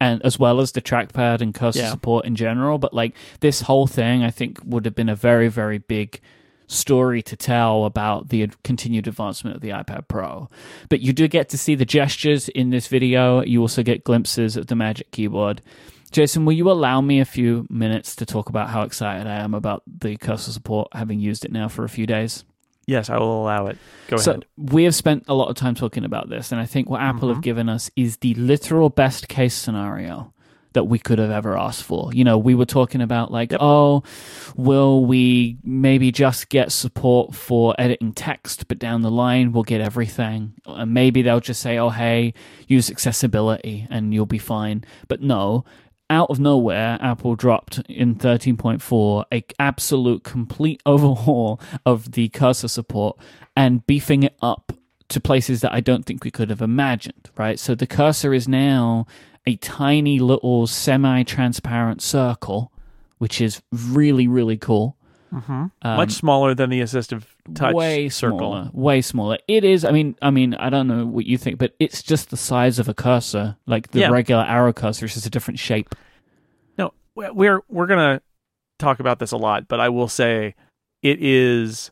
And 0.01 0.22
as 0.24 0.39
well 0.39 0.61
as 0.61 0.72
the 0.72 0.80
trackpad 0.82 1.41
and 1.41 1.53
cursor 1.53 1.80
Yeah. 1.80 1.91
support 1.91 2.24
in 2.24 2.36
general. 2.36 2.78
But 2.78 2.95
like 2.95 3.16
this 3.41 3.62
whole 3.62 3.86
thing, 3.89 4.22
I 4.22 4.30
think 4.30 4.61
would 4.64 4.84
have 4.84 4.95
been 4.95 5.09
a 5.09 5.16
very, 5.16 5.49
very 5.49 5.78
big 5.78 6.20
story 6.68 7.22
to 7.22 7.34
tell 7.36 7.84
about 7.84 8.28
the 8.28 8.48
continued 8.62 9.08
advancement 9.08 9.56
of 9.56 9.62
the 9.62 9.70
iPad 9.70 10.06
Pro. 10.06 10.48
But 10.88 11.00
you 11.00 11.12
do 11.12 11.26
get 11.26 11.48
to 11.48 11.58
see 11.58 11.74
the 11.74 11.84
gestures 11.84 12.48
in 12.50 12.70
this 12.70 12.86
video. 12.86 13.42
You 13.42 13.60
also 13.62 13.82
get 13.82 14.04
glimpses 14.04 14.56
of 14.56 14.68
the 14.68 14.76
Magic 14.76 15.10
Keyboard. 15.10 15.60
Jason, 16.10 16.44
will 16.44 16.52
you 16.54 16.70
allow 16.70 17.00
me 17.00 17.20
a 17.20 17.24
few 17.24 17.66
minutes 17.68 18.14
to 18.16 18.24
talk 18.24 18.48
about 18.48 18.68
how 18.70 18.82
excited 18.82 19.26
I 19.26 19.36
am 19.40 19.52
about 19.52 19.82
the 19.86 20.16
cursor 20.16 20.52
support, 20.52 20.88
having 20.92 21.20
used 21.20 21.44
it 21.44 21.52
now 21.52 21.68
for 21.68 21.84
a 21.84 21.88
few 21.88 22.06
days? 22.06 22.44
Yes, 22.86 23.10
I 23.10 23.18
will 23.18 23.42
allow 23.42 23.66
it. 23.66 23.76
Go 24.06 24.16
so 24.16 24.30
ahead. 24.30 24.46
we 24.56 24.84
have 24.84 24.94
spent 24.94 25.24
a 25.28 25.34
lot 25.34 25.48
of 25.50 25.56
time 25.56 25.74
talking 25.74 26.06
about 26.06 26.30
this, 26.30 26.52
and 26.52 26.60
I 26.60 26.64
think 26.64 26.88
what 26.88 27.02
Apple 27.02 27.28
Mm-hmm. 27.28 27.34
have 27.34 27.42
given 27.42 27.68
us 27.68 27.90
is 27.96 28.16
the 28.18 28.32
literal 28.34 28.88
best 28.88 29.28
case 29.28 29.54
scenario 29.54 30.32
that 30.72 30.84
we 30.84 30.98
could 30.98 31.18
have 31.18 31.30
ever 31.30 31.56
asked 31.56 31.82
for. 31.82 32.12
You 32.12 32.24
know, 32.24 32.38
we 32.38 32.54
were 32.54 32.66
talking 32.66 33.00
about 33.00 33.30
like, 33.32 33.52
Yep. 33.52 33.60
oh, 33.62 34.02
will 34.56 35.04
we 35.04 35.58
maybe 35.64 36.12
just 36.12 36.48
get 36.48 36.72
support 36.72 37.34
for 37.34 37.74
editing 37.78 38.12
text, 38.12 38.68
but 38.68 38.78
down 38.78 39.02
the 39.02 39.10
line 39.10 39.52
we'll 39.52 39.62
get 39.62 39.80
everything, 39.80 40.54
and 40.66 40.92
maybe 40.92 41.22
they'll 41.22 41.40
just 41.40 41.60
say, 41.60 41.78
oh, 41.78 41.90
hey, 41.90 42.34
use 42.66 42.90
accessibility 42.90 43.86
and 43.90 44.12
you'll 44.12 44.26
be 44.26 44.38
fine. 44.38 44.84
But 45.08 45.22
no. 45.22 45.64
Out 46.10 46.30
of 46.30 46.40
nowhere, 46.40 46.96
Apple 47.02 47.36
dropped 47.36 47.80
in 47.80 48.14
13.4 48.14 49.24
a 49.30 49.44
absolute 49.58 50.24
complete 50.24 50.80
overhaul 50.86 51.60
of 51.84 52.12
the 52.12 52.30
cursor 52.30 52.68
support 52.68 53.18
and 53.54 53.86
beefing 53.86 54.22
it 54.22 54.34
up 54.40 54.72
to 55.10 55.20
places 55.20 55.60
that 55.60 55.72
I 55.72 55.80
don't 55.80 56.04
think 56.06 56.24
we 56.24 56.30
could 56.30 56.48
have 56.48 56.62
imagined, 56.62 57.30
right? 57.36 57.58
So 57.58 57.74
the 57.74 57.86
cursor 57.86 58.32
is 58.32 58.48
now 58.48 59.06
a 59.47 59.57
tiny 59.57 60.18
little 60.18 60.66
semi 60.66 61.22
transparent 61.22 62.03
circle, 62.03 62.72
which 63.18 63.41
is 63.41 63.62
really, 63.72 64.26
really 64.28 64.57
cool. 64.57 64.97
Um, 65.30 65.70
Much 65.84 66.12
smaller 66.12 66.55
than 66.55 66.70
the 66.70 66.80
assistive 66.80 67.24
touch 67.55 67.74
way 67.74 68.09
circle. 68.09 68.39
smaller, 68.39 68.70
way 68.72 69.03
smaller. 69.03 69.36
It 69.47 69.62
is. 69.62 69.84
I 69.84 69.91
mean, 69.91 70.16
I 70.22 70.30
mean, 70.30 70.55
I 70.55 70.70
don't 70.70 70.86
know 70.89 71.05
what 71.05 71.26
you 71.26 71.36
think, 71.36 71.59
but 71.59 71.74
it's 71.78 72.03
just 72.03 72.30
the 72.30 72.36
size 72.39 72.78
of 72.78 72.89
a 72.89 72.95
cursor, 72.95 73.57
like 73.66 73.89
the 73.91 74.01
Yeah. 74.01 74.09
regular 74.11 74.43
arrow 74.45 74.72
cursor. 74.72 75.05
It's 75.05 75.14
just 75.14 75.26
a 75.26 75.30
different 75.30 75.59
shape. 75.61 75.95
No, 76.78 76.95
we're 77.14 77.61
we're 77.68 77.86
gonna 77.86 78.22
talk 78.78 79.01
about 79.01 79.18
this 79.18 79.32
a 79.32 79.36
lot, 79.36 79.68
but 79.68 79.80
I 79.80 79.91
will 79.91 80.09
say 80.09 80.55
it 81.03 81.18
is 81.22 81.91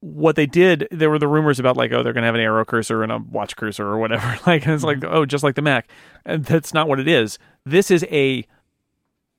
what 0.00 0.36
they 0.36 0.46
did. 0.46 0.88
There 0.90 1.10
were 1.10 1.18
the 1.18 1.28
rumors 1.28 1.58
about 1.58 1.76
like, 1.76 1.92
oh, 1.92 2.02
they're 2.02 2.12
gonna 2.12 2.26
have 2.26 2.34
an 2.34 2.40
arrow 2.40 2.64
cursor 2.64 3.02
and 3.02 3.12
a 3.12 3.18
watch 3.18 3.56
cursor 3.56 3.86
or 3.86 3.98
whatever. 3.98 4.38
Like, 4.46 4.64
and 4.64 4.74
it's 4.74 4.84
like, 4.84 4.98
mm-hmm. 4.98 5.14
oh, 5.14 5.26
just 5.26 5.44
like 5.44 5.54
the 5.54 5.62
Mac, 5.62 5.88
and 6.24 6.44
that's 6.44 6.74
not 6.74 6.88
what 6.88 6.98
it 7.00 7.08
is. 7.08 7.38
This 7.64 7.90
is 7.90 8.04
a 8.10 8.44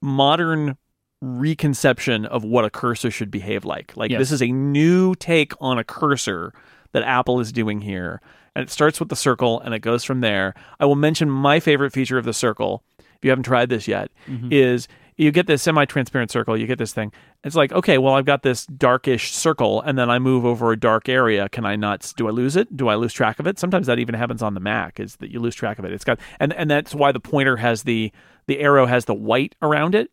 modern 0.01 0.77
reconception 1.21 2.25
of 2.25 2.43
what 2.43 2.65
a 2.65 2.69
cursor 2.69 3.11
should 3.11 3.31
behave 3.31 3.65
like. 3.65 3.95
Like, 3.95 4.11
Yes. 4.11 4.19
this 4.19 4.31
is 4.31 4.41
a 4.41 4.51
new 4.51 5.15
take 5.15 5.53
on 5.61 5.77
a 5.77 5.83
cursor 5.83 6.53
that 6.93 7.03
Apple 7.03 7.39
is 7.39 7.51
doing 7.51 7.81
here. 7.81 8.21
And 8.55 8.63
it 8.63 8.69
starts 8.69 8.99
with 8.99 9.09
the 9.09 9.15
circle 9.15 9.59
and 9.61 9.73
it 9.73 9.79
goes 9.79 10.03
from 10.03 10.21
there. 10.21 10.53
I 10.79 10.85
will 10.85 10.95
mention 10.95 11.29
my 11.29 11.59
favorite 11.59 11.93
feature 11.93 12.17
of 12.17 12.25
the 12.25 12.33
circle, 12.33 12.83
if 12.99 13.23
you 13.23 13.29
haven't 13.29 13.43
tried 13.43 13.69
this 13.69 13.87
yet, 13.87 14.11
mm-hmm. 14.27 14.49
is 14.51 14.87
you 15.17 15.31
get 15.31 15.47
this 15.47 15.61
semi 15.61 15.85
transparent 15.85 16.31
circle, 16.31 16.57
you 16.57 16.67
get 16.67 16.77
this 16.77 16.93
thing. 16.93 17.11
It's 17.43 17.55
like, 17.55 17.71
okay, 17.71 17.97
well, 17.97 18.13
I've 18.13 18.25
got 18.25 18.43
this 18.43 18.65
darkish 18.65 19.33
circle 19.33 19.81
and 19.81 19.97
then 19.97 20.09
I 20.09 20.19
move 20.19 20.45
over 20.45 20.71
a 20.71 20.79
dark 20.79 21.09
area. 21.09 21.49
Can 21.49 21.65
I 21.65 21.75
not, 21.75 22.13
do 22.17 22.27
I 22.27 22.31
lose 22.31 22.55
it? 22.55 22.75
Do 22.75 22.87
I 22.87 22.95
lose 22.95 23.13
track 23.13 23.39
of 23.39 23.47
it? 23.47 23.59
Sometimes 23.59 23.87
that 23.87 23.99
even 23.99 24.15
happens 24.15 24.41
on 24.41 24.53
the 24.53 24.59
Mac 24.59 24.99
is 24.99 25.17
that 25.17 25.31
you 25.31 25.39
lose 25.39 25.55
track 25.55 25.79
of 25.79 25.85
it. 25.85 25.91
It's 25.91 26.03
got, 26.03 26.19
and, 26.39 26.53
and 26.53 26.69
that's 26.69 26.95
why 26.95 27.11
the 27.11 27.19
pointer 27.19 27.57
has 27.57 27.83
the, 27.83 28.11
the 28.47 28.59
arrow 28.59 28.85
has 28.85 29.05
the 29.05 29.13
white 29.13 29.55
around 29.61 29.95
it, 29.95 30.11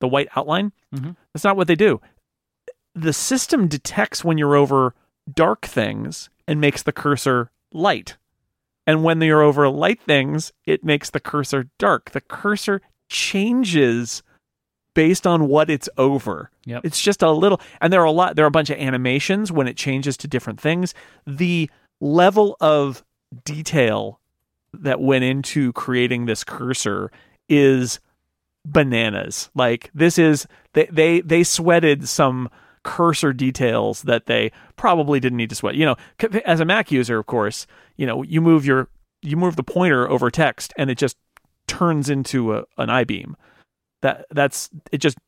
the 0.00 0.08
white 0.08 0.28
outline. 0.36 0.72
Mhm. 0.94 1.16
That's 1.32 1.44
not 1.44 1.56
what 1.56 1.68
they 1.68 1.74
do. 1.76 2.00
The 2.94 3.12
system 3.12 3.68
detects 3.68 4.24
when 4.24 4.38
you're 4.38 4.56
over 4.56 4.94
dark 5.32 5.66
things 5.66 6.30
and 6.46 6.60
makes 6.60 6.82
the 6.82 6.92
cursor 6.92 7.50
light. 7.72 8.16
And 8.86 9.04
when 9.04 9.20
you're 9.20 9.42
over 9.42 9.68
light 9.68 10.00
things, 10.00 10.52
it 10.64 10.82
makes 10.82 11.10
the 11.10 11.20
cursor 11.20 11.68
dark. 11.78 12.12
The 12.12 12.22
cursor 12.22 12.80
changes 13.08 14.22
based 14.94 15.26
on 15.26 15.48
what 15.48 15.70
it's 15.70 15.88
over. 15.96 16.50
Yep. 16.64 16.84
It's 16.84 17.00
just 17.00 17.22
a 17.22 17.30
little 17.30 17.60
and 17.80 17.92
there 17.92 18.00
are 18.00 18.06
a 18.06 18.10
lot 18.10 18.36
there 18.36 18.44
are 18.44 18.48
a 18.48 18.50
bunch 18.52 18.70
of 18.70 18.78
animations 18.78 19.52
when 19.52 19.68
it 19.68 19.76
changes 19.76 20.16
to 20.18 20.28
different 20.28 20.60
things. 20.60 20.94
The 21.26 21.70
level 22.00 22.56
of 22.60 23.04
detail 23.44 24.20
that 24.72 25.00
went 25.00 25.24
into 25.24 25.72
creating 25.72 26.26
this 26.26 26.44
cursor 26.44 27.10
is 27.48 28.00
bananas. 28.64 29.50
Like 29.54 29.90
this 29.94 30.18
is 30.18 30.46
they 30.72 30.86
they 30.86 31.20
they 31.20 31.44
sweated 31.44 32.08
some 32.08 32.48
cursor 32.82 33.32
details 33.32 34.02
that 34.02 34.26
they 34.26 34.50
probably 34.76 35.20
didn't 35.20 35.36
need 35.36 35.50
to 35.50 35.56
sweat. 35.56 35.74
You 35.74 35.86
know, 35.86 35.96
as 36.44 36.60
a 36.60 36.64
Mac 36.64 36.90
user, 36.90 37.18
of 37.18 37.26
course, 37.26 37.66
you 37.96 38.06
know, 38.06 38.22
you 38.22 38.40
move 38.40 38.64
your 38.64 38.88
you 39.22 39.36
move 39.36 39.56
the 39.56 39.62
pointer 39.62 40.08
over 40.08 40.30
text 40.30 40.72
and 40.76 40.90
it 40.90 40.96
just 40.98 41.16
turns 41.68 42.10
into 42.10 42.54
a, 42.54 42.64
an 42.78 42.90
I-beam. 42.90 43.36
That 44.02 44.26
that's 44.30 44.70
it 44.92 44.98
just 44.98 45.18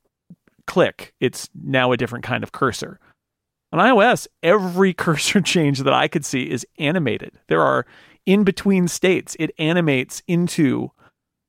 click. 0.67 1.15
It's 1.21 1.49
now 1.55 1.93
a 1.93 1.97
different 1.97 2.25
kind 2.25 2.45
of 2.45 2.53
cursor. 2.53 3.01
On 3.73 3.79
iOS, 3.79 4.27
every 4.43 4.93
cursor 5.05 5.41
change 5.41 5.81
that 5.81 5.93
I 5.93 6.09
could 6.09 6.25
see 6.25 6.51
is 6.51 6.67
animated. 6.79 7.39
There 7.49 7.63
are 7.63 7.87
in 8.27 8.45
between 8.45 8.89
states. 8.89 9.37
It 9.39 9.51
animates 9.59 10.23
into 10.27 10.93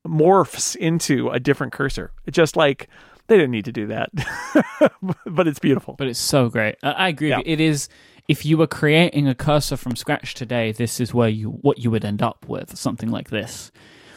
morphs 0.08 0.76
into 0.76 1.30
a 1.30 1.40
different 1.40 1.74
cursor. 1.74 2.12
It's 2.26 2.36
just 2.36 2.56
like 2.56 2.88
they 3.28 3.38
didn't 3.38 3.52
need 3.52 3.66
to 3.66 3.72
do 3.72 3.88
that. 3.88 4.10
but 5.26 5.48
it's 5.48 5.60
beautiful. 5.60 5.96
But 5.98 6.08
it's 6.08 6.20
so 6.20 6.50
great. 6.50 6.76
I, 6.84 6.92
I 6.92 7.08
agree. 7.10 7.30
Yeah. 7.30 7.42
It 7.46 7.60
is. 7.60 7.90
If 8.28 8.46
you 8.46 8.58
were 8.58 8.68
creating 8.68 9.28
a 9.28 9.36
cursor 9.36 9.76
from 9.76 9.96
scratch 9.96 10.36
today, 10.36 10.72
this 10.72 11.00
is 11.00 11.14
where 11.14 11.28
you 11.28 11.50
what 11.50 11.80
you 11.80 11.92
would 11.92 12.06
end 12.06 12.22
up 12.22 12.46
with 12.48 12.78
something 12.78 13.10
like 13.10 13.30
this, 13.30 13.72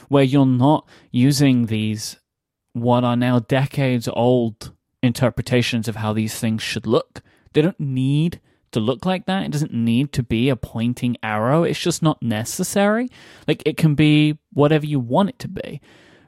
where 0.08 0.24
you're 0.24 0.46
not 0.46 0.88
using 1.10 1.66
these 1.66 2.16
what 2.72 3.04
are 3.04 3.16
now 3.16 3.38
decades 3.38 4.08
old 4.08 4.72
interpretations 5.02 5.86
of 5.86 5.96
how 5.96 6.12
these 6.12 6.38
things 6.38 6.62
should 6.62 6.86
look. 6.86 7.22
They 7.52 7.62
don't 7.62 7.78
need 7.78 8.40
to 8.72 8.80
look 8.80 9.06
like 9.06 9.26
that. 9.26 9.44
It 9.44 9.52
doesn't 9.52 9.72
need 9.72 10.12
to 10.14 10.22
be 10.24 10.48
a 10.48 10.56
pointing 10.56 11.16
arrow. 11.22 11.62
It's 11.62 11.78
just 11.78 12.02
not 12.02 12.20
necessary. 12.20 13.08
Like 13.46 13.62
it 13.64 13.76
can 13.76 13.94
be 13.94 14.38
whatever 14.52 14.86
you 14.86 14.98
want 14.98 15.28
it 15.28 15.38
to 15.40 15.48
be 15.48 15.80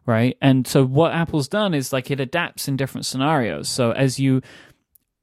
right? 0.07 0.39
And 0.41 0.66
so 0.66 0.87
what 0.87 1.12
Apple's 1.12 1.49
done 1.49 1.74
is 1.74 1.93
like 1.93 2.11
it 2.11 2.20
adapts 2.20 2.68
in 2.68 2.77
different 2.77 3.05
scenarios. 3.05 3.68
So 3.68 3.91
as 3.91 4.18
you 4.18 4.41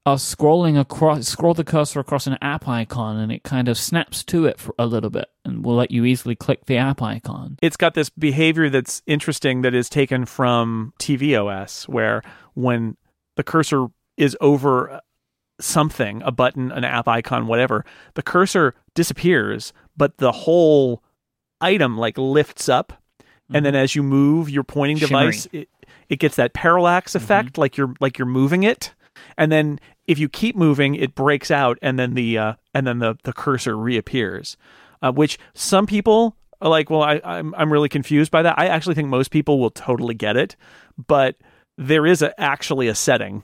are 0.06 0.18
scrolling 0.18 0.78
across, 0.80 1.28
scroll 1.28 1.54
the 1.54 1.64
cursor 1.64 2.00
across 2.00 2.28
an 2.28 2.38
app 2.42 2.68
icon, 2.68 3.18
and 3.18 3.32
it 3.32 3.44
kind 3.44 3.70
of 3.70 3.78
snaps 3.78 4.24
to 4.26 4.46
it 4.46 4.60
for 4.60 4.76
a 4.78 4.86
little 4.86 5.10
bit, 5.10 5.30
and 5.46 5.64
will 5.64 5.76
let 5.76 5.92
you 5.92 6.04
easily 6.04 6.36
click 6.36 6.66
the 6.66 6.78
app 6.78 7.02
icon. 7.02 7.58
it's 7.62 7.78
got 7.78 7.94
this 7.94 8.10
behavior 8.10 8.70
that's 8.70 9.02
interesting 9.08 9.62
that 9.62 9.74
is 9.74 9.90
taken 9.90 10.26
from 10.26 10.94
tvOS, 11.00 11.88
where 11.88 12.22
when 12.54 12.98
the 13.38 13.44
cursor 13.44 13.88
is 14.18 14.36
over 14.42 15.02
something, 15.60 16.22
a 16.26 16.32
button, 16.32 16.72
an 16.72 16.84
app 16.84 17.08
icon, 17.08 17.48
whatever, 17.48 17.86
the 18.16 18.24
cursor 18.24 18.76
disappears, 18.96 19.72
but 19.96 20.18
the 20.18 20.32
whole 20.32 21.02
item 21.62 21.98
like 21.98 22.18
lifts 22.18 22.68
up, 22.68 23.02
and 23.54 23.66
then 23.66 23.74
mm-hmm. 23.74 23.84
as 23.84 23.96
you 23.96 24.04
move 24.04 24.50
your 24.50 24.64
pointing 24.64 24.98
device, 24.98 25.48
it, 25.54 25.70
it 26.10 26.20
gets 26.20 26.36
that 26.36 26.54
parallax 26.54 27.14
mm-hmm. 27.14 27.24
effect, 27.24 27.58
like 27.58 27.78
you're 27.78 27.94
like 28.02 28.18
you're 28.18 28.26
moving 28.26 28.64
it, 28.64 28.94
and 29.38 29.52
then 29.52 29.80
if 30.08 30.20
you 30.20 30.30
keep 30.30 30.56
moving, 30.56 30.96
it 30.96 31.16
breaks 31.16 31.52
out, 31.52 31.78
and 31.82 31.98
then 31.98 32.14
the 32.14 32.38
uh, 32.38 32.54
and 32.74 32.86
then 32.86 33.00
the 33.00 33.16
the 33.24 33.34
cursor 33.34 33.78
reappears, 33.78 34.58
uh, 35.02 35.12
which 35.12 35.38
some 35.54 35.86
people 35.86 36.36
are 36.62 36.70
like, 36.70 36.90
well, 36.90 37.04
I, 37.04 37.22
I'm 37.24 37.54
I'm 37.56 37.72
really 37.72 37.90
confused 37.90 38.32
by 38.32 38.42
that. 38.42 38.58
I 38.58 38.68
actually 38.68 38.96
think 38.96 39.10
most 39.10 39.32
people 39.32 39.60
will 39.60 39.72
totally 39.72 40.16
get 40.16 40.38
it, 40.38 40.56
but 41.08 41.36
there 41.78 42.06
is 42.06 42.22
a, 42.22 42.40
actually 42.40 42.88
a 42.88 42.96
setting. 42.96 43.44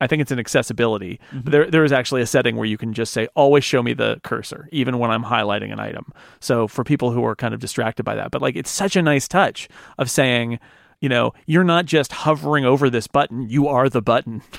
I 0.00 0.06
think 0.06 0.22
it's 0.22 0.30
an 0.30 0.38
accessibility. 0.38 1.18
But 1.32 1.50
there 1.50 1.70
there 1.70 1.84
is 1.84 1.92
actually 1.92 2.22
a 2.22 2.26
setting 2.26 2.56
where 2.56 2.66
you 2.66 2.78
can 2.78 2.94
just 2.94 3.12
say, 3.12 3.26
always 3.34 3.64
show 3.64 3.82
me 3.82 3.94
the 3.94 4.20
cursor, 4.22 4.68
even 4.70 4.98
when 4.98 5.10
I'm 5.10 5.24
highlighting 5.24 5.72
an 5.72 5.80
item. 5.80 6.12
So 6.40 6.68
for 6.68 6.84
people 6.84 7.10
who 7.10 7.24
are 7.24 7.34
kind 7.34 7.52
of 7.52 7.60
distracted 7.60 8.04
by 8.04 8.14
that, 8.14 8.30
but 8.30 8.40
like 8.40 8.56
it's 8.56 8.70
such 8.70 8.96
a 8.96 9.02
nice 9.02 9.26
touch 9.26 9.68
of 9.98 10.10
saying, 10.10 10.60
you 11.00 11.08
know, 11.08 11.32
you're 11.46 11.64
not 11.64 11.86
just 11.86 12.12
hovering 12.12 12.64
over 12.64 12.90
this 12.90 13.06
button, 13.06 13.48
you 13.48 13.68
are 13.68 13.88
the 13.88 14.02
button. 14.02 14.42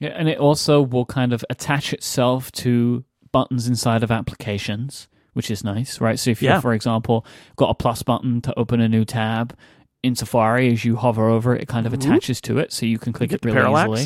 Yeah, 0.00 0.10
and 0.10 0.28
it 0.28 0.38
also 0.38 0.82
will 0.82 1.06
kind 1.06 1.32
of 1.32 1.44
attach 1.48 1.92
itself 1.92 2.50
to 2.52 3.04
buttons 3.32 3.68
inside 3.68 4.02
of 4.02 4.10
applications, 4.10 5.08
which 5.34 5.50
is 5.50 5.62
nice, 5.62 6.00
right? 6.00 6.18
So 6.18 6.30
if 6.30 6.42
you, 6.42 6.48
Yeah. 6.48 6.60
for 6.60 6.74
example, 6.74 7.24
got 7.56 7.70
a 7.70 7.74
plus 7.74 8.02
button 8.02 8.40
to 8.42 8.58
open 8.58 8.80
a 8.80 8.88
new 8.88 9.04
tab 9.04 9.56
in 10.02 10.14
Safari, 10.14 10.70
as 10.72 10.84
you 10.84 10.96
hover 10.96 11.28
over 11.28 11.54
it, 11.56 11.62
it 11.62 11.68
kind 11.68 11.86
of 11.86 11.92
mm-hmm. 11.92 12.10
attaches 12.10 12.40
to 12.42 12.58
it, 12.58 12.72
so 12.72 12.84
you 12.84 12.98
can 12.98 13.12
click 13.12 13.30
get 13.30 13.36
it 13.36 13.44
really 13.46 13.56
parallax. 13.56 13.88
easily. 13.88 14.02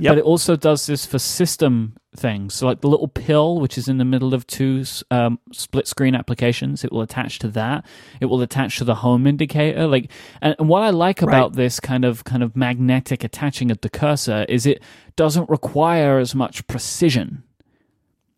Yep. 0.00 0.10
But 0.10 0.18
it 0.18 0.24
also 0.24 0.56
does 0.56 0.86
this 0.86 1.04
for 1.04 1.18
system 1.18 1.96
things. 2.14 2.54
So 2.54 2.66
like 2.66 2.80
the 2.82 2.88
little 2.88 3.08
pill, 3.08 3.58
which 3.60 3.78
is 3.78 3.88
in 3.88 3.98
the 3.98 4.04
middle 4.04 4.34
of 4.34 4.46
two 4.46 4.84
um, 5.10 5.38
split 5.52 5.86
screen 5.86 6.14
applications, 6.14 6.84
it 6.84 6.92
will 6.92 7.00
attach 7.02 7.38
to 7.40 7.48
that. 7.48 7.86
It 8.20 8.26
will 8.26 8.42
attach 8.42 8.76
to 8.78 8.84
the 8.84 8.96
home 8.96 9.26
indicator. 9.26 9.86
Like, 9.86 10.10
and, 10.40 10.54
and 10.58 10.68
what 10.68 10.82
I 10.82 10.90
like 10.90 11.22
about 11.22 11.54
this 11.54 11.80
kind 11.80 12.04
of 12.04 12.24
kind 12.24 12.42
of 12.42 12.54
magnetic 12.56 13.24
attaching 13.24 13.70
of 13.70 13.80
the 13.80 13.88
cursor 13.88 14.44
is 14.48 14.66
it 14.66 14.82
doesn't 15.16 15.48
require 15.48 16.18
as 16.18 16.34
much 16.34 16.66
precision. 16.66 17.44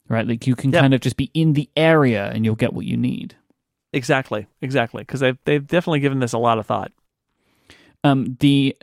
Right, 0.09 0.27
like 0.27 0.47
you 0.47 0.55
can 0.55 0.71
Yep. 0.71 0.81
kind 0.83 0.95
of 0.95 1.01
just 1.01 1.17
be 1.17 1.31
in 1.33 1.55
the 1.55 1.69
area 1.77 2.31
and 2.31 2.45
you'll 2.45 2.55
get 2.57 2.75
what 2.75 2.85
you 2.85 2.97
need. 2.97 3.37
Exactly, 3.93 4.47
exactly, 4.61 5.03
because 5.03 5.21
they've 5.21 5.39
they've 5.47 5.67
definitely 5.67 6.01
given 6.01 6.19
this 6.19 6.33
a 6.35 6.39
lot 6.39 6.59
of 6.59 6.67
thought. 6.67 6.93
um, 8.05 8.37
the 8.41 8.77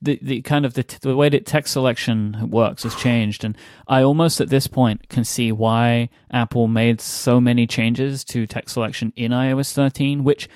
the 0.00 0.18
the 0.22 0.42
kind 0.42 0.64
of 0.64 0.74
the 0.74 0.84
t- 0.84 0.98
the 1.00 1.16
way 1.16 1.28
that 1.28 1.46
text 1.46 1.72
selection 1.72 2.48
works 2.50 2.84
has 2.84 2.94
changed, 2.94 3.44
and 3.44 3.56
I 3.86 4.02
almost 4.02 4.40
at 4.40 4.48
this 4.48 4.66
point 4.66 5.08
can 5.08 5.24
see 5.24 5.50
why 5.52 6.08
Apple 6.30 6.68
made 6.68 7.00
so 7.00 7.40
many 7.40 7.66
changes 7.66 8.24
to 8.26 8.46
text 8.46 8.74
selection 8.74 9.12
in 9.16 9.32
iOS 9.32 9.72
13, 9.72 10.24
which 10.24 10.48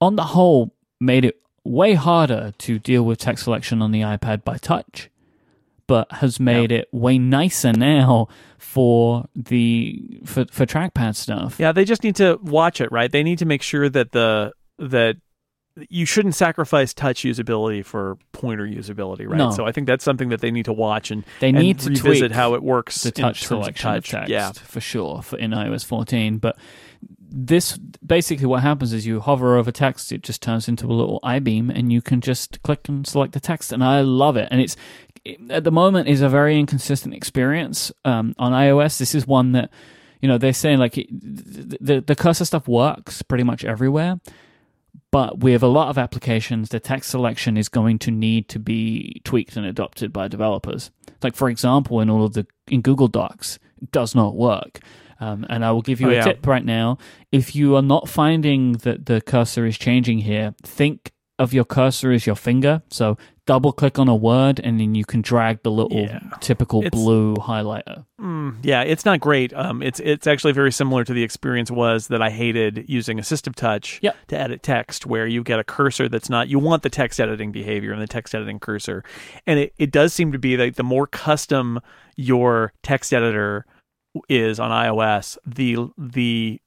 on 0.00 0.16
the 0.16 0.24
whole 0.24 0.74
made 1.00 1.24
it 1.24 1.40
way 1.64 1.94
harder 1.94 2.52
to 2.58 2.78
deal 2.78 3.02
with 3.02 3.18
text 3.18 3.44
selection 3.44 3.80
on 3.80 3.92
the 3.92 4.00
iPad 4.00 4.44
by 4.44 4.58
touch, 4.58 5.08
but 5.86 6.10
has 6.12 6.38
made 6.38 6.72
it 6.72 6.88
way 6.92 7.18
nicer 7.18 7.72
now 7.72 8.28
for 8.58 9.26
the 9.34 10.20
for 10.24 10.44
for 10.50 10.66
trackpad 10.66 11.16
stuff. 11.16 11.58
Yeah, 11.58 11.72
they 11.72 11.84
just 11.84 12.04
need 12.04 12.16
to 12.16 12.38
watch 12.42 12.80
it, 12.80 12.92
right? 12.92 13.10
They 13.10 13.22
need 13.22 13.38
to 13.38 13.46
make 13.46 13.62
sure 13.62 13.88
that 13.88 14.12
the 14.12 14.52
that 14.78 15.16
you 15.88 16.04
shouldn't 16.04 16.34
sacrifice 16.34 16.92
touch 16.92 17.22
usability 17.22 17.84
for 17.84 18.18
pointer 18.32 18.66
usability, 18.66 19.26
right? 19.26 19.38
No. 19.38 19.50
So 19.50 19.64
I 19.64 19.72
think 19.72 19.86
that's 19.86 20.04
something 20.04 20.28
that 20.28 20.40
they 20.40 20.50
need 20.50 20.66
to 20.66 20.72
watch 20.72 21.10
and 21.10 21.24
They 21.40 21.48
and 21.48 21.58
need 21.58 21.78
to 21.80 21.90
revisit 21.90 22.32
how 22.32 22.54
it 22.54 22.62
works 22.62 23.02
the 23.02 23.08
in 23.08 23.14
touch 23.14 23.44
selection 23.44 23.90
touch. 23.90 24.10
text 24.10 24.30
Yeah, 24.30 24.52
for 24.52 24.80
sure 24.80 25.22
for 25.22 25.38
in 25.38 25.52
iOS 25.52 25.84
14 25.84 26.38
but 26.38 26.58
this 27.34 27.78
basically 28.04 28.44
what 28.46 28.62
happens 28.62 28.92
is 28.92 29.06
you 29.06 29.20
hover 29.20 29.56
over 29.56 29.72
text 29.72 30.12
it 30.12 30.22
just 30.22 30.42
turns 30.42 30.68
into 30.68 30.86
a 30.86 30.92
little 30.92 31.18
i-beam 31.22 31.70
and 31.70 31.90
you 31.90 32.02
can 32.02 32.20
just 32.20 32.62
click 32.62 32.86
and 32.88 33.06
select 33.06 33.32
the 33.32 33.40
text 33.40 33.72
and 33.72 33.82
I 33.82 34.02
love 34.02 34.36
it 34.36 34.48
and 34.50 34.60
it's 34.60 34.76
it, 35.24 35.38
at 35.50 35.64
the 35.64 35.72
moment 35.72 36.08
is 36.08 36.20
a 36.20 36.28
very 36.28 36.58
inconsistent 36.58 37.14
experience 37.14 37.90
um, 38.04 38.34
on 38.38 38.52
iOS 38.52 38.98
this 38.98 39.14
is 39.14 39.26
one 39.26 39.52
that 39.52 39.70
you 40.20 40.28
know 40.28 40.36
they're 40.36 40.52
saying 40.52 40.78
like 40.78 40.94
the 40.94 42.04
the 42.06 42.14
cursor 42.14 42.44
stuff 42.44 42.68
works 42.68 43.22
pretty 43.22 43.44
much 43.44 43.64
everywhere 43.64 44.20
but 45.12 45.38
with 45.38 45.62
a 45.62 45.68
lot 45.68 45.88
of 45.88 45.98
applications, 45.98 46.70
the 46.70 46.80
text 46.80 47.10
selection 47.10 47.56
is 47.56 47.68
going 47.68 48.00
to 48.00 48.10
need 48.10 48.48
to 48.48 48.58
be 48.58 49.20
tweaked 49.24 49.56
and 49.56 49.64
adopted 49.64 50.12
by 50.12 50.26
developers. 50.26 50.90
Like, 51.22 51.36
for 51.36 51.48
example, 51.48 52.00
in 52.00 52.10
all 52.10 52.24
of 52.24 52.32
the 52.32 52.46
in 52.66 52.80
Google 52.80 53.06
Docs, 53.08 53.60
it 53.80 53.92
does 53.92 54.14
not 54.14 54.34
work. 54.34 54.80
Um, 55.20 55.46
and 55.48 55.64
I 55.64 55.70
will 55.70 55.82
give 55.82 56.00
you 56.00 56.08
Oh, 56.08 56.10
a 56.10 56.14
yeah. 56.14 56.24
tip 56.24 56.44
right 56.48 56.64
now. 56.64 56.98
If 57.30 57.54
you 57.54 57.76
are 57.76 57.82
not 57.82 58.08
finding 58.08 58.72
that 58.78 59.06
the 59.06 59.20
cursor 59.20 59.64
is 59.66 59.78
changing 59.78 60.18
here, 60.18 60.54
think 60.64 61.12
of 61.38 61.52
your 61.54 61.64
cursor 61.64 62.10
as 62.10 62.26
your 62.26 62.34
finger. 62.34 62.82
So 62.90 63.16
double 63.46 63.72
click 63.72 63.98
on 63.98 64.06
a 64.08 64.14
word, 64.14 64.60
and 64.62 64.78
then 64.78 64.94
you 64.94 65.04
can 65.04 65.20
drag 65.20 65.62
the 65.64 65.70
little 65.70 65.98
Yeah. 65.98 66.20
typical 66.40 66.84
It's- 66.84 66.90
blue 66.92 67.34
highlighter. 67.36 68.04
Mm, 68.20 68.56
yeah, 68.62 68.82
it's 68.82 69.04
not 69.04 69.18
great. 69.18 69.52
Um, 69.54 69.82
it's 69.82 69.98
it's 70.00 70.26
actually 70.28 70.52
very 70.52 70.70
similar 70.70 71.02
to 71.02 71.12
the 71.12 71.24
experience 71.24 71.70
was 71.70 72.06
that 72.08 72.22
I 72.22 72.30
hated 72.30 72.84
using 72.88 73.18
Assistive 73.18 73.54
Touch 73.56 73.98
Yep. 74.02 74.16
to 74.28 74.38
edit 74.38 74.62
text, 74.62 75.06
where 75.06 75.26
you 75.26 75.42
get 75.42 75.58
a 75.58 75.64
cursor 75.64 76.08
that's 76.08 76.30
not. 76.30 76.48
You 76.48 76.60
want 76.60 76.82
the 76.84 76.90
text 76.90 77.20
editing 77.20 77.50
behavior 77.50 77.92
and 77.92 78.00
the 78.00 78.06
text 78.06 78.32
editing 78.34 78.60
cursor, 78.60 79.02
and 79.46 79.58
it, 79.58 79.72
it 79.76 79.90
does 79.90 80.12
seem 80.12 80.30
to 80.32 80.38
be 80.38 80.54
that 80.56 80.76
the 80.76 80.84
more 80.84 81.06
custom 81.08 81.80
your 82.16 82.72
text 82.84 83.12
editor 83.12 83.66
is 84.28 84.60
on 84.60 84.70
iOS, 84.70 85.36
the 85.44 85.78
the 85.98 86.60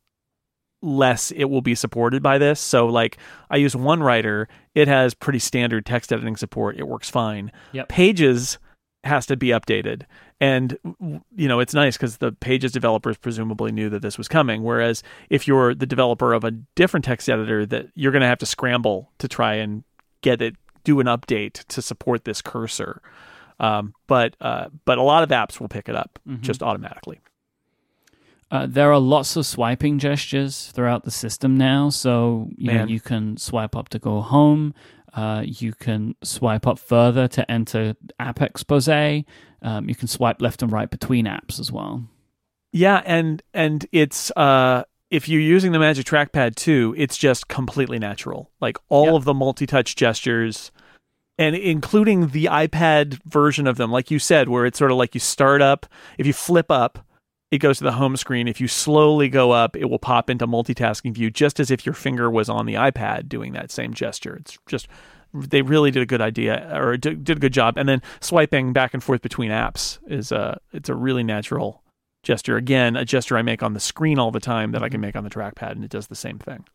less 0.85 1.31
it 1.31 1.45
will 1.45 1.61
be 1.61 1.75
supported 1.75 2.21
by 2.21 2.37
this. 2.37 2.59
So 2.59 2.85
like 2.85 3.17
I 3.49 3.57
use 3.57 3.73
1Writer, 3.73 4.45
it 4.75 4.87
has 4.87 5.13
pretty 5.13 5.39
standard 5.39 5.85
text 5.85 6.13
editing 6.13 6.35
support. 6.35 6.77
It 6.77 6.87
works 6.87 7.09
fine. 7.09 7.51
Yep. 7.73 7.89
Pages 7.89 8.59
has 9.03 9.25
to 9.25 9.35
be 9.35 9.47
updated. 9.47 10.03
And 10.39 10.77
you 11.35 11.47
know, 11.47 11.59
it's 11.59 11.73
nice 11.73 11.97
cuz 11.97 12.17
the 12.17 12.31
Pages 12.33 12.71
developers 12.71 13.17
presumably 13.17 13.71
knew 13.71 13.89
that 13.89 14.01
this 14.01 14.17
was 14.17 14.27
coming 14.27 14.63
whereas 14.63 15.01
if 15.29 15.47
you're 15.47 15.73
the 15.73 15.85
developer 15.85 16.33
of 16.33 16.43
a 16.43 16.51
different 16.51 17.05
text 17.05 17.29
editor 17.29 17.65
that 17.65 17.87
you're 17.95 18.11
going 18.11 18.21
to 18.21 18.27
have 18.27 18.39
to 18.39 18.45
scramble 18.45 19.11
to 19.17 19.27
try 19.27 19.55
and 19.55 19.83
get 20.21 20.41
it 20.41 20.55
do 20.83 20.99
an 20.99 21.07
update 21.07 21.65
to 21.67 21.81
support 21.81 22.25
this 22.25 22.41
cursor. 22.41 23.01
Um, 23.59 23.93
but 24.07 24.35
uh, 24.39 24.67
but 24.85 24.97
a 24.97 25.01
lot 25.01 25.23
of 25.23 25.29
apps 25.29 25.59
will 25.59 25.69
pick 25.69 25.89
it 25.89 25.95
up 25.95 26.19
just 26.41 26.61
automatically. 26.61 27.19
Uh, 28.55 28.65
there 28.67 28.91
are 28.91 28.99
lots 28.99 29.35
of 29.35 29.45
swiping 29.45 29.99
gestures 29.99 30.71
throughout 30.73 31.03
the 31.03 31.11
system 31.11 31.57
now. 31.57 31.89
So 31.89 32.49
you, 32.57 32.71
know, 32.71 32.85
you 32.85 32.99
can 32.99 33.37
swipe 33.37 33.75
up 33.75 33.89
to 33.89 33.99
go 33.99 34.21
home. 34.21 34.73
Uh, 35.13 35.43
you 35.45 35.73
can 35.73 36.15
swipe 36.23 36.67
up 36.67 36.79
further 36.79 37.27
to 37.29 37.49
enter 37.51 37.95
app 38.19 38.41
expose. 38.41 38.87
Um, 38.87 39.89
you 39.89 39.95
can 39.95 40.07
swipe 40.07 40.41
left 40.41 40.61
and 40.61 40.71
right 40.71 40.89
between 40.89 41.25
apps 41.25 41.59
as 41.59 41.71
well. 41.71 42.03
Yeah, 42.71 43.01
and 43.05 43.41
and 43.53 43.85
it's 43.91 44.31
uh 44.31 44.83
if 45.09 45.29
you're 45.29 45.41
using 45.41 45.71
the 45.71 45.79
Magic 45.79 46.05
Trackpad 46.05 46.55
too, 46.55 46.93
it's 46.97 47.17
just 47.17 47.47
completely 47.47 47.99
natural. 47.99 48.51
Like 48.59 48.77
all 48.89 49.05
Yep. 49.05 49.13
of 49.15 49.23
the 49.25 49.33
multi-touch 49.33 49.95
gestures 49.95 50.71
and 51.37 51.55
including 51.55 52.29
the 52.29 52.45
iPad 52.45 53.21
version 53.25 53.67
of 53.67 53.77
them, 53.77 53.91
like 53.91 54.11
you 54.11 54.19
said, 54.19 54.49
where 54.49 54.65
it's 54.65 54.77
sort 54.77 54.91
of 54.91 54.97
like 54.97 55.13
you 55.13 55.19
start 55.19 55.61
up, 55.61 55.85
if 56.17 56.25
you 56.25 56.33
flip 56.33 56.71
up, 56.71 57.05
it 57.51 57.59
goes 57.59 57.77
to 57.77 57.83
the 57.83 57.93
home 57.93 58.17
screen. 58.17 58.47
If 58.47 58.59
you 58.59 58.67
slowly 58.67 59.29
go 59.29 59.51
up, 59.51 59.75
it 59.75 59.85
will 59.85 59.99
pop 59.99 60.29
into 60.29 60.47
multitasking 60.47 61.13
view 61.13 61.29
just 61.29 61.59
as 61.59 61.71
if 61.71 61.85
your 61.85 61.93
finger 61.93 62.29
was 62.29 62.49
on 62.49 62.65
the 62.65 62.73
iPad 62.73 63.29
doing 63.29 63.53
that 63.53 63.71
same 63.71 63.93
gesture. 63.93 64.35
It's 64.35 64.57
just 64.67 64.87
they 65.33 65.61
really 65.61 65.91
did 65.91 66.01
a 66.01 66.05
good 66.05 66.21
idea 66.21 66.69
or 66.73 66.97
did, 66.97 67.29
a 67.29 67.35
good 67.35 67.53
job. 67.53 67.77
And 67.77 67.87
then 67.87 68.01
swiping 68.21 68.73
back 68.73 68.93
and 68.93 69.03
forth 69.03 69.21
between 69.21 69.51
apps 69.51 69.99
is 70.07 70.31
a 70.31 70.59
it's 70.73 70.89
a 70.89 70.95
really 70.95 71.23
natural 71.23 71.83
gesture. 72.23 72.57
Again, 72.57 72.95
a 72.95 73.05
gesture 73.05 73.37
I 73.37 73.41
make 73.41 73.61
on 73.61 73.73
the 73.73 73.79
screen 73.79 74.17
all 74.17 74.31
the 74.31 74.39
time 74.39 74.71
that 74.71 74.83
I 74.83 74.89
can 74.89 75.01
make 75.01 75.15
on 75.15 75.23
the 75.23 75.29
trackpad, 75.29 75.71
and 75.71 75.83
it 75.83 75.91
does 75.91 76.07
the 76.07 76.15
same 76.15 76.39
thing. 76.39 76.65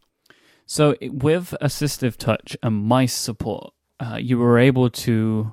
So 0.67 0.95
with 1.03 1.55
assistive 1.61 2.17
touch 2.17 2.57
and 2.63 2.85
mice 2.85 3.15
support, 3.15 3.73
uh, 3.99 4.19
you 4.21 4.39
were 4.39 4.59
able 4.59 4.89
to 4.89 5.53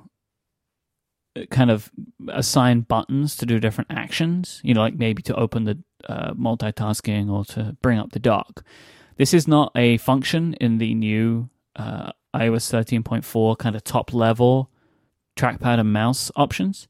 kind 1.46 1.70
of 1.70 1.90
assign 2.28 2.80
buttons 2.80 3.36
to 3.36 3.46
do 3.46 3.58
different 3.60 3.90
actions. 3.90 4.60
You 4.64 4.74
know, 4.74 4.80
like 4.80 4.94
maybe 4.96 5.22
to 5.22 5.34
open 5.36 5.64
the 5.64 5.78
uh, 6.08 6.32
multitasking 6.34 7.30
or 7.30 7.44
to 7.46 7.76
bring 7.82 7.98
up 7.98 8.12
the 8.12 8.18
dock. 8.18 8.64
This 9.16 9.34
is 9.34 9.48
not 9.48 9.72
a 9.74 9.96
function 9.98 10.54
in 10.54 10.78
the 10.78 10.94
new 10.94 11.48
uh, 11.76 12.12
iOS 12.34 12.70
13.4 13.02 13.58
kind 13.58 13.74
of 13.76 13.82
top 13.84 14.12
level 14.14 14.70
trackpad 15.36 15.78
and 15.80 15.92
mouse 15.92 16.30
options. 16.36 16.88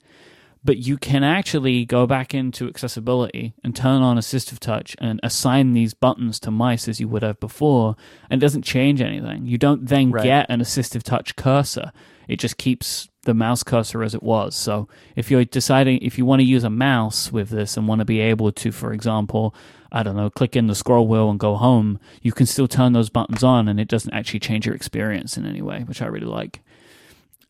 But 0.64 0.78
you 0.78 0.99
can 0.99 1.22
actually 1.22 1.84
go 1.86 2.07
back 2.07 2.34
into 2.34 2.66
accessibility 2.66 3.54
and 3.62 3.75
turn 3.76 4.03
on 4.03 4.18
assistive 4.18 4.58
touch 4.58 4.96
and 4.99 5.20
assign 5.22 5.72
these 5.72 5.95
buttons 5.95 6.41
to 6.41 6.50
mice 6.50 6.88
as 6.88 6.99
you 7.00 7.08
would 7.08 7.22
have 7.22 7.38
before, 7.38 7.95
and 8.29 8.42
it 8.42 8.45
doesn't 8.45 8.62
change 8.62 9.00
anything. 9.00 9.46
You 9.46 9.57
don't 9.57 9.87
then 9.87 10.11
Right. 10.11 10.25
get 10.25 10.46
an 10.50 10.61
assistive 10.61 11.04
touch 11.04 11.37
cursor. 11.37 11.92
It 12.26 12.41
just 12.41 12.58
keeps 12.58 13.08
the 13.29 13.34
mouse 13.34 13.63
cursor 13.63 14.03
as 14.03 14.14
it 14.14 14.22
was. 14.22 14.57
So 14.57 14.88
if 15.14 15.30
you're 15.30 15.45
deciding 15.45 15.99
if 15.99 16.17
you 16.17 16.25
want 16.25 16.41
to 16.41 16.46
use 16.46 16.64
a 16.64 16.71
mouse 16.71 17.30
with 17.30 17.50
this 17.50 17.76
and 17.76 17.87
want 17.87 17.99
to 17.99 18.07
be 18.07 18.21
able 18.21 18.50
to, 18.53 18.72
for 18.72 18.92
example, 18.95 19.55
I 19.92 20.03
don't 20.03 20.17
know, 20.17 20.30
click 20.30 20.57
in 20.57 20.67
the 20.67 20.75
scroll 20.75 21.07
wheel 21.07 21.29
and 21.29 21.38
go 21.38 21.55
home, 21.57 22.00
you 22.22 22.33
can 22.33 22.46
still 22.46 22.67
turn 22.67 22.95
those 22.95 23.11
buttons 23.11 23.45
on 23.45 23.68
and 23.68 23.79
it 23.79 23.87
doesn't 23.87 24.14
actually 24.14 24.41
change 24.41 24.64
your 24.64 24.75
experience 24.75 25.37
in 25.37 25.45
any 25.45 25.61
way, 25.61 25.84
which 25.84 26.00
I 26.00 26.07
really 26.07 26.26
like. 26.26 26.61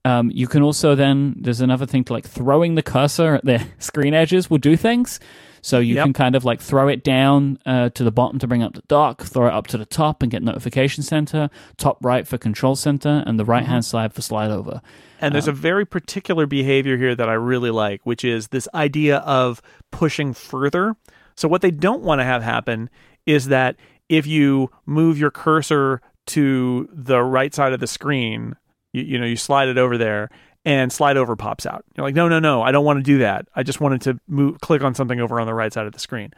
Um, 0.04 0.32
you 0.34 0.48
can 0.48 0.62
also 0.62 0.96
then 0.96 1.36
there's 1.38 1.60
another 1.60 1.86
thing 1.86 2.02
to 2.04 2.12
like 2.12 2.26
throwing 2.26 2.74
the 2.74 2.82
cursor 2.82 3.36
at 3.36 3.44
the 3.44 3.64
screen 3.78 4.14
edges 4.14 4.50
will 4.50 4.58
do 4.58 4.76
things. 4.76 5.20
So 5.62 5.78
you 5.80 5.94
Yep. 5.96 6.04
can 6.04 6.12
kind 6.12 6.34
of 6.34 6.44
like 6.44 6.60
throw 6.60 6.88
it 6.88 7.02
down 7.04 7.58
uh, 7.66 7.88
to 7.90 8.04
the 8.04 8.10
bottom 8.12 8.38
to 8.38 8.46
bring 8.46 8.62
up 8.62 8.74
the 8.74 8.82
dock, 8.88 9.22
throw 9.22 9.46
it 9.48 9.52
up 9.52 9.66
to 9.68 9.78
the 9.78 9.84
top 9.86 10.22
and 10.22 10.30
get 10.30 10.42
notification 10.42 11.02
center, 11.02 11.50
top 11.76 11.98
right 12.04 12.26
for 12.26 12.38
control 12.38 12.76
center, 12.76 13.22
and 13.26 13.38
the 13.38 13.44
right 13.44 13.64
hand 13.64 13.84
side 13.84 14.12
for 14.12 14.22
slide 14.22 14.50
over. 14.50 14.80
And 15.20 15.34
there's 15.34 15.48
a 15.48 15.52
very 15.52 15.84
particular 15.84 16.46
behavior 16.46 16.96
here 16.96 17.14
that 17.14 17.28
I 17.28 17.34
really 17.34 17.70
like, 17.70 18.00
which 18.04 18.24
is 18.24 18.48
this 18.48 18.68
idea 18.74 19.18
of 19.18 19.60
pushing 19.90 20.32
further. 20.32 20.96
So, 21.34 21.48
what 21.48 21.60
they 21.62 21.70
don't 21.70 22.02
want 22.02 22.20
to 22.20 22.24
have 22.24 22.42
happen 22.42 22.88
is 23.26 23.46
that 23.48 23.76
if 24.08 24.26
you 24.26 24.70
move 24.86 25.18
your 25.18 25.30
cursor 25.30 26.00
to 26.28 26.88
the 26.92 27.20
right 27.22 27.54
side 27.54 27.72
of 27.72 27.80
the 27.80 27.86
screen, 27.86 28.54
you, 28.92 29.02
you 29.02 29.18
know, 29.18 29.26
you 29.26 29.36
slide 29.36 29.68
it 29.68 29.78
over 29.78 29.98
there 29.98 30.30
and 30.68 30.92
slide 30.92 31.16
over 31.16 31.34
pops 31.34 31.64
out. 31.64 31.82
You're 31.96 32.06
like, 32.06 32.14
no, 32.14 32.28
no, 32.28 32.38
no, 32.38 32.60
I 32.60 32.72
don't 32.72 32.84
want 32.84 32.98
to 32.98 33.02
do 33.02 33.18
that. 33.18 33.48
I 33.56 33.62
just 33.62 33.80
wanted 33.80 34.02
to 34.02 34.20
move, 34.28 34.60
click 34.60 34.82
on 34.82 34.94
something 34.94 35.18
over 35.18 35.40
on 35.40 35.46
the 35.46 35.54
right 35.54 35.72
side 35.72 35.86
of 35.86 35.94
the 35.94 35.98
screen. 35.98 36.34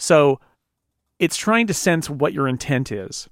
So, 0.00 0.40
it's 1.20 1.36
trying 1.36 1.68
to 1.68 1.74
sense 1.74 2.10
what 2.10 2.32
your 2.32 2.48
intent 2.48 2.90
is. 2.90 3.28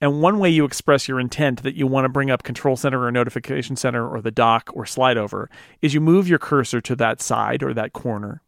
And 0.00 0.20
one 0.20 0.38
way 0.38 0.50
you 0.50 0.64
express 0.64 1.08
your 1.08 1.18
intent 1.18 1.64
that 1.64 1.74
you 1.74 1.88
want 1.88 2.04
to 2.04 2.10
bring 2.10 2.30
up 2.30 2.44
Control 2.44 2.76
Center 2.76 3.02
or 3.02 3.10
Notification 3.10 3.74
Center 3.74 4.08
or 4.08 4.20
the 4.20 4.30
dock 4.30 4.70
or 4.72 4.86
slide 4.86 5.16
over 5.16 5.50
is 5.80 5.94
you 5.94 6.00
move 6.00 6.28
your 6.28 6.38
cursor 6.38 6.80
to 6.82 6.94
that 6.96 7.20
side 7.20 7.62
or 7.64 7.74
that 7.74 7.92
corner 7.92 8.40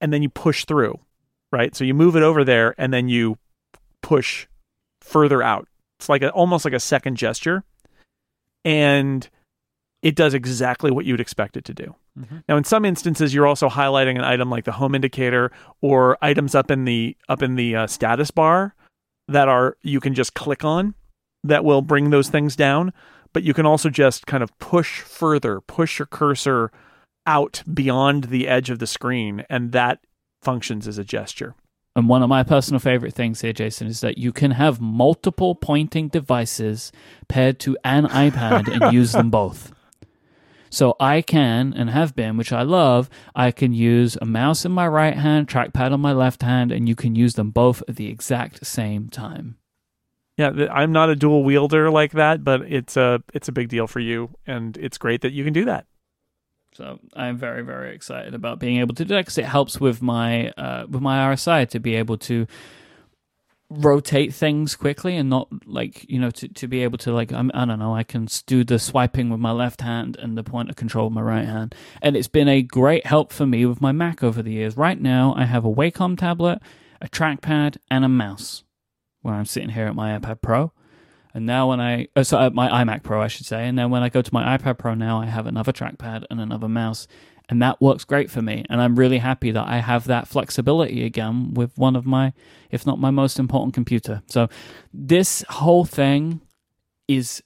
and 0.00 0.12
then 0.12 0.22
you 0.22 0.28
push 0.28 0.66
through, 0.66 0.98
right? 1.50 1.74
So 1.74 1.84
you 1.84 1.94
move 1.94 2.14
it 2.14 2.22
over 2.22 2.44
there 2.44 2.74
and 2.78 2.92
then 2.92 3.08
you 3.08 3.38
push 4.02 4.46
further 5.00 5.42
out. 5.42 5.66
It's 5.98 6.08
like 6.08 6.22
a, 6.22 6.30
almost 6.30 6.64
like 6.64 6.74
a 6.74 6.80
second 6.80 7.16
gesture. 7.16 7.64
And 8.64 9.28
it 10.06 10.14
does 10.14 10.34
exactly 10.34 10.92
what 10.92 11.04
you'd 11.04 11.20
expect 11.20 11.56
it 11.56 11.64
to 11.64 11.74
do. 11.74 11.92
Now, 12.48 12.56
in 12.56 12.62
some 12.62 12.84
instances, 12.84 13.34
you're 13.34 13.46
also 13.46 13.68
highlighting 13.68 14.14
an 14.14 14.22
item 14.22 14.48
like 14.48 14.62
the 14.62 14.70
home 14.70 14.94
indicator 14.94 15.50
or 15.80 16.16
items 16.22 16.54
up 16.54 16.70
in 16.70 16.84
the 16.84 17.16
up 17.28 17.42
in 17.42 17.56
the 17.56 17.74
uh, 17.74 17.86
status 17.88 18.30
bar 18.30 18.76
that 19.26 19.48
are 19.48 19.76
you 19.82 19.98
can 19.98 20.14
just 20.14 20.34
click 20.34 20.64
on 20.64 20.94
that 21.42 21.64
will 21.64 21.82
bring 21.82 22.10
those 22.10 22.28
things 22.28 22.54
down. 22.54 22.92
But 23.32 23.42
you 23.42 23.52
can 23.52 23.66
also 23.66 23.90
just 23.90 24.28
kind 24.28 24.44
of 24.44 24.56
push 24.60 25.00
further, 25.00 25.60
push 25.60 25.98
your 25.98 26.06
cursor 26.06 26.70
out 27.26 27.64
beyond 27.74 28.24
the 28.24 28.46
edge 28.46 28.70
of 28.70 28.78
the 28.78 28.86
screen, 28.86 29.44
and 29.50 29.72
that 29.72 29.98
functions 30.40 30.86
as 30.86 30.98
a 30.98 31.04
gesture. 31.04 31.56
And 31.96 32.08
one 32.08 32.22
of 32.22 32.28
my 32.28 32.44
personal 32.44 32.78
favorite 32.78 33.14
things 33.14 33.40
here, 33.40 33.52
Jason, 33.52 33.88
is 33.88 34.02
that 34.02 34.18
you 34.18 34.32
can 34.32 34.52
have 34.52 34.80
multiple 34.80 35.56
pointing 35.56 36.06
devices 36.06 36.92
paired 37.26 37.58
to 37.60 37.76
an 37.82 38.06
iPad 38.06 38.68
and 38.68 38.92
use 38.94 39.10
them 39.10 39.30
both. 39.30 39.72
So 40.76 40.94
I 41.00 41.22
can 41.22 41.72
and 41.72 41.88
have 41.88 42.14
been, 42.14 42.36
which 42.36 42.52
I 42.52 42.60
love, 42.60 43.08
I 43.34 43.50
can 43.50 43.72
use 43.72 44.18
a 44.20 44.26
mouse 44.26 44.66
in 44.66 44.72
my 44.72 44.86
right 44.86 45.16
hand, 45.16 45.48
trackpad 45.48 45.90
on 45.90 46.02
my 46.02 46.12
left 46.12 46.42
hand, 46.42 46.70
and 46.70 46.86
you 46.86 46.94
can 46.94 47.14
use 47.14 47.32
them 47.32 47.48
both 47.48 47.82
at 47.88 47.96
the 47.96 48.08
exact 48.08 48.66
same 48.66 49.08
time. 49.08 49.56
Yeah, 50.36 50.50
I'm 50.70 50.92
not 50.92 51.08
a 51.08 51.16
dual 51.16 51.44
wielder 51.44 51.90
like 51.90 52.12
that, 52.12 52.44
but 52.44 52.60
it's 52.70 52.94
a 52.94 53.22
it's 53.32 53.48
a 53.48 53.52
big 53.52 53.70
deal 53.70 53.86
for 53.86 54.00
you, 54.00 54.36
and 54.46 54.76
it's 54.76 54.98
great 54.98 55.22
that 55.22 55.32
you 55.32 55.44
can 55.44 55.54
do 55.54 55.64
that. 55.64 55.86
So 56.74 57.00
I'm 57.14 57.38
very, 57.38 57.62
very 57.62 57.94
excited 57.94 58.34
about 58.34 58.58
being 58.58 58.76
able 58.76 58.94
to 58.96 59.04
do 59.06 59.14
that 59.14 59.22
because 59.22 59.38
it 59.38 59.46
helps 59.46 59.80
with 59.80 60.02
my 60.02 60.50
uh, 60.58 60.84
with 60.90 61.00
my 61.00 61.34
RSI 61.34 61.66
to 61.70 61.80
be 61.80 61.94
able 61.94 62.18
to 62.18 62.46
rotate 63.68 64.32
things 64.32 64.76
quickly 64.76 65.16
and 65.16 65.28
not 65.28 65.48
like 65.66 66.08
you 66.08 66.20
know 66.20 66.30
to, 66.30 66.46
to 66.46 66.68
be 66.68 66.84
able 66.84 66.98
to 66.98 67.12
like 67.12 67.32
I'm, 67.32 67.50
I 67.52 67.64
don't 67.64 67.80
know 67.80 67.94
I 67.94 68.04
can 68.04 68.28
do 68.46 68.62
the 68.62 68.78
swiping 68.78 69.28
with 69.28 69.40
my 69.40 69.50
left 69.50 69.80
hand 69.80 70.16
and 70.20 70.38
the 70.38 70.44
pointer 70.44 70.72
control 70.72 71.06
with 71.06 71.14
my 71.14 71.22
right 71.22 71.44
hand 71.44 71.74
and 72.00 72.16
it's 72.16 72.28
been 72.28 72.48
a 72.48 72.62
great 72.62 73.06
help 73.06 73.32
for 73.32 73.44
me 73.44 73.66
with 73.66 73.80
my 73.80 73.92
Mac 73.92 74.22
over 74.22 74.42
the 74.42 74.52
years. 74.52 74.76
Right 74.76 75.00
now 75.00 75.34
I 75.36 75.46
have 75.46 75.64
a 75.64 75.72
Wacom 75.72 76.16
tablet, 76.16 76.60
a 77.00 77.08
trackpad, 77.08 77.78
and 77.90 78.04
a 78.04 78.08
mouse 78.08 78.62
where 79.22 79.34
I'm 79.34 79.46
sitting 79.46 79.70
here 79.70 79.86
at 79.86 79.94
my 79.94 80.16
iPad 80.16 80.40
Pro. 80.40 80.72
And 81.34 81.44
now 81.44 81.68
when 81.68 81.80
I, 81.80 82.06
oh, 82.16 82.22
so 82.22 82.38
uh, 82.38 82.50
my 82.50 82.68
iMac 82.68 83.02
Pro, 83.02 83.20
I 83.20 83.26
should 83.26 83.44
say, 83.44 83.66
and 83.66 83.78
then 83.78 83.90
when 83.90 84.02
I 84.02 84.08
go 84.08 84.22
to 84.22 84.32
my 84.32 84.56
iPad 84.56 84.78
Pro 84.78 84.94
now, 84.94 85.20
I 85.20 85.26
have 85.26 85.46
another 85.46 85.72
trackpad 85.72 86.24
and 86.30 86.40
another 86.40 86.68
mouse, 86.68 87.06
and 87.48 87.62
that 87.62 87.80
works 87.80 88.04
great 88.04 88.30
for 88.30 88.42
me. 88.42 88.64
And 88.68 88.80
I'm 88.80 88.96
really 88.96 89.18
happy 89.18 89.50
that 89.52 89.66
I 89.66 89.78
have 89.78 90.06
that 90.06 90.28
flexibility 90.28 91.04
again 91.04 91.54
with 91.54 91.76
one 91.78 91.96
of 91.96 92.06
my, 92.06 92.32
if 92.70 92.86
not 92.86 92.98
my 92.98 93.10
most 93.10 93.38
important 93.38 93.74
computer. 93.74 94.22
So 94.26 94.48
this 94.92 95.44
whole 95.48 95.84
thing 95.84 96.40
is 97.06 97.42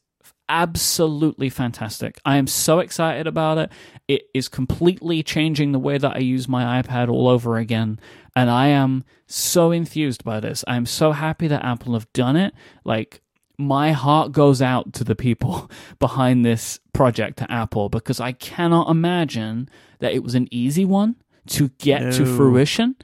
absolutely 0.49 1.49
fantastic. 1.49 2.21
I 2.25 2.37
am 2.37 2.47
so 2.47 2.81
excited 2.81 3.27
about 3.27 3.59
it. 3.59 3.71
It 4.09 4.23
is 4.35 4.49
completely 4.49 5.23
changing 5.23 5.73
the 5.73 5.79
way 5.79 5.97
that 5.97 6.17
I 6.17 6.19
use 6.19 6.49
my 6.49 6.83
iPad 6.83 7.09
all 7.09 7.29
over 7.29 7.57
again. 7.57 8.01
And 8.35 8.51
I 8.51 8.69
am 8.69 9.05
so 9.27 9.71
enthused 9.71 10.25
by 10.25 10.41
this. 10.41 10.65
I'm 10.67 10.87
so 10.87 11.13
happy 11.13 11.47
that 11.47 11.65
Apple 11.65 11.95
have 11.95 12.13
done 12.13 12.37
it. 12.37 12.53
Like, 12.85 13.23
my 13.61 13.93
heart 13.93 14.33
goes 14.33 14.61
out 14.63 14.93
to 14.95 15.05
the 15.05 15.15
people 15.15 15.71
behind 15.99 16.45
this 16.45 16.81
project 16.93 17.39
to 17.39 17.51
Apple 17.51 17.89
because 17.89 18.21
I 18.21 18.33
cannot 18.33 18.91
imagine 18.91 19.69
that 20.01 20.13
it 20.13 20.23
was 20.23 20.35
an 20.35 20.49
easy 20.51 20.85
one 20.85 21.17
to 21.49 21.69
get 21.79 22.13
to 22.15 22.27
fruition. 22.27 22.97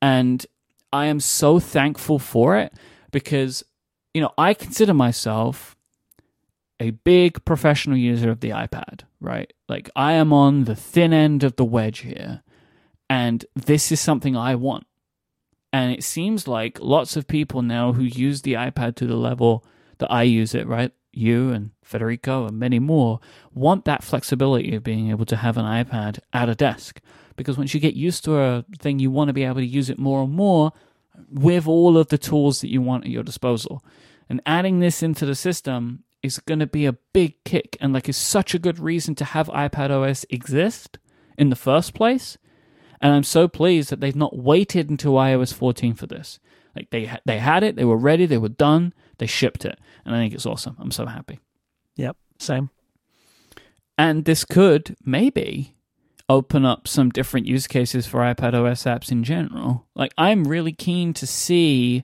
And 0.00 0.44
I 0.92 1.06
am 1.06 1.20
so 1.20 1.58
thankful 1.58 2.18
for 2.18 2.56
it 2.56 2.72
because, 3.10 3.64
you 4.14 4.20
know, 4.20 4.32
I 4.38 4.54
consider 4.54 4.94
myself 4.94 5.76
a 6.78 6.90
big 6.90 7.44
professional 7.44 7.96
user 7.96 8.30
of 8.30 8.40
the 8.40 8.50
iPad, 8.50 9.02
right? 9.20 9.52
Like 9.68 9.90
I 9.96 10.12
am 10.12 10.32
on 10.32 10.64
the 10.64 10.76
thin 10.76 11.12
end 11.12 11.42
of 11.42 11.56
the 11.56 11.64
wedge 11.64 12.00
here, 12.00 12.42
and 13.08 13.44
this 13.54 13.90
is 13.90 14.00
something 14.00 14.36
I 14.36 14.54
want. 14.54 14.86
And 15.72 15.92
it 15.92 16.04
seems 16.04 16.46
like 16.46 16.80
lots 16.80 17.16
of 17.16 17.26
people 17.26 17.62
now 17.62 17.92
who 17.92 18.02
use 18.02 18.42
the 18.42 18.54
iPad 18.54 18.94
to 18.96 19.06
the 19.06 19.16
level 19.16 19.64
that 19.98 20.10
I 20.10 20.22
use 20.22 20.54
it, 20.54 20.66
right? 20.66 20.92
You 21.12 21.50
and 21.50 21.70
Federico 21.82 22.46
and 22.46 22.58
many 22.58 22.78
more 22.78 23.20
want 23.54 23.84
that 23.86 24.04
flexibility 24.04 24.74
of 24.74 24.82
being 24.82 25.10
able 25.10 25.24
to 25.26 25.36
have 25.36 25.56
an 25.56 25.64
iPad 25.64 26.18
at 26.32 26.48
a 26.48 26.54
desk. 26.54 27.00
Because 27.36 27.56
once 27.56 27.74
you 27.74 27.80
get 27.80 27.94
used 27.94 28.24
to 28.24 28.38
a 28.38 28.64
thing, 28.78 28.98
you 28.98 29.10
want 29.10 29.28
to 29.28 29.34
be 29.34 29.44
able 29.44 29.56
to 29.56 29.66
use 29.66 29.90
it 29.90 29.98
more 29.98 30.22
and 30.22 30.32
more 30.32 30.72
with 31.30 31.66
all 31.66 31.96
of 31.96 32.08
the 32.08 32.18
tools 32.18 32.60
that 32.60 32.70
you 32.70 32.82
want 32.82 33.04
at 33.04 33.10
your 33.10 33.22
disposal. 33.22 33.82
And 34.28 34.42
adding 34.44 34.80
this 34.80 35.02
into 35.02 35.24
the 35.24 35.34
system 35.34 36.04
is 36.22 36.38
going 36.40 36.58
to 36.58 36.66
be 36.66 36.86
a 36.86 36.92
big 37.12 37.42
kick 37.44 37.76
and 37.80 37.92
like 37.92 38.08
is 38.08 38.16
such 38.16 38.54
a 38.54 38.58
good 38.58 38.78
reason 38.78 39.14
to 39.16 39.24
have 39.24 39.48
iPad 39.48 39.90
OS 39.90 40.24
exist 40.30 40.98
in 41.38 41.50
the 41.50 41.56
first 41.56 41.94
place. 41.94 42.36
And 43.00 43.12
I'm 43.12 43.22
so 43.22 43.46
pleased 43.46 43.90
that 43.90 44.00
they've 44.00 44.16
not 44.16 44.36
waited 44.36 44.90
until 44.90 45.12
iOS 45.12 45.52
14 45.52 45.94
for 45.94 46.06
this. 46.06 46.40
Like 46.74 46.90
they 46.90 47.10
they 47.24 47.38
had 47.38 47.62
it, 47.62 47.76
they 47.76 47.84
were 47.84 47.96
ready, 47.96 48.26
they 48.26 48.38
were 48.38 48.48
done, 48.48 48.92
they 49.18 49.26
shipped 49.26 49.64
it, 49.64 49.78
and 50.04 50.14
I 50.14 50.18
think 50.18 50.34
it's 50.34 50.46
awesome. 50.46 50.76
I'm 50.78 50.90
so 50.90 51.06
happy. 51.06 51.40
Yep, 51.96 52.16
same. 52.38 52.70
And 53.98 54.24
this 54.24 54.44
could 54.44 54.96
maybe 55.04 55.74
open 56.28 56.64
up 56.64 56.86
some 56.88 57.08
different 57.10 57.46
use 57.46 57.66
cases 57.66 58.06
for 58.06 58.20
iPad 58.20 58.52
OS 58.54 58.84
apps 58.84 59.10
in 59.10 59.24
general. 59.24 59.86
Like, 59.94 60.12
I'm 60.18 60.44
really 60.44 60.72
keen 60.72 61.14
to 61.14 61.26
see 61.26 62.02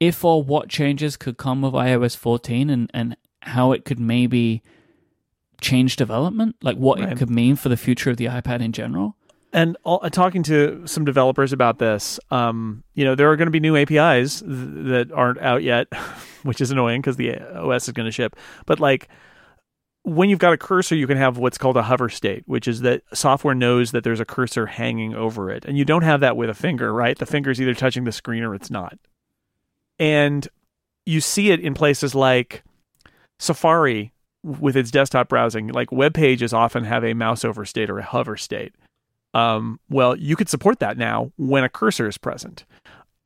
if 0.00 0.24
or 0.24 0.42
what 0.42 0.68
changes 0.68 1.16
could 1.16 1.36
come 1.36 1.62
with 1.62 1.74
iOS 1.74 2.16
14 2.16 2.70
and, 2.70 2.90
and 2.94 3.16
how 3.42 3.72
it 3.72 3.84
could 3.84 4.00
maybe 4.00 4.62
change 5.60 5.96
development, 5.96 6.56
like 6.62 6.76
what 6.76 6.98
Right. 6.98 7.12
it 7.12 7.18
could 7.18 7.30
mean 7.30 7.56
for 7.56 7.68
the 7.68 7.76
future 7.76 8.10
of 8.10 8.16
the 8.16 8.26
iPad 8.26 8.60
in 8.60 8.72
general. 8.72 9.16
And 9.52 9.76
all, 9.82 9.98
uh, 10.02 10.10
talking 10.10 10.42
to 10.44 10.86
some 10.86 11.04
developers 11.04 11.52
about 11.52 11.78
this, 11.78 12.20
um, 12.30 12.84
you 12.94 13.04
know, 13.04 13.14
there 13.14 13.30
are 13.30 13.36
going 13.36 13.46
to 13.46 13.50
be 13.52 13.60
new 13.60 13.76
APIs 13.76 14.40
th- 14.40 14.50
that 14.52 15.10
aren't 15.12 15.40
out 15.40 15.62
yet, 15.62 15.88
which 16.48 16.62
is 16.62 16.70
annoying 16.70 17.02
because 17.02 17.16
the 17.16 17.38
OS 17.38 17.86
is 17.88 17.92
going 17.92 18.06
to 18.06 18.12
ship. 18.12 18.34
But 18.64 18.80
like 18.80 19.08
when 20.02 20.30
you've 20.30 20.38
got 20.38 20.54
a 20.54 20.56
cursor, 20.56 20.96
you 20.96 21.06
can 21.06 21.18
have 21.18 21.36
what's 21.36 21.58
called 21.58 21.76
a 21.76 21.82
hover 21.82 22.08
state, 22.08 22.42
which 22.46 22.66
is 22.66 22.80
that 22.80 23.02
software 23.12 23.54
knows 23.54 23.92
that 23.92 24.02
there's 24.02 24.20
a 24.20 24.24
cursor 24.24 24.64
hanging 24.64 25.14
over 25.14 25.50
it, 25.50 25.66
and 25.66 25.76
you 25.76 25.84
don't 25.84 26.02
have 26.02 26.20
that 26.20 26.36
with 26.36 26.48
a 26.48 26.54
finger, 26.54 26.92
right? 26.92 27.18
The 27.18 27.26
finger's 27.26 27.60
either 27.60 27.74
touching 27.74 28.04
the 28.04 28.12
screen 28.12 28.42
or 28.42 28.54
it's 28.54 28.70
not. 28.70 28.98
And 29.98 30.48
you 31.04 31.20
see 31.20 31.50
it 31.50 31.60
in 31.60 31.74
places 31.74 32.14
like 32.14 32.62
Safari 33.38 34.12
with 34.42 34.76
its 34.76 34.90
desktop 34.90 35.28
browsing. 35.28 35.68
Like 35.68 35.92
web 35.92 36.14
pages 36.14 36.54
often 36.54 36.84
have 36.84 37.04
a 37.04 37.14
mouse 37.14 37.44
over 37.44 37.64
state 37.64 37.90
or 37.90 37.98
a 37.98 38.04
hover 38.04 38.36
state. 38.36 38.72
Um, 39.34 39.78
well, 39.90 40.16
you 40.16 40.36
could 40.36 40.48
support 40.48 40.78
that 40.78 40.96
now 40.96 41.32
when 41.36 41.64
a 41.64 41.68
cursor 41.68 42.08
is 42.08 42.16
present. 42.16 42.64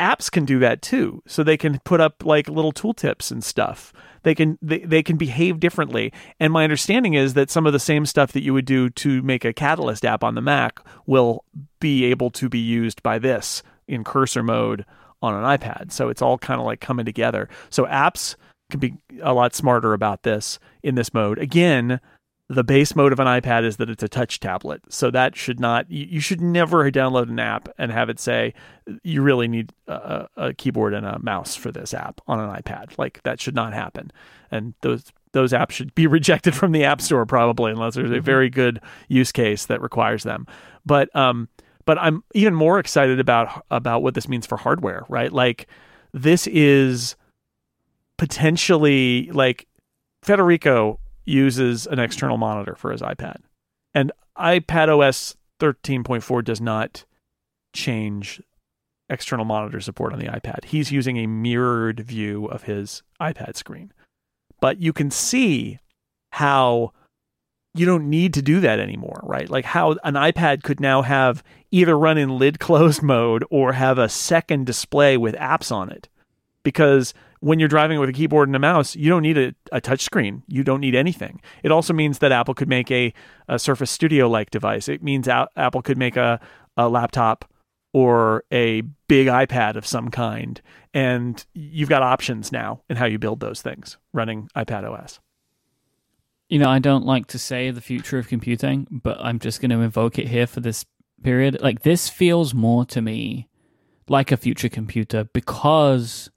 Apps 0.02 0.30
can 0.30 0.44
do 0.44 0.58
that 0.58 0.82
too. 0.82 1.22
So 1.26 1.42
they 1.42 1.56
can 1.56 1.78
put 1.84 2.00
up 2.00 2.24
like 2.24 2.48
little 2.48 2.72
tooltips 2.72 3.30
and 3.30 3.42
stuff. 3.42 3.92
They 4.24 4.34
can 4.34 4.58
they, 4.60 4.80
they 4.80 5.02
can 5.02 5.16
behave 5.16 5.60
differently. 5.60 6.12
And 6.40 6.52
my 6.52 6.64
understanding 6.64 7.14
is 7.14 7.34
that 7.34 7.50
some 7.50 7.66
of 7.66 7.72
the 7.72 7.78
same 7.78 8.04
stuff 8.04 8.32
that 8.32 8.42
you 8.42 8.52
would 8.52 8.64
do 8.64 8.90
to 8.90 9.22
make 9.22 9.44
a 9.44 9.52
Catalyst 9.52 10.04
app 10.04 10.24
on 10.24 10.34
the 10.34 10.40
Mac 10.40 10.80
will 11.06 11.44
be 11.80 12.04
able 12.04 12.30
to 12.30 12.48
be 12.48 12.58
used 12.58 13.02
by 13.02 13.18
this 13.18 13.62
in 13.86 14.04
cursor 14.04 14.42
mode 14.42 14.84
on 15.22 15.34
an 15.34 15.44
iPad. 15.58 15.92
So 15.92 16.08
it's 16.08 16.22
all 16.22 16.36
kind 16.36 16.60
of 16.60 16.66
like 16.66 16.80
coming 16.80 17.04
together. 17.04 17.48
So 17.70 17.86
apps 17.86 18.34
can 18.70 18.80
be 18.80 18.94
a 19.22 19.32
lot 19.32 19.54
smarter 19.54 19.92
about 19.92 20.24
this 20.24 20.58
in 20.82 20.96
this 20.96 21.14
mode. 21.14 21.38
Again, 21.38 22.00
the 22.52 22.62
base 22.62 22.94
mode 22.94 23.12
of 23.12 23.20
an 23.20 23.26
iPad 23.26 23.64
is 23.64 23.78
that 23.78 23.88
it's 23.88 24.02
a 24.02 24.08
touch 24.08 24.38
tablet. 24.38 24.82
So 24.90 25.10
that 25.10 25.34
should 25.34 25.58
not, 25.58 25.90
you, 25.90 26.20
should 26.20 26.40
never 26.40 26.90
download 26.90 27.30
an 27.30 27.38
app 27.38 27.68
and 27.78 27.90
have 27.90 28.10
it 28.10 28.20
say 28.20 28.52
you 29.02 29.22
really 29.22 29.48
need 29.48 29.72
a, 29.86 30.26
a, 30.36 30.52
keyboard 30.52 30.92
and 30.92 31.06
a 31.06 31.18
mouse 31.18 31.56
for 31.56 31.72
this 31.72 31.94
app 31.94 32.20
on 32.26 32.38
an 32.38 32.50
iPad. 32.50 32.98
Like 32.98 33.22
that 33.22 33.40
should 33.40 33.54
not 33.54 33.72
happen. 33.72 34.12
And 34.50 34.74
those, 34.82 35.04
those 35.32 35.52
apps 35.52 35.70
should 35.70 35.94
be 35.94 36.06
rejected 36.18 36.54
from 36.54 36.72
the 36.72 36.84
App 36.84 37.00
Store 37.00 37.24
probably, 37.24 37.72
unless 37.72 37.94
there's 37.94 38.10
a 38.10 38.16
mm-hmm. 38.16 38.24
very 38.24 38.50
good 38.50 38.80
use 39.08 39.32
case 39.32 39.66
that 39.66 39.80
requires 39.80 40.22
them. 40.22 40.46
But, 40.84 41.14
um, 41.16 41.48
but 41.86 41.98
I'm 41.98 42.22
even 42.34 42.54
more 42.54 42.78
excited 42.78 43.18
about 43.18 43.64
about 43.70 44.02
what 44.02 44.14
this 44.14 44.28
means 44.28 44.46
for 44.46 44.56
hardware, 44.56 45.04
right? 45.08 45.32
Like 45.32 45.66
this 46.12 46.46
is 46.46 47.16
potentially 48.18 49.30
like 49.32 49.66
Federico 50.22 51.00
uses 51.24 51.86
an 51.86 51.98
external 51.98 52.38
monitor 52.38 52.74
for 52.74 52.90
his 52.90 53.00
iPad. 53.00 53.36
And 53.94 54.12
iPad 54.36 54.88
OS 54.88 55.36
13.4 55.60 56.44
does 56.44 56.60
not 56.60 57.04
change 57.72 58.40
external 59.08 59.44
monitor 59.44 59.80
support 59.80 60.12
on 60.12 60.18
the 60.18 60.26
iPad. 60.26 60.64
He's 60.64 60.90
using 60.90 61.18
a 61.18 61.26
mirrored 61.26 62.00
view 62.00 62.46
of 62.46 62.64
his 62.64 63.02
iPad 63.20 63.56
screen. 63.56 63.92
But 64.60 64.80
you 64.80 64.92
can 64.92 65.10
see 65.10 65.78
how 66.32 66.92
you 67.74 67.86
don't 67.86 68.08
need 68.08 68.34
to 68.34 68.42
do 68.42 68.60
that 68.60 68.80
anymore, 68.80 69.20
right? 69.22 69.48
Like 69.48 69.64
how 69.64 69.92
an 70.04 70.14
iPad 70.14 70.62
could 70.62 70.80
now 70.80 71.02
have 71.02 71.42
either 71.70 71.98
run 71.98 72.18
in 72.18 72.38
lid 72.38 72.58
closed 72.58 73.02
mode 73.02 73.44
or 73.50 73.72
have 73.72 73.98
a 73.98 74.08
second 74.08 74.66
display 74.66 75.16
with 75.16 75.34
apps 75.36 75.70
on 75.70 75.90
it. 75.90 76.08
Because 76.62 77.12
when 77.43 77.59
you're 77.59 77.69
driving 77.69 77.98
with 77.98 78.09
a 78.09 78.12
keyboard 78.12 78.48
and 78.48 78.55
a 78.55 78.60
mouse, 78.60 78.94
you 78.94 79.10
don't 79.10 79.23
need 79.23 79.36
a, 79.36 79.52
a 79.73 79.81
touch 79.81 80.01
screen. 80.01 80.44
You 80.47 80.62
don't 80.62 80.81
need 80.81 80.94
anything. 80.94 81.40
It 81.64 81.73
also 81.73 81.93
means 81.93 82.20
that 82.20 82.31
Apple 82.31 82.55
could 82.55 82.69
make 82.69 82.89
a, 82.89 83.12
a 83.48 83.59
Surface 83.59 83.90
Studio 83.90 84.28
like 84.28 84.51
device. 84.51 84.89
It 84.89 85.02
means 85.02 85.27
a- 85.27 85.48
Apple 85.56 85.82
could 85.82 85.98
make 85.98 86.16
a, 86.16 86.39
a 86.77 86.89
laptop 86.89 87.44
or 87.93 88.44
a 88.52 88.82
big 89.09 89.27
iPad 89.27 89.74
of 89.74 89.85
some 89.85 90.09
kind. 90.09 90.62
And 90.94 91.44
you've 91.52 91.89
got 91.89 92.05
options 92.05 92.52
now 92.52 92.82
in 92.89 92.97
how 92.97 93.06
you 93.06 93.19
build 93.19 93.40
those 93.40 93.60
things 93.60 93.98
running 94.12 94.48
iPad 94.56 94.89
OS. 94.89 95.19
You 96.48 96.60
know, 96.60 96.70
I 96.70 96.78
don't 96.78 97.06
like 97.06 97.27
to 97.28 97.40
say 97.40 97.73
the 97.73 97.81
future 97.81 98.19
of 98.19 98.28
computing, 98.28 98.86
but 98.89 99.19
I'm 99.20 99.40
just 99.40 99.60
going 99.60 99.70
to 99.73 99.81
invoke 99.81 100.16
it 100.16 100.28
here 100.28 100.47
for 100.47 100.60
this 100.60 100.85
period. 101.24 101.60
Like, 101.60 101.82
this 101.82 102.09
feels 102.09 102.55
more 102.55 102.85
to 102.86 103.02
me 103.02 103.48
like 104.09 104.31
a 104.31 104.36
future 104.36 104.69
computer 104.69 105.24
because 105.24 106.31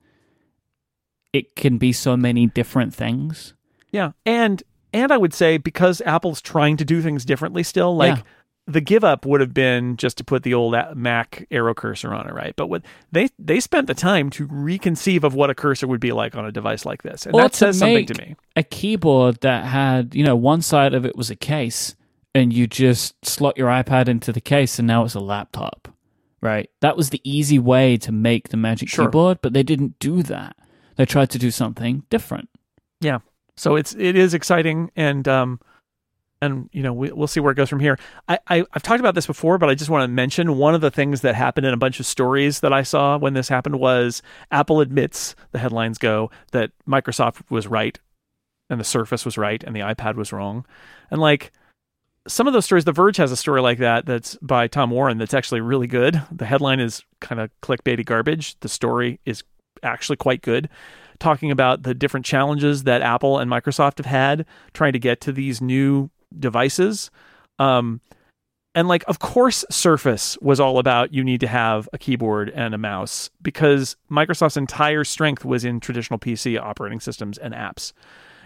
it 1.35 1.55
can 1.57 1.77
be 1.77 1.91
so 1.91 2.15
many 2.15 2.47
different 2.47 2.93
things. 2.93 3.53
Yeah. 3.91 4.11
And 4.25 4.63
and 4.93 5.11
I 5.11 5.17
would 5.17 5.33
say 5.33 5.57
because 5.57 6.01
Apple's 6.01 6.41
trying 6.41 6.77
to 6.77 6.85
do 6.85 7.01
things 7.01 7.25
differently 7.25 7.61
still, 7.61 7.95
like 7.95 8.17
yeah. 8.17 8.23
the 8.67 8.79
give 8.79 9.03
up 9.03 9.25
would 9.25 9.41
have 9.41 9.53
been 9.53 9.97
just 9.97 10.17
to 10.19 10.23
put 10.23 10.43
the 10.43 10.53
old 10.53 10.73
uh, 10.73 10.93
Mac 10.95 11.45
arrow 11.51 11.73
cursor 11.73 12.13
on 12.13 12.25
it, 12.25 12.33
right? 12.33 12.55
But 12.55 12.67
what 12.67 12.83
they 13.11 13.27
they 13.37 13.59
spent 13.59 13.87
the 13.87 13.93
time 13.93 14.29
to 14.31 14.47
reconceive 14.47 15.25
of 15.25 15.35
what 15.35 15.49
a 15.49 15.55
cursor 15.55 15.87
would 15.87 15.99
be 15.99 16.13
like 16.13 16.35
on 16.35 16.45
a 16.45 16.51
device 16.53 16.85
like 16.85 17.03
this, 17.03 17.25
and 17.25 17.35
or 17.35 17.41
that 17.41 17.53
says 17.53 17.79
something 17.79 18.05
to 18.05 18.13
me. 18.13 18.37
A 18.55 18.63
keyboard 18.63 19.41
that 19.41 19.65
had 19.65 20.15
you 20.15 20.23
know 20.23 20.37
one 20.37 20.61
side 20.61 20.93
of 20.93 21.05
it 21.05 21.17
was 21.17 21.29
a 21.29 21.35
case, 21.35 21.95
and 22.33 22.53
you 22.53 22.65
just 22.65 23.13
slot 23.25 23.57
your 23.57 23.67
iPad 23.67 24.07
into 24.07 24.31
the 24.31 24.41
case, 24.41 24.79
and 24.79 24.87
now 24.87 25.03
it's 25.03 25.15
a 25.15 25.19
laptop, 25.19 25.89
right? 26.39 26.69
That 26.79 26.95
was 26.95 27.09
the 27.09 27.19
easy 27.25 27.59
way 27.59 27.97
to 27.97 28.13
make 28.13 28.49
the 28.49 28.57
Magic 28.57 28.87
sure. 28.87 29.07
Keyboard, 29.07 29.39
but 29.41 29.51
they 29.51 29.63
didn't 29.63 29.99
do 29.99 30.23
that 30.23 30.55
they 30.95 31.05
tried 31.05 31.30
to 31.31 31.39
do 31.39 31.51
something 31.51 32.03
different. 32.09 32.49
Yeah. 33.01 33.19
So 33.57 33.76
it's 33.76 33.95
it 33.95 34.15
is 34.15 34.34
exciting 34.34 34.91
and 34.95 35.27
um 35.27 35.59
and 36.41 36.69
you 36.73 36.84
know 36.84 36.93
we, 36.93 37.11
will 37.11 37.27
see 37.27 37.39
where 37.39 37.51
it 37.51 37.55
goes 37.55 37.69
from 37.69 37.80
here. 37.80 37.97
I, 38.27 38.39
I 38.47 38.55
have 38.73 38.84
talked 38.84 38.99
about 38.99 39.15
this 39.15 39.27
before, 39.27 39.57
but 39.57 39.69
I 39.69 39.76
just 39.76 39.89
want 39.89 40.03
to 40.03 40.07
mention 40.07 40.57
one 40.57 40.76
of 40.76 40.81
the 40.81 40.91
things 40.91 41.22
that 41.22 41.35
happened 41.35 41.65
in 41.65 41.73
a 41.73 41.77
bunch 41.77 41.99
of 41.99 42.05
stories 42.05 42.59
that 42.59 42.73
I 42.73 42.84
saw 42.84 43.17
when 43.17 43.34
this 43.34 43.49
happened 43.49 43.80
was 43.80 44.22
Apple 44.51 44.81
admits 44.81 45.35
the 45.51 45.59
headlines 45.59 45.97
go 45.97 46.30
that 46.51 46.72
Microsoft 46.88 47.49
was 47.49 47.67
right 47.67 47.99
and 48.69 48.80
the 48.80 48.85
Surface 48.85 49.26
was 49.26 49.38
right 49.38 49.63
and 49.63 49.76
the 49.76 49.81
iPad 49.81 50.15
was 50.15 50.34
wrong, 50.34 50.65
and 51.09 51.22
like 51.22 51.51
some 52.27 52.47
of 52.47 52.53
those 52.53 52.65
stories, 52.65 52.85
The 52.85 52.91
Verge 52.91 53.17
has 53.17 53.31
a 53.31 53.38
story 53.38 53.61
like 53.61 53.77
that 53.77 54.05
that's 54.05 54.35
by 54.41 54.67
Tom 54.67 54.89
Warren 54.89 55.19
that's 55.19 55.34
actually 55.34 55.61
really 55.61 55.88
good. 55.88 56.22
The 56.31 56.45
headline 56.45 56.80
is 56.80 57.03
kind 57.22 57.39
of 57.39 57.51
clickbaity 57.61 58.03
garbage. 58.03 58.59
The 58.61 58.69
story 58.69 59.19
is 59.26 59.43
actually 59.84 60.18
quite 60.18 60.41
good, 60.41 60.69
talking 61.19 61.52
about 61.52 61.84
the 61.84 61.93
different 61.93 62.26
challenges 62.26 62.84
that 62.84 63.02
Apple 63.02 63.39
and 63.39 63.49
Microsoft 63.49 63.97
have 63.97 64.06
had 64.06 64.45
trying 64.73 64.93
to 64.93 64.99
get 64.99 65.22
to 65.22 65.31
these 65.31 65.61
new 65.61 66.10
devices. 66.38 67.11
Um, 67.60 68.02
and 68.76 68.89
like, 68.89 69.06
of 69.07 69.19
course, 69.19 69.64
Surface 69.72 70.38
was 70.41 70.60
all 70.60 70.80
about 70.80 71.14
you 71.14 71.23
need 71.23 71.39
to 71.39 71.47
have 71.47 71.88
a 71.93 71.97
keyboard 71.97 72.49
and 72.49 72.73
a 72.73 72.77
mouse 72.77 73.30
because 73.41 73.95
Microsoft's 74.11 74.57
entire 74.57 75.06
strength 75.06 75.45
was 75.45 75.64
in 75.64 75.80
traditional 75.80 76.19
PC 76.19 76.60
operating 76.60 76.99
systems 76.99 77.38
and 77.38 77.53
apps. 77.53 77.93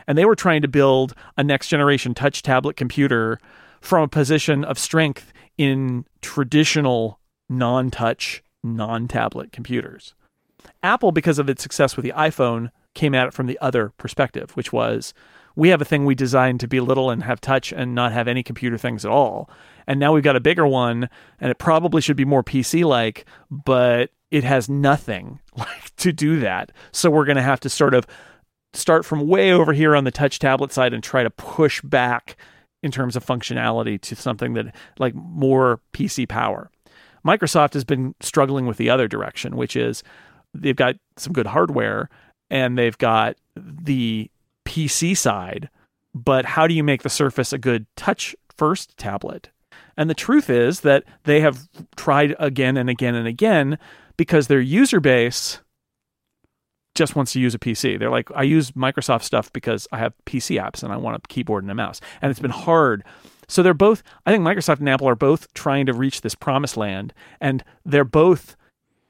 And 0.06 0.18
they 0.18 0.26
were 0.26 0.36
trying 0.36 0.62
to 0.62 0.68
build 0.68 1.16
a 1.36 1.44
next 1.44 1.68
generation 1.68 2.14
touch 2.14 2.44
tablet 2.44 2.78
computer 2.78 3.40
from 3.82 4.04
a 4.04 4.08
position 4.08 4.64
of 4.64 4.78
strength 4.78 5.34
in 5.58 6.06
traditional 6.22 7.20
non 7.50 7.90
touch, 7.90 8.44
non 8.64 9.08
tablet 9.08 9.52
computers. 9.52 10.14
Apple, 10.84 11.12
because 11.12 11.40
of 11.40 11.50
its 11.50 11.62
success 11.62 11.96
with 11.96 12.04
the 12.04 12.14
iPhone, 12.14 12.72
came 12.94 13.16
at 13.16 13.28
it 13.28 13.34
from 13.34 13.48
the 13.48 13.60
other 13.60 13.90
perspective, 13.98 14.52
which 14.56 14.74
was 14.74 15.14
we 15.56 15.70
have 15.70 15.82
a 15.82 15.86
thing 15.86 16.06
we 16.06 16.16
designed 16.16 16.60
to 16.62 16.68
be 16.68 16.80
little 16.80 17.10
and 17.10 17.24
have 17.24 17.42
touch 17.42 17.74
and 17.74 17.94
not 17.94 18.12
have 18.12 18.28
any 18.28 18.44
computer 18.44 18.78
things 18.78 19.04
at 19.04 19.12
all. 19.12 19.50
And 19.88 20.00
now 20.00 20.14
we've 20.14 20.24
got 20.24 20.36
a 20.36 20.42
bigger 20.42 20.66
one, 20.66 21.10
and 21.40 21.52
it 21.52 21.58
probably 21.58 22.02
should 22.02 22.18
be 22.18 22.26
more 22.26 22.44
PC 22.44 22.86
like, 22.86 23.26
but 23.50 24.12
it 24.32 24.44
has 24.44 24.70
nothing 24.70 25.40
like 25.58 25.96
to 25.98 26.12
do 26.12 26.40
that. 26.40 26.72
So 26.92 27.10
we're 27.10 27.26
going 27.26 27.36
to 27.36 27.42
have 27.42 27.60
to 27.62 27.70
sort 27.70 27.94
of 27.94 28.08
start 28.74 29.06
from 29.06 29.28
way 29.28 29.52
over 29.52 29.74
here 29.74 29.96
on 29.96 30.04
the 30.04 30.12
touch 30.12 30.40
tablet 30.40 30.72
side 30.72 30.94
and 30.94 31.04
try 31.04 31.24
to 31.24 31.30
push 31.30 31.82
back 31.82 32.38
in 32.82 32.92
terms 32.92 33.16
of 33.16 33.26
functionality 33.26 34.00
to 34.00 34.16
something 34.16 34.54
that 34.54 34.74
like 35.00 35.14
more 35.16 35.82
PC 35.94 36.28
power. 36.28 36.70
Microsoft 37.26 37.74
has 37.74 37.84
been 37.84 38.16
struggling 38.22 38.66
with 38.66 38.78
the 38.78 38.90
other 38.90 39.08
direction, 39.08 39.58
which 39.58 39.76
is 39.76 40.04
they've 40.54 40.76
got 40.76 40.96
some 41.18 41.34
good 41.34 41.48
hardware 41.48 42.10
and 42.50 42.78
they've 42.78 42.98
got 42.98 43.38
the 43.56 44.30
PC 44.66 45.16
side, 45.16 45.70
but 46.14 46.46
how 46.46 46.68
do 46.68 46.74
you 46.74 46.84
make 46.84 47.04
the 47.04 47.10
Surface 47.10 47.54
a 47.54 47.58
good 47.58 47.86
touch 47.96 48.36
first 48.56 48.98
tablet? 48.98 49.50
And 49.98 50.10
the 50.10 50.16
truth 50.16 50.50
is 50.50 50.82
that 50.82 51.04
they 51.24 51.42
have 51.42 51.68
tried 51.98 52.36
again 52.40 52.78
and 52.78 52.90
again 52.90 53.16
and 53.16 53.28
again 53.28 53.78
because 54.18 54.48
their 54.48 54.62
user 54.62 55.00
base 55.00 55.60
just 56.96 57.16
wants 57.16 57.34
to 57.34 57.40
use 57.40 57.54
a 57.54 57.60
PC. 57.60 58.00
They're 58.00 58.10
like, 58.10 58.30
I 58.36 58.44
use 58.44 58.72
Microsoft 58.72 59.24
stuff 59.24 59.52
because 59.54 59.88
I 59.92 59.98
have 60.00 60.14
PC 60.26 60.62
apps 60.62 60.84
and 60.84 60.92
I 60.92 60.98
want 60.98 61.18
a 61.18 61.28
keyboard 61.28 61.64
and 61.64 61.72
a 61.72 61.76
mouse. 61.76 62.02
And 62.22 62.32
it's 62.32 62.40
been 62.40 62.52
hard. 62.52 63.04
So 63.48 63.64
they're 63.64 63.74
both, 63.74 64.04
I 64.26 64.32
think 64.32 64.44
Microsoft 64.44 64.80
and 64.80 64.90
Apple 64.90 65.10
are 65.10 65.16
both 65.16 65.54
trying 65.54 65.86
to 65.88 65.94
reach 65.94 66.22
this 66.22 66.36
promised 66.36 66.78
land 66.78 67.14
and 67.42 67.64
they're 67.86 68.04
both 68.04 68.56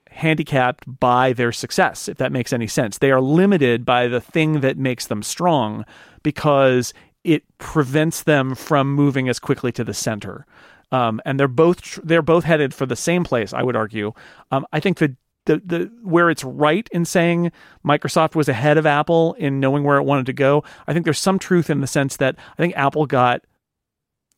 handicapped 0.10 0.84
by 1.00 1.34
their 1.34 1.52
success, 1.52 2.08
if 2.08 2.18
that 2.18 2.32
makes 2.32 2.52
any 2.52 2.68
sense. 2.68 2.98
They 2.98 3.12
are 3.12 3.22
limited 3.22 3.86
by 3.86 4.08
the 4.08 4.22
thing 4.22 4.62
that 4.62 4.78
makes 4.78 5.08
them 5.08 5.24
strong 5.24 5.86
because 6.24 6.94
it 7.24 7.44
prevents 7.58 8.24
them 8.24 8.56
from 8.56 8.94
moving 8.94 9.30
as 9.30 9.40
quickly 9.40 9.72
to 9.74 9.84
the 9.84 9.94
center. 9.94 10.46
Um, 10.92 11.22
and 11.26 11.40
they're 11.40 11.48
both 11.48 12.00
they're 12.04 12.22
both 12.22 12.44
headed 12.44 12.74
for 12.74 12.86
the 12.86 12.96
same 12.96 13.24
place. 13.24 13.54
I 13.54 13.62
would 13.62 13.76
argue. 13.76 14.14
Um, 14.52 14.66
I 14.74 14.80
think 14.80 14.98
the, 14.98 15.16
the 15.46 15.62
the 15.64 15.92
where 16.02 16.30
it's 16.30 16.44
right 16.44 16.88
in 16.92 17.06
saying 17.06 17.52
Microsoft 17.86 18.34
was 18.34 18.50
ahead 18.50 18.78
of 18.78 18.88
Apple 18.88 19.36
in 19.36 19.60
knowing 19.60 19.84
where 19.84 19.98
it 19.98 20.04
wanted 20.04 20.26
to 20.26 20.34
go. 20.34 20.64
I 20.88 20.94
think 20.94 21.06
there's 21.06 21.20
some 21.20 21.38
truth 21.38 21.70
in 21.70 21.82
the 21.82 21.88
sense 21.88 22.18
that 22.18 22.36
I 22.54 22.56
think 22.62 22.76
Apple 22.76 23.06
got 23.06 23.42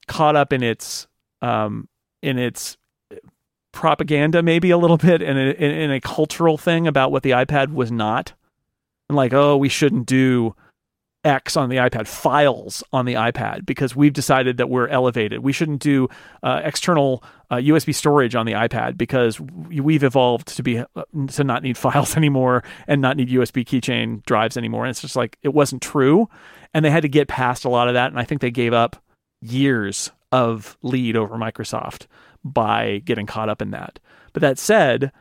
caught 0.08 0.36
up 0.36 0.52
in 0.52 0.62
its 0.62 1.08
um, 1.42 1.88
in 2.22 2.38
its 2.38 2.78
propaganda 3.72 4.44
maybe 4.44 4.70
a 4.72 4.78
little 4.78 4.98
bit 4.98 5.22
and 5.22 5.38
in, 5.38 5.92
a 5.92 6.02
cultural 6.02 6.58
thing 6.58 6.88
about 6.88 7.12
what 7.12 7.24
the 7.24 7.32
iPad 7.32 7.74
was 7.74 7.92
not. 7.92 8.34
And 9.10 9.16
like, 9.16 9.34
oh, 9.34 9.58
we 9.58 9.70
shouldn't 9.70 10.06
do 10.06 10.56
X 11.24 11.56
on 11.56 11.70
the 11.70 11.78
iPad, 11.78 12.08
files 12.08 12.84
on 12.92 13.06
the 13.06 13.14
iPad, 13.14 13.66
because 13.66 13.96
we've 13.96 14.14
decided 14.14 14.58
that 14.58 14.70
we're 14.70 14.88
elevated. 14.88 15.42
We 15.42 15.54
shouldn't 15.54 15.82
do 15.82 16.10
uh, 16.42 16.62
external 16.64 17.24
uh, 17.52 17.58
USB 17.58 17.94
storage 17.94 18.34
on 18.36 18.46
the 18.46 18.54
iPad 18.54 18.98
because 18.98 19.40
we've 19.40 20.04
evolved 20.04 20.48
to 20.56 20.64
be 20.64 20.80
uh, 20.80 21.04
to 21.28 21.44
not 21.44 21.62
need 21.62 21.78
files 21.78 22.18
anymore 22.18 22.64
and 22.88 23.02
not 23.02 23.18
need 23.18 23.30
USB 23.30 23.64
keychain 23.66 24.24
drives 24.26 24.58
anymore. 24.58 24.86
And 24.86 24.90
it's 24.90 25.02
just 25.02 25.16
like 25.16 25.38
it 25.44 25.54
wasn't 25.54 25.82
true, 25.82 26.28
and 26.74 26.84
they 26.84 26.90
had 26.90 27.04
to 27.04 27.10
get 27.10 27.28
past 27.28 27.66
a 27.66 27.70
lot 27.70 27.88
of 27.88 27.94
that. 27.94 28.12
And 28.12 28.20
I 28.20 28.24
think 28.24 28.42
they 28.42 28.52
gave 28.52 28.74
up 28.74 29.04
years 29.42 30.12
of 30.32 30.78
lead 30.82 31.16
over 31.16 31.36
Microsoft 31.36 32.08
by 32.44 33.02
getting 33.06 33.26
caught 33.26 33.50
up 33.50 33.62
in 33.62 33.72
that. 33.72 34.00
But 34.34 34.42
that 34.42 34.58
said, 34.58 35.12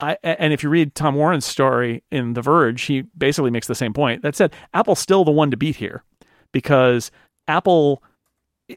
I, 0.00 0.18
and 0.22 0.52
if 0.52 0.62
you 0.62 0.68
read 0.68 0.94
Tom 0.94 1.14
Warren's 1.14 1.46
story 1.46 2.02
in 2.10 2.34
The 2.34 2.42
Verge, 2.42 2.82
he 2.82 3.02
basically 3.16 3.50
makes 3.50 3.66
the 3.66 3.74
same 3.74 3.92
point. 3.92 4.22
That 4.22 4.36
said, 4.36 4.54
Apple's 4.74 4.98
still 4.98 5.24
the 5.24 5.30
one 5.30 5.50
to 5.50 5.56
beat 5.56 5.76
here 5.76 6.02
because 6.52 7.10
Apple 7.48 8.02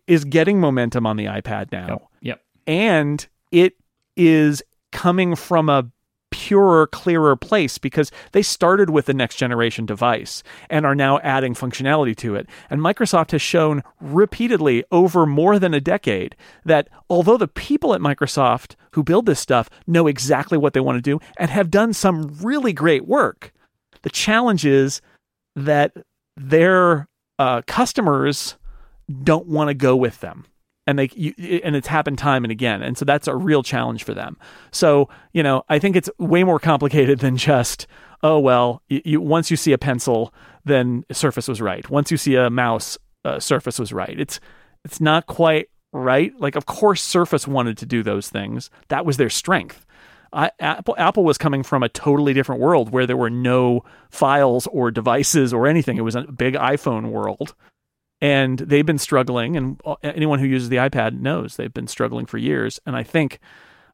is 0.07 0.23
getting 0.23 0.59
momentum 0.59 1.05
on 1.05 1.17
the 1.17 1.25
iPad 1.25 1.71
now. 1.71 1.87
Yep. 1.87 2.01
yep. 2.21 2.41
And 2.67 3.27
it 3.51 3.73
is 4.15 4.63
coming 4.91 5.35
from 5.35 5.69
a 5.69 5.89
purer, 6.31 6.87
clearer 6.87 7.35
place 7.35 7.77
because 7.77 8.11
they 8.31 8.41
started 8.41 8.89
with 8.89 9.05
the 9.05 9.13
next 9.13 9.35
generation 9.35 9.85
device 9.85 10.43
and 10.69 10.85
are 10.85 10.95
now 10.95 11.19
adding 11.19 11.53
functionality 11.53 12.15
to 12.17 12.35
it. 12.35 12.47
And 12.69 12.81
Microsoft 12.81 13.31
has 13.31 13.41
shown 13.41 13.83
repeatedly 13.99 14.83
over 14.91 15.25
more 15.25 15.59
than 15.59 15.73
a 15.73 15.81
decade 15.81 16.35
that 16.65 16.87
although 17.09 17.37
the 17.37 17.47
people 17.47 17.93
at 17.93 18.01
Microsoft 18.01 18.75
who 18.91 19.03
build 19.03 19.25
this 19.25 19.39
stuff 19.39 19.69
know 19.87 20.07
exactly 20.07 20.57
what 20.57 20.73
they 20.73 20.79
want 20.79 20.97
to 20.97 21.01
do 21.01 21.19
and 21.37 21.49
have 21.49 21.71
done 21.71 21.93
some 21.93 22.35
really 22.41 22.73
great 22.73 23.07
work, 23.07 23.53
the 24.01 24.09
challenge 24.09 24.65
is 24.65 25.01
that 25.55 25.93
their 26.37 27.07
uh, 27.37 27.61
customers 27.67 28.55
don't 29.23 29.47
want 29.47 29.69
to 29.69 29.73
go 29.73 29.95
with 29.95 30.19
them 30.19 30.45
and 30.89 30.97
they 30.97 31.09
you, 31.13 31.33
and 31.63 31.75
it's 31.75 31.87
happened 31.87 32.17
time 32.17 32.43
and 32.43 32.51
again 32.51 32.81
and 32.81 32.97
so 32.97 33.05
that's 33.05 33.27
a 33.27 33.35
real 33.35 33.61
challenge 33.61 34.03
for 34.03 34.13
them. 34.13 34.37
So 34.71 35.09
you 35.33 35.43
know 35.43 35.63
i 35.69 35.77
think 35.77 35.95
it's 35.95 36.09
way 36.17 36.43
more 36.43 36.59
complicated 36.59 37.19
than 37.19 37.37
just 37.37 37.87
oh 38.23 38.39
well 38.39 38.81
you, 38.89 39.01
you 39.05 39.21
once 39.21 39.51
you 39.51 39.57
see 39.57 39.71
a 39.71 39.77
pencil 39.77 40.33
then 40.65 41.05
surface 41.11 41.47
was 41.47 41.61
right. 41.61 41.89
Once 41.89 42.11
you 42.11 42.17
see 42.17 42.35
a 42.35 42.49
mouse 42.49 42.97
uh, 43.25 43.39
surface 43.39 43.79
was 43.79 43.93
right. 43.93 44.19
It's 44.19 44.39
it's 44.83 44.99
not 44.99 45.27
quite 45.27 45.69
right. 45.91 46.33
Like 46.39 46.55
of 46.55 46.65
course 46.65 47.01
surface 47.03 47.47
wanted 47.47 47.77
to 47.79 47.85
do 47.85 48.03
those 48.03 48.29
things. 48.29 48.69
That 48.87 49.05
was 49.05 49.17
their 49.17 49.29
strength. 49.29 49.85
I, 50.31 50.51
Apple, 50.59 50.95
Apple 50.97 51.23
was 51.23 51.39
coming 51.39 51.63
from 51.63 51.81
a 51.81 51.89
totally 51.89 52.33
different 52.33 52.61
world 52.61 52.91
where 52.91 53.07
there 53.07 53.17
were 53.17 53.31
no 53.31 53.83
files 54.11 54.67
or 54.67 54.91
devices 54.91 55.53
or 55.53 55.65
anything. 55.65 55.97
It 55.97 56.01
was 56.01 56.15
a 56.15 56.21
big 56.21 56.53
iPhone 56.53 57.09
world 57.09 57.55
and 58.21 58.59
they've 58.59 58.85
been 58.85 58.97
struggling 58.97 59.55
and 59.55 59.81
anyone 60.03 60.39
who 60.39 60.45
uses 60.45 60.69
the 60.69 60.77
ipad 60.77 61.19
knows 61.19 61.55
they've 61.55 61.73
been 61.73 61.87
struggling 61.87 62.25
for 62.25 62.37
years. 62.37 62.79
And 62.85 62.95
i 62.95 63.03
think 63.03 63.39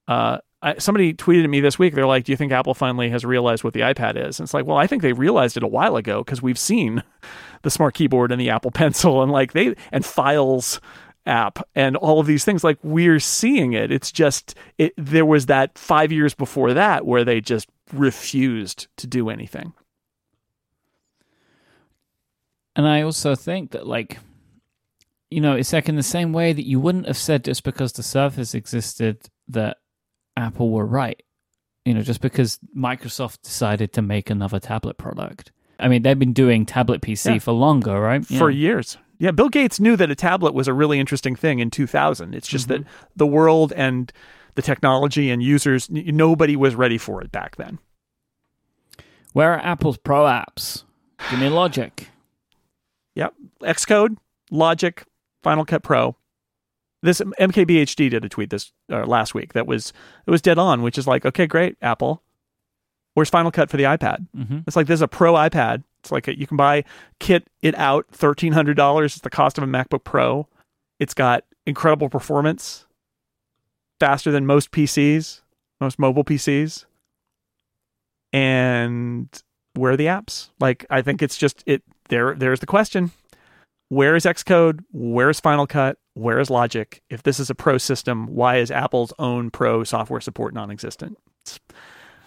uh, 0.08 0.38
I, 0.62 0.78
somebody 0.78 1.14
tweeted 1.14 1.44
at 1.44 1.50
me 1.50 1.60
this 1.60 1.80
week 1.80 1.94
they're 1.94 2.06
like 2.06 2.26
do 2.26 2.32
you 2.32 2.38
think 2.38 2.52
apple 2.52 2.74
finally 2.74 3.10
has 3.10 3.26
realized 3.26 3.64
what 3.64 3.74
the 3.74 3.82
ipad 3.82 4.16
is? 4.16 4.40
And 4.40 4.46
it's 4.46 4.54
like 4.54 4.66
well 4.66 4.78
i 4.78 4.88
think 4.88 5.02
they 5.02 5.14
realized 5.14 5.58
it 5.58 5.64
a 5.64 5.68
while 5.68 5.96
ago 5.96 6.24
because 6.24 6.42
we've 6.42 6.60
seen 6.60 7.04
the 7.62 7.70
smart 7.70 7.96
keyboard 7.96 8.32
and 8.32 8.40
the 8.40 8.50
apple 8.50 8.72
pencil 8.72 9.22
and 9.22 9.32
like 9.32 9.54
they 9.54 9.76
and 9.92 10.06
files 10.06 10.80
app 11.28 11.60
and 11.74 11.96
all 11.98 12.20
of 12.20 12.28
these 12.28 12.46
things. 12.46 12.64
Like 12.64 12.78
we're 12.84 13.20
seeing 13.20 13.74
it. 13.74 13.92
It's 13.92 14.12
just 14.12 14.56
it 14.78 14.94
there 14.98 15.26
was 15.26 15.48
that 15.48 15.78
5 15.78 16.12
years 16.12 16.34
before 16.34 16.74
that 16.74 17.06
where 17.06 17.24
they 17.24 17.42
just 17.42 17.68
refused 17.94 18.88
to 18.98 19.08
do 19.08 19.30
anything 19.30 19.74
and 22.76 22.88
I 22.88 23.02
also 23.02 23.36
think 23.36 23.72
that, 23.72 23.88
like, 23.88 24.20
you 25.30 25.42
know, 25.42 25.56
it's 25.56 25.74
like 25.74 25.90
in 25.90 25.96
the 25.96 26.04
same 26.04 26.34
way 26.34 26.54
that 26.54 26.66
you 26.66 26.80
wouldn't 26.80 27.08
have 27.08 27.18
said 27.18 27.44
just 27.44 27.64
because 27.64 27.94
the 27.94 28.04
Surface 28.04 28.54
existed 28.54 29.30
that 29.50 29.78
Apple 30.38 30.70
were 30.70 30.86
right. 30.86 31.22
You 31.86 31.94
know, 31.94 32.02
just 32.02 32.22
because 32.22 32.60
Microsoft 32.76 33.42
decided 33.44 33.94
to 33.94 34.02
make 34.02 34.30
another 34.30 34.60
tablet 34.60 34.98
product. 34.98 35.52
I 35.80 35.88
mean, 35.88 36.02
they've 36.02 36.18
been 36.18 36.34
doing 36.34 36.66
tablet 36.66 37.02
PC 37.02 37.34
yeah. 37.34 37.40
for 37.40 37.52
longer, 37.52 38.00
right? 38.00 38.26
For 38.26 38.50
yeah. 38.50 38.58
years. 38.58 38.98
Yeah, 39.18 39.32
Bill 39.32 39.50
Gates 39.50 39.80
knew 39.80 39.96
that 39.96 40.12
a 40.12 40.16
tablet 40.16 40.54
was 40.54 40.68
a 40.68 40.74
really 40.74 41.00
interesting 41.00 41.36
thing 41.36 41.60
in 41.60 41.70
2000. 41.70 42.34
It's 42.34 42.48
just 42.48 42.68
mm-hmm. 42.68 42.84
that 42.84 42.90
the 43.16 43.28
world 43.28 43.72
and 43.74 44.12
the 44.56 44.62
technology 44.62 45.30
and 45.30 45.44
users, 45.44 45.90
nobody 45.90 46.56
was 46.56 46.76
ready 46.76 46.98
for 46.98 47.22
it 47.22 47.32
back 47.32 47.56
then. 47.58 47.80
Where 49.34 49.54
are 49.54 49.60
Apple's 49.60 49.98
Pro 49.98 50.24
apps? 50.26 50.84
Give 51.30 51.40
me 51.40 51.50
Logic. 51.50 52.10
Yep. 53.16 53.34
Xcode, 53.62 54.18
Logic, 54.52 55.04
Final 55.44 55.66
Cut 55.66 55.84
Pro. 55.84 56.16
This 57.02 57.22
MKBHD 57.22 58.10
did 58.10 58.26
a 58.26 58.30
tweet 58.30 58.50
this 58.50 58.72
uh, 58.92 59.06
last 59.06 59.34
week 59.36 59.54
that 59.54 59.68
was 59.68 59.94
it 60.26 60.32
was 60.32 60.42
dead 60.42 60.58
on, 60.58 60.82
which 60.82 60.98
is 60.98 61.08
like, 61.08 61.26
okay, 61.26 61.46
great, 61.46 61.78
Apple. 61.82 62.24
Where's 63.14 63.30
Final 63.30 63.52
Cut 63.52 63.70
for 63.70 63.78
the 63.78 63.84
iPad? 63.84 64.28
Mm-hmm. 64.36 64.60
It's 64.68 64.76
like 64.76 64.88
there's 64.88 65.02
a 65.02 65.08
Pro 65.08 65.34
iPad. 65.34 65.84
It's 66.00 66.12
like 66.12 66.28
a, 66.28 66.38
you 66.38 66.46
can 66.46 66.58
buy 66.58 66.84
kit 67.20 67.48
it 67.62 67.76
out 67.76 68.08
thirteen 68.12 68.54
hundred 68.54 68.76
dollars. 68.76 69.14
It's 69.14 69.22
the 69.22 69.30
cost 69.30 69.58
of 69.58 69.64
a 69.64 69.68
MacBook 69.68 70.04
Pro. 70.04 70.48
It's 71.00 71.14
got 71.14 71.44
incredible 71.66 72.10
performance, 72.10 72.86
faster 74.00 74.32
than 74.32 74.46
most 74.46 74.72
PCs, 74.72 75.42
most 75.80 76.00
mobile 76.00 76.24
PCs. 76.24 76.86
And 78.34 79.30
where 79.76 79.94
are 79.94 79.98
the 79.98 80.08
apps? 80.08 80.50
Like 80.60 80.86
I 80.90 81.02
think 81.02 81.22
it's 81.22 81.38
just 81.38 81.64
it 81.66 81.84
there 82.10 82.36
there's 82.36 82.60
the 82.60 82.65
question. 82.65 83.11
Where 83.90 84.15
is 84.15 84.26
Xcode? 84.26 84.84
Where 84.91 85.30
is 85.30 85.40
Final 85.40 85.68
Cut? 85.68 85.98
Where 86.15 86.40
is 86.40 86.49
Logic? 86.49 87.02
If 87.10 87.23
this 87.23 87.40
is 87.40 87.49
a 87.49 87.56
pro 87.56 87.77
system, 87.77 88.27
why 88.27 88.57
is 88.57 88.72
Apple's 88.72 89.14
own 89.19 89.52
pro 89.52 89.84
software 89.84 90.22
support 90.22 90.53
non-existent? 90.53 91.18
It's, 91.41 91.60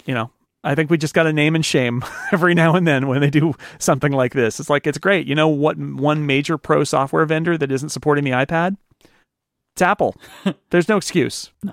you 0.07 0.15
know, 0.15 0.31
I 0.63 0.75
think 0.75 0.91
we 0.91 0.99
just 0.99 1.15
got 1.15 1.25
to 1.25 1.33
name 1.33 1.55
and 1.55 1.65
shame 1.65 2.05
every 2.33 2.55
now 2.55 2.75
and 2.77 2.87
then 2.87 3.09
when 3.09 3.21
they 3.21 3.31
do 3.31 3.55
something 3.79 4.13
like 4.13 4.35
this. 4.35 4.61
It's 4.61 4.71
like 4.71 4.87
it's 4.87 4.99
great. 4.99 5.27
You 5.27 5.35
know 5.35 5.49
what? 5.49 5.77
One 5.79 6.27
major 6.27 6.59
pro 6.59 6.85
software 6.85 7.27
vendor 7.27 7.59
that 7.59 7.73
isn't 7.73 7.89
supporting 7.89 8.25
the 8.25 8.33
iPad, 8.33 8.77
it's 9.73 9.83
Apple. 9.83 10.17
There's 10.71 10.89
no 10.89 10.97
excuse. 10.97 11.51
No. 11.63 11.73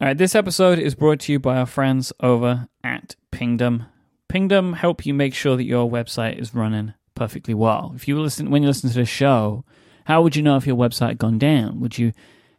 All 0.00 0.08
right. 0.08 0.18
This 0.18 0.34
episode 0.34 0.78
is 0.78 0.94
brought 0.94 1.20
to 1.20 1.32
you 1.32 1.38
by 1.38 1.56
our 1.56 1.66
friends 1.66 2.12
over 2.20 2.68
at 2.84 3.16
Pingdom. 3.30 3.86
Pingdom 4.28 4.74
help 4.74 5.04
you 5.04 5.14
make 5.14 5.34
sure 5.34 5.56
that 5.56 5.64
your 5.64 5.90
website 5.90 6.38
is 6.38 6.54
running 6.54 6.94
perfectly 7.18 7.54
well. 7.54 7.92
If 7.96 8.06
you 8.06 8.20
listen 8.20 8.50
when 8.50 8.62
you 8.62 8.68
listen 8.68 8.90
to 8.90 8.96
the 8.96 9.04
show, 9.04 9.64
how 10.04 10.22
would 10.22 10.36
you 10.36 10.42
know 10.42 10.56
if 10.56 10.66
your 10.66 10.76
website 10.76 11.08
had 11.08 11.18
gone 11.18 11.38
down? 11.38 11.80
Would 11.80 11.98
you 11.98 12.12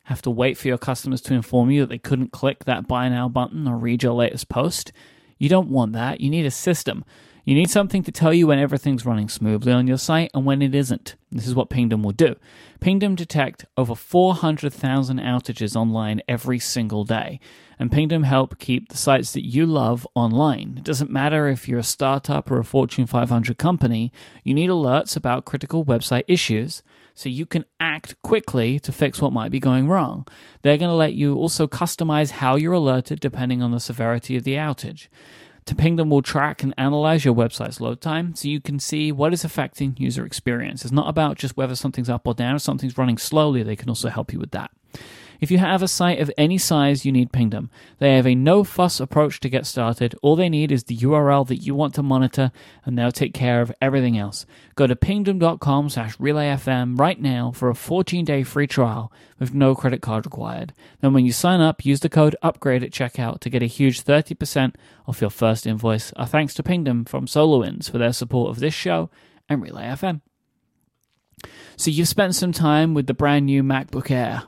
have 0.04 0.22
to 0.24 0.30
wait 0.30 0.58
for 0.58 0.68
your 0.68 0.78
customers 0.78 1.22
to 1.22 1.34
inform 1.34 1.72
you 1.72 1.82
that 1.82 1.90
they 1.90 1.98
couldn't 1.98 2.32
click 2.32 2.66
that 2.66 2.88
buy 2.88 3.08
now 3.10 3.30
button 3.30 3.68
or 3.68 3.78
read 3.78 4.04
your 4.04 4.14
latest 4.14 4.50
post? 4.50 4.92
You 5.38 5.50
don't 5.50 5.70
want 5.70 5.94
that. 5.94 6.20
You 6.20 6.30
need 6.30 6.46
a 6.46 6.52
system. 6.52 7.06
You 7.50 7.56
need 7.56 7.72
something 7.72 8.04
to 8.04 8.12
tell 8.12 8.32
you 8.32 8.46
when 8.46 8.60
everything's 8.60 9.08
running 9.08 9.28
smoothly 9.28 9.72
on 9.72 9.88
your 9.88 9.98
site 9.98 10.30
and 10.36 10.46
when 10.46 10.62
it 10.62 10.76
isn't. 10.76 11.16
This 11.32 11.48
is 11.48 11.56
what 11.56 11.72
Pingdom 11.72 12.04
will 12.04 12.12
do. 12.12 12.36
Pingdom 12.80 13.16
detect 13.16 13.66
over 13.76 13.96
400,000 13.96 15.20
outages 15.20 15.76
online 15.76 16.22
every 16.28 16.60
single 16.60 17.06
day 17.06 17.40
and 17.80 17.92
Pingdom 17.92 18.22
help 18.22 18.60
keep 18.60 18.90
the 18.90 18.98
sites 18.98 19.34
that 19.34 19.48
you 19.48 19.66
love 19.66 20.06
online. 20.14 20.76
It 20.78 20.84
doesn't 20.84 21.10
matter 21.10 21.48
if 21.48 21.68
you're 21.68 21.80
a 21.80 21.84
startup 21.84 22.52
or 22.52 22.60
a 22.60 22.64
Fortune 22.64 23.08
500 23.08 23.58
company, 23.58 24.12
you 24.44 24.54
need 24.54 24.70
alerts 24.70 25.18
about 25.18 25.46
critical 25.46 25.84
website 25.84 26.26
issues 26.28 26.84
so 27.16 27.30
you 27.30 27.48
can 27.48 27.66
act 27.80 28.22
quickly 28.22 28.80
to 28.80 28.92
fix 28.92 29.24
what 29.24 29.34
might 29.34 29.50
be 29.50 29.60
going 29.60 29.88
wrong. 29.88 30.28
They're 30.62 30.78
going 30.78 30.92
to 30.92 30.96
let 30.96 31.16
you 31.16 31.36
also 31.36 31.66
customize 31.66 32.30
how 32.30 32.58
you're 32.58 32.74
alerted 32.74 33.20
depending 33.20 33.64
on 33.64 33.72
the 33.72 33.80
severity 33.80 34.38
of 34.38 34.44
the 34.44 34.54
outage. 34.54 35.08
Pingdom 35.76 36.10
will 36.10 36.22
track 36.22 36.64
and 36.64 36.74
analyze 36.78 37.26
your 37.26 37.36
website's 37.36 37.82
load 37.82 38.02
time 38.02 38.36
so 38.36 38.48
you 38.48 38.62
can 38.62 38.80
see 38.80 39.12
what 39.12 39.34
is 39.34 39.44
affecting 39.44 39.96
user 39.98 40.26
experience. 40.26 40.84
It's 40.84 40.92
not 40.92 41.10
about 41.10 41.38
just 41.38 41.58
whether 41.58 41.76
something's 41.76 42.10
up 42.10 42.28
or 42.28 42.34
down, 42.34 42.56
if 42.56 42.62
something's 42.62 42.98
running 42.98 43.18
slowly, 43.18 43.64
they 43.64 43.76
can 43.76 43.90
also 43.90 44.10
help 44.10 44.34
you 44.34 44.40
with 44.40 44.52
that. 44.52 44.72
If 45.40 45.52
you 45.52 45.58
have 45.58 45.82
a 45.82 45.88
site 45.88 46.20
of 46.20 46.32
any 46.38 46.58
size, 46.58 47.06
you 47.06 47.12
need 47.12 47.32
Pingdom. 47.32 47.70
They 48.00 48.16
have 48.16 48.28
a 48.28 48.36
no 48.36 48.64
fuss 48.64 49.00
approach 49.00 49.40
to 49.40 49.50
get 49.50 49.66
started. 49.66 50.16
All 50.22 50.36
they 50.36 50.50
need 50.50 50.72
is 50.72 50.84
the 50.84 50.98
URL 50.98 51.48
that 51.48 51.58
you 51.58 51.74
want 51.74 51.96
to 51.96 52.04
monitor, 52.04 52.52
and 52.86 52.98
they'll 52.98 53.12
take 53.12 53.34
care 53.34 53.62
of 53.62 53.72
everything 53.82 54.18
else. 54.18 54.46
Go 54.76 54.86
to 54.86 54.96
pingdom.com 54.96 55.90
slash 55.90 56.18
relayfm 56.18 57.00
right 57.00 57.22
now 57.22 57.52
for 57.52 57.70
a 57.70 57.76
14 57.76 58.26
day 58.26 58.44
free 58.44 58.68
trial 58.68 59.12
with 59.40 59.54
no 59.54 59.76
credit 59.76 60.02
card 60.02 60.26
required. 60.26 60.74
Then 61.00 61.14
when 61.14 61.26
you 61.26 61.32
sign 61.32 61.62
up, 61.62 61.86
use 61.86 62.02
the 62.02 62.10
code 62.10 62.36
UPGRADE 62.44 62.84
at 62.84 62.92
checkout 62.92 63.40
to 63.40 63.50
get 63.50 63.64
a 63.64 63.68
huge 63.68 64.04
30% 64.04 64.76
off 65.08 65.22
your 65.22 65.30
first 65.30 65.66
invoice. 65.66 66.12
Our 66.14 66.28
thanks 66.28 66.54
to 66.56 66.64
Pingdom 66.64 67.06
from 67.06 67.26
SolarWinds 67.26 67.90
for 67.90 67.98
their 67.98 68.14
support 68.14 68.50
of 68.50 68.60
this 68.60 68.74
show 68.74 69.10
and 69.48 69.62
Relay 69.62 69.84
FM. 69.84 70.22
So 71.78 71.90
you've 71.90 72.10
spent 72.10 72.36
some 72.36 72.52
time 72.52 72.94
with 72.94 73.08
the 73.08 73.14
brand 73.14 73.46
new 73.46 73.64
MacBook 73.64 74.12
Air. 74.12 74.44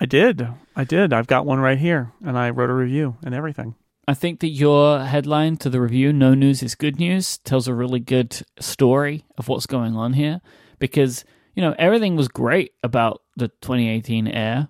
I 0.00 0.06
did. 0.06 0.46
I 0.74 0.84
did. 0.84 1.12
I've 1.12 1.26
got 1.26 1.46
one 1.46 1.58
right 1.58 1.78
here, 1.78 2.12
and 2.24 2.38
I 2.38 2.50
wrote 2.50 2.70
a 2.70 2.74
review 2.74 3.16
and 3.24 3.34
everything. 3.34 3.74
I 4.08 4.14
think 4.14 4.40
that 4.40 4.50
your 4.50 5.00
headline 5.00 5.56
to 5.58 5.70
the 5.70 5.80
review, 5.80 6.12
No 6.12 6.34
News 6.34 6.62
is 6.62 6.74
Good 6.74 6.98
News, 6.98 7.38
tells 7.38 7.66
a 7.66 7.74
really 7.74 7.98
good 7.98 8.40
story 8.60 9.24
of 9.36 9.48
what's 9.48 9.66
going 9.66 9.96
on 9.96 10.12
here 10.12 10.40
because, 10.78 11.24
you 11.54 11.62
know, 11.62 11.74
everything 11.76 12.14
was 12.14 12.28
great 12.28 12.72
about 12.84 13.22
the 13.36 13.48
2018 13.48 14.28
Air, 14.28 14.68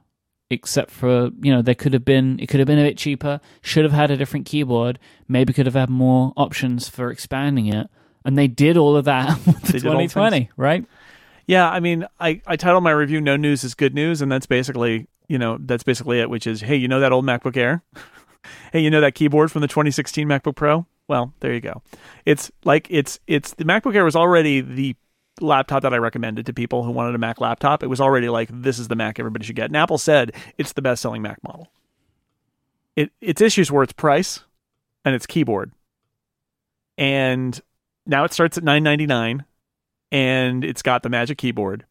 except 0.48 0.90
for, 0.90 1.30
you 1.42 1.52
know, 1.52 1.60
there 1.60 1.74
could 1.74 1.92
have 1.92 2.04
been, 2.04 2.40
it 2.40 2.46
could 2.46 2.60
have 2.60 2.66
been 2.66 2.78
a 2.78 2.84
bit 2.84 2.96
cheaper, 2.96 3.40
should 3.60 3.84
have 3.84 3.92
had 3.92 4.10
a 4.10 4.16
different 4.16 4.46
keyboard, 4.46 4.98
maybe 5.28 5.52
could 5.52 5.66
have 5.66 5.74
had 5.74 5.90
more 5.90 6.32
options 6.36 6.88
for 6.88 7.10
expanding 7.10 7.66
it. 7.66 7.88
And 8.24 8.38
they 8.38 8.48
did 8.48 8.78
all 8.78 8.96
of 8.96 9.04
that 9.04 9.36
with 9.46 9.62
the 9.62 9.80
2020, 9.80 10.50
right? 10.56 10.86
Yeah, 11.46 11.68
I 11.68 11.80
mean, 11.80 12.06
I, 12.18 12.40
I 12.46 12.56
titled 12.56 12.82
my 12.82 12.90
review 12.90 13.20
"No 13.20 13.36
News 13.36 13.62
is 13.62 13.74
Good 13.74 13.94
News," 13.94 14.20
and 14.20 14.32
that's 14.32 14.46
basically 14.46 15.06
you 15.28 15.38
know 15.38 15.58
that's 15.60 15.82
basically 15.82 16.20
it. 16.20 16.30
Which 16.30 16.46
is, 16.46 16.60
hey, 16.60 16.76
you 16.76 16.88
know 16.88 17.00
that 17.00 17.12
old 17.12 17.24
MacBook 17.24 17.56
Air? 17.56 17.82
hey, 18.72 18.80
you 18.80 18.90
know 18.90 19.00
that 19.00 19.14
keyboard 19.14 19.50
from 19.50 19.62
the 19.62 19.68
2016 19.68 20.26
MacBook 20.26 20.56
Pro? 20.56 20.86
Well, 21.08 21.32
there 21.40 21.52
you 21.52 21.60
go. 21.60 21.82
It's 22.24 22.50
like 22.64 22.86
it's 22.90 23.20
it's 23.26 23.54
the 23.54 23.64
MacBook 23.64 23.94
Air 23.94 24.04
was 24.04 24.16
already 24.16 24.60
the 24.60 24.96
laptop 25.40 25.82
that 25.82 25.92
I 25.92 25.98
recommended 25.98 26.46
to 26.46 26.52
people 26.52 26.82
who 26.82 26.90
wanted 26.90 27.14
a 27.14 27.18
Mac 27.18 27.40
laptop. 27.40 27.82
It 27.82 27.88
was 27.88 28.00
already 28.00 28.28
like 28.28 28.48
this 28.52 28.78
is 28.78 28.88
the 28.88 28.96
Mac 28.96 29.18
everybody 29.18 29.44
should 29.44 29.56
get. 29.56 29.66
And 29.66 29.76
Apple 29.76 29.98
said 29.98 30.32
it's 30.58 30.72
the 30.72 30.82
best 30.82 31.02
selling 31.02 31.22
Mac 31.22 31.42
model. 31.42 31.68
It 32.96 33.12
its 33.20 33.40
issues 33.40 33.70
were 33.70 33.82
its 33.82 33.92
price 33.92 34.40
and 35.04 35.14
its 35.14 35.26
keyboard. 35.26 35.72
And 36.98 37.60
now 38.06 38.24
it 38.24 38.32
starts 38.32 38.56
at 38.56 38.64
999 38.64 39.44
and 40.10 40.64
it's 40.64 40.82
got 40.82 41.02
the 41.02 41.08
magic 41.08 41.38
keyboard. 41.38 41.84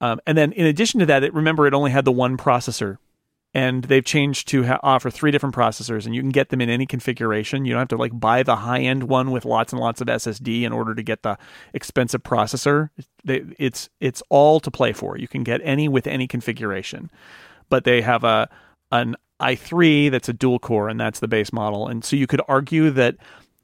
Um, 0.00 0.20
and 0.26 0.38
then 0.38 0.52
in 0.52 0.66
addition 0.66 1.00
to 1.00 1.06
that, 1.06 1.24
it 1.24 1.34
remember 1.34 1.66
it 1.66 1.74
only 1.74 1.90
had 1.90 2.04
the 2.04 2.12
one 2.12 2.36
processor. 2.36 2.98
And 3.54 3.84
they've 3.84 4.04
changed 4.04 4.46
to 4.48 4.64
ha- 4.64 4.78
offer 4.82 5.10
three 5.10 5.30
different 5.30 5.54
processors 5.54 6.04
and 6.04 6.14
you 6.14 6.20
can 6.20 6.30
get 6.30 6.50
them 6.50 6.60
in 6.60 6.68
any 6.68 6.84
configuration. 6.84 7.64
You 7.64 7.72
don't 7.72 7.80
have 7.80 7.88
to 7.88 7.96
like 7.96 8.18
buy 8.18 8.42
the 8.42 8.56
high 8.56 8.80
end 8.80 9.04
one 9.04 9.30
with 9.30 9.46
lots 9.46 9.72
and 9.72 9.80
lots 9.80 10.02
of 10.02 10.06
ssd 10.06 10.62
in 10.62 10.72
order 10.72 10.94
to 10.94 11.02
get 11.02 11.22
the 11.22 11.38
expensive 11.72 12.22
processor. 12.22 12.90
They, 13.24 13.44
it's 13.58 13.88
it's 14.00 14.22
all 14.28 14.60
to 14.60 14.70
play 14.70 14.92
for. 14.92 15.16
You 15.16 15.28
can 15.28 15.44
get 15.44 15.62
any 15.64 15.88
with 15.88 16.06
any 16.06 16.28
configuration. 16.28 17.10
But 17.70 17.84
they 17.84 18.02
have 18.02 18.22
a 18.22 18.50
an 18.92 19.16
i3 19.40 20.10
that's 20.10 20.28
a 20.28 20.32
dual 20.32 20.58
core 20.58 20.88
and 20.88 21.00
that's 21.00 21.20
the 21.20 21.28
base 21.28 21.52
model. 21.52 21.88
And 21.88 22.04
so 22.04 22.16
you 22.16 22.26
could 22.26 22.42
argue 22.48 22.90
that 22.90 23.16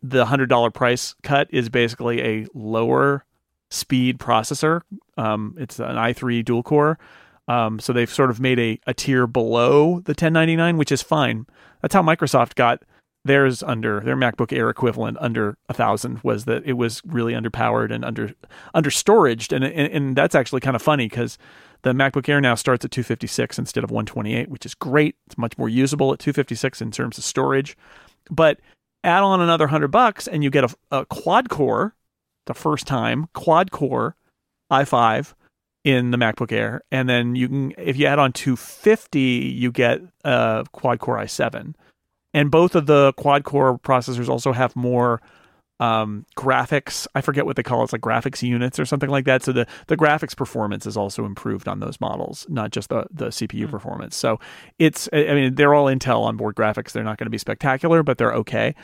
the 0.03 0.27
$100 0.27 0.75
price 0.75 1.15
cut 1.23 1.49
is 1.51 1.69
basically 1.69 2.23
a 2.23 2.47
lower 2.55 3.25
speed 3.75 4.19
processor 4.19 4.81
um, 5.17 5.55
it's 5.59 5.79
an 5.79 5.97
i3 5.97 6.45
dual 6.45 6.63
core 6.63 6.99
um, 7.49 7.79
so 7.79 7.93
they've 7.93 8.11
sort 8.11 8.31
of 8.31 8.41
made 8.41 8.59
a, 8.59 8.81
a 8.87 8.95
tier 8.95 9.27
below 9.27 10.01
the 10.01 10.13
1099, 10.13 10.77
which 10.77 10.91
is 10.91 11.03
fine. 11.03 11.47
That's 11.83 11.95
how 11.95 12.03
Microsoft 12.03 12.55
got 12.55 12.83
theirs 13.25 13.63
under 13.63 14.01
their 14.01 14.17
MacBook 14.17 14.53
Air 14.53 14.69
equivalent 14.69 15.17
under 15.21 15.57
a 15.69 15.75
thousand 15.75 16.23
was 16.23 16.45
that 16.45 16.65
it 16.67 16.75
was 16.75 17.01
really 17.07 17.33
underpowered 17.33 17.91
and 17.91 18.05
under 18.05 18.35
under 18.75 18.91
storaged, 18.91 19.55
and 19.55 19.65
and, 19.65 19.93
and 19.93 20.17
that's 20.17 20.35
actually 20.35 20.61
kind 20.61 20.77
of 20.77 20.83
funny 20.83 21.09
because 21.09 21.39
the 21.83 21.93
MacBook 21.93 22.29
Air 22.29 22.41
now 22.41 22.55
starts 22.55 22.85
at 22.85 22.91
256 22.91 23.59
instead 23.59 23.85
of 23.85 23.91
128, 23.91 24.49
which 24.49 24.65
is 24.65 24.75
great. 24.75 25.17
It's 25.27 25.37
much 25.37 25.57
more 25.59 25.69
usable 25.69 26.13
at 26.13 26.19
256 26.19 26.81
in 26.81 26.91
terms 26.91 27.19
of 27.19 27.25
storage, 27.25 27.77
but 28.31 28.59
add 29.03 29.23
on 29.23 29.41
another 29.41 29.67
hundred 29.67 29.89
bucks 29.89 30.27
and 30.27 30.43
you 30.43 30.51
get 30.51 30.65
a, 30.65 30.75
a 30.91 31.07
quad 31.07 31.51
core, 31.51 31.95
the 32.47 32.55
first 32.55 32.87
time 32.87 33.29
quad 33.35 33.71
core 33.71 34.17
i5 34.71 35.35
in 35.85 36.11
the 36.11 36.17
MacBook 36.17 36.51
Air, 36.51 36.83
and 36.91 37.09
then 37.09 37.35
you 37.35 37.49
can 37.49 37.75
if 37.77 37.97
you 37.97 38.07
add 38.07 38.19
on 38.19 38.33
250, 38.33 39.21
you 39.21 39.71
get 39.71 40.01
a 40.25 40.65
quad 40.73 40.99
core 40.99 41.19
i7, 41.19 41.75
and 42.33 42.51
both 42.51 42.75
of 42.75 42.87
the 42.87 43.13
quad 43.15 43.45
core 43.45 43.79
processors 43.79 44.29
also 44.29 44.53
have 44.53 44.75
more 44.75 45.21
um, 45.81 46.25
graphics. 46.37 47.07
I 47.15 47.21
forget 47.21 47.47
what 47.47 47.57
they 47.57 47.63
call 47.63 47.81
it. 47.81 47.85
It's 47.85 47.93
like 47.93 48.03
graphics 48.03 48.43
units 48.43 48.79
or 48.79 48.87
something 48.87 49.11
like 49.11 49.25
that. 49.27 49.43
So 49.43 49.53
the 49.53 49.67
the 49.89 49.97
graphics 49.97 50.37
performance 50.37 50.87
is 50.87 50.97
also 50.97 51.25
improved 51.25 51.69
on 51.69 51.81
those 51.81 52.01
models, 52.01 52.47
not 52.49 52.71
just 52.71 52.89
the 52.89 53.07
the 53.11 53.27
CPU 53.27 53.67
mm. 53.67 53.71
performance. 53.71 54.17
So 54.17 54.41
it's 54.79 55.09
I 55.13 55.35
mean 55.35 55.55
they're 55.55 55.75
all 55.75 55.87
Intel 55.87 56.23
onboard 56.23 56.57
graphics. 56.57 56.93
They're 56.93 57.05
not 57.05 57.19
going 57.19 57.27
to 57.27 57.31
be 57.31 57.39
spectacular, 57.39 58.03
but 58.03 58.19
they're 58.19 58.35
okay. 58.35 58.75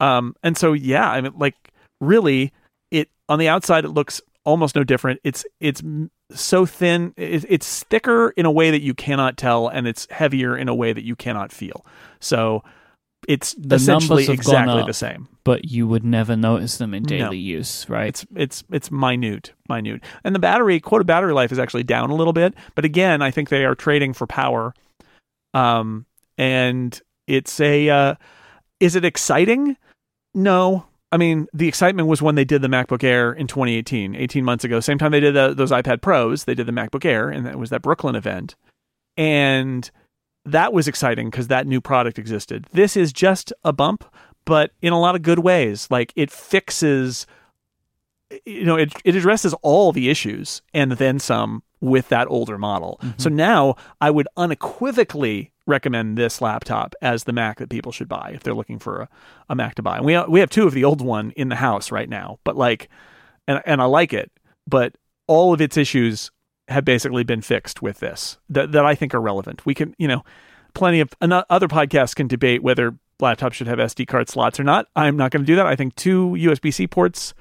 Um, 0.00 0.34
and 0.42 0.56
so 0.56 0.72
yeah, 0.72 1.10
I 1.10 1.20
mean 1.20 1.32
like 1.36 1.72
really 2.00 2.52
it 2.94 3.10
on 3.28 3.38
the 3.38 3.48
outside 3.48 3.84
it 3.84 3.90
looks 3.90 4.20
almost 4.44 4.76
no 4.76 4.84
different. 4.84 5.20
It's 5.24 5.44
it's 5.60 5.82
so 6.32 6.66
thin. 6.66 7.14
It's 7.16 7.82
thicker 7.84 8.30
in 8.30 8.46
a 8.46 8.50
way 8.50 8.70
that 8.70 8.82
you 8.82 8.94
cannot 8.94 9.36
tell, 9.36 9.68
and 9.68 9.86
it's 9.86 10.06
heavier 10.10 10.56
in 10.56 10.68
a 10.68 10.74
way 10.74 10.92
that 10.92 11.04
you 11.04 11.16
cannot 11.16 11.52
feel. 11.52 11.84
So 12.20 12.62
it's 13.26 13.54
the 13.54 13.76
essentially 13.76 14.26
exactly 14.28 14.80
up, 14.80 14.86
the 14.86 14.94
same. 14.94 15.28
But 15.44 15.70
you 15.70 15.86
would 15.86 16.04
never 16.04 16.36
notice 16.36 16.78
them 16.78 16.94
in 16.94 17.02
daily 17.02 17.22
no. 17.22 17.30
use, 17.30 17.88
right? 17.88 18.08
It's 18.08 18.26
it's 18.34 18.64
it's 18.70 18.90
minute, 18.90 19.52
minute. 19.68 20.02
And 20.22 20.34
the 20.34 20.38
battery 20.38 20.80
quoted 20.80 21.06
battery 21.06 21.32
life 21.32 21.52
is 21.52 21.58
actually 21.58 21.84
down 21.84 22.10
a 22.10 22.14
little 22.14 22.32
bit. 22.32 22.54
But 22.74 22.84
again, 22.84 23.22
I 23.22 23.30
think 23.30 23.48
they 23.48 23.64
are 23.64 23.74
trading 23.74 24.12
for 24.12 24.26
power. 24.26 24.74
Um, 25.52 26.06
and 26.36 27.00
it's 27.26 27.60
a 27.60 27.88
uh, 27.88 28.14
is 28.80 28.96
it 28.96 29.04
exciting? 29.04 29.76
No, 30.34 30.86
I 31.14 31.16
mean, 31.16 31.46
the 31.54 31.68
excitement 31.68 32.08
was 32.08 32.20
when 32.20 32.34
they 32.34 32.44
did 32.44 32.60
the 32.60 32.66
MacBook 32.66 33.04
Air 33.04 33.32
in 33.32 33.46
2018, 33.46 34.16
18 34.16 34.44
months 34.44 34.64
ago. 34.64 34.80
Same 34.80 34.98
time 34.98 35.12
they 35.12 35.20
did 35.20 35.36
the, 35.36 35.54
those 35.54 35.70
iPad 35.70 36.00
Pros, 36.00 36.42
they 36.42 36.56
did 36.56 36.66
the 36.66 36.72
MacBook 36.72 37.04
Air, 37.04 37.30
and 37.30 37.46
that 37.46 37.56
was 37.56 37.70
that 37.70 37.82
Brooklyn 37.82 38.16
event. 38.16 38.56
And 39.16 39.88
that 40.44 40.72
was 40.72 40.88
exciting 40.88 41.30
because 41.30 41.46
that 41.46 41.68
new 41.68 41.80
product 41.80 42.18
existed. 42.18 42.66
This 42.72 42.96
is 42.96 43.12
just 43.12 43.52
a 43.62 43.72
bump, 43.72 44.04
but 44.44 44.72
in 44.82 44.92
a 44.92 44.98
lot 44.98 45.14
of 45.14 45.22
good 45.22 45.38
ways. 45.38 45.86
Like 45.88 46.12
it 46.16 46.32
fixes, 46.32 47.28
you 48.44 48.64
know, 48.64 48.74
it, 48.74 48.92
it 49.04 49.14
addresses 49.14 49.54
all 49.62 49.92
the 49.92 50.10
issues 50.10 50.62
and 50.74 50.90
then 50.90 51.20
some 51.20 51.62
with 51.84 52.08
that 52.08 52.26
older 52.28 52.56
model. 52.56 52.98
Mm-hmm. 53.02 53.18
So 53.18 53.28
now 53.28 53.76
I 54.00 54.10
would 54.10 54.26
unequivocally 54.36 55.52
recommend 55.66 56.16
this 56.16 56.40
laptop 56.40 56.94
as 57.02 57.24
the 57.24 57.32
Mac 57.32 57.58
that 57.58 57.68
people 57.68 57.92
should 57.92 58.08
buy 58.08 58.32
if 58.34 58.42
they're 58.42 58.54
looking 58.54 58.78
for 58.78 59.02
a, 59.02 59.08
a 59.50 59.54
Mac 59.54 59.74
to 59.76 59.82
buy. 59.82 59.98
And 59.98 60.06
we 60.06 60.18
we 60.24 60.40
have 60.40 60.50
two 60.50 60.66
of 60.66 60.72
the 60.72 60.84
old 60.84 61.02
one 61.02 61.32
in 61.32 61.50
the 61.50 61.56
house 61.56 61.92
right 61.92 62.08
now, 62.08 62.38
but 62.42 62.56
like, 62.56 62.88
and 63.46 63.62
and 63.66 63.82
I 63.82 63.84
like 63.84 64.12
it, 64.12 64.32
but 64.66 64.96
all 65.26 65.52
of 65.52 65.60
its 65.60 65.76
issues 65.76 66.30
have 66.68 66.84
basically 66.84 67.24
been 67.24 67.42
fixed 67.42 67.82
with 67.82 68.00
this 68.00 68.38
that 68.48 68.72
that 68.72 68.86
I 68.86 68.94
think 68.94 69.14
are 69.14 69.20
relevant. 69.20 69.66
We 69.66 69.74
can, 69.74 69.94
you 69.98 70.08
know, 70.08 70.24
plenty 70.72 71.00
of 71.00 71.10
other 71.20 71.68
podcasts 71.68 72.16
can 72.16 72.26
debate 72.26 72.62
whether 72.62 72.96
laptops 73.20 73.52
should 73.52 73.66
have 73.66 73.78
SD 73.78 74.06
card 74.06 74.30
slots 74.30 74.58
or 74.58 74.64
not. 74.64 74.86
I'm 74.96 75.16
not 75.16 75.30
going 75.30 75.42
to 75.42 75.46
do 75.46 75.56
that. 75.56 75.66
I 75.66 75.76
think 75.76 75.94
two 75.96 76.30
USB 76.30 76.72
C 76.72 76.86
ports 76.86 77.34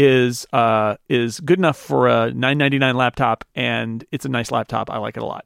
is 0.00 0.46
uh 0.52 0.96
is 1.08 1.40
good 1.40 1.58
enough 1.58 1.76
for 1.76 2.06
a 2.06 2.32
999 2.32 2.94
laptop 2.94 3.44
and 3.54 4.04
it's 4.12 4.24
a 4.24 4.28
nice 4.28 4.52
laptop. 4.52 4.90
I 4.90 4.98
like 4.98 5.16
it 5.16 5.22
a 5.22 5.26
lot 5.26 5.44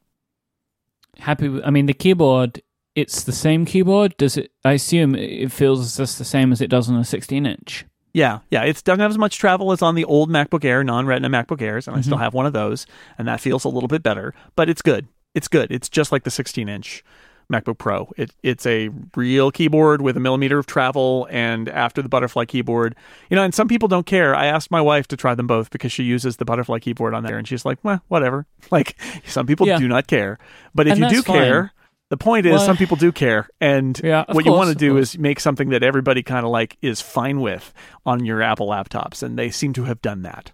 happy 1.18 1.48
with, 1.48 1.64
I 1.64 1.70
mean, 1.70 1.86
the 1.86 1.94
keyboard, 1.94 2.62
it's 2.94 3.24
the 3.24 3.32
same 3.32 3.64
keyboard. 3.64 4.16
Does 4.16 4.36
it, 4.36 4.52
I 4.64 4.72
assume 4.72 5.14
it 5.14 5.52
feels 5.52 5.96
just 5.96 6.18
the 6.18 6.24
same 6.24 6.52
as 6.52 6.60
it 6.60 6.68
does 6.68 6.88
on 6.88 6.96
a 6.96 7.04
16 7.04 7.46
inch. 7.46 7.86
Yeah, 8.12 8.40
yeah. 8.50 8.64
It 8.64 8.82
doesn't 8.84 9.00
have 9.00 9.10
as 9.10 9.18
much 9.18 9.38
travel 9.38 9.72
as 9.72 9.80
on 9.80 9.94
the 9.94 10.04
old 10.04 10.28
MacBook 10.28 10.64
Air, 10.64 10.84
non 10.84 11.06
Retina 11.06 11.30
MacBook 11.30 11.62
Airs, 11.62 11.86
and 11.86 11.94
mm-hmm. 11.94 11.98
I 11.98 12.02
still 12.02 12.16
mm-hmm. 12.16 12.24
have 12.24 12.34
one 12.34 12.44
of 12.44 12.52
those, 12.52 12.86
and 13.16 13.26
that 13.26 13.40
feels 13.40 13.64
a 13.64 13.70
little 13.70 13.88
bit 13.88 14.02
better, 14.02 14.34
but 14.54 14.68
it's 14.68 14.82
good. 14.82 15.08
It's 15.34 15.48
good. 15.48 15.72
It's 15.72 15.88
just 15.88 16.12
like 16.12 16.24
the 16.24 16.30
16 16.30 16.68
inch. 16.68 17.02
MacBook 17.51 17.78
Pro. 17.78 18.10
It, 18.16 18.32
it's 18.43 18.66
a 18.66 18.90
real 19.16 19.51
keyboard 19.51 20.02
with 20.02 20.16
a 20.16 20.20
millimeter 20.20 20.59
of 20.59 20.66
travel, 20.66 21.27
and 21.31 21.69
after 21.69 22.02
the 22.02 22.09
butterfly 22.09 22.44
keyboard, 22.44 22.94
you 23.31 23.36
know, 23.36 23.43
and 23.43 23.55
some 23.55 23.69
people 23.69 23.89
don't 23.89 24.06
care. 24.06 24.35
I 24.35 24.47
asked 24.47 24.70
my 24.70 24.81
wife 24.81 25.09
to 25.09 25.16
try 25.16 25.35
them 25.35 25.47
both 25.47 25.70
because 25.70 25.93
she 25.93 26.02
uses 26.02 26.36
the 26.36 26.44
butterfly 26.44 26.78
keyboard 26.78 27.14
on 27.14 27.24
there, 27.24 27.39
and 27.39 27.47
she's 27.47 27.64
like, 27.64 27.78
well, 27.82 28.02
whatever. 28.09 28.47
Like, 28.70 28.97
some 29.27 29.47
people 29.47 29.66
yeah. 29.66 29.77
do 29.77 29.86
not 29.86 30.06
care. 30.06 30.39
But 30.74 30.86
if 30.86 30.94
and 30.94 31.02
you 31.02 31.09
do 31.10 31.23
fine. 31.23 31.36
care, 31.36 31.73
the 32.09 32.16
point 32.16 32.47
is 32.47 32.52
well, 32.52 32.66
some 32.66 32.77
people 32.77 32.97
do 32.97 33.10
care. 33.10 33.48
And 33.60 33.98
yeah, 34.05 34.20
what 34.20 34.32
course, 34.32 34.44
you 34.44 34.52
want 34.52 34.69
to 34.69 34.74
do 34.74 34.98
is 34.98 35.19
make 35.19 35.40
something 35.40 35.70
that 35.70 35.82
everybody 35.82 36.23
kind 36.23 36.44
of 36.44 36.52
like 36.52 36.77
is 36.81 37.01
fine 37.01 37.40
with 37.40 37.73
on 38.06 38.24
your 38.24 38.43
Apple 38.43 38.69
laptops, 38.69 39.23
and 39.23 39.39
they 39.39 39.51
seem 39.51 39.73
to 39.74 39.85
have 39.85 40.01
done 40.01 40.23
that. 40.23 40.52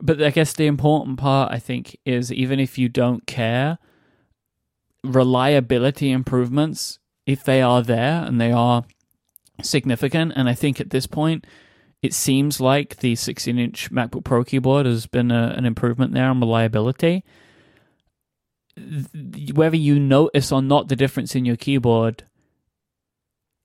But 0.00 0.22
I 0.22 0.30
guess 0.30 0.54
the 0.54 0.66
important 0.66 1.18
part, 1.18 1.52
I 1.52 1.58
think, 1.58 1.98
is 2.04 2.32
even 2.32 2.58
if 2.58 2.78
you 2.78 2.88
don't 2.88 3.26
care, 3.26 3.78
reliability 5.04 6.10
improvements, 6.10 6.98
if 7.26 7.44
they 7.44 7.62
are 7.62 7.82
there 7.82 8.22
and 8.24 8.40
they 8.40 8.52
are 8.52 8.84
significant, 9.62 10.32
and 10.36 10.48
I 10.48 10.54
think 10.54 10.80
at 10.80 10.90
this 10.90 11.06
point, 11.06 11.46
it 12.02 12.14
seems 12.14 12.60
like 12.60 12.98
the 12.98 13.14
16 13.14 13.58
inch 13.58 13.90
MacBook 13.92 14.24
Pro 14.24 14.42
keyboard 14.42 14.86
has 14.86 15.06
been 15.06 15.30
a, 15.30 15.54
an 15.56 15.66
improvement 15.66 16.14
there 16.14 16.28
on 16.28 16.40
reliability. 16.40 17.24
Whether 19.52 19.76
you 19.76 19.98
notice 19.98 20.50
or 20.50 20.62
not 20.62 20.88
the 20.88 20.96
difference 20.96 21.34
in 21.34 21.44
your 21.44 21.56
keyboard, 21.56 22.24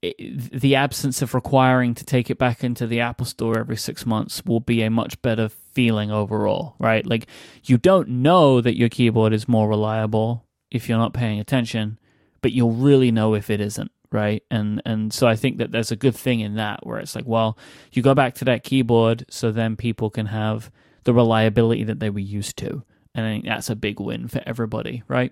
the 0.02 0.76
absence 0.76 1.22
of 1.22 1.34
requiring 1.34 1.96
to 1.96 2.04
take 2.04 2.30
it 2.30 2.38
back 2.38 2.64
into 2.64 2.86
the 2.86 3.00
Apple 3.00 3.26
Store 3.26 3.58
every 3.58 3.78
six 3.78 4.06
months 4.06 4.44
will 4.46 4.60
be 4.60 4.82
a 4.82 4.90
much 4.90 5.22
better 5.22 5.50
feeling 5.50 6.12
overall, 6.12 6.76
right? 6.78 7.06
Like, 7.06 7.28
you 7.64 7.78
don't 7.78 8.10
know 8.10 8.60
that 8.62 8.78
your 8.78 8.90
keyboard 8.90 9.34
is 9.34 9.48
more 9.48 9.70
reliable 9.70 10.46
if 10.76 10.90
you're 10.90 10.98
not 10.98 11.14
paying 11.14 11.40
attention, 11.40 11.98
but 12.42 12.52
you'll 12.52 12.74
really 12.74 13.12
know 13.12 13.34
if 13.34 13.50
it 13.50 13.62
isn't, 13.62 13.92
right? 14.12 14.44
And 14.52 14.82
and 14.86 15.14
so 15.14 15.26
I 15.26 15.36
think 15.36 15.58
that 15.58 15.72
there's 15.72 15.92
a 15.92 15.96
good 15.96 16.16
thing 16.16 16.42
in 16.42 16.56
that 16.56 16.86
where 16.86 17.00
it's 17.00 17.16
like, 17.16 17.26
well, 17.26 17.58
you 17.94 18.02
go 18.02 18.14
back 18.14 18.36
to 18.36 18.46
that 18.46 18.64
keyboard, 18.64 19.26
so 19.30 19.52
then 19.52 19.76
people 19.76 20.10
can 20.10 20.28
have 20.28 20.70
the 21.06 21.14
reliability 21.14 21.86
that 21.86 22.00
they 22.00 22.10
were 22.10 22.20
used 22.20 22.58
to, 22.58 22.84
and 23.14 23.26
I 23.26 23.30
think 23.32 23.46
that's 23.46 23.70
a 23.70 23.76
big 23.76 24.00
win 24.00 24.28
for 24.28 24.42
everybody, 24.46 25.04
right? 25.08 25.32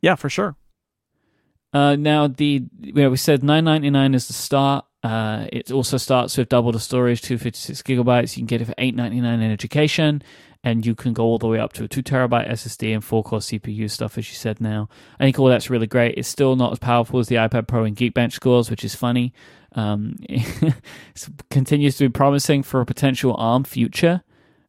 Yeah, 0.00 0.14
for 0.14 0.30
sure. 0.30 0.56
Uh, 1.72 1.96
now 1.96 2.26
the 2.26 2.64
you 2.80 2.92
know, 2.94 3.10
we 3.10 3.16
said 3.16 3.42
9.99 3.42 4.14
is 4.14 4.28
the 4.28 4.32
start. 4.32 4.86
Uh, 5.02 5.46
it 5.52 5.70
also 5.70 5.96
starts 5.96 6.36
with 6.36 6.48
double 6.48 6.72
the 6.72 6.80
storage, 6.80 7.20
256 7.22 7.82
gigabytes. 7.82 8.36
You 8.36 8.40
can 8.40 8.46
get 8.46 8.62
it 8.62 8.64
for 8.64 8.74
8.99 8.74 9.16
in 9.16 9.42
education, 9.42 10.22
and 10.64 10.84
you 10.84 10.94
can 10.94 11.12
go 11.12 11.24
all 11.24 11.38
the 11.38 11.46
way 11.46 11.58
up 11.58 11.72
to 11.74 11.84
a 11.84 11.88
two 11.88 12.02
terabyte 12.02 12.50
SSD 12.50 12.92
and 12.92 13.04
four 13.04 13.22
core 13.22 13.38
CPU 13.38 13.90
stuff, 13.90 14.18
as 14.18 14.28
you 14.28 14.34
said. 14.34 14.60
Now, 14.60 14.88
I 15.18 15.24
think 15.24 15.38
all 15.38 15.46
that's 15.46 15.70
really 15.70 15.86
great. 15.86 16.14
It's 16.16 16.28
still 16.28 16.56
not 16.56 16.72
as 16.72 16.78
powerful 16.78 17.20
as 17.20 17.28
the 17.28 17.36
iPad 17.36 17.68
Pro 17.68 17.84
and 17.84 17.96
Geekbench 17.96 18.32
scores, 18.32 18.70
which 18.70 18.84
is 18.84 18.94
funny. 18.94 19.32
Um, 19.72 20.16
it 20.22 20.74
continues 21.50 21.96
to 21.98 22.08
be 22.08 22.12
promising 22.12 22.62
for 22.62 22.80
a 22.80 22.86
potential 22.86 23.34
ARM 23.38 23.64
future. 23.64 24.22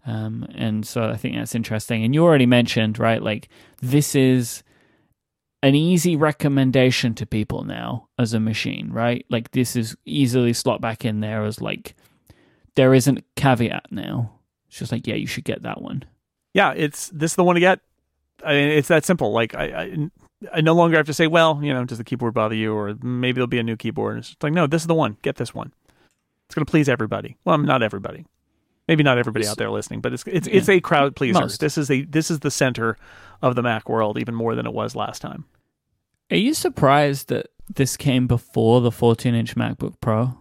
Um, 0.05 0.47
and 0.55 0.85
so 0.87 1.09
I 1.09 1.17
think 1.17 1.35
that's 1.35 1.55
interesting. 1.55 2.03
And 2.03 2.13
you 2.13 2.23
already 2.23 2.45
mentioned, 2.45 2.99
right? 2.99 3.21
Like 3.21 3.49
this 3.81 4.15
is 4.15 4.63
an 5.61 5.75
easy 5.75 6.15
recommendation 6.15 7.13
to 7.15 7.25
people 7.25 7.63
now 7.63 8.07
as 8.17 8.33
a 8.33 8.39
machine, 8.39 8.91
right? 8.91 9.25
Like 9.29 9.51
this 9.51 9.75
is 9.75 9.95
easily 10.05 10.53
slot 10.53 10.81
back 10.81 11.03
in 11.03 11.19
there 11.19 11.43
as 11.43 11.61
like 11.61 11.95
there 12.75 12.93
isn't 12.93 13.23
caveat 13.35 13.91
now. 13.91 14.38
It's 14.69 14.79
just 14.79 14.91
like, 14.91 15.07
yeah, 15.07 15.15
you 15.15 15.27
should 15.27 15.43
get 15.43 15.63
that 15.63 15.81
one. 15.81 16.05
Yeah, 16.53 16.73
it's 16.75 17.09
this 17.09 17.31
is 17.31 17.35
the 17.35 17.43
one 17.43 17.55
to 17.55 17.59
get. 17.59 17.79
I 18.43 18.53
mean, 18.53 18.69
it's 18.69 18.87
that 18.87 19.03
simple. 19.03 19.31
Like 19.31 19.53
I, 19.53 19.65
I, 19.65 20.09
I 20.53 20.61
no 20.61 20.73
longer 20.73 20.97
have 20.97 21.05
to 21.07 21.13
say, 21.13 21.27
well, 21.27 21.59
you 21.61 21.73
know, 21.73 21.83
does 21.85 21.97
the 21.97 22.03
keyboard 22.03 22.33
bother 22.33 22.55
you, 22.55 22.73
or 22.73 22.95
maybe 23.01 23.35
there'll 23.35 23.47
be 23.47 23.59
a 23.59 23.63
new 23.63 23.75
keyboard. 23.75 24.19
It's 24.19 24.35
like, 24.41 24.53
no, 24.53 24.67
this 24.67 24.83
is 24.83 24.87
the 24.87 24.95
one. 24.95 25.17
Get 25.21 25.35
this 25.35 25.53
one. 25.53 25.73
It's 26.45 26.55
going 26.55 26.65
to 26.65 26.69
please 26.69 26.87
everybody. 26.89 27.37
Well, 27.43 27.55
I'm 27.55 27.65
not 27.65 27.83
everybody. 27.83 28.25
Maybe 28.87 29.03
not 29.03 29.19
everybody 29.19 29.45
out 29.47 29.57
there 29.57 29.69
listening, 29.69 30.01
but 30.01 30.13
it's 30.13 30.23
it's 30.25 30.47
yeah. 30.47 30.55
it's 30.55 30.69
a 30.69 30.79
crowd 30.79 31.15
pleaser. 31.15 31.41
Most. 31.41 31.59
This 31.59 31.77
is 31.77 31.91
a 31.91 32.01
this 32.05 32.31
is 32.31 32.39
the 32.39 32.49
center 32.49 32.97
of 33.41 33.55
the 33.55 33.61
Mac 33.61 33.87
world 33.87 34.17
even 34.17 34.33
more 34.33 34.55
than 34.55 34.65
it 34.65 34.73
was 34.73 34.95
last 34.95 35.21
time. 35.21 35.45
Are 36.31 36.37
you 36.37 36.53
surprised 36.53 37.29
that 37.29 37.47
this 37.71 37.97
came 37.97 38.25
before 38.25 38.81
the 38.81 38.91
14 38.91 39.35
inch 39.35 39.55
MacBook 39.55 39.95
Pro? 40.01 40.37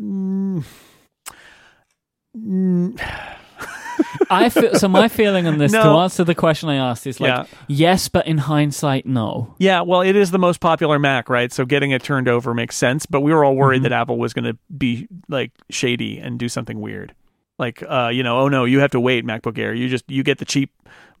Mm. 0.00 0.64
Mm. 2.36 3.00
I 4.30 4.48
feel 4.48 4.74
so. 4.74 4.88
My 4.88 5.08
feeling 5.08 5.46
on 5.46 5.58
this, 5.58 5.72
no. 5.72 5.82
to 5.82 5.88
answer 6.00 6.24
the 6.24 6.34
question 6.34 6.68
I 6.68 6.76
asked, 6.76 7.06
is 7.06 7.20
like 7.20 7.28
yeah. 7.28 7.58
yes, 7.68 8.08
but 8.08 8.26
in 8.26 8.38
hindsight, 8.38 9.06
no. 9.06 9.54
Yeah, 9.58 9.82
well, 9.82 10.00
it 10.00 10.16
is 10.16 10.30
the 10.30 10.38
most 10.38 10.60
popular 10.60 10.98
Mac, 10.98 11.28
right? 11.28 11.52
So 11.52 11.64
getting 11.64 11.90
it 11.90 12.02
turned 12.02 12.28
over 12.28 12.54
makes 12.54 12.76
sense. 12.76 13.06
But 13.06 13.20
we 13.20 13.32
were 13.32 13.44
all 13.44 13.56
worried 13.56 13.78
mm-hmm. 13.78 13.84
that 13.84 13.92
Apple 13.92 14.18
was 14.18 14.32
going 14.32 14.44
to 14.44 14.56
be 14.76 15.08
like 15.28 15.52
shady 15.70 16.18
and 16.18 16.38
do 16.38 16.48
something 16.48 16.80
weird, 16.80 17.14
like 17.58 17.82
uh, 17.88 18.10
you 18.12 18.22
know, 18.22 18.40
oh 18.40 18.48
no, 18.48 18.64
you 18.64 18.80
have 18.80 18.90
to 18.92 19.00
wait, 19.00 19.24
MacBook 19.24 19.58
Air. 19.58 19.74
You 19.74 19.88
just 19.88 20.10
you 20.10 20.22
get 20.22 20.38
the 20.38 20.44
cheap, 20.44 20.72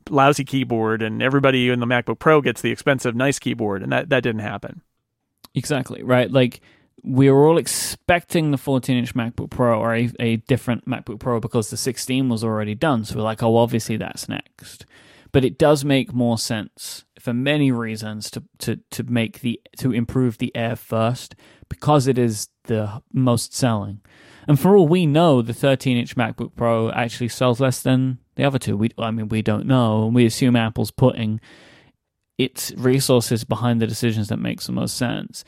lousy 0.08 0.44
keyboard, 0.44 1.02
and 1.02 1.22
everybody 1.22 1.70
in 1.70 1.80
the 1.80 1.86
MacBook 1.86 2.18
Pro 2.18 2.40
gets 2.40 2.60
the 2.60 2.70
expensive, 2.70 3.14
nice 3.14 3.38
keyboard, 3.38 3.82
and 3.82 3.92
that 3.92 4.08
that 4.08 4.22
didn't 4.22 4.42
happen. 4.42 4.82
Exactly 5.54 6.02
right. 6.02 6.30
Like 6.30 6.60
we 7.04 7.30
were 7.30 7.46
all 7.46 7.58
expecting 7.58 8.50
the 8.50 8.56
14 8.56 8.96
inch 8.96 9.14
MacBook 9.14 9.50
Pro 9.50 9.78
or 9.78 9.94
a, 9.94 10.10
a, 10.18 10.36
different 10.36 10.88
MacBook 10.88 11.20
Pro 11.20 11.38
because 11.38 11.68
the 11.68 11.76
16 11.76 12.30
was 12.30 12.42
already 12.42 12.74
done. 12.74 13.04
So 13.04 13.16
we're 13.16 13.22
like, 13.22 13.42
oh, 13.42 13.56
obviously 13.56 13.98
that's 13.98 14.28
next. 14.28 14.86
But 15.30 15.44
it 15.44 15.58
does 15.58 15.84
make 15.84 16.14
more 16.14 16.38
sense 16.38 17.04
for 17.18 17.34
many 17.34 17.70
reasons 17.70 18.30
to, 18.30 18.44
to, 18.58 18.80
to 18.90 19.02
make 19.02 19.40
the 19.40 19.60
to 19.78 19.92
improve 19.92 20.38
the 20.38 20.54
Air 20.54 20.76
first 20.76 21.34
because 21.68 22.06
it 22.06 22.18
is 22.18 22.48
the 22.64 23.02
most 23.12 23.54
selling. 23.54 24.00
And 24.46 24.58
for 24.58 24.76
all 24.76 24.88
we 24.88 25.06
know, 25.06 25.42
the 25.42 25.54
13 25.54 25.96
inch 25.96 26.16
MacBook 26.16 26.54
Pro 26.54 26.90
actually 26.90 27.28
sells 27.28 27.60
less 27.60 27.82
than 27.82 28.18
the 28.36 28.44
other 28.44 28.58
two. 28.58 28.76
We, 28.76 28.90
I 28.96 29.10
mean, 29.10 29.28
we 29.28 29.42
don't 29.42 29.66
know. 29.66 30.06
And 30.06 30.14
We 30.14 30.24
assume 30.24 30.56
Apple's 30.56 30.90
putting 30.90 31.40
its 32.38 32.72
resources 32.76 33.44
behind 33.44 33.80
the 33.80 33.86
decisions 33.86 34.28
that 34.28 34.38
makes 34.38 34.66
the 34.66 34.72
most 34.72 34.96
sense. 34.96 35.44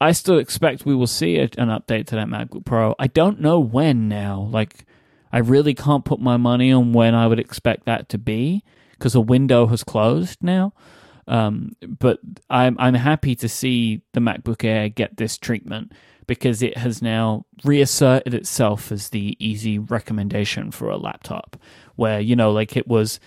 I 0.00 0.12
still 0.12 0.38
expect 0.38 0.84
we 0.84 0.94
will 0.94 1.06
see 1.06 1.38
a, 1.38 1.44
an 1.58 1.68
update 1.68 2.06
to 2.06 2.16
that 2.16 2.28
MacBook 2.28 2.64
Pro. 2.64 2.94
I 2.98 3.06
don't 3.06 3.40
know 3.40 3.60
when 3.60 4.08
now. 4.08 4.48
Like, 4.50 4.84
I 5.32 5.38
really 5.38 5.74
can't 5.74 6.04
put 6.04 6.20
my 6.20 6.36
money 6.36 6.70
on 6.72 6.92
when 6.92 7.14
I 7.14 7.26
would 7.26 7.40
expect 7.40 7.86
that 7.86 8.08
to 8.10 8.18
be 8.18 8.62
because 8.92 9.14
a 9.14 9.20
window 9.20 9.66
has 9.66 9.84
closed 9.84 10.42
now. 10.42 10.72
Um, 11.28 11.72
but 11.98 12.20
I'm 12.48 12.76
I'm 12.78 12.94
happy 12.94 13.34
to 13.36 13.48
see 13.48 14.02
the 14.12 14.20
MacBook 14.20 14.64
Air 14.64 14.88
get 14.88 15.16
this 15.16 15.36
treatment 15.36 15.92
because 16.26 16.62
it 16.62 16.76
has 16.76 17.02
now 17.02 17.46
reasserted 17.64 18.34
itself 18.34 18.92
as 18.92 19.08
the 19.08 19.36
easy 19.44 19.78
recommendation 19.78 20.70
for 20.70 20.88
a 20.88 20.96
laptop. 20.96 21.56
Where 21.96 22.20
you 22.20 22.36
know, 22.36 22.52
like 22.52 22.76
it 22.76 22.86
was, 22.86 23.18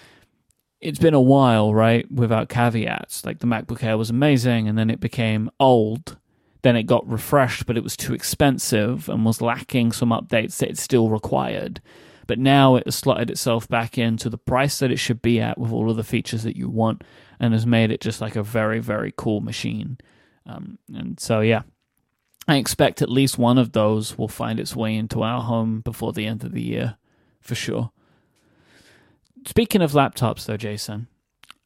it's 0.79 0.99
been 0.99 1.13
a 1.13 1.21
while, 1.21 1.73
right? 1.73 2.09
Without 2.11 2.47
caveats, 2.47 3.25
like 3.25 3.39
the 3.39 3.47
MacBook 3.47 3.83
Air 3.83 3.97
was 3.97 4.09
amazing, 4.09 4.69
and 4.69 4.77
then 4.77 4.89
it 4.89 4.99
became 4.99 5.49
old 5.59 6.18
then 6.61 6.75
it 6.75 6.83
got 6.83 7.09
refreshed, 7.09 7.65
but 7.65 7.77
it 7.77 7.83
was 7.83 7.95
too 7.95 8.13
expensive 8.13 9.07
and 9.07 9.25
was 9.25 9.41
lacking 9.41 9.91
some 9.91 10.09
updates 10.09 10.57
that 10.57 10.69
it 10.69 10.77
still 10.77 11.09
required. 11.09 11.81
But 12.27 12.37
now 12.37 12.75
it 12.75 12.85
has 12.85 12.95
slotted 12.95 13.31
itself 13.31 13.67
back 13.67 13.97
into 13.97 14.29
the 14.29 14.37
price 14.37 14.79
that 14.79 14.91
it 14.91 14.99
should 14.99 15.21
be 15.21 15.39
at 15.39 15.57
with 15.57 15.71
all 15.71 15.89
of 15.89 15.97
the 15.97 16.03
features 16.03 16.43
that 16.43 16.57
you 16.57 16.69
want 16.69 17.03
and 17.39 17.53
has 17.53 17.65
made 17.65 17.91
it 17.91 18.01
just 18.01 18.21
like 18.21 18.35
a 18.35 18.43
very, 18.43 18.79
very 18.79 19.13
cool 19.15 19.41
machine. 19.41 19.97
Um, 20.45 20.77
and 20.93 21.19
so, 21.19 21.39
yeah, 21.39 21.63
I 22.47 22.57
expect 22.57 23.01
at 23.01 23.09
least 23.09 23.37
one 23.37 23.57
of 23.57 23.71
those 23.71 24.17
will 24.17 24.27
find 24.27 24.59
its 24.59 24.75
way 24.75 24.95
into 24.95 25.23
our 25.23 25.41
home 25.41 25.81
before 25.81 26.13
the 26.13 26.25
end 26.25 26.43
of 26.43 26.51
the 26.51 26.61
year, 26.61 26.97
for 27.39 27.55
sure. 27.55 27.91
Speaking 29.47 29.81
of 29.81 29.93
laptops, 29.93 30.45
though, 30.45 30.57
Jason, 30.57 31.07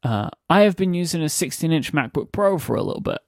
uh, 0.03 0.29
I 0.49 0.61
have 0.61 0.75
been 0.75 0.93
using 0.93 1.23
a 1.23 1.29
16 1.29 1.71
inch 1.71 1.91
MacBook 1.91 2.31
Pro 2.31 2.59
for 2.59 2.75
a 2.75 2.83
little 2.83 3.01
bit 3.01 3.19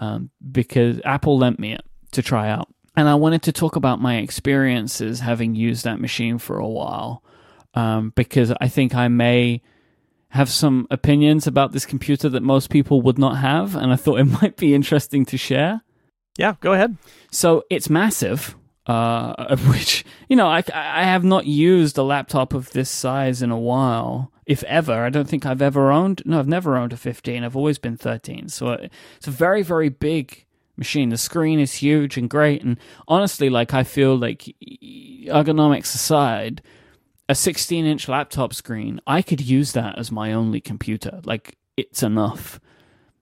um, 0.00 0.30
because 0.50 1.00
Apple 1.04 1.38
lent 1.38 1.58
me 1.58 1.72
it 1.72 1.84
to 2.12 2.22
try 2.22 2.48
out. 2.48 2.68
And 2.96 3.08
I 3.08 3.14
wanted 3.14 3.42
to 3.42 3.52
talk 3.52 3.76
about 3.76 4.00
my 4.00 4.16
experiences 4.16 5.20
having 5.20 5.54
used 5.54 5.84
that 5.84 6.00
machine 6.00 6.38
for 6.38 6.58
a 6.58 6.66
while 6.66 7.22
um, 7.74 8.12
because 8.16 8.52
I 8.60 8.68
think 8.68 8.94
I 8.94 9.08
may 9.08 9.62
have 10.30 10.50
some 10.50 10.86
opinions 10.90 11.46
about 11.46 11.72
this 11.72 11.86
computer 11.86 12.28
that 12.28 12.42
most 12.42 12.70
people 12.70 13.00
would 13.02 13.18
not 13.18 13.38
have. 13.38 13.76
And 13.76 13.92
I 13.92 13.96
thought 13.96 14.18
it 14.18 14.24
might 14.42 14.56
be 14.56 14.74
interesting 14.74 15.24
to 15.26 15.36
share. 15.36 15.82
Yeah, 16.36 16.54
go 16.60 16.72
ahead. 16.72 16.96
So 17.30 17.64
it's 17.70 17.88
massive. 17.88 18.56
Uh, 18.88 19.54
which 19.68 20.04
you 20.28 20.34
know 20.34 20.48
I, 20.48 20.64
I 20.72 21.04
have 21.04 21.22
not 21.22 21.46
used 21.46 21.98
a 21.98 22.02
laptop 22.02 22.54
of 22.54 22.70
this 22.70 22.88
size 22.88 23.42
in 23.42 23.50
a 23.50 23.58
while 23.58 24.32
if 24.48 24.64
ever. 24.64 25.04
I 25.04 25.10
don't 25.10 25.28
think 25.28 25.44
I've 25.44 25.60
ever 25.60 25.92
owned. 25.92 26.22
No, 26.24 26.38
I've 26.38 26.48
never 26.48 26.76
owned 26.76 26.94
a 26.94 26.96
15. 26.96 27.44
I've 27.44 27.54
always 27.54 27.78
been 27.78 27.98
13. 27.98 28.48
So 28.48 28.70
it's 28.70 29.26
a 29.26 29.30
very, 29.30 29.62
very 29.62 29.90
big 29.90 30.46
machine. 30.74 31.10
The 31.10 31.18
screen 31.18 31.60
is 31.60 31.74
huge 31.74 32.16
and 32.16 32.30
great. 32.30 32.64
And 32.64 32.78
honestly, 33.06 33.50
like 33.50 33.74
I 33.74 33.84
feel 33.84 34.16
like 34.16 34.44
ergonomics 35.26 35.94
aside, 35.94 36.62
a 37.28 37.34
16 37.34 37.84
inch 37.84 38.08
laptop 38.08 38.54
screen, 38.54 39.00
I 39.06 39.20
could 39.20 39.42
use 39.42 39.72
that 39.72 39.98
as 39.98 40.10
my 40.10 40.32
only 40.32 40.62
computer. 40.62 41.20
Like 41.24 41.58
it's 41.76 42.02
enough. 42.02 42.58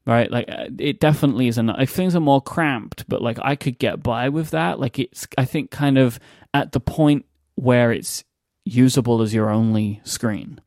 Right, 0.07 0.31
like 0.31 0.49
uh, 0.49 0.69
it 0.78 1.01
definitely 1.01 1.49
is 1.49 1.59
enough. 1.59 1.81
If 1.81 1.91
things 1.91 2.15
are 2.15 2.20
more 2.20 2.41
cramped, 2.41 3.09
but 3.09 3.20
like 3.20 3.39
I 3.43 3.57
could 3.57 3.77
get 3.78 4.05
by 4.05 4.28
with 4.28 4.51
that. 4.51 4.78
Like 4.78 5.01
it's, 5.01 5.27
I 5.37 5.45
think, 5.45 5.73
kind 5.73 5.99
of 5.99 6.20
at 6.55 6.70
the 6.70 6.78
point 6.78 7.27
where 7.57 7.91
it's 7.91 8.23
usable 8.65 9.20
as 9.20 9.35
your 9.35 9.51
only 9.51 10.01
screen. 10.05 10.61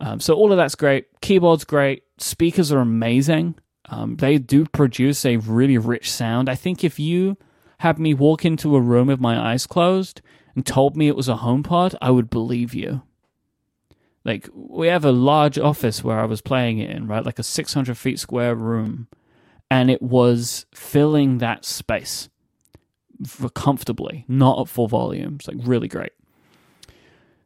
Um, 0.00 0.18
so 0.20 0.34
all 0.34 0.50
of 0.50 0.56
that's 0.56 0.76
great. 0.76 1.20
Keyboard's 1.20 1.64
great. 1.64 2.04
Speakers 2.16 2.72
are 2.72 2.78
amazing. 2.80 3.54
Um, 3.90 4.16
they 4.16 4.38
do 4.38 4.64
produce 4.66 5.26
a 5.26 5.36
really 5.36 5.76
rich 5.76 6.10
sound. 6.10 6.48
I 6.48 6.54
think 6.54 6.84
if 6.84 6.98
you 6.98 7.36
had 7.80 7.98
me 7.98 8.14
walk 8.14 8.44
into 8.44 8.76
a 8.76 8.80
room 8.80 9.08
with 9.08 9.20
my 9.20 9.38
eyes 9.38 9.66
closed 9.66 10.20
and 10.54 10.64
told 10.64 10.96
me 10.96 11.08
it 11.08 11.16
was 11.16 11.28
a 11.28 11.36
HomePod, 11.36 11.94
I 12.00 12.10
would 12.10 12.30
believe 12.30 12.74
you. 12.74 13.02
Like 14.24 14.48
we 14.52 14.88
have 14.88 15.04
a 15.04 15.12
large 15.12 15.58
office 15.58 16.04
where 16.04 16.18
I 16.18 16.26
was 16.26 16.40
playing 16.40 16.78
it 16.78 16.90
in, 16.90 17.06
right? 17.06 17.24
Like 17.24 17.38
a 17.38 17.42
600 17.42 17.96
feet 17.96 18.18
square 18.18 18.54
room, 18.54 19.08
and 19.70 19.90
it 19.90 20.02
was 20.02 20.66
filling 20.74 21.38
that 21.38 21.64
space 21.64 22.28
comfortably, 23.54 24.24
not 24.28 24.60
at 24.60 24.68
full 24.68 24.88
volume. 24.88 25.36
It's 25.36 25.48
like 25.48 25.56
really 25.60 25.88
great. 25.88 26.12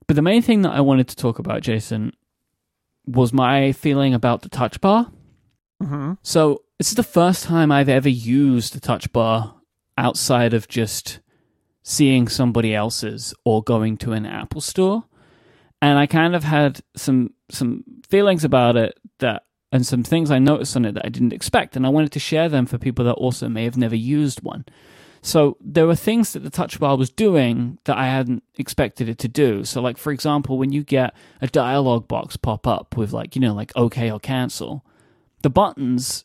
But 0.06 0.16
the 0.16 0.22
main 0.22 0.42
thing 0.42 0.62
that 0.62 0.72
I 0.72 0.80
wanted 0.80 1.08
to 1.08 1.16
talk 1.16 1.38
about, 1.38 1.62
Jason, 1.62 2.12
was 3.06 3.32
my 3.32 3.72
feeling 3.72 4.14
about 4.14 4.42
the 4.42 4.48
touch 4.48 4.80
bar. 4.80 5.10
Mm-hmm. 5.82 6.14
So 6.22 6.62
this 6.78 6.88
is 6.88 6.96
the 6.96 7.02
first 7.02 7.44
time 7.44 7.72
I've 7.72 7.88
ever 7.88 8.08
used 8.08 8.74
the 8.74 8.80
touch 8.80 9.12
bar 9.12 9.54
outside 9.96 10.54
of 10.54 10.68
just 10.68 11.20
seeing 11.82 12.28
somebody 12.28 12.74
else's 12.74 13.34
or 13.44 13.62
going 13.62 13.96
to 13.98 14.12
an 14.12 14.26
Apple 14.26 14.60
store. 14.60 15.04
And 15.82 15.98
I 15.98 16.06
kind 16.06 16.34
of 16.34 16.44
had 16.44 16.80
some 16.96 17.34
some 17.50 17.84
feelings 18.08 18.44
about 18.44 18.76
it 18.76 18.98
that 19.18 19.42
and 19.72 19.84
some 19.84 20.02
things 20.02 20.30
I 20.30 20.38
noticed 20.38 20.76
on 20.76 20.84
it 20.84 20.92
that 20.94 21.04
I 21.04 21.08
didn't 21.08 21.32
expect, 21.32 21.76
and 21.76 21.84
I 21.84 21.90
wanted 21.90 22.12
to 22.12 22.20
share 22.20 22.48
them 22.48 22.66
for 22.66 22.78
people 22.78 23.04
that 23.04 23.14
also 23.14 23.48
may 23.48 23.64
have 23.64 23.76
never 23.76 23.96
used 23.96 24.42
one. 24.42 24.64
So 25.22 25.56
there 25.60 25.86
were 25.86 25.94
things 25.94 26.32
that 26.32 26.40
the 26.40 26.50
touch 26.50 26.80
bar 26.80 26.96
was 26.96 27.08
doing 27.08 27.78
that 27.84 27.96
I 27.96 28.06
hadn't 28.06 28.42
expected 28.56 29.08
it 29.08 29.18
to 29.18 29.28
do. 29.28 29.64
So, 29.64 29.80
like 29.80 29.96
for 29.96 30.12
example, 30.12 30.58
when 30.58 30.72
you 30.72 30.82
get 30.82 31.14
a 31.40 31.46
dialog 31.46 32.08
box 32.08 32.36
pop 32.36 32.66
up 32.66 32.96
with 32.96 33.12
like 33.12 33.34
you 33.34 33.40
know 33.40 33.54
like 33.54 33.72
OK 33.74 34.10
or 34.10 34.20
cancel, 34.20 34.84
the 35.42 35.50
buttons, 35.50 36.24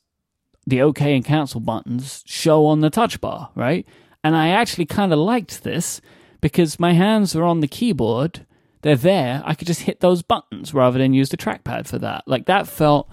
the 0.66 0.82
OK 0.82 1.16
and 1.16 1.24
cancel 1.24 1.62
buttons 1.62 2.24
show 2.26 2.66
on 2.66 2.82
the 2.82 2.90
touch 2.90 3.22
bar, 3.22 3.52
right? 3.56 3.88
And 4.24 4.36
I 4.36 4.50
actually 4.50 4.86
kind 4.86 5.14
of 5.14 5.20
liked 5.20 5.64
this 5.64 6.02
because 6.42 6.80
my 6.80 6.94
hands 6.94 7.36
are 7.36 7.44
on 7.44 7.62
the 7.62 7.68
keyboard. 7.68 8.46
They're 8.82 8.96
there. 8.96 9.42
I 9.46 9.54
could 9.54 9.68
just 9.68 9.82
hit 9.82 10.00
those 10.00 10.22
buttons 10.22 10.74
rather 10.74 10.98
than 11.00 11.14
use 11.14 11.30
the 11.30 11.38
trackpad 11.38 11.88
for 11.88 11.98
that. 12.00 12.24
Like 12.28 12.46
that 12.46 12.68
felt 12.68 13.10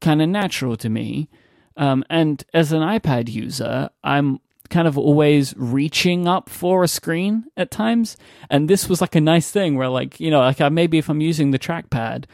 kind 0.00 0.22
of 0.22 0.28
natural 0.28 0.76
to 0.76 0.88
me. 0.88 1.28
Um, 1.76 2.04
and 2.08 2.42
as 2.54 2.72
an 2.72 2.80
iPad 2.80 3.28
user, 3.28 3.90
I'm 4.02 4.40
kind 4.70 4.88
of 4.88 4.98
always 4.98 5.54
reaching 5.56 6.26
up 6.26 6.48
for 6.48 6.82
a 6.82 6.88
screen 6.88 7.44
at 7.56 7.70
times. 7.70 8.16
And 8.50 8.68
this 8.68 8.88
was 8.88 9.00
like 9.00 9.14
a 9.14 9.20
nice 9.20 9.50
thing 9.50 9.76
where, 9.76 9.88
like, 9.88 10.18
you 10.18 10.30
know, 10.30 10.40
like 10.40 10.60
I, 10.60 10.68
maybe 10.68 10.98
if 10.98 11.08
I'm 11.08 11.20
using 11.20 11.50
the 11.50 11.58
trackpad, 11.58 12.24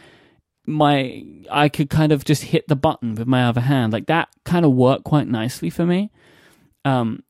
my 0.67 1.25
I 1.51 1.69
could 1.69 1.91
kind 1.91 2.13
of 2.13 2.25
just 2.25 2.45
hit 2.45 2.69
the 2.69 2.77
button 2.77 3.17
with 3.17 3.27
my 3.27 3.45
other 3.45 3.61
hand. 3.61 3.93
Like 3.93 4.07
that 4.07 4.29
kind 4.45 4.65
of 4.65 4.73
worked 4.73 5.05
quite 5.05 5.27
nicely 5.27 5.71
for 5.71 5.85
me. 5.85 6.11
Um, 6.85 7.23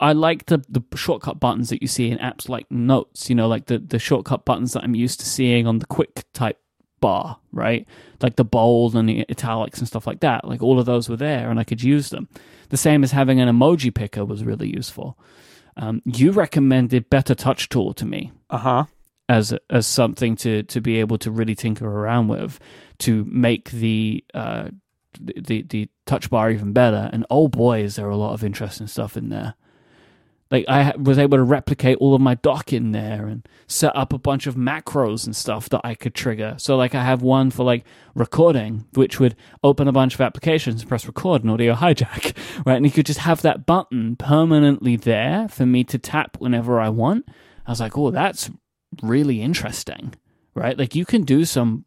I 0.00 0.12
like 0.12 0.46
the 0.46 0.64
the 0.68 0.82
shortcut 0.96 1.40
buttons 1.40 1.70
that 1.70 1.82
you 1.82 1.88
see 1.88 2.10
in 2.10 2.18
apps 2.18 2.48
like 2.48 2.70
Notes. 2.70 3.28
You 3.28 3.36
know, 3.36 3.48
like 3.48 3.66
the 3.66 3.78
the 3.78 3.98
shortcut 3.98 4.44
buttons 4.44 4.72
that 4.72 4.84
I'm 4.84 4.94
used 4.94 5.20
to 5.20 5.26
seeing 5.26 5.66
on 5.66 5.78
the 5.78 5.86
quick 5.86 6.24
type 6.32 6.60
bar, 7.00 7.38
right? 7.52 7.86
Like 8.22 8.36
the 8.36 8.44
bold 8.44 8.94
and 8.94 9.08
the 9.08 9.24
italics 9.28 9.78
and 9.78 9.88
stuff 9.88 10.06
like 10.06 10.20
that. 10.20 10.46
Like 10.46 10.62
all 10.62 10.78
of 10.78 10.86
those 10.86 11.08
were 11.08 11.16
there, 11.16 11.50
and 11.50 11.58
I 11.58 11.64
could 11.64 11.82
use 11.82 12.10
them. 12.10 12.28
The 12.68 12.76
same 12.76 13.02
as 13.02 13.12
having 13.12 13.40
an 13.40 13.48
emoji 13.48 13.94
picker 13.94 14.24
was 14.24 14.44
really 14.44 14.68
useful. 14.68 15.18
Um, 15.76 16.02
you 16.04 16.32
recommended 16.32 17.10
BetterTouchTool 17.10 17.96
to 17.96 18.06
me. 18.06 18.32
Uh 18.50 18.58
huh. 18.58 18.84
As 19.28 19.52
as 19.68 19.86
something 19.86 20.36
to 20.36 20.62
to 20.62 20.80
be 20.80 21.00
able 21.00 21.18
to 21.18 21.30
really 21.30 21.54
tinker 21.54 21.86
around 21.86 22.28
with 22.28 22.60
to 23.00 23.24
make 23.24 23.70
the 23.70 24.24
uh, 24.32 24.68
the 25.20 25.62
the 25.62 25.88
touch 26.06 26.30
bar 26.30 26.50
even 26.50 26.72
better. 26.72 27.10
And 27.12 27.26
oh 27.30 27.48
boy, 27.48 27.82
is 27.82 27.96
there 27.96 28.08
a 28.08 28.16
lot 28.16 28.32
of 28.32 28.44
interesting 28.44 28.86
stuff 28.86 29.16
in 29.16 29.28
there 29.28 29.54
like 30.50 30.64
I 30.66 30.94
was 30.96 31.18
able 31.18 31.36
to 31.36 31.42
replicate 31.42 31.98
all 31.98 32.14
of 32.14 32.22
my 32.22 32.34
dock 32.34 32.72
in 32.72 32.92
there 32.92 33.26
and 33.26 33.46
set 33.66 33.94
up 33.94 34.14
a 34.14 34.18
bunch 34.18 34.46
of 34.46 34.54
macros 34.54 35.26
and 35.26 35.36
stuff 35.36 35.68
that 35.68 35.82
I 35.84 35.94
could 35.94 36.14
trigger. 36.14 36.54
So 36.58 36.76
like 36.76 36.94
I 36.94 37.04
have 37.04 37.20
one 37.20 37.50
for 37.50 37.64
like 37.64 37.84
recording, 38.14 38.86
which 38.94 39.20
would 39.20 39.36
open 39.62 39.88
a 39.88 39.92
bunch 39.92 40.14
of 40.14 40.22
applications, 40.22 40.84
press 40.84 41.06
record 41.06 41.42
and 41.42 41.50
audio 41.50 41.74
hijack, 41.74 42.34
right? 42.66 42.76
And 42.76 42.86
you 42.86 42.90
could 42.90 43.06
just 43.06 43.20
have 43.20 43.42
that 43.42 43.66
button 43.66 44.16
permanently 44.16 44.96
there 44.96 45.48
for 45.48 45.66
me 45.66 45.84
to 45.84 45.98
tap 45.98 46.38
whenever 46.38 46.80
I 46.80 46.88
want. 46.88 47.28
I 47.66 47.72
was 47.72 47.80
like, 47.80 47.98
oh, 47.98 48.10
that's 48.10 48.50
really 49.02 49.42
interesting, 49.42 50.14
right? 50.54 50.78
Like 50.78 50.94
you 50.94 51.04
can 51.04 51.24
do 51.24 51.44
some 51.44 51.84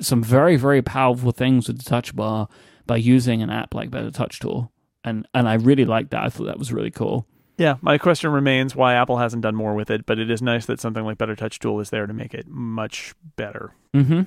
some 0.00 0.24
very 0.24 0.56
very 0.56 0.82
powerful 0.82 1.30
things 1.30 1.68
with 1.68 1.78
the 1.78 1.88
touch 1.88 2.16
bar 2.16 2.48
by 2.86 2.96
using 2.96 3.42
an 3.42 3.50
app 3.50 3.74
like 3.74 3.90
BetterTouchTool, 3.90 4.70
and 5.04 5.28
and 5.32 5.48
I 5.48 5.54
really 5.54 5.84
liked 5.84 6.10
that. 6.10 6.24
I 6.24 6.28
thought 6.28 6.46
that 6.46 6.58
was 6.58 6.72
really 6.72 6.90
cool. 6.90 7.28
Yeah, 7.62 7.76
my 7.80 7.96
question 7.96 8.32
remains 8.32 8.74
why 8.74 8.94
Apple 8.94 9.18
hasn't 9.18 9.44
done 9.44 9.54
more 9.54 9.76
with 9.76 9.88
it, 9.88 10.04
but 10.04 10.18
it 10.18 10.28
is 10.32 10.42
nice 10.42 10.66
that 10.66 10.80
something 10.80 11.04
like 11.04 11.16
BetterTouchTool 11.16 11.80
is 11.80 11.90
there 11.90 12.08
to 12.08 12.12
make 12.12 12.34
it 12.34 12.48
much 12.48 13.14
better. 13.36 13.72
Mm-hmm. 13.94 14.22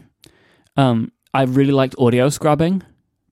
Um, 0.77 1.11
I 1.33 1.43
really 1.43 1.73
liked 1.73 1.95
audio 1.99 2.29
scrubbing. 2.29 2.83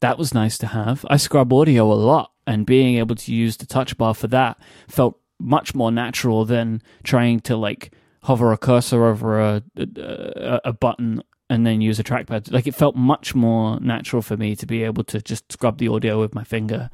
That 0.02 0.18
was 0.18 0.34
nice 0.34 0.58
to 0.58 0.68
have. 0.68 1.06
I 1.10 1.16
scrub 1.16 1.54
audio 1.54 1.90
a 1.90 1.96
lot, 1.96 2.34
and 2.46 2.66
being 2.66 2.98
able 2.98 3.16
to 3.16 3.34
use 3.34 3.56
the 3.56 3.66
touch 3.66 3.98
bar 3.98 4.14
for 4.14 4.28
that 4.28 4.60
felt 4.90 5.22
much 5.40 5.74
more 5.74 5.90
natural 5.90 6.44
than 6.44 6.82
trying 7.04 7.40
to 7.40 7.56
like 7.56 7.94
hover 8.24 8.52
a 8.52 8.58
cursor 8.58 9.06
over 9.06 9.40
a, 9.40 9.64
a, 9.78 10.60
a 10.66 10.74
button 10.74 11.24
and 11.50 11.66
then 11.66 11.80
use 11.80 11.98
a 11.98 12.04
trackpad. 12.04 12.52
Like 12.52 12.68
it 12.68 12.76
felt 12.76 12.98
much 12.98 13.36
more 13.36 13.80
natural 13.80 14.22
for 14.22 14.36
me 14.36 14.58
to 14.58 14.66
be 14.66 14.84
able 14.84 15.06
to 15.06 15.22
just 15.22 15.50
scrub 15.50 15.78
the 15.78 15.88
audio 15.88 16.20
with 16.20 16.36
my 16.36 16.44
finger 16.44 16.90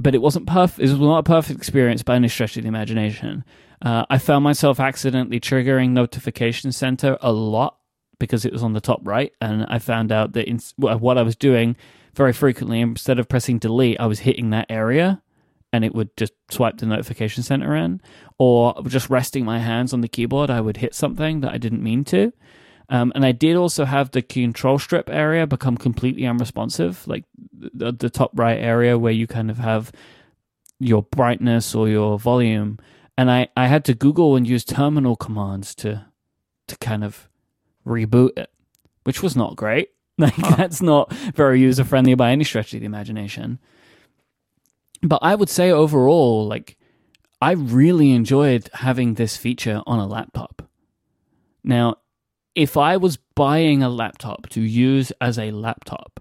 but 0.00 0.14
it 0.14 0.22
wasn't 0.22 0.46
perfect. 0.46 0.80
It 0.80 0.90
was 0.90 0.98
not 0.98 1.18
a 1.18 1.22
perfect 1.22 1.58
experience 1.58 2.02
by 2.02 2.16
any 2.16 2.28
stretch 2.28 2.56
of 2.56 2.62
the 2.62 2.68
imagination. 2.68 3.44
Uh, 3.82 4.06
I 4.08 4.16
found 4.16 4.42
myself 4.42 4.80
accidentally 4.80 5.40
triggering 5.40 5.90
Notification 5.90 6.72
Center 6.72 7.18
a 7.20 7.32
lot 7.32 7.76
because 8.18 8.44
it 8.44 8.52
was 8.52 8.62
on 8.62 8.72
the 8.72 8.80
top 8.80 9.00
right, 9.02 9.32
and 9.40 9.66
I 9.68 9.78
found 9.78 10.10
out 10.10 10.32
that 10.32 10.48
in, 10.48 10.58
what 10.76 11.18
I 11.18 11.22
was 11.22 11.36
doing 11.36 11.76
very 12.14 12.32
frequently, 12.32 12.80
instead 12.80 13.18
of 13.18 13.28
pressing 13.28 13.58
delete, 13.58 14.00
I 14.00 14.06
was 14.06 14.20
hitting 14.20 14.50
that 14.50 14.66
area, 14.70 15.22
and 15.72 15.84
it 15.84 15.94
would 15.94 16.16
just 16.16 16.32
swipe 16.50 16.78
the 16.78 16.86
Notification 16.86 17.42
Center 17.42 17.76
in, 17.76 18.00
or 18.38 18.74
just 18.86 19.10
resting 19.10 19.44
my 19.44 19.58
hands 19.58 19.92
on 19.92 20.00
the 20.00 20.08
keyboard, 20.08 20.50
I 20.50 20.60
would 20.60 20.78
hit 20.78 20.94
something 20.94 21.40
that 21.40 21.52
I 21.52 21.58
didn't 21.58 21.82
mean 21.82 22.04
to. 22.06 22.32
Um, 22.90 23.12
and 23.14 23.24
I 23.24 23.30
did 23.30 23.56
also 23.56 23.84
have 23.84 24.10
the 24.10 24.20
control 24.20 24.78
strip 24.78 25.08
area 25.08 25.46
become 25.46 25.76
completely 25.76 26.26
unresponsive, 26.26 27.06
like 27.06 27.24
the, 27.52 27.92
the 27.92 28.10
top 28.10 28.32
right 28.34 28.58
area 28.58 28.98
where 28.98 29.12
you 29.12 29.28
kind 29.28 29.48
of 29.48 29.58
have 29.58 29.92
your 30.80 31.04
brightness 31.04 31.72
or 31.72 31.88
your 31.88 32.18
volume. 32.18 32.80
And 33.16 33.30
I, 33.30 33.48
I 33.56 33.68
had 33.68 33.84
to 33.84 33.94
Google 33.94 34.34
and 34.34 34.46
use 34.46 34.64
terminal 34.64 35.14
commands 35.16 35.74
to 35.76 36.06
to 36.66 36.76
kind 36.78 37.02
of 37.02 37.28
reboot 37.86 38.38
it, 38.38 38.50
which 39.04 39.22
was 39.22 39.36
not 39.36 39.56
great. 39.56 39.90
Like 40.20 40.34
huh. 40.34 40.54
that's 40.56 40.82
not 40.82 41.10
very 41.34 41.60
user 41.60 41.82
friendly 41.82 42.14
by 42.14 42.30
any 42.30 42.44
stretch 42.44 42.74
of 42.74 42.80
the 42.80 42.86
imagination. 42.86 43.58
But 45.00 45.20
I 45.22 45.34
would 45.34 45.48
say 45.48 45.70
overall, 45.70 46.46
like 46.46 46.76
I 47.40 47.52
really 47.52 48.10
enjoyed 48.10 48.68
having 48.74 49.14
this 49.14 49.38
feature 49.38 49.80
on 49.86 49.98
a 49.98 50.06
laptop. 50.06 50.68
Now, 51.64 51.96
if 52.54 52.76
I 52.76 52.96
was 52.96 53.18
buying 53.34 53.82
a 53.82 53.88
laptop 53.88 54.48
to 54.50 54.60
use 54.60 55.12
as 55.20 55.38
a 55.38 55.50
laptop, 55.50 56.20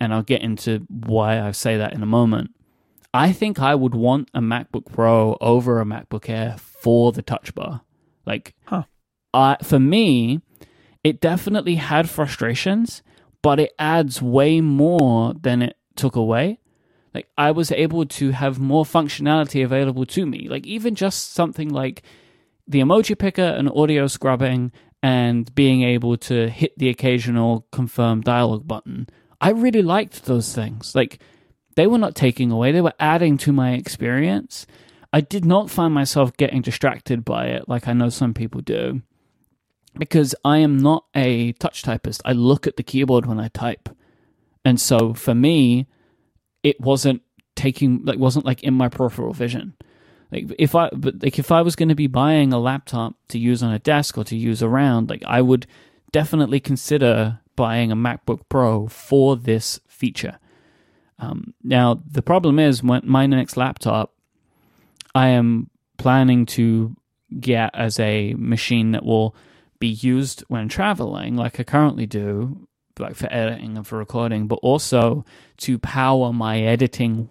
and 0.00 0.12
I'll 0.12 0.22
get 0.22 0.42
into 0.42 0.86
why 0.88 1.40
I 1.40 1.52
say 1.52 1.76
that 1.76 1.92
in 1.92 2.02
a 2.02 2.06
moment, 2.06 2.50
I 3.12 3.32
think 3.32 3.60
I 3.60 3.74
would 3.74 3.94
want 3.94 4.28
a 4.34 4.40
MacBook 4.40 4.92
Pro 4.92 5.36
over 5.40 5.80
a 5.80 5.84
MacBook 5.84 6.28
Air 6.28 6.56
for 6.58 7.12
the 7.12 7.22
touch 7.22 7.54
bar. 7.54 7.82
Like, 8.26 8.54
huh. 8.64 8.84
I, 9.32 9.56
for 9.62 9.78
me, 9.78 10.40
it 11.04 11.20
definitely 11.20 11.76
had 11.76 12.10
frustrations, 12.10 13.02
but 13.42 13.60
it 13.60 13.72
adds 13.78 14.20
way 14.20 14.60
more 14.60 15.34
than 15.34 15.62
it 15.62 15.76
took 15.94 16.16
away. 16.16 16.58
Like, 17.14 17.28
I 17.38 17.52
was 17.52 17.70
able 17.70 18.06
to 18.06 18.32
have 18.32 18.58
more 18.58 18.84
functionality 18.84 19.64
available 19.64 20.06
to 20.06 20.26
me. 20.26 20.48
Like, 20.48 20.66
even 20.66 20.96
just 20.96 21.32
something 21.32 21.68
like 21.68 22.02
the 22.66 22.80
emoji 22.80 23.16
picker 23.16 23.42
and 23.42 23.68
audio 23.68 24.08
scrubbing 24.08 24.72
and 25.04 25.54
being 25.54 25.82
able 25.82 26.16
to 26.16 26.48
hit 26.48 26.78
the 26.78 26.88
occasional 26.88 27.66
confirm 27.70 28.22
dialog 28.22 28.66
button. 28.66 29.06
I 29.38 29.50
really 29.50 29.82
liked 29.82 30.24
those 30.24 30.54
things. 30.54 30.94
Like 30.94 31.20
they 31.76 31.86
were 31.86 31.98
not 31.98 32.14
taking 32.14 32.50
away, 32.50 32.72
they 32.72 32.80
were 32.80 32.94
adding 32.98 33.36
to 33.38 33.52
my 33.52 33.72
experience. 33.72 34.66
I 35.12 35.20
did 35.20 35.44
not 35.44 35.68
find 35.68 35.92
myself 35.92 36.34
getting 36.38 36.62
distracted 36.62 37.22
by 37.22 37.48
it 37.48 37.68
like 37.68 37.86
I 37.86 37.92
know 37.92 38.08
some 38.08 38.32
people 38.32 38.62
do. 38.62 39.02
Because 39.98 40.34
I 40.42 40.58
am 40.58 40.78
not 40.78 41.04
a 41.14 41.52
touch 41.52 41.82
typist. 41.82 42.22
I 42.24 42.32
look 42.32 42.66
at 42.66 42.78
the 42.78 42.82
keyboard 42.82 43.26
when 43.26 43.38
I 43.38 43.48
type. 43.48 43.90
And 44.64 44.80
so 44.80 45.12
for 45.12 45.34
me, 45.34 45.86
it 46.62 46.80
wasn't 46.80 47.20
taking 47.56 48.06
like 48.06 48.18
wasn't 48.18 48.46
like 48.46 48.62
in 48.62 48.72
my 48.72 48.88
peripheral 48.88 49.34
vision. 49.34 49.74
Like 50.34 50.52
if 50.58 50.74
I 50.74 50.90
but 50.92 51.22
like 51.22 51.38
if 51.38 51.52
I 51.52 51.62
was 51.62 51.76
going 51.76 51.90
to 51.90 51.94
be 51.94 52.08
buying 52.08 52.52
a 52.52 52.58
laptop 52.58 53.14
to 53.28 53.38
use 53.38 53.62
on 53.62 53.72
a 53.72 53.78
desk 53.78 54.18
or 54.18 54.24
to 54.24 54.36
use 54.36 54.64
around, 54.64 55.08
like 55.08 55.22
I 55.24 55.40
would 55.40 55.68
definitely 56.10 56.58
consider 56.58 57.38
buying 57.54 57.92
a 57.92 57.96
MacBook 57.96 58.40
Pro 58.48 58.88
for 58.88 59.36
this 59.36 59.78
feature. 59.86 60.40
Um, 61.20 61.54
now 61.62 62.02
the 62.10 62.20
problem 62.20 62.58
is 62.58 62.82
when 62.82 63.02
my 63.04 63.26
next 63.26 63.56
laptop, 63.56 64.12
I 65.14 65.28
am 65.28 65.70
planning 65.98 66.46
to 66.46 66.96
get 67.38 67.70
as 67.72 68.00
a 68.00 68.34
machine 68.34 68.90
that 68.90 69.04
will 69.04 69.36
be 69.78 69.86
used 69.86 70.42
when 70.48 70.68
traveling, 70.68 71.36
like 71.36 71.60
I 71.60 71.62
currently 71.62 72.06
do, 72.06 72.66
like 72.98 73.14
for 73.14 73.32
editing 73.32 73.76
and 73.76 73.86
for 73.86 73.98
recording, 73.98 74.48
but 74.48 74.58
also 74.62 75.24
to 75.58 75.78
power 75.78 76.32
my 76.32 76.60
editing 76.60 77.28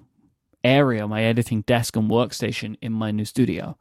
area, 0.63 1.07
my 1.07 1.23
editing 1.23 1.61
desk 1.61 1.95
and 1.95 2.09
workstation 2.09 2.77
in 2.81 2.93
my 2.93 3.11
new 3.11 3.25
studio. 3.25 3.77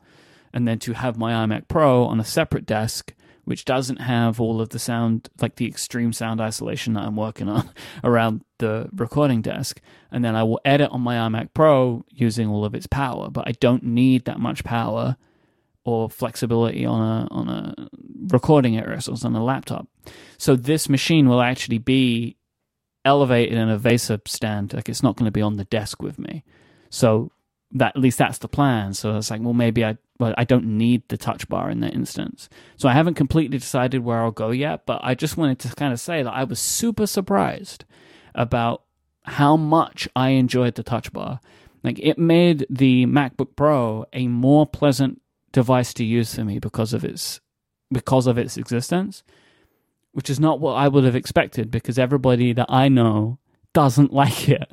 And 0.53 0.69
then 0.69 0.79
to 0.81 0.93
have 0.93 1.17
my 1.17 1.33
iMac 1.33 1.69
Pro 1.69 2.05
on 2.05 2.21
a 2.21 2.25
separate 2.25 2.67
desk, 2.67 3.15
which 3.45 3.65
doesn't 3.65 4.01
have 4.01 4.41
all 4.41 4.61
of 4.61 4.69
the 4.69 4.79
sound, 4.79 5.29
like 5.41 5.57
the 5.57 5.67
extreme 5.67 6.13
sound 6.13 6.41
isolation 6.41 6.93
that 6.95 7.05
I'm 7.05 7.17
working 7.17 7.49
on 7.49 7.71
around 8.05 8.45
the 8.59 8.89
recording 8.95 9.43
desk. 9.43 9.81
And 10.11 10.25
then 10.25 10.37
I 10.37 10.43
will 10.43 10.61
edit 10.65 10.91
on 10.91 11.01
my 11.01 11.17
iMac 11.17 11.55
Pro 11.55 12.05
using 12.11 12.49
all 12.49 12.65
of 12.65 12.75
its 12.75 12.87
power, 12.87 13.31
but 13.31 13.49
I 13.49 13.53
don't 13.53 13.83
need 13.83 14.27
that 14.27 14.39
much 14.39 14.63
power 14.63 15.17
or 15.85 16.09
flexibility 16.09 16.87
on 16.87 17.01
a 17.01 17.29
on 17.31 17.49
a 17.49 17.89
recording 18.29 18.77
area, 18.77 19.01
so 19.01 19.13
it's 19.13 19.25
on 19.25 19.35
a 19.35 19.43
laptop. 19.43 19.89
So 20.39 20.55
this 20.55 20.89
machine 20.89 21.29
will 21.29 21.43
actually 21.43 21.79
be 21.79 22.37
elevated 23.05 23.59
in 23.59 23.69
a 23.69 23.79
Vaser 23.79 24.21
stand. 24.27 24.75
Like 24.75 24.89
it's 24.89 25.03
not 25.03 25.17
going 25.17 25.27
to 25.27 25.33
be 25.33 25.43
on 25.43 25.57
the 25.57 25.65
desk 25.65 26.03
with 26.03 26.19
me. 26.19 26.45
So 26.93 27.33
that 27.73 27.97
at 27.97 28.03
least 28.03 28.19
that's 28.19 28.39
the 28.39 28.49
plan. 28.49 28.93
So 28.93 29.17
it's 29.17 29.31
like, 29.31 29.41
well, 29.41 29.55
maybe 29.55 29.85
I 29.85 29.97
well, 30.21 30.35
I 30.37 30.45
don't 30.45 30.77
need 30.77 31.09
the 31.09 31.17
touch 31.17 31.49
bar 31.49 31.69
in 31.71 31.81
that 31.81 31.95
instance. 31.95 32.49
So 32.77 32.89
I 32.89 32.93
haven't 32.93 33.15
completely 33.15 33.59
decided 33.59 34.05
where 34.05 34.21
I'll 34.23 34.31
go 34.31 34.51
yet, 34.51 34.87
but 34.87 35.01
I 35.03 35.17
just 35.17 35.37
wanted 35.37 35.59
to 35.61 35.75
kind 35.75 35.93
of 35.93 35.99
say 35.99 36.23
that 36.23 36.33
I 36.33 36.45
was 36.45 36.61
super 36.61 37.07
surprised 37.07 37.85
about 38.35 38.83
how 39.25 39.57
much 39.57 40.07
I 40.15 40.31
enjoyed 40.31 40.75
the 40.75 40.83
touch 40.83 41.13
bar. 41.13 41.41
Like 41.83 41.99
it 41.99 42.19
made 42.19 42.67
the 42.69 43.07
MacBook 43.07 43.57
Pro 43.57 44.05
a 44.13 44.29
more 44.29 44.67
pleasant 44.67 45.21
device 45.51 45.93
to 45.95 46.05
use 46.05 46.35
for 46.35 46.45
me 46.45 46.59
because 46.59 46.93
of 46.93 47.05
its 47.05 47.41
because 47.91 48.27
of 48.27 48.39
its 48.39 48.57
existence, 48.57 49.25
which 50.13 50.31
is 50.31 50.39
not 50.39 50.61
what 50.61 50.75
I 50.75 50.89
would 50.89 51.05
have 51.05 51.17
expected 51.17 51.71
because 51.71 51.99
everybody 51.99 52.53
that 52.53 52.67
I 52.69 52.89
know 52.89 53.39
doesn't 53.73 54.13
like 54.23 54.49
it. 54.49 54.71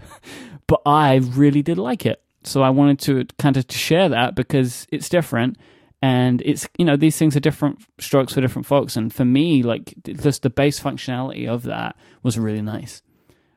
But 0.70 0.82
I 0.86 1.16
really 1.16 1.64
did 1.64 1.80
like 1.80 2.06
it. 2.06 2.22
So 2.44 2.62
I 2.62 2.70
wanted 2.70 3.00
to 3.00 3.26
kind 3.38 3.58
of 3.58 3.66
share 3.70 4.08
that 4.08 4.36
because 4.36 4.88
it's 4.92 5.10
different 5.10 5.58
and 6.02 6.42
it's 6.46 6.70
you 6.78 6.86
know 6.86 6.96
these 6.96 7.18
things 7.18 7.36
are 7.36 7.42
different 7.42 7.84
strokes 8.00 8.34
for 8.34 8.40
different 8.40 8.66
folks 8.66 8.96
and 8.96 9.14
for 9.14 9.26
me 9.26 9.64
like 9.64 9.94
just 10.06 10.44
the 10.44 10.50
base 10.50 10.80
functionality 10.80 11.50
of 11.50 11.64
that 11.64 11.98
was 12.24 12.40
really 12.40 12.62
nice. 12.62 13.02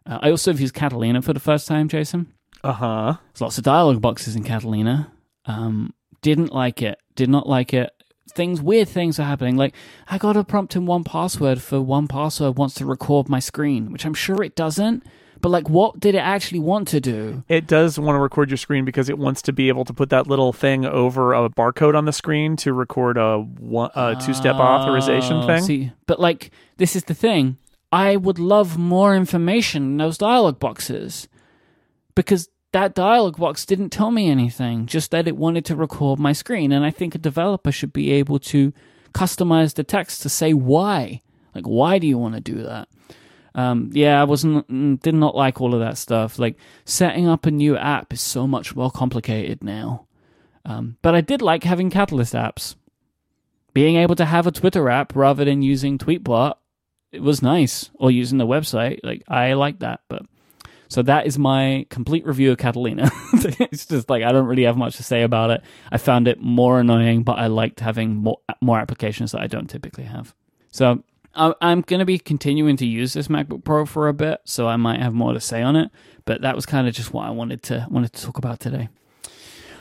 Uh, 0.04 0.18
I 0.22 0.30
also 0.30 0.50
have 0.50 0.60
used 0.60 0.74
Catalina 0.74 1.22
for 1.22 1.32
the 1.32 1.38
first 1.38 1.68
time, 1.68 1.86
Jason. 1.86 2.32
Uh 2.64 2.72
huh. 2.72 3.14
There's 3.32 3.42
lots 3.42 3.58
of 3.58 3.64
dialogue 3.64 4.00
boxes 4.00 4.34
in 4.34 4.42
Catalina. 4.42 5.12
Um, 5.44 5.92
didn't 6.22 6.52
like 6.52 6.82
it. 6.82 6.98
Did 7.14 7.28
not 7.28 7.46
like 7.46 7.74
it. 7.74 7.92
Things, 8.34 8.62
weird 8.62 8.88
things 8.88 9.20
are 9.20 9.24
happening. 9.24 9.56
Like 9.56 9.74
I 10.08 10.16
got 10.16 10.36
a 10.36 10.44
prompt 10.44 10.74
in 10.74 10.86
1Password 10.86 11.60
for 11.60 11.78
1Password 11.78 12.56
wants 12.56 12.74
to 12.76 12.86
record 12.86 13.28
my 13.28 13.38
screen, 13.38 13.92
which 13.92 14.06
I'm 14.06 14.14
sure 14.14 14.42
it 14.42 14.56
doesn't. 14.56 15.04
But 15.42 15.50
like, 15.50 15.68
what 15.68 15.98
did 15.98 16.14
it 16.14 16.18
actually 16.18 16.60
want 16.60 16.88
to 16.88 17.00
do? 17.00 17.42
It 17.48 17.66
does 17.66 17.98
want 17.98 18.14
to 18.14 18.20
record 18.20 18.48
your 18.48 18.56
screen 18.56 18.84
because 18.84 19.08
it 19.08 19.18
wants 19.18 19.42
to 19.42 19.52
be 19.52 19.68
able 19.68 19.84
to 19.84 19.92
put 19.92 20.08
that 20.10 20.28
little 20.28 20.52
thing 20.52 20.86
over 20.86 21.34
a 21.34 21.50
barcode 21.50 21.96
on 21.96 22.04
the 22.04 22.12
screen 22.12 22.56
to 22.58 22.72
record 22.72 23.18
a, 23.18 23.38
one, 23.38 23.90
a 23.96 24.14
two-step 24.24 24.54
oh, 24.54 24.60
authorization 24.60 25.38
Oh, 25.38 25.46
thing. 25.46 25.62
See, 25.62 25.92
but 26.06 26.20
like, 26.20 26.52
this 26.76 26.94
is 26.94 27.04
the 27.04 27.14
thing. 27.14 27.58
I 27.90 28.16
would 28.16 28.38
love 28.38 28.78
more 28.78 29.16
information 29.16 29.82
in 29.82 29.96
those 29.96 30.16
dialog 30.16 30.60
boxes 30.60 31.28
because 32.14 32.48
that 32.70 32.94
dialog 32.94 33.36
box 33.36 33.66
didn't 33.66 33.90
tell 33.90 34.12
me 34.12 34.30
anything, 34.30 34.86
just 34.86 35.10
that 35.10 35.26
it 35.26 35.36
wanted 35.36 35.64
to 35.66 35.76
record 35.76 36.20
my 36.20 36.32
screen. 36.32 36.70
And 36.70 36.84
I 36.84 36.90
think 36.90 37.16
a 37.16 37.18
developer 37.18 37.72
should 37.72 37.92
be 37.92 38.12
able 38.12 38.38
to 38.38 38.72
customize 39.12 39.74
the 39.74 39.84
text 39.84 40.22
to 40.22 40.28
say 40.28 40.54
why. 40.54 41.20
Like, 41.52 41.64
why 41.66 41.98
do 41.98 42.06
you 42.06 42.16
want 42.16 42.34
to 42.36 42.40
do 42.40 42.62
that? 42.62 42.88
Um, 43.54 43.90
yeah, 43.92 44.20
I 44.20 44.24
wasn't 44.24 44.68
mm, 44.68 45.00
did 45.00 45.14
not 45.14 45.36
like 45.36 45.60
all 45.60 45.74
of 45.74 45.80
that 45.80 45.98
stuff. 45.98 46.38
Like 46.38 46.56
setting 46.84 47.28
up 47.28 47.46
a 47.46 47.50
new 47.50 47.76
app 47.76 48.12
is 48.12 48.20
so 48.20 48.46
much 48.46 48.74
more 48.74 48.90
complicated 48.90 49.62
now. 49.62 50.06
Um, 50.64 50.96
but 51.02 51.14
I 51.14 51.20
did 51.20 51.42
like 51.42 51.64
having 51.64 51.90
Catalyst 51.90 52.34
apps. 52.34 52.76
Being 53.74 53.96
able 53.96 54.16
to 54.16 54.24
have 54.24 54.46
a 54.46 54.52
Twitter 54.52 54.88
app 54.90 55.16
rather 55.16 55.44
than 55.44 55.62
using 55.62 55.98
Tweetbot, 55.98 56.56
it 57.10 57.22
was 57.22 57.42
nice. 57.42 57.90
Or 57.94 58.10
using 58.10 58.38
the 58.38 58.46
website, 58.46 59.00
like 59.02 59.22
I 59.28 59.54
like 59.54 59.80
that. 59.80 60.00
But 60.08 60.22
so 60.88 61.02
that 61.02 61.26
is 61.26 61.38
my 61.38 61.86
complete 61.88 62.26
review 62.26 62.52
of 62.52 62.58
Catalina. 62.58 63.10
it's 63.32 63.86
just 63.86 64.10
like 64.10 64.22
I 64.22 64.32
don't 64.32 64.46
really 64.46 64.64
have 64.64 64.76
much 64.76 64.96
to 64.96 65.02
say 65.02 65.22
about 65.22 65.50
it. 65.50 65.62
I 65.90 65.98
found 65.98 66.28
it 66.28 66.40
more 66.40 66.80
annoying, 66.80 67.22
but 67.22 67.38
I 67.38 67.46
liked 67.46 67.80
having 67.80 68.16
more 68.16 68.40
more 68.60 68.78
applications 68.78 69.32
that 69.32 69.40
I 69.40 69.46
don't 69.46 69.68
typically 69.68 70.04
have. 70.04 70.34
So 70.70 71.02
I'm 71.34 71.80
going 71.80 72.00
to 72.00 72.06
be 72.06 72.18
continuing 72.18 72.76
to 72.76 72.86
use 72.86 73.12
this 73.14 73.28
MacBook 73.28 73.64
Pro 73.64 73.86
for 73.86 74.08
a 74.08 74.12
bit, 74.12 74.40
so 74.44 74.68
I 74.68 74.76
might 74.76 75.00
have 75.00 75.14
more 75.14 75.32
to 75.32 75.40
say 75.40 75.62
on 75.62 75.76
it. 75.76 75.90
But 76.24 76.42
that 76.42 76.54
was 76.54 76.66
kind 76.66 76.86
of 76.86 76.94
just 76.94 77.12
what 77.12 77.26
I 77.26 77.30
wanted 77.30 77.62
to 77.64 77.86
wanted 77.90 78.12
to 78.12 78.22
talk 78.22 78.38
about 78.38 78.60
today. 78.60 78.88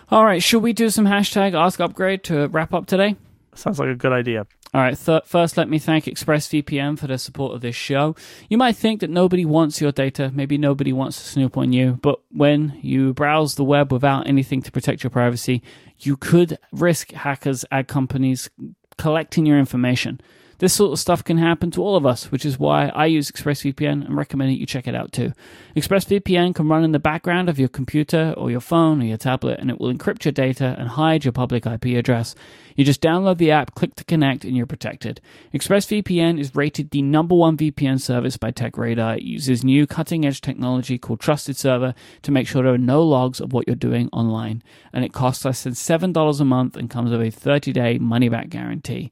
All 0.10 0.26
right, 0.26 0.42
should 0.44 0.64
we 0.64 0.74
do 0.74 0.90
some 0.90 1.06
hashtag 1.06 1.54
Ask 1.54 1.80
Upgrade 1.80 2.24
to 2.26 2.48
wrap 2.48 2.74
up 2.74 2.86
today? 2.86 3.16
Sounds 3.56 3.80
like 3.80 3.90
a 3.90 3.96
good 3.96 4.12
idea. 4.12 4.46
All 4.74 4.80
right, 4.80 4.98
th- 4.98 5.24
first, 5.26 5.58
let 5.58 5.70
me 5.70 5.80
thank 5.80 6.06
ExpressVPN 6.06 6.98
for 6.98 7.08
their 7.08 7.18
support 7.18 7.54
of 7.54 7.62
this 7.62 7.76
show. 7.76 8.16
You 8.50 8.58
might 8.58 8.78
think 8.78 9.02
that 9.02 9.10
nobody 9.10 9.44
wants 9.44 9.82
your 9.82 9.92
data, 9.92 10.32
maybe 10.34 10.58
nobody 10.58 10.94
wants 10.94 11.18
to 11.18 11.28
snoop 11.28 11.58
on 11.58 11.74
you, 11.74 12.00
but 12.02 12.20
when 12.32 12.80
you 12.82 13.14
browse 13.14 13.56
the 13.56 13.66
web 13.66 13.92
without 13.92 14.28
anything 14.28 14.62
to 14.62 14.72
protect 14.72 15.04
your 15.04 15.10
privacy, 15.10 15.62
you 16.00 16.16
could 16.16 16.58
risk 16.72 17.12
hackers, 17.12 17.66
ad 17.70 17.90
companies 17.90 18.50
collecting 18.98 19.46
your 19.46 19.60
information. 19.60 20.22
This 20.62 20.74
sort 20.74 20.92
of 20.92 21.00
stuff 21.00 21.24
can 21.24 21.40
happen 21.40 21.72
to 21.72 21.82
all 21.82 21.96
of 21.96 22.06
us, 22.06 22.32
which 22.32 22.46
is 22.46 22.60
why 22.60 22.90
I 22.90 23.08
use 23.08 23.32
ExpressVPN 23.32 24.06
and 24.06 24.16
recommend 24.16 24.52
that 24.52 24.60
you 24.60 24.68
check 24.68 24.88
it 24.88 24.94
out 24.94 25.12
too. 25.12 25.34
ExpressVPN 25.76 26.54
can 26.54 26.68
run 26.68 26.84
in 26.84 26.92
the 26.92 27.00
background 27.00 27.50
of 27.50 27.58
your 27.58 27.68
computer 27.68 28.36
or 28.38 28.52
your 28.52 28.60
phone 28.60 29.02
or 29.02 29.06
your 29.06 29.18
tablet, 29.18 29.60
and 29.60 29.72
it 29.72 29.80
will 29.80 29.92
encrypt 29.92 30.24
your 30.24 30.32
data 30.32 30.76
and 30.78 30.90
hide 30.90 31.26
your 31.26 31.32
public 31.32 31.66
IP 31.66 31.86
address. 31.98 32.36
You 32.76 32.86
just 32.86 33.02
download 33.02 33.38
the 33.38 33.52
app, 33.52 33.76
click 33.76 33.96
to 33.96 34.04
connect, 34.04 34.46
and 34.46 34.56
you're 34.56 34.66
protected. 34.66 35.22
ExpressVPN 35.54 36.40
is 36.40 36.56
rated 36.56 36.92
the 36.92 37.02
number 37.02 37.36
one 37.36 37.58
VPN 37.58 38.00
service 38.00 38.38
by 38.38 38.52
TechRadar. 38.52 39.18
It 39.18 39.24
uses 39.24 39.64
new 39.64 39.88
cutting 39.88 40.26
edge 40.26 40.42
technology 40.42 40.98
called 40.98 41.20
Trusted 41.20 41.58
Server 41.58 41.94
to 42.22 42.32
make 42.32 42.48
sure 42.48 42.64
there 42.64 42.74
are 42.74 42.78
no 42.78 43.04
logs 43.04 43.40
of 43.40 43.54
what 43.54 43.68
you're 43.68 43.76
doing 43.76 44.10
online. 44.12 44.64
And 44.94 45.04
it 45.04 45.14
costs 45.14 45.46
less 45.46 45.64
than 45.64 45.74
$7 45.74 46.42
a 46.42 46.46
month 46.46 46.78
and 46.78 46.90
comes 46.90 47.12
with 47.12 47.22
a 47.22 47.32
30 47.32 47.74
day 47.74 47.98
money 47.98 48.30
back 48.30 48.50
guarantee. 48.50 49.12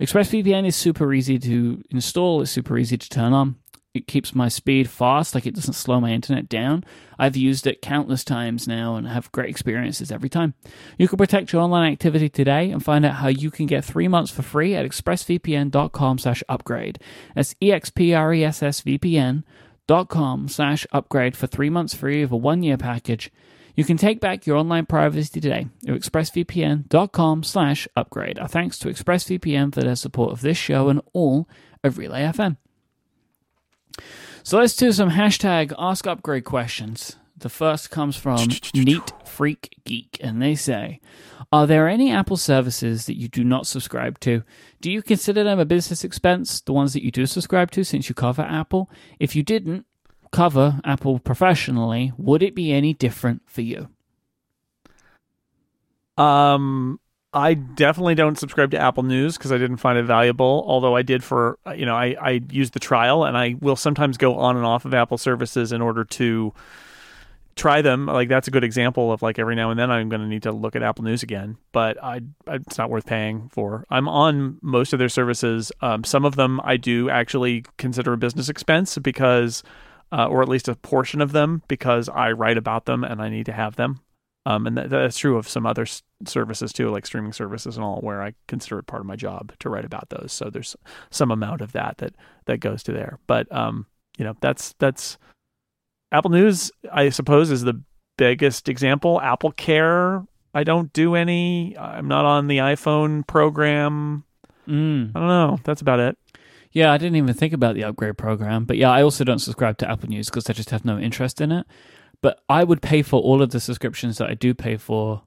ExpressVPN 0.00 0.66
is 0.66 0.76
super 0.76 1.12
easy 1.12 1.38
to 1.38 1.82
install, 1.90 2.40
it's 2.40 2.50
super 2.50 2.78
easy 2.78 2.96
to 2.96 3.08
turn 3.08 3.32
on. 3.32 3.56
It 3.92 4.06
keeps 4.06 4.36
my 4.36 4.46
speed 4.46 4.88
fast, 4.88 5.34
like 5.34 5.46
it 5.46 5.54
doesn't 5.56 5.74
slow 5.74 6.00
my 6.00 6.12
internet 6.12 6.48
down. 6.48 6.84
I've 7.18 7.36
used 7.36 7.66
it 7.66 7.82
countless 7.82 8.22
times 8.22 8.68
now 8.68 8.94
and 8.94 9.08
have 9.08 9.32
great 9.32 9.50
experiences 9.50 10.12
every 10.12 10.28
time. 10.28 10.54
You 10.96 11.08
can 11.08 11.18
protect 11.18 11.52
your 11.52 11.62
online 11.62 11.92
activity 11.92 12.28
today 12.28 12.70
and 12.70 12.84
find 12.84 13.04
out 13.04 13.16
how 13.16 13.26
you 13.26 13.50
can 13.50 13.66
get 13.66 13.84
three 13.84 14.06
months 14.06 14.30
for 14.30 14.42
free 14.42 14.76
at 14.76 14.86
expressvpn.com 14.86 16.18
slash 16.18 16.44
upgrade. 16.48 17.00
That's 17.34 17.54
expressvpn.com 17.54 20.48
slash 20.48 20.86
upgrade 20.92 21.36
for 21.36 21.48
three 21.48 21.70
months 21.70 21.94
free 21.94 22.22
of 22.22 22.30
a 22.30 22.36
one 22.36 22.62
year 22.62 22.76
package. 22.76 23.32
You 23.74 23.82
can 23.84 23.96
take 23.96 24.20
back 24.20 24.46
your 24.46 24.56
online 24.56 24.86
privacy 24.86 25.40
today 25.40 25.66
at 25.88 25.94
expressvpn.com 25.94 27.42
slash 27.42 27.88
upgrade. 27.96 28.38
Our 28.38 28.46
thanks 28.46 28.78
to 28.80 28.88
ExpressVPN 28.88 29.74
for 29.74 29.80
their 29.80 29.96
support 29.96 30.32
of 30.32 30.42
this 30.42 30.58
show 30.58 30.88
and 30.88 31.00
all 31.12 31.48
of 31.82 31.98
Relay 31.98 32.22
FM. 32.22 32.56
So 34.42 34.58
let's 34.58 34.76
do 34.76 34.92
some 34.92 35.10
hashtag 35.10 35.72
Ask 35.78 36.06
Upgrade 36.06 36.44
questions. 36.44 37.16
The 37.36 37.48
first 37.48 37.90
comes 37.90 38.16
from 38.16 38.48
Neat 38.74 39.12
Freak 39.24 39.76
Geek, 39.84 40.18
and 40.20 40.42
they 40.42 40.54
say, 40.54 41.00
"Are 41.50 41.66
there 41.66 41.88
any 41.88 42.12
Apple 42.12 42.36
services 42.36 43.06
that 43.06 43.16
you 43.16 43.28
do 43.28 43.44
not 43.44 43.66
subscribe 43.66 44.20
to? 44.20 44.42
Do 44.80 44.90
you 44.90 45.02
consider 45.02 45.42
them 45.42 45.58
a 45.58 45.64
business 45.64 46.04
expense? 46.04 46.60
The 46.60 46.74
ones 46.74 46.92
that 46.92 47.02
you 47.02 47.10
do 47.10 47.24
subscribe 47.26 47.70
to, 47.72 47.84
since 47.84 48.08
you 48.08 48.14
cover 48.14 48.42
Apple. 48.42 48.90
If 49.18 49.34
you 49.34 49.42
didn't 49.42 49.86
cover 50.32 50.80
Apple 50.84 51.18
professionally, 51.18 52.12
would 52.18 52.42
it 52.42 52.54
be 52.54 52.72
any 52.72 52.92
different 52.92 53.42
for 53.46 53.62
you?" 53.62 53.88
Um, 56.18 57.00
I 57.32 57.54
definitely 57.54 58.16
don't 58.16 58.38
subscribe 58.38 58.72
to 58.72 58.78
Apple 58.78 59.04
News 59.04 59.38
because 59.38 59.52
I 59.52 59.58
didn't 59.58 59.76
find 59.76 59.96
it 59.98 60.02
valuable. 60.02 60.64
Although 60.66 60.96
I 60.96 61.02
did 61.02 61.22
for 61.22 61.58
you 61.76 61.86
know 61.86 61.94
I 61.94 62.16
I 62.20 62.40
used 62.50 62.72
the 62.72 62.80
trial 62.80 63.24
and 63.24 63.36
I 63.36 63.54
will 63.60 63.76
sometimes 63.76 64.16
go 64.16 64.36
on 64.36 64.56
and 64.56 64.66
off 64.66 64.84
of 64.84 64.94
Apple 64.94 65.18
services 65.18 65.70
in 65.72 65.80
order 65.80 66.04
to 66.04 66.52
try 67.54 67.82
them. 67.82 68.06
Like 68.06 68.28
that's 68.28 68.48
a 68.48 68.50
good 68.50 68.64
example 68.64 69.12
of 69.12 69.22
like 69.22 69.38
every 69.38 69.54
now 69.54 69.70
and 69.70 69.78
then 69.78 69.90
I'm 69.90 70.08
going 70.08 70.22
to 70.22 70.26
need 70.26 70.42
to 70.44 70.52
look 70.52 70.74
at 70.74 70.82
Apple 70.82 71.04
News 71.04 71.22
again, 71.22 71.56
but 71.72 72.02
I, 72.02 72.22
I 72.48 72.54
it's 72.56 72.78
not 72.78 72.90
worth 72.90 73.06
paying 73.06 73.48
for. 73.50 73.86
I'm 73.90 74.08
on 74.08 74.58
most 74.62 74.92
of 74.92 74.98
their 74.98 75.08
services. 75.08 75.70
Um, 75.80 76.02
some 76.02 76.24
of 76.24 76.36
them 76.36 76.60
I 76.64 76.76
do 76.76 77.10
actually 77.10 77.64
consider 77.76 78.12
a 78.12 78.18
business 78.18 78.48
expense 78.48 78.98
because, 78.98 79.62
uh, 80.10 80.26
or 80.26 80.42
at 80.42 80.48
least 80.48 80.68
a 80.68 80.74
portion 80.74 81.20
of 81.20 81.32
them 81.32 81.62
because 81.68 82.08
I 82.08 82.32
write 82.32 82.58
about 82.58 82.86
them 82.86 83.04
and 83.04 83.22
I 83.22 83.28
need 83.28 83.46
to 83.46 83.52
have 83.52 83.76
them. 83.76 84.00
Um, 84.46 84.66
and 84.66 84.76
that, 84.76 84.90
that's 84.90 85.18
true 85.18 85.36
of 85.36 85.48
some 85.48 85.66
other 85.66 85.86
services 86.26 86.72
too, 86.72 86.90
like 86.90 87.06
streaming 87.06 87.32
services 87.32 87.76
and 87.76 87.84
all, 87.84 88.00
where 88.00 88.22
I 88.22 88.34
consider 88.48 88.78
it 88.78 88.86
part 88.86 89.00
of 89.00 89.06
my 89.06 89.16
job 89.16 89.52
to 89.60 89.70
write 89.70 89.84
about 89.84 90.10
those. 90.10 90.32
So 90.32 90.50
there's 90.50 90.76
some 91.10 91.30
amount 91.30 91.60
of 91.60 91.72
that 91.72 91.98
that 91.98 92.14
that 92.46 92.58
goes 92.58 92.82
to 92.84 92.92
there. 92.92 93.18
But 93.26 93.50
um, 93.54 93.86
you 94.18 94.24
know, 94.24 94.34
that's 94.40 94.74
that's 94.78 95.18
Apple 96.12 96.30
News, 96.30 96.70
I 96.92 97.08
suppose, 97.10 97.50
is 97.50 97.62
the 97.62 97.82
biggest 98.18 98.68
example. 98.68 99.20
Apple 99.20 99.52
Care, 99.52 100.24
I 100.54 100.64
don't 100.64 100.92
do 100.92 101.14
any. 101.14 101.76
I'm 101.78 102.08
not 102.08 102.24
on 102.24 102.48
the 102.48 102.58
iPhone 102.58 103.26
program. 103.26 104.24
Mm. 104.68 105.12
I 105.14 105.18
don't 105.18 105.28
know. 105.28 105.58
That's 105.64 105.80
about 105.80 106.00
it. 106.00 106.18
Yeah, 106.72 106.92
I 106.92 106.98
didn't 106.98 107.16
even 107.16 107.34
think 107.34 107.52
about 107.52 107.74
the 107.74 107.84
upgrade 107.84 108.16
program. 108.16 108.64
But 108.64 108.76
yeah, 108.76 108.90
I 108.90 109.02
also 109.02 109.24
don't 109.24 109.38
subscribe 109.40 109.78
to 109.78 109.90
Apple 109.90 110.08
News 110.08 110.26
because 110.26 110.48
I 110.48 110.52
just 110.52 110.70
have 110.70 110.84
no 110.84 110.98
interest 110.98 111.40
in 111.40 111.50
it. 111.50 111.66
But 112.22 112.40
I 112.48 112.64
would 112.64 112.82
pay 112.82 113.02
for 113.02 113.20
all 113.20 113.42
of 113.42 113.50
the 113.50 113.60
subscriptions 113.60 114.18
that 114.18 114.28
I 114.28 114.34
do 114.34 114.54
pay 114.54 114.76
for 114.76 115.22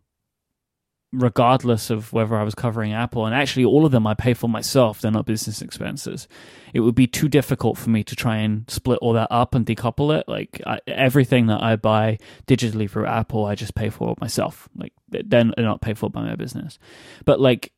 regardless 1.14 1.92
of 1.92 2.12
whether 2.12 2.36
I 2.36 2.44
was 2.44 2.56
covering 2.56 2.92
Apple. 2.92 3.26
And 3.26 3.36
actually, 3.36 3.66
all 3.66 3.86
of 3.86 3.92
them 3.92 4.08
I 4.08 4.16
pay 4.16 4.34
for 4.34 4.50
myself. 4.50 5.00
They're 5.00 5.12
not 5.12 5.28
business 5.28 5.62
expenses. 5.62 6.28
It 6.74 6.80
would 6.80 6.96
be 6.96 7.06
too 7.06 7.30
difficult 7.30 7.78
for 7.78 7.92
me 7.92 8.04
to 8.04 8.16
try 8.16 8.38
and 8.38 8.70
split 8.70 9.00
all 9.00 9.14
that 9.14 9.28
up 9.30 9.54
and 9.54 9.66
decouple 9.66 10.18
it. 10.20 10.28
Like 10.28 10.60
I, 10.66 10.80
everything 10.88 11.48
that 11.48 11.62
I 11.62 11.76
buy 11.76 12.18
digitally 12.48 12.90
through 12.90 13.06
Apple, 13.06 13.46
I 13.46 13.54
just 13.56 13.76
pay 13.76 13.90
for 13.90 14.16
myself. 14.20 14.68
Like 14.76 14.94
then 15.08 15.54
they're 15.56 15.66
not 15.66 15.82
paid 15.82 16.00
for 16.00 16.10
by 16.10 16.24
my 16.24 16.36
business. 16.36 16.80
But 17.26 17.40
like 17.40 17.72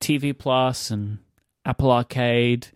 TV 0.00 0.36
Plus 0.36 0.90
and 0.90 1.18
Apple 1.64 1.90
Arcade, 1.90 2.68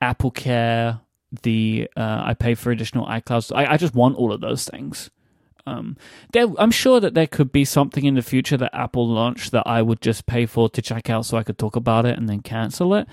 Apple 0.00 0.32
Care, 0.32 1.00
the 1.42 1.88
uh, 1.96 2.22
I 2.24 2.34
pay 2.34 2.54
for 2.54 2.72
additional 2.72 3.06
iCloud. 3.06 3.54
I, 3.54 3.74
I 3.74 3.76
just 3.76 3.94
want 3.94 4.16
all 4.16 4.32
of 4.32 4.40
those 4.40 4.64
things. 4.64 5.10
Um, 5.68 5.96
there, 6.32 6.46
I'm 6.58 6.70
sure 6.70 7.00
that 7.00 7.14
there 7.14 7.26
could 7.26 7.52
be 7.52 7.64
something 7.64 8.04
in 8.04 8.14
the 8.14 8.22
future 8.22 8.56
that 8.56 8.74
Apple 8.74 9.06
launched 9.06 9.52
that 9.52 9.66
I 9.66 9.82
would 9.82 10.00
just 10.00 10.26
pay 10.26 10.46
for 10.46 10.68
to 10.70 10.82
check 10.82 11.10
out 11.10 11.26
so 11.26 11.36
I 11.36 11.42
could 11.42 11.58
talk 11.58 11.76
about 11.76 12.06
it 12.06 12.18
and 12.18 12.28
then 12.28 12.40
cancel 12.40 12.94
it. 12.94 13.06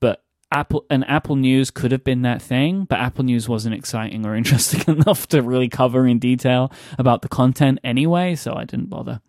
But 0.00 0.24
Apple 0.50 0.84
and 0.90 1.08
Apple 1.08 1.36
News 1.36 1.70
could 1.70 1.92
have 1.92 2.02
been 2.02 2.22
that 2.22 2.42
thing, 2.42 2.84
but 2.84 2.98
Apple 2.98 3.24
News 3.24 3.48
wasn't 3.48 3.76
exciting 3.76 4.26
or 4.26 4.34
interesting 4.40 4.82
enough 4.94 5.28
to 5.28 5.42
really 5.42 5.68
cover 5.68 6.06
in 6.06 6.18
detail 6.18 6.72
about 6.98 7.22
the 7.22 7.28
content 7.28 7.78
anyway, 7.84 8.34
so 8.34 8.54
I 8.54 8.64
didn't 8.64 8.90
bother. 8.90 9.20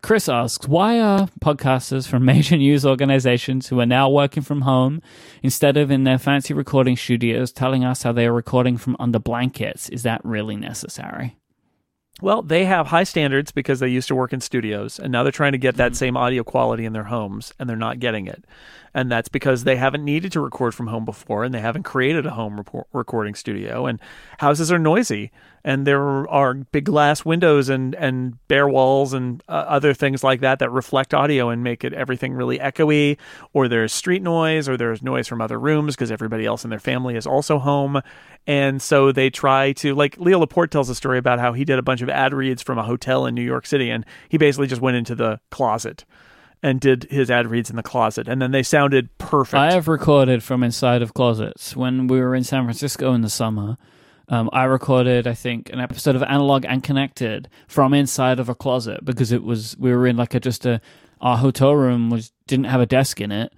Chris 0.00 0.28
asks, 0.28 0.68
why 0.68 1.00
are 1.00 1.28
podcasters 1.40 2.06
from 2.06 2.24
major 2.24 2.56
news 2.64 2.86
organizations 2.86 3.66
who 3.68 3.80
are 3.80 3.86
now 3.86 4.08
working 4.08 4.44
from 4.44 4.60
home 4.60 5.02
instead 5.42 5.76
of 5.76 5.90
in 5.90 6.04
their 6.04 6.18
fancy 6.18 6.54
recording 6.54 6.96
studios 6.96 7.50
telling 7.50 7.84
us 7.84 8.04
how 8.04 8.12
they 8.12 8.26
are 8.26 8.32
recording 8.32 8.76
from 8.76 8.96
under 9.00 9.18
blankets? 9.18 9.88
Is 9.88 10.04
that 10.04 10.24
really 10.24 10.56
necessary? 10.56 11.36
Well, 12.20 12.42
they 12.42 12.64
have 12.64 12.88
high 12.88 13.04
standards 13.04 13.52
because 13.52 13.78
they 13.78 13.88
used 13.88 14.08
to 14.08 14.14
work 14.14 14.32
in 14.32 14.40
studios, 14.40 14.98
and 14.98 15.12
now 15.12 15.22
they're 15.22 15.30
trying 15.30 15.52
to 15.52 15.58
get 15.58 15.76
that 15.76 15.92
mm-hmm. 15.92 15.98
same 15.98 16.16
audio 16.16 16.42
quality 16.42 16.84
in 16.84 16.92
their 16.92 17.04
homes, 17.04 17.52
and 17.58 17.68
they're 17.68 17.76
not 17.76 18.00
getting 18.00 18.26
it. 18.26 18.44
And 18.92 19.10
that's 19.10 19.28
because 19.28 19.62
they 19.62 19.76
haven't 19.76 20.04
needed 20.04 20.32
to 20.32 20.40
record 20.40 20.74
from 20.74 20.88
home 20.88 21.04
before, 21.04 21.44
and 21.44 21.54
they 21.54 21.60
haven't 21.60 21.84
created 21.84 22.26
a 22.26 22.30
home 22.30 22.56
report- 22.56 22.88
recording 22.92 23.36
studio. 23.36 23.86
And 23.86 24.00
houses 24.38 24.72
are 24.72 24.78
noisy, 24.78 25.30
and 25.68 25.86
there 25.86 26.26
are 26.30 26.54
big 26.54 26.86
glass 26.86 27.26
windows 27.26 27.68
and 27.68 27.94
and 27.96 28.38
bare 28.48 28.66
walls 28.66 29.12
and 29.12 29.42
uh, 29.50 29.52
other 29.52 29.92
things 29.92 30.24
like 30.24 30.40
that 30.40 30.60
that 30.60 30.70
reflect 30.70 31.12
audio 31.12 31.50
and 31.50 31.62
make 31.62 31.84
it 31.84 31.92
everything 31.92 32.32
really 32.32 32.58
echoey 32.58 33.18
or 33.52 33.68
there's 33.68 33.92
street 33.92 34.22
noise 34.22 34.66
or 34.66 34.78
there's 34.78 35.02
noise 35.02 35.28
from 35.28 35.42
other 35.42 35.60
rooms 35.60 35.94
because 35.94 36.10
everybody 36.10 36.46
else 36.46 36.64
in 36.64 36.70
their 36.70 36.78
family 36.78 37.16
is 37.16 37.26
also 37.26 37.58
home 37.58 38.00
and 38.46 38.80
so 38.80 39.12
they 39.12 39.28
try 39.28 39.72
to 39.72 39.94
like 39.94 40.16
Leo 40.16 40.38
Laporte 40.38 40.70
tells 40.70 40.88
a 40.88 40.94
story 40.94 41.18
about 41.18 41.38
how 41.38 41.52
he 41.52 41.66
did 41.66 41.78
a 41.78 41.82
bunch 41.82 42.00
of 42.00 42.08
ad 42.08 42.32
reads 42.32 42.62
from 42.62 42.78
a 42.78 42.82
hotel 42.82 43.26
in 43.26 43.34
New 43.34 43.42
York 43.42 43.66
City 43.66 43.90
and 43.90 44.06
he 44.30 44.38
basically 44.38 44.68
just 44.68 44.80
went 44.80 44.96
into 44.96 45.14
the 45.14 45.38
closet 45.50 46.06
and 46.62 46.80
did 46.80 47.06
his 47.10 47.30
ad 47.30 47.46
reads 47.46 47.68
in 47.68 47.76
the 47.76 47.82
closet 47.82 48.26
and 48.26 48.40
then 48.40 48.52
they 48.52 48.62
sounded 48.62 49.10
perfect. 49.18 49.60
I 49.60 49.72
have 49.72 49.86
recorded 49.86 50.42
from 50.42 50.62
inside 50.62 51.02
of 51.02 51.12
closets 51.12 51.76
when 51.76 52.06
we 52.06 52.20
were 52.20 52.34
in 52.34 52.42
San 52.42 52.64
Francisco 52.64 53.12
in 53.12 53.20
the 53.20 53.28
summer 53.28 53.76
um, 54.28 54.50
I 54.52 54.64
recorded, 54.64 55.26
I 55.26 55.34
think, 55.34 55.70
an 55.72 55.80
episode 55.80 56.16
of 56.16 56.22
Analog 56.22 56.64
and 56.66 56.82
Connected 56.82 57.48
from 57.66 57.94
inside 57.94 58.38
of 58.38 58.48
a 58.48 58.54
closet 58.54 59.04
because 59.04 59.32
it 59.32 59.42
was 59.42 59.76
we 59.78 59.90
were 59.90 60.06
in 60.06 60.16
like 60.16 60.34
a 60.34 60.40
just 60.40 60.66
a 60.66 60.80
our 61.20 61.38
hotel 61.38 61.74
room 61.74 62.10
was 62.10 62.32
didn't 62.46 62.66
have 62.66 62.80
a 62.80 62.86
desk 62.86 63.20
in 63.20 63.32
it, 63.32 63.52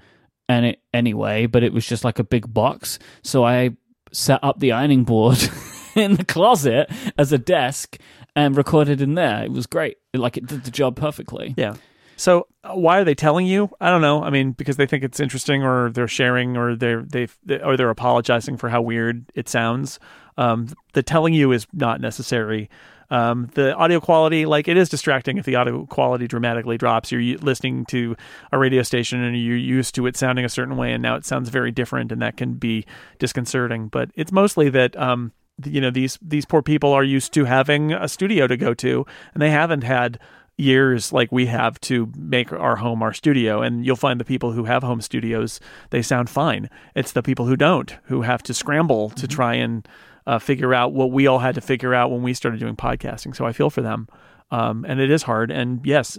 and 0.48 0.66
it 0.66 0.80
anyway, 0.94 1.46
but 1.46 1.62
it 1.62 1.72
was 1.72 1.86
just 1.86 2.04
like 2.04 2.18
a 2.18 2.24
big 2.24 2.52
box. 2.52 2.98
So 3.22 3.44
I 3.44 3.70
set 4.12 4.42
up 4.42 4.60
the 4.60 4.72
ironing 4.72 5.04
board 5.04 5.38
in 5.94 6.14
the 6.14 6.24
closet 6.24 6.90
as 7.18 7.32
a 7.32 7.38
desk 7.38 7.98
and 8.36 8.56
recorded 8.56 9.00
in 9.00 9.14
there. 9.14 9.44
It 9.44 9.52
was 9.52 9.66
great. 9.66 9.98
Like 10.14 10.36
it 10.36 10.46
did 10.46 10.64
the 10.64 10.70
job 10.70 10.96
perfectly. 10.96 11.54
Yeah. 11.56 11.74
So 12.20 12.48
uh, 12.64 12.74
why 12.74 12.98
are 12.98 13.04
they 13.04 13.14
telling 13.14 13.46
you? 13.46 13.70
I 13.80 13.88
don't 13.88 14.02
know. 14.02 14.22
I 14.22 14.28
mean, 14.28 14.52
because 14.52 14.76
they 14.76 14.84
think 14.84 15.02
it's 15.02 15.20
interesting, 15.20 15.62
or 15.62 15.90
they're 15.90 16.06
sharing, 16.06 16.54
or 16.54 16.76
they're 16.76 17.02
they 17.02 17.28
or 17.62 17.78
they're 17.78 17.88
apologizing 17.88 18.58
for 18.58 18.68
how 18.68 18.82
weird 18.82 19.24
it 19.34 19.48
sounds. 19.48 19.98
Um, 20.36 20.68
the 20.92 21.02
telling 21.02 21.32
you 21.32 21.50
is 21.50 21.66
not 21.72 21.98
necessary. 22.02 22.68
Um, 23.08 23.48
the 23.54 23.74
audio 23.74 24.00
quality, 24.00 24.44
like 24.44 24.68
it 24.68 24.76
is 24.76 24.90
distracting 24.90 25.38
if 25.38 25.46
the 25.46 25.56
audio 25.56 25.86
quality 25.86 26.28
dramatically 26.28 26.76
drops. 26.76 27.10
You're 27.10 27.38
listening 27.38 27.86
to 27.86 28.14
a 28.52 28.58
radio 28.58 28.82
station 28.82 29.22
and 29.24 29.34
you're 29.34 29.56
used 29.56 29.94
to 29.94 30.06
it 30.06 30.14
sounding 30.14 30.44
a 30.44 30.50
certain 30.50 30.76
way, 30.76 30.92
and 30.92 31.02
now 31.02 31.16
it 31.16 31.24
sounds 31.24 31.48
very 31.48 31.70
different, 31.70 32.12
and 32.12 32.20
that 32.20 32.36
can 32.36 32.52
be 32.52 32.84
disconcerting. 33.18 33.88
But 33.88 34.10
it's 34.14 34.30
mostly 34.30 34.68
that 34.68 34.94
um, 34.98 35.32
you 35.64 35.80
know 35.80 35.90
these 35.90 36.18
these 36.20 36.44
poor 36.44 36.60
people 36.60 36.92
are 36.92 37.02
used 37.02 37.32
to 37.32 37.46
having 37.46 37.94
a 37.94 38.08
studio 38.08 38.46
to 38.46 38.58
go 38.58 38.74
to, 38.74 39.06
and 39.32 39.42
they 39.42 39.50
haven't 39.50 39.84
had 39.84 40.18
years 40.60 41.12
like 41.12 41.32
we 41.32 41.46
have 41.46 41.80
to 41.80 42.12
make 42.16 42.52
our 42.52 42.76
home 42.76 43.02
our 43.02 43.12
studio 43.12 43.62
and 43.62 43.84
you'll 43.84 43.96
find 43.96 44.20
the 44.20 44.24
people 44.24 44.52
who 44.52 44.64
have 44.64 44.82
home 44.82 45.00
studios 45.00 45.58
they 45.90 46.02
sound 46.02 46.28
fine 46.28 46.68
it's 46.94 47.12
the 47.12 47.22
people 47.22 47.46
who 47.46 47.56
don't 47.56 47.96
who 48.04 48.22
have 48.22 48.42
to 48.42 48.52
scramble 48.52 49.10
to 49.10 49.26
mm-hmm. 49.26 49.34
try 49.34 49.54
and 49.54 49.88
uh, 50.26 50.38
figure 50.38 50.74
out 50.74 50.92
what 50.92 51.10
we 51.10 51.26
all 51.26 51.38
had 51.38 51.54
to 51.54 51.60
figure 51.60 51.94
out 51.94 52.10
when 52.10 52.22
we 52.22 52.34
started 52.34 52.60
doing 52.60 52.76
podcasting. 52.76 53.34
So 53.34 53.44
I 53.44 53.52
feel 53.52 53.70
for 53.70 53.82
them. 53.82 54.08
Um, 54.52 54.84
and 54.88 55.00
it 55.00 55.10
is 55.10 55.22
hard. 55.22 55.50
And 55.50 55.84
yes, 55.84 56.18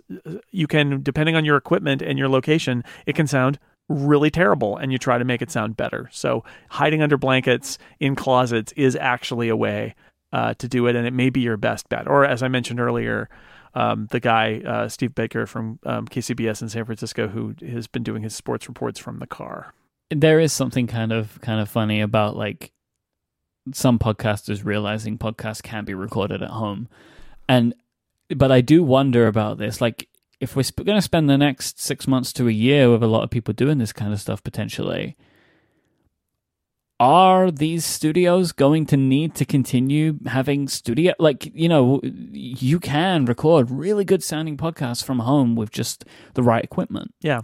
you 0.52 0.68
can, 0.68 1.02
depending 1.02 1.36
on 1.36 1.46
your 1.46 1.58
equipment 1.58 2.02
and 2.02 2.18
your 2.18 2.30
location, 2.30 2.84
it 3.06 3.16
can 3.16 3.28
sound 3.28 3.60
really 3.90 4.30
terrible 4.30 4.78
and 4.78 4.92
you 4.92 4.98
try 4.98 5.18
to 5.18 5.26
make 5.26 5.42
it 5.42 5.52
sound 5.52 5.76
better. 5.76 6.10
So 6.12 6.44
hiding 6.70 7.02
under 7.02 7.18
blankets 7.18 7.78
in 8.00 8.16
closets 8.16 8.72
is 8.78 8.96
actually 8.96 9.50
a 9.50 9.56
way 9.56 9.96
uh, 10.32 10.54
to 10.56 10.68
do 10.68 10.88
it. 10.88 10.96
And 10.96 11.06
it 11.06 11.14
may 11.14 11.30
be 11.30 11.42
your 11.42 11.58
best 11.58 11.90
bet. 11.90 12.08
Or 12.08 12.24
as 12.24 12.42
I 12.42 12.48
mentioned 12.48 12.80
earlier, 12.80 13.30
um, 13.74 14.08
the 14.12 14.20
guy, 14.20 14.62
uh, 14.66 14.88
Steve 14.90 15.12
Bitker 15.12 15.48
from 15.48 15.80
um, 15.86 16.08
KCBS 16.08 16.62
in 16.62 16.70
San 16.70 16.86
Francisco, 16.86 17.28
who 17.28 17.56
has 17.68 17.88
been 17.88 18.04
doing 18.04 18.24
his 18.24 18.36
sports 18.36 18.68
reports 18.68 19.00
from 19.00 19.20
the 19.20 19.28
car. 19.28 19.74
There 20.10 20.40
is 20.40 20.52
something 20.52 20.88
kind 20.88 21.14
of 21.14 21.40
kind 21.42 21.62
of 21.62 21.70
funny 21.70 22.02
about 22.02 22.36
like 22.36 22.74
some 23.74 24.00
podcasters 24.00 24.66
realizing 24.66 25.18
podcasts 25.18 25.64
can 25.64 25.86
be 25.86 25.94
recorded 25.94 26.42
at 26.42 26.50
home. 26.50 26.90
And 27.48 27.74
but 28.36 28.52
I 28.52 28.62
do 28.62 28.84
wonder 28.84 29.28
about 29.28 29.58
this. 29.58 29.82
Like, 29.82 30.08
if 30.40 30.56
we're 30.56 30.64
sp- 30.66 30.84
going 30.84 30.98
to 30.98 31.02
spend 31.02 31.30
the 31.30 31.38
next 31.38 31.80
six 31.80 32.08
months 32.08 32.34
to 32.34 32.48
a 32.48 32.52
year 32.52 32.90
with 32.90 33.04
a 33.04 33.08
lot 33.08 33.24
of 33.24 33.30
people 33.30 33.54
doing 33.54 33.78
this 33.78 33.94
kind 33.94 34.14
of 34.14 34.22
stuff 34.22 34.44
potentially, 34.44 35.16
are 37.02 37.50
these 37.50 37.84
studios 37.84 38.52
going 38.52 38.86
to 38.86 38.96
need 38.96 39.34
to 39.34 39.44
continue 39.44 40.20
having 40.28 40.68
studio? 40.68 41.16
Like, 41.18 41.52
you 41.56 41.68
know, 41.68 42.00
you 42.04 42.80
can 42.80 43.26
record 43.26 43.72
really 43.72 44.06
good 44.06 44.24
sounding 44.24 44.56
podcasts 44.56 45.04
from 45.04 45.18
home 45.18 45.56
with 45.56 45.72
just 45.72 46.06
the 46.36 46.44
right 46.44 46.64
equipment. 46.64 47.12
Yeah. 47.20 47.42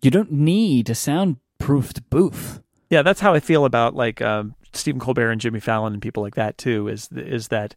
You 0.00 0.10
don't 0.10 0.32
need 0.32 0.88
a 0.88 0.94
soundproofed 0.94 2.08
booth. 2.08 2.62
Yeah, 2.88 3.02
that's 3.02 3.20
how 3.20 3.34
I 3.34 3.40
feel 3.40 3.66
about 3.66 3.94
like 3.94 4.22
um, 4.22 4.54
Stephen 4.72 5.00
Colbert 5.00 5.32
and 5.32 5.40
Jimmy 5.40 5.60
Fallon 5.60 5.92
and 5.92 6.00
people 6.00 6.22
like 6.22 6.36
that 6.36 6.56
too. 6.56 6.88
Is 6.88 7.10
is 7.12 7.48
that 7.48 7.74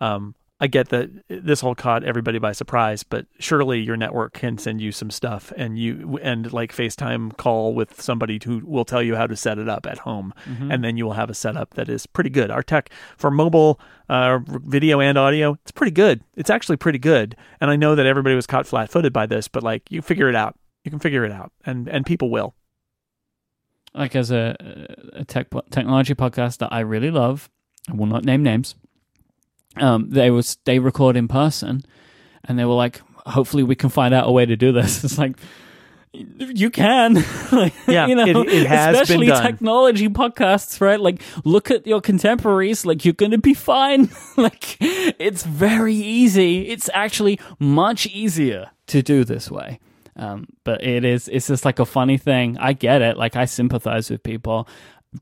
um, 0.00 0.34
I 0.62 0.66
get 0.66 0.90
that 0.90 1.10
this 1.28 1.62
all 1.62 1.74
caught 1.74 2.04
everybody 2.04 2.38
by 2.38 2.52
surprise, 2.52 3.02
but 3.02 3.26
surely 3.38 3.80
your 3.80 3.96
network 3.96 4.34
can 4.34 4.58
send 4.58 4.82
you 4.82 4.92
some 4.92 5.10
stuff 5.10 5.52
and 5.56 5.78
you 5.78 6.18
and 6.22 6.52
like 6.52 6.74
FaceTime 6.74 7.36
call 7.38 7.74
with 7.74 8.00
somebody 8.00 8.38
who 8.44 8.60
will 8.64 8.84
tell 8.84 9.02
you 9.02 9.16
how 9.16 9.26
to 9.26 9.36
set 9.36 9.58
it 9.58 9.70
up 9.70 9.86
at 9.86 9.98
home, 9.98 10.34
mm-hmm. 10.46 10.70
and 10.70 10.84
then 10.84 10.98
you 10.98 11.06
will 11.06 11.14
have 11.14 11.30
a 11.30 11.34
setup 11.34 11.74
that 11.74 11.88
is 11.88 12.06
pretty 12.06 12.28
good. 12.28 12.50
Our 12.50 12.62
tech 12.62 12.90
for 13.16 13.30
mobile 13.30 13.80
uh, 14.10 14.40
video 14.46 15.00
and 15.00 15.16
audio, 15.16 15.56
it's 15.62 15.72
pretty 15.72 15.92
good. 15.92 16.22
It's 16.36 16.50
actually 16.50 16.76
pretty 16.76 16.98
good, 16.98 17.36
and 17.60 17.70
I 17.70 17.76
know 17.76 17.94
that 17.94 18.04
everybody 18.04 18.34
was 18.34 18.46
caught 18.46 18.66
flat-footed 18.66 19.14
by 19.14 19.24
this, 19.24 19.48
but 19.48 19.62
like 19.62 19.90
you 19.90 20.02
figure 20.02 20.28
it 20.28 20.36
out. 20.36 20.56
You 20.84 20.90
can 20.90 21.00
figure 21.00 21.24
it 21.24 21.32
out, 21.32 21.52
and 21.64 21.88
and 21.88 22.04
people 22.04 22.28
will 22.30 22.54
like 23.94 24.14
as 24.14 24.30
a, 24.30 24.56
a 25.14 25.24
tech 25.24 25.48
technology 25.70 26.14
podcast 26.14 26.58
that 26.58 26.72
I 26.72 26.80
really 26.80 27.10
love. 27.10 27.48
I 27.88 27.94
will 27.94 28.06
not 28.06 28.24
name 28.24 28.42
names. 28.42 28.74
Um, 29.76 30.10
they 30.10 30.30
was 30.30 30.58
they 30.64 30.78
record 30.78 31.16
in 31.16 31.28
person, 31.28 31.82
and 32.44 32.58
they 32.58 32.64
were 32.64 32.74
like, 32.74 33.00
"Hopefully, 33.26 33.62
we 33.62 33.76
can 33.76 33.90
find 33.90 34.12
out 34.12 34.28
a 34.28 34.32
way 34.32 34.46
to 34.46 34.56
do 34.56 34.72
this." 34.72 35.04
It's 35.04 35.18
like 35.18 35.36
you 36.12 36.70
can, 36.70 37.14
like, 37.52 37.72
yeah, 37.86 38.06
you 38.06 38.14
know, 38.14 38.42
it, 38.42 38.48
it 38.48 38.66
has 38.66 38.96
especially 38.96 39.26
been 39.26 39.36
done. 39.36 39.44
technology 39.44 40.08
podcasts, 40.08 40.80
right? 40.80 41.00
Like, 41.00 41.22
look 41.44 41.70
at 41.70 41.86
your 41.86 42.00
contemporaries. 42.00 42.84
Like, 42.84 43.04
you're 43.04 43.14
going 43.14 43.30
to 43.30 43.38
be 43.38 43.54
fine. 43.54 44.10
like, 44.36 44.76
it's 44.80 45.44
very 45.44 45.94
easy. 45.94 46.68
It's 46.68 46.90
actually 46.94 47.38
much 47.58 48.06
easier 48.06 48.70
to 48.88 49.02
do 49.02 49.24
this 49.24 49.50
way. 49.50 49.78
Um, 50.16 50.48
but 50.64 50.82
it 50.84 51.04
is 51.04 51.28
it's 51.28 51.46
just 51.46 51.64
like 51.64 51.78
a 51.78 51.86
funny 51.86 52.18
thing. 52.18 52.58
I 52.58 52.72
get 52.72 53.00
it. 53.00 53.16
Like 53.16 53.36
I 53.36 53.44
sympathize 53.46 54.10
with 54.10 54.22
people. 54.22 54.68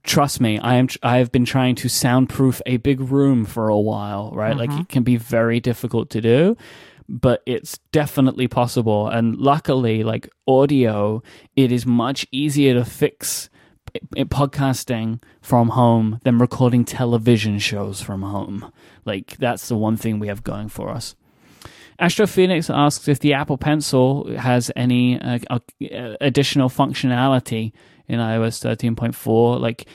Trust 0.02 0.40
me, 0.40 0.58
I 0.58 0.74
am. 0.74 0.88
I 1.02 1.18
have 1.18 1.32
been 1.32 1.44
trying 1.44 1.74
to 1.76 1.88
soundproof 1.88 2.60
a 2.66 2.76
big 2.76 3.00
room 3.00 3.44
for 3.44 3.68
a 3.68 3.78
while. 3.78 4.30
Right, 4.32 4.54
mm-hmm. 4.54 4.70
like 4.70 4.80
it 4.80 4.88
can 4.88 5.02
be 5.02 5.16
very 5.16 5.60
difficult 5.60 6.10
to 6.10 6.20
do 6.20 6.56
but 7.08 7.42
it's 7.46 7.78
definitely 7.90 8.46
possible. 8.48 9.08
And 9.08 9.36
luckily, 9.36 10.04
like 10.04 10.28
audio, 10.46 11.22
it 11.56 11.72
is 11.72 11.86
much 11.86 12.26
easier 12.30 12.74
to 12.74 12.84
fix 12.84 13.48
podcasting 14.16 15.22
from 15.40 15.70
home 15.70 16.20
than 16.24 16.38
recording 16.38 16.84
television 16.84 17.58
shows 17.58 18.00
from 18.00 18.22
home. 18.22 18.70
Like 19.04 19.36
that's 19.38 19.68
the 19.68 19.76
one 19.76 19.96
thing 19.96 20.18
we 20.18 20.28
have 20.28 20.44
going 20.44 20.68
for 20.68 20.90
us. 20.90 21.14
Astro 21.98 22.26
Phoenix 22.26 22.70
asks 22.70 23.08
if 23.08 23.18
the 23.18 23.32
Apple 23.32 23.58
Pencil 23.58 24.36
has 24.36 24.70
any 24.76 25.20
uh, 25.20 25.38
uh, 25.50 25.58
additional 26.20 26.68
functionality 26.68 27.72
in 28.08 28.18
iOS 28.18 28.64
13.4. 28.64 29.60
Like, 29.60 29.86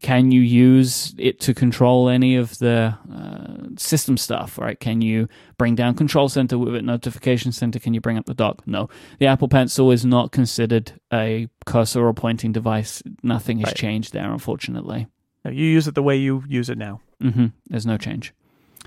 can 0.00 0.30
you 0.30 0.40
use 0.40 1.14
it 1.18 1.40
to 1.40 1.52
control 1.52 2.08
any 2.08 2.36
of 2.36 2.56
the 2.58 2.96
uh, 3.12 3.68
system 3.76 4.16
stuff 4.16 4.58
right? 4.58 4.80
Can 4.80 5.02
you 5.02 5.28
bring 5.58 5.74
down 5.74 5.94
control 5.94 6.28
center 6.28 6.56
with 6.58 6.74
it 6.74 6.84
notification 6.84 7.52
center? 7.52 7.78
Can 7.78 7.92
you 7.92 8.00
bring 8.00 8.16
up 8.16 8.26
the 8.26 8.34
dock? 8.34 8.66
No. 8.66 8.88
The 9.18 9.26
apple 9.26 9.48
pencil 9.48 9.90
is 9.90 10.06
not 10.06 10.32
considered 10.32 10.92
a 11.12 11.48
cursor 11.66 12.06
or 12.06 12.14
pointing 12.14 12.52
device. 12.52 13.02
Nothing 13.22 13.58
has 13.58 13.68
right. 13.68 13.76
changed 13.76 14.12
there 14.14 14.30
unfortunately. 14.32 15.06
No, 15.44 15.50
you 15.50 15.66
use 15.66 15.86
it 15.86 15.94
the 15.94 16.02
way 16.02 16.16
you 16.16 16.44
use 16.48 16.70
it 16.70 16.78
now. 16.78 17.00
Mm-hmm. 17.22 17.46
there's 17.66 17.86
no 17.86 17.98
change. 17.98 18.32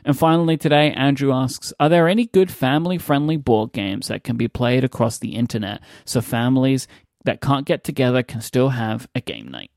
And 0.03 0.17
finally, 0.17 0.57
today, 0.57 0.91
Andrew 0.93 1.31
asks 1.31 1.73
Are 1.79 1.89
there 1.89 2.07
any 2.07 2.25
good 2.25 2.51
family 2.51 2.97
friendly 2.97 3.37
board 3.37 3.71
games 3.71 4.07
that 4.07 4.23
can 4.23 4.35
be 4.35 4.47
played 4.47 4.83
across 4.83 5.19
the 5.19 5.35
internet? 5.35 5.81
So 6.05 6.21
families 6.21 6.87
that 7.25 7.41
can't 7.41 7.65
get 7.65 7.83
together 7.83 8.23
can 8.23 8.41
still 8.41 8.69
have 8.69 9.07
a 9.15 9.21
game 9.21 9.47
night? 9.47 9.71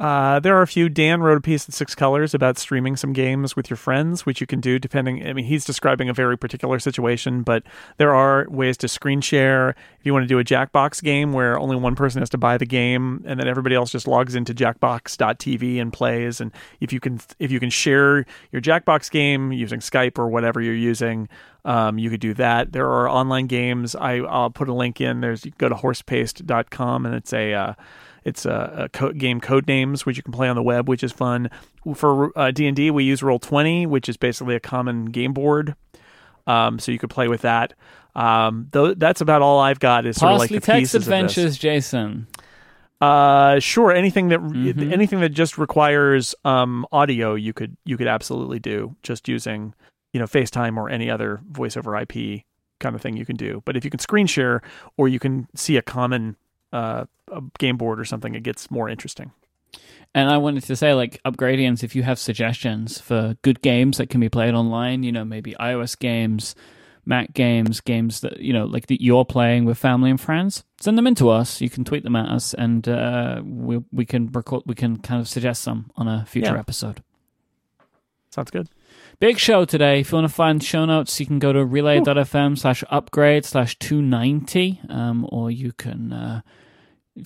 Uh, 0.00 0.40
there 0.40 0.56
are 0.56 0.62
a 0.62 0.66
few. 0.66 0.88
Dan 0.88 1.20
wrote 1.20 1.36
a 1.36 1.42
piece 1.42 1.68
at 1.68 1.74
Six 1.74 1.94
Colors 1.94 2.32
about 2.32 2.56
streaming 2.56 2.96
some 2.96 3.12
games 3.12 3.54
with 3.54 3.68
your 3.68 3.76
friends, 3.76 4.24
which 4.24 4.40
you 4.40 4.46
can 4.46 4.58
do 4.58 4.78
depending. 4.78 5.26
I 5.26 5.34
mean, 5.34 5.44
he's 5.44 5.66
describing 5.66 6.08
a 6.08 6.14
very 6.14 6.38
particular 6.38 6.78
situation, 6.78 7.42
but 7.42 7.64
there 7.98 8.14
are 8.14 8.46
ways 8.48 8.78
to 8.78 8.88
screen 8.88 9.20
share. 9.20 9.70
If 9.98 10.06
you 10.06 10.14
want 10.14 10.24
to 10.24 10.26
do 10.26 10.38
a 10.38 10.44
Jackbox 10.44 11.02
game 11.02 11.34
where 11.34 11.58
only 11.58 11.76
one 11.76 11.96
person 11.96 12.22
has 12.22 12.30
to 12.30 12.38
buy 12.38 12.56
the 12.56 12.64
game, 12.64 13.22
and 13.26 13.38
then 13.38 13.46
everybody 13.46 13.74
else 13.74 13.92
just 13.92 14.08
logs 14.08 14.34
into 14.34 14.54
Jackbox.tv 14.54 15.78
and 15.78 15.92
plays, 15.92 16.40
and 16.40 16.50
if 16.80 16.94
you 16.94 17.00
can, 17.00 17.20
if 17.38 17.50
you 17.50 17.60
can 17.60 17.68
share 17.68 18.24
your 18.52 18.62
Jackbox 18.62 19.10
game 19.10 19.52
using 19.52 19.80
Skype 19.80 20.18
or 20.18 20.28
whatever 20.28 20.62
you're 20.62 20.72
using, 20.72 21.28
um, 21.66 21.98
you 21.98 22.08
could 22.08 22.20
do 22.20 22.32
that. 22.34 22.72
There 22.72 22.88
are 22.88 23.06
online 23.06 23.48
games. 23.48 23.94
I, 23.94 24.20
will 24.20 24.48
put 24.48 24.70
a 24.70 24.74
link 24.74 24.98
in. 24.98 25.20
There's 25.20 25.44
you 25.44 25.52
go 25.58 25.68
to 25.68 25.74
horsepaste.com, 25.74 27.04
and 27.04 27.14
it's 27.14 27.34
a 27.34 27.52
uh, 27.52 27.74
it's 28.24 28.44
a, 28.46 28.84
a 28.84 28.88
co- 28.88 29.12
game 29.12 29.40
code 29.40 29.66
names 29.66 30.04
which 30.04 30.16
you 30.16 30.22
can 30.22 30.32
play 30.32 30.48
on 30.48 30.56
the 30.56 30.62
web, 30.62 30.88
which 30.88 31.02
is 31.02 31.12
fun. 31.12 31.50
For 31.94 32.36
uh, 32.38 32.50
D 32.50 32.66
and 32.66 32.76
D, 32.76 32.90
we 32.90 33.04
use 33.04 33.22
Roll 33.22 33.38
Twenty, 33.38 33.86
which 33.86 34.08
is 34.08 34.16
basically 34.16 34.54
a 34.54 34.60
common 34.60 35.06
game 35.06 35.32
board. 35.32 35.74
Um, 36.46 36.78
so 36.78 36.92
you 36.92 36.98
could 36.98 37.10
play 37.10 37.28
with 37.28 37.42
that. 37.42 37.74
Um, 38.14 38.68
th- 38.72 38.96
that's 38.98 39.20
about 39.20 39.42
all 39.42 39.60
I've 39.60 39.80
got. 39.80 40.06
Is 40.06 40.16
sort 40.16 40.32
of 40.32 40.38
like 40.38 40.50
the 40.50 40.60
text 40.60 40.92
pieces 40.92 41.06
adventures, 41.06 41.58
Jason. 41.58 42.26
Uh, 43.00 43.58
sure. 43.60 43.92
Anything 43.92 44.28
that 44.28 44.40
mm-hmm. 44.40 44.92
anything 44.92 45.20
that 45.20 45.30
just 45.30 45.56
requires 45.56 46.34
um, 46.44 46.86
audio, 46.92 47.34
you 47.34 47.52
could 47.52 47.76
you 47.84 47.96
could 47.96 48.08
absolutely 48.08 48.58
do 48.58 48.94
just 49.02 49.28
using 49.28 49.74
you 50.12 50.20
know 50.20 50.26
FaceTime 50.26 50.76
or 50.76 50.90
any 50.90 51.10
other 51.10 51.40
voice 51.50 51.76
over 51.76 51.96
IP 51.96 52.42
kind 52.78 52.94
of 52.94 53.00
thing 53.00 53.16
you 53.16 53.24
can 53.24 53.36
do. 53.36 53.62
But 53.64 53.76
if 53.76 53.84
you 53.84 53.90
can 53.90 54.00
screen 54.00 54.26
share 54.26 54.62
or 54.96 55.08
you 55.08 55.18
can 55.18 55.48
see 55.54 55.76
a 55.76 55.82
common 55.82 56.36
uh, 56.72 57.04
a 57.30 57.42
game 57.58 57.76
board 57.76 58.00
or 58.00 58.04
something, 58.04 58.34
it 58.34 58.42
gets 58.42 58.70
more 58.70 58.88
interesting. 58.88 59.32
And 60.14 60.28
I 60.28 60.38
wanted 60.38 60.64
to 60.64 60.74
say, 60.74 60.92
like, 60.94 61.22
Upgradians, 61.24 61.84
if 61.84 61.94
you 61.94 62.02
have 62.02 62.18
suggestions 62.18 63.00
for 63.00 63.36
good 63.42 63.62
games 63.62 63.98
that 63.98 64.10
can 64.10 64.20
be 64.20 64.28
played 64.28 64.54
online, 64.54 65.04
you 65.04 65.12
know, 65.12 65.24
maybe 65.24 65.54
iOS 65.60 65.96
games, 65.96 66.56
Mac 67.06 67.32
games, 67.32 67.80
games 67.80 68.20
that, 68.20 68.40
you 68.40 68.52
know, 68.52 68.66
like 68.66 68.86
that 68.86 69.02
you're 69.02 69.24
playing 69.24 69.64
with 69.64 69.78
family 69.78 70.10
and 70.10 70.20
friends, 70.20 70.64
send 70.80 70.98
them 70.98 71.06
in 71.06 71.14
to 71.16 71.30
us. 71.30 71.60
You 71.60 71.70
can 71.70 71.84
tweet 71.84 72.04
them 72.04 72.16
at 72.16 72.28
us 72.28 72.54
and 72.54 72.86
uh, 72.88 73.40
we, 73.44 73.78
we 73.90 74.04
can 74.04 74.30
record, 74.32 74.64
we 74.66 74.74
can 74.74 74.98
kind 74.98 75.20
of 75.20 75.28
suggest 75.28 75.62
some 75.62 75.90
on 75.96 76.08
a 76.08 76.26
future 76.26 76.54
yeah. 76.54 76.58
episode. 76.58 77.02
Sounds 78.30 78.50
good. 78.50 78.68
Big 79.18 79.38
show 79.38 79.64
today. 79.64 80.00
If 80.00 80.12
you 80.12 80.16
want 80.16 80.28
to 80.28 80.34
find 80.34 80.62
show 80.62 80.84
notes, 80.84 81.18
you 81.18 81.26
can 81.26 81.38
go 81.38 81.52
to 81.52 81.64
relay.fm 81.64 82.58
slash 82.58 82.84
upgrade 82.90 83.44
slash 83.44 83.78
290, 83.78 84.80
um, 84.88 85.26
or 85.30 85.50
you 85.50 85.72
can 85.72 86.12
uh, 86.12 86.40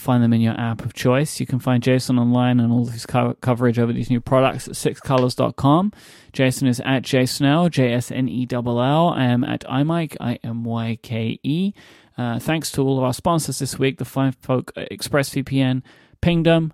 find 0.01 0.23
them 0.23 0.33
in 0.33 0.41
your 0.41 0.59
app 0.59 0.85
of 0.85 0.95
choice. 0.95 1.41
You 1.41 1.47
can 1.47 1.59
find 1.59 1.83
Jason 1.83 2.19
online 2.19 2.61
and 2.61 2.73
all 2.73 2.83
of 2.83 2.93
his 2.93 3.07
co- 3.07 3.37
coverage 3.41 3.79
over 3.79 3.93
these 3.93 4.11
new 4.11 4.21
products 4.21 4.69
at 4.69 4.75
sixcolors.com. 4.75 5.93
Jason 6.33 6.67
is 6.69 6.81
at 6.81 7.03
jsnell, 7.03 7.71
J-S-N-E-L-L. 7.71 9.09
I 9.09 9.25
am 9.25 9.45
at 9.45 9.61
imyke, 9.63 10.17
I-M-Y-K-E. 10.21 11.75
Uh, 12.17 12.39
thanks 12.39 12.71
to 12.73 12.83
all 12.83 12.99
of 12.99 13.05
our 13.05 13.15
sponsors 13.15 13.59
this 13.59 13.79
week, 13.79 13.99
the 13.99 14.05
fine 14.05 14.33
folk 14.33 14.73
ExpressVPN, 14.75 15.83
Pingdom, 16.21 16.73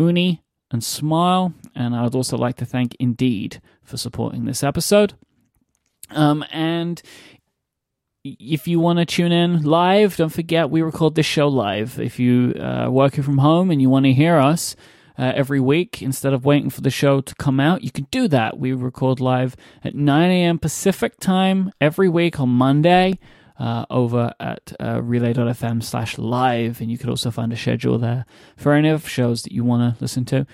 Ooni, 0.00 0.40
and 0.70 0.82
Smile. 0.82 1.54
And 1.74 1.94
I 1.94 2.02
would 2.02 2.14
also 2.14 2.36
like 2.36 2.56
to 2.56 2.64
thank 2.64 2.94
Indeed 3.00 3.60
for 3.82 3.96
supporting 3.96 4.44
this 4.44 4.62
episode. 4.62 5.14
Um, 6.10 6.44
and 6.52 7.02
if 8.38 8.66
you 8.66 8.80
want 8.80 8.98
to 8.98 9.06
tune 9.06 9.32
in 9.32 9.62
live, 9.62 10.16
don't 10.16 10.30
forget 10.30 10.70
we 10.70 10.82
record 10.82 11.14
this 11.14 11.26
show 11.26 11.48
live. 11.48 11.98
If 11.98 12.18
you 12.18 12.54
uh, 12.54 12.88
working 12.90 13.22
from 13.22 13.38
home 13.38 13.70
and 13.70 13.80
you 13.80 13.88
want 13.90 14.06
to 14.06 14.12
hear 14.12 14.36
us 14.36 14.74
uh, 15.18 15.32
every 15.34 15.60
week 15.60 16.02
instead 16.02 16.32
of 16.32 16.44
waiting 16.44 16.70
for 16.70 16.80
the 16.80 16.90
show 16.90 17.20
to 17.20 17.34
come 17.36 17.60
out, 17.60 17.82
you 17.82 17.90
can 17.90 18.06
do 18.10 18.28
that. 18.28 18.58
We 18.58 18.72
record 18.72 19.20
live 19.20 19.56
at 19.84 19.94
9 19.94 20.30
a.m. 20.30 20.58
Pacific 20.58 21.18
time 21.20 21.72
every 21.80 22.08
week 22.08 22.40
on 22.40 22.48
Monday. 22.48 23.18
Uh, 23.58 23.86
over 23.88 24.34
at 24.38 24.74
uh, 24.80 25.00
relay.fm 25.02 25.82
slash 25.82 26.18
live, 26.18 26.82
and 26.82 26.90
you 26.90 26.98
could 26.98 27.08
also 27.08 27.30
find 27.30 27.50
a 27.54 27.56
schedule 27.56 27.96
there 27.96 28.26
for 28.54 28.74
any 28.74 28.90
of 28.90 29.08
shows 29.08 29.44
that 29.44 29.50
you 29.50 29.64
want 29.64 29.96
to 29.96 30.02
listen 30.02 30.26
to. 30.26 30.46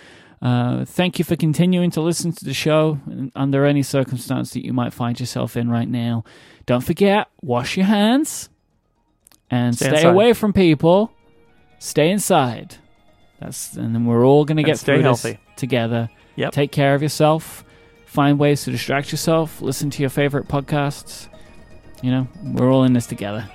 Uh, 0.42 0.84
thank 0.84 1.20
you 1.20 1.24
for 1.24 1.36
continuing 1.36 1.90
to 1.92 2.00
listen 2.00 2.32
to 2.32 2.44
the 2.44 2.52
show 2.52 2.98
under 3.36 3.64
any 3.64 3.82
circumstance 3.82 4.52
that 4.52 4.64
you 4.64 4.72
might 4.72 4.92
find 4.92 5.20
yourself 5.20 5.56
in 5.56 5.70
right 5.70 5.88
now. 5.88 6.24
Don't 6.66 6.80
forget, 6.80 7.28
wash 7.40 7.76
your 7.76 7.86
hands 7.86 8.48
and 9.50 9.76
stay, 9.76 9.88
stay 9.88 10.08
away 10.08 10.32
from 10.32 10.52
people. 10.52 11.12
Stay 11.78 12.10
inside. 12.10 12.76
That's 13.40 13.74
and 13.74 13.94
then 13.94 14.04
we're 14.04 14.24
all 14.24 14.44
gonna 14.44 14.62
get 14.62 14.78
through 14.78 15.02
healthy. 15.02 15.32
this 15.32 15.40
together. 15.56 16.10
Yep. 16.36 16.52
Take 16.52 16.72
care 16.72 16.94
of 16.94 17.02
yourself. 17.02 17.64
Find 18.06 18.38
ways 18.38 18.64
to 18.64 18.70
distract 18.70 19.10
yourself. 19.10 19.60
Listen 19.60 19.90
to 19.90 20.02
your 20.02 20.10
favorite 20.10 20.48
podcasts. 20.48 21.28
You 22.02 22.10
know, 22.10 22.28
we're 22.42 22.70
all 22.70 22.84
in 22.84 22.92
this 22.92 23.06
together. 23.06 23.48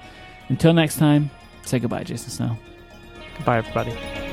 Until 0.49 0.73
next 0.73 0.97
time, 0.97 1.29
say 1.65 1.79
goodbye, 1.79 2.03
Jason 2.03 2.29
Snell. 2.29 2.59
Goodbye, 3.37 3.57
everybody. 3.57 4.26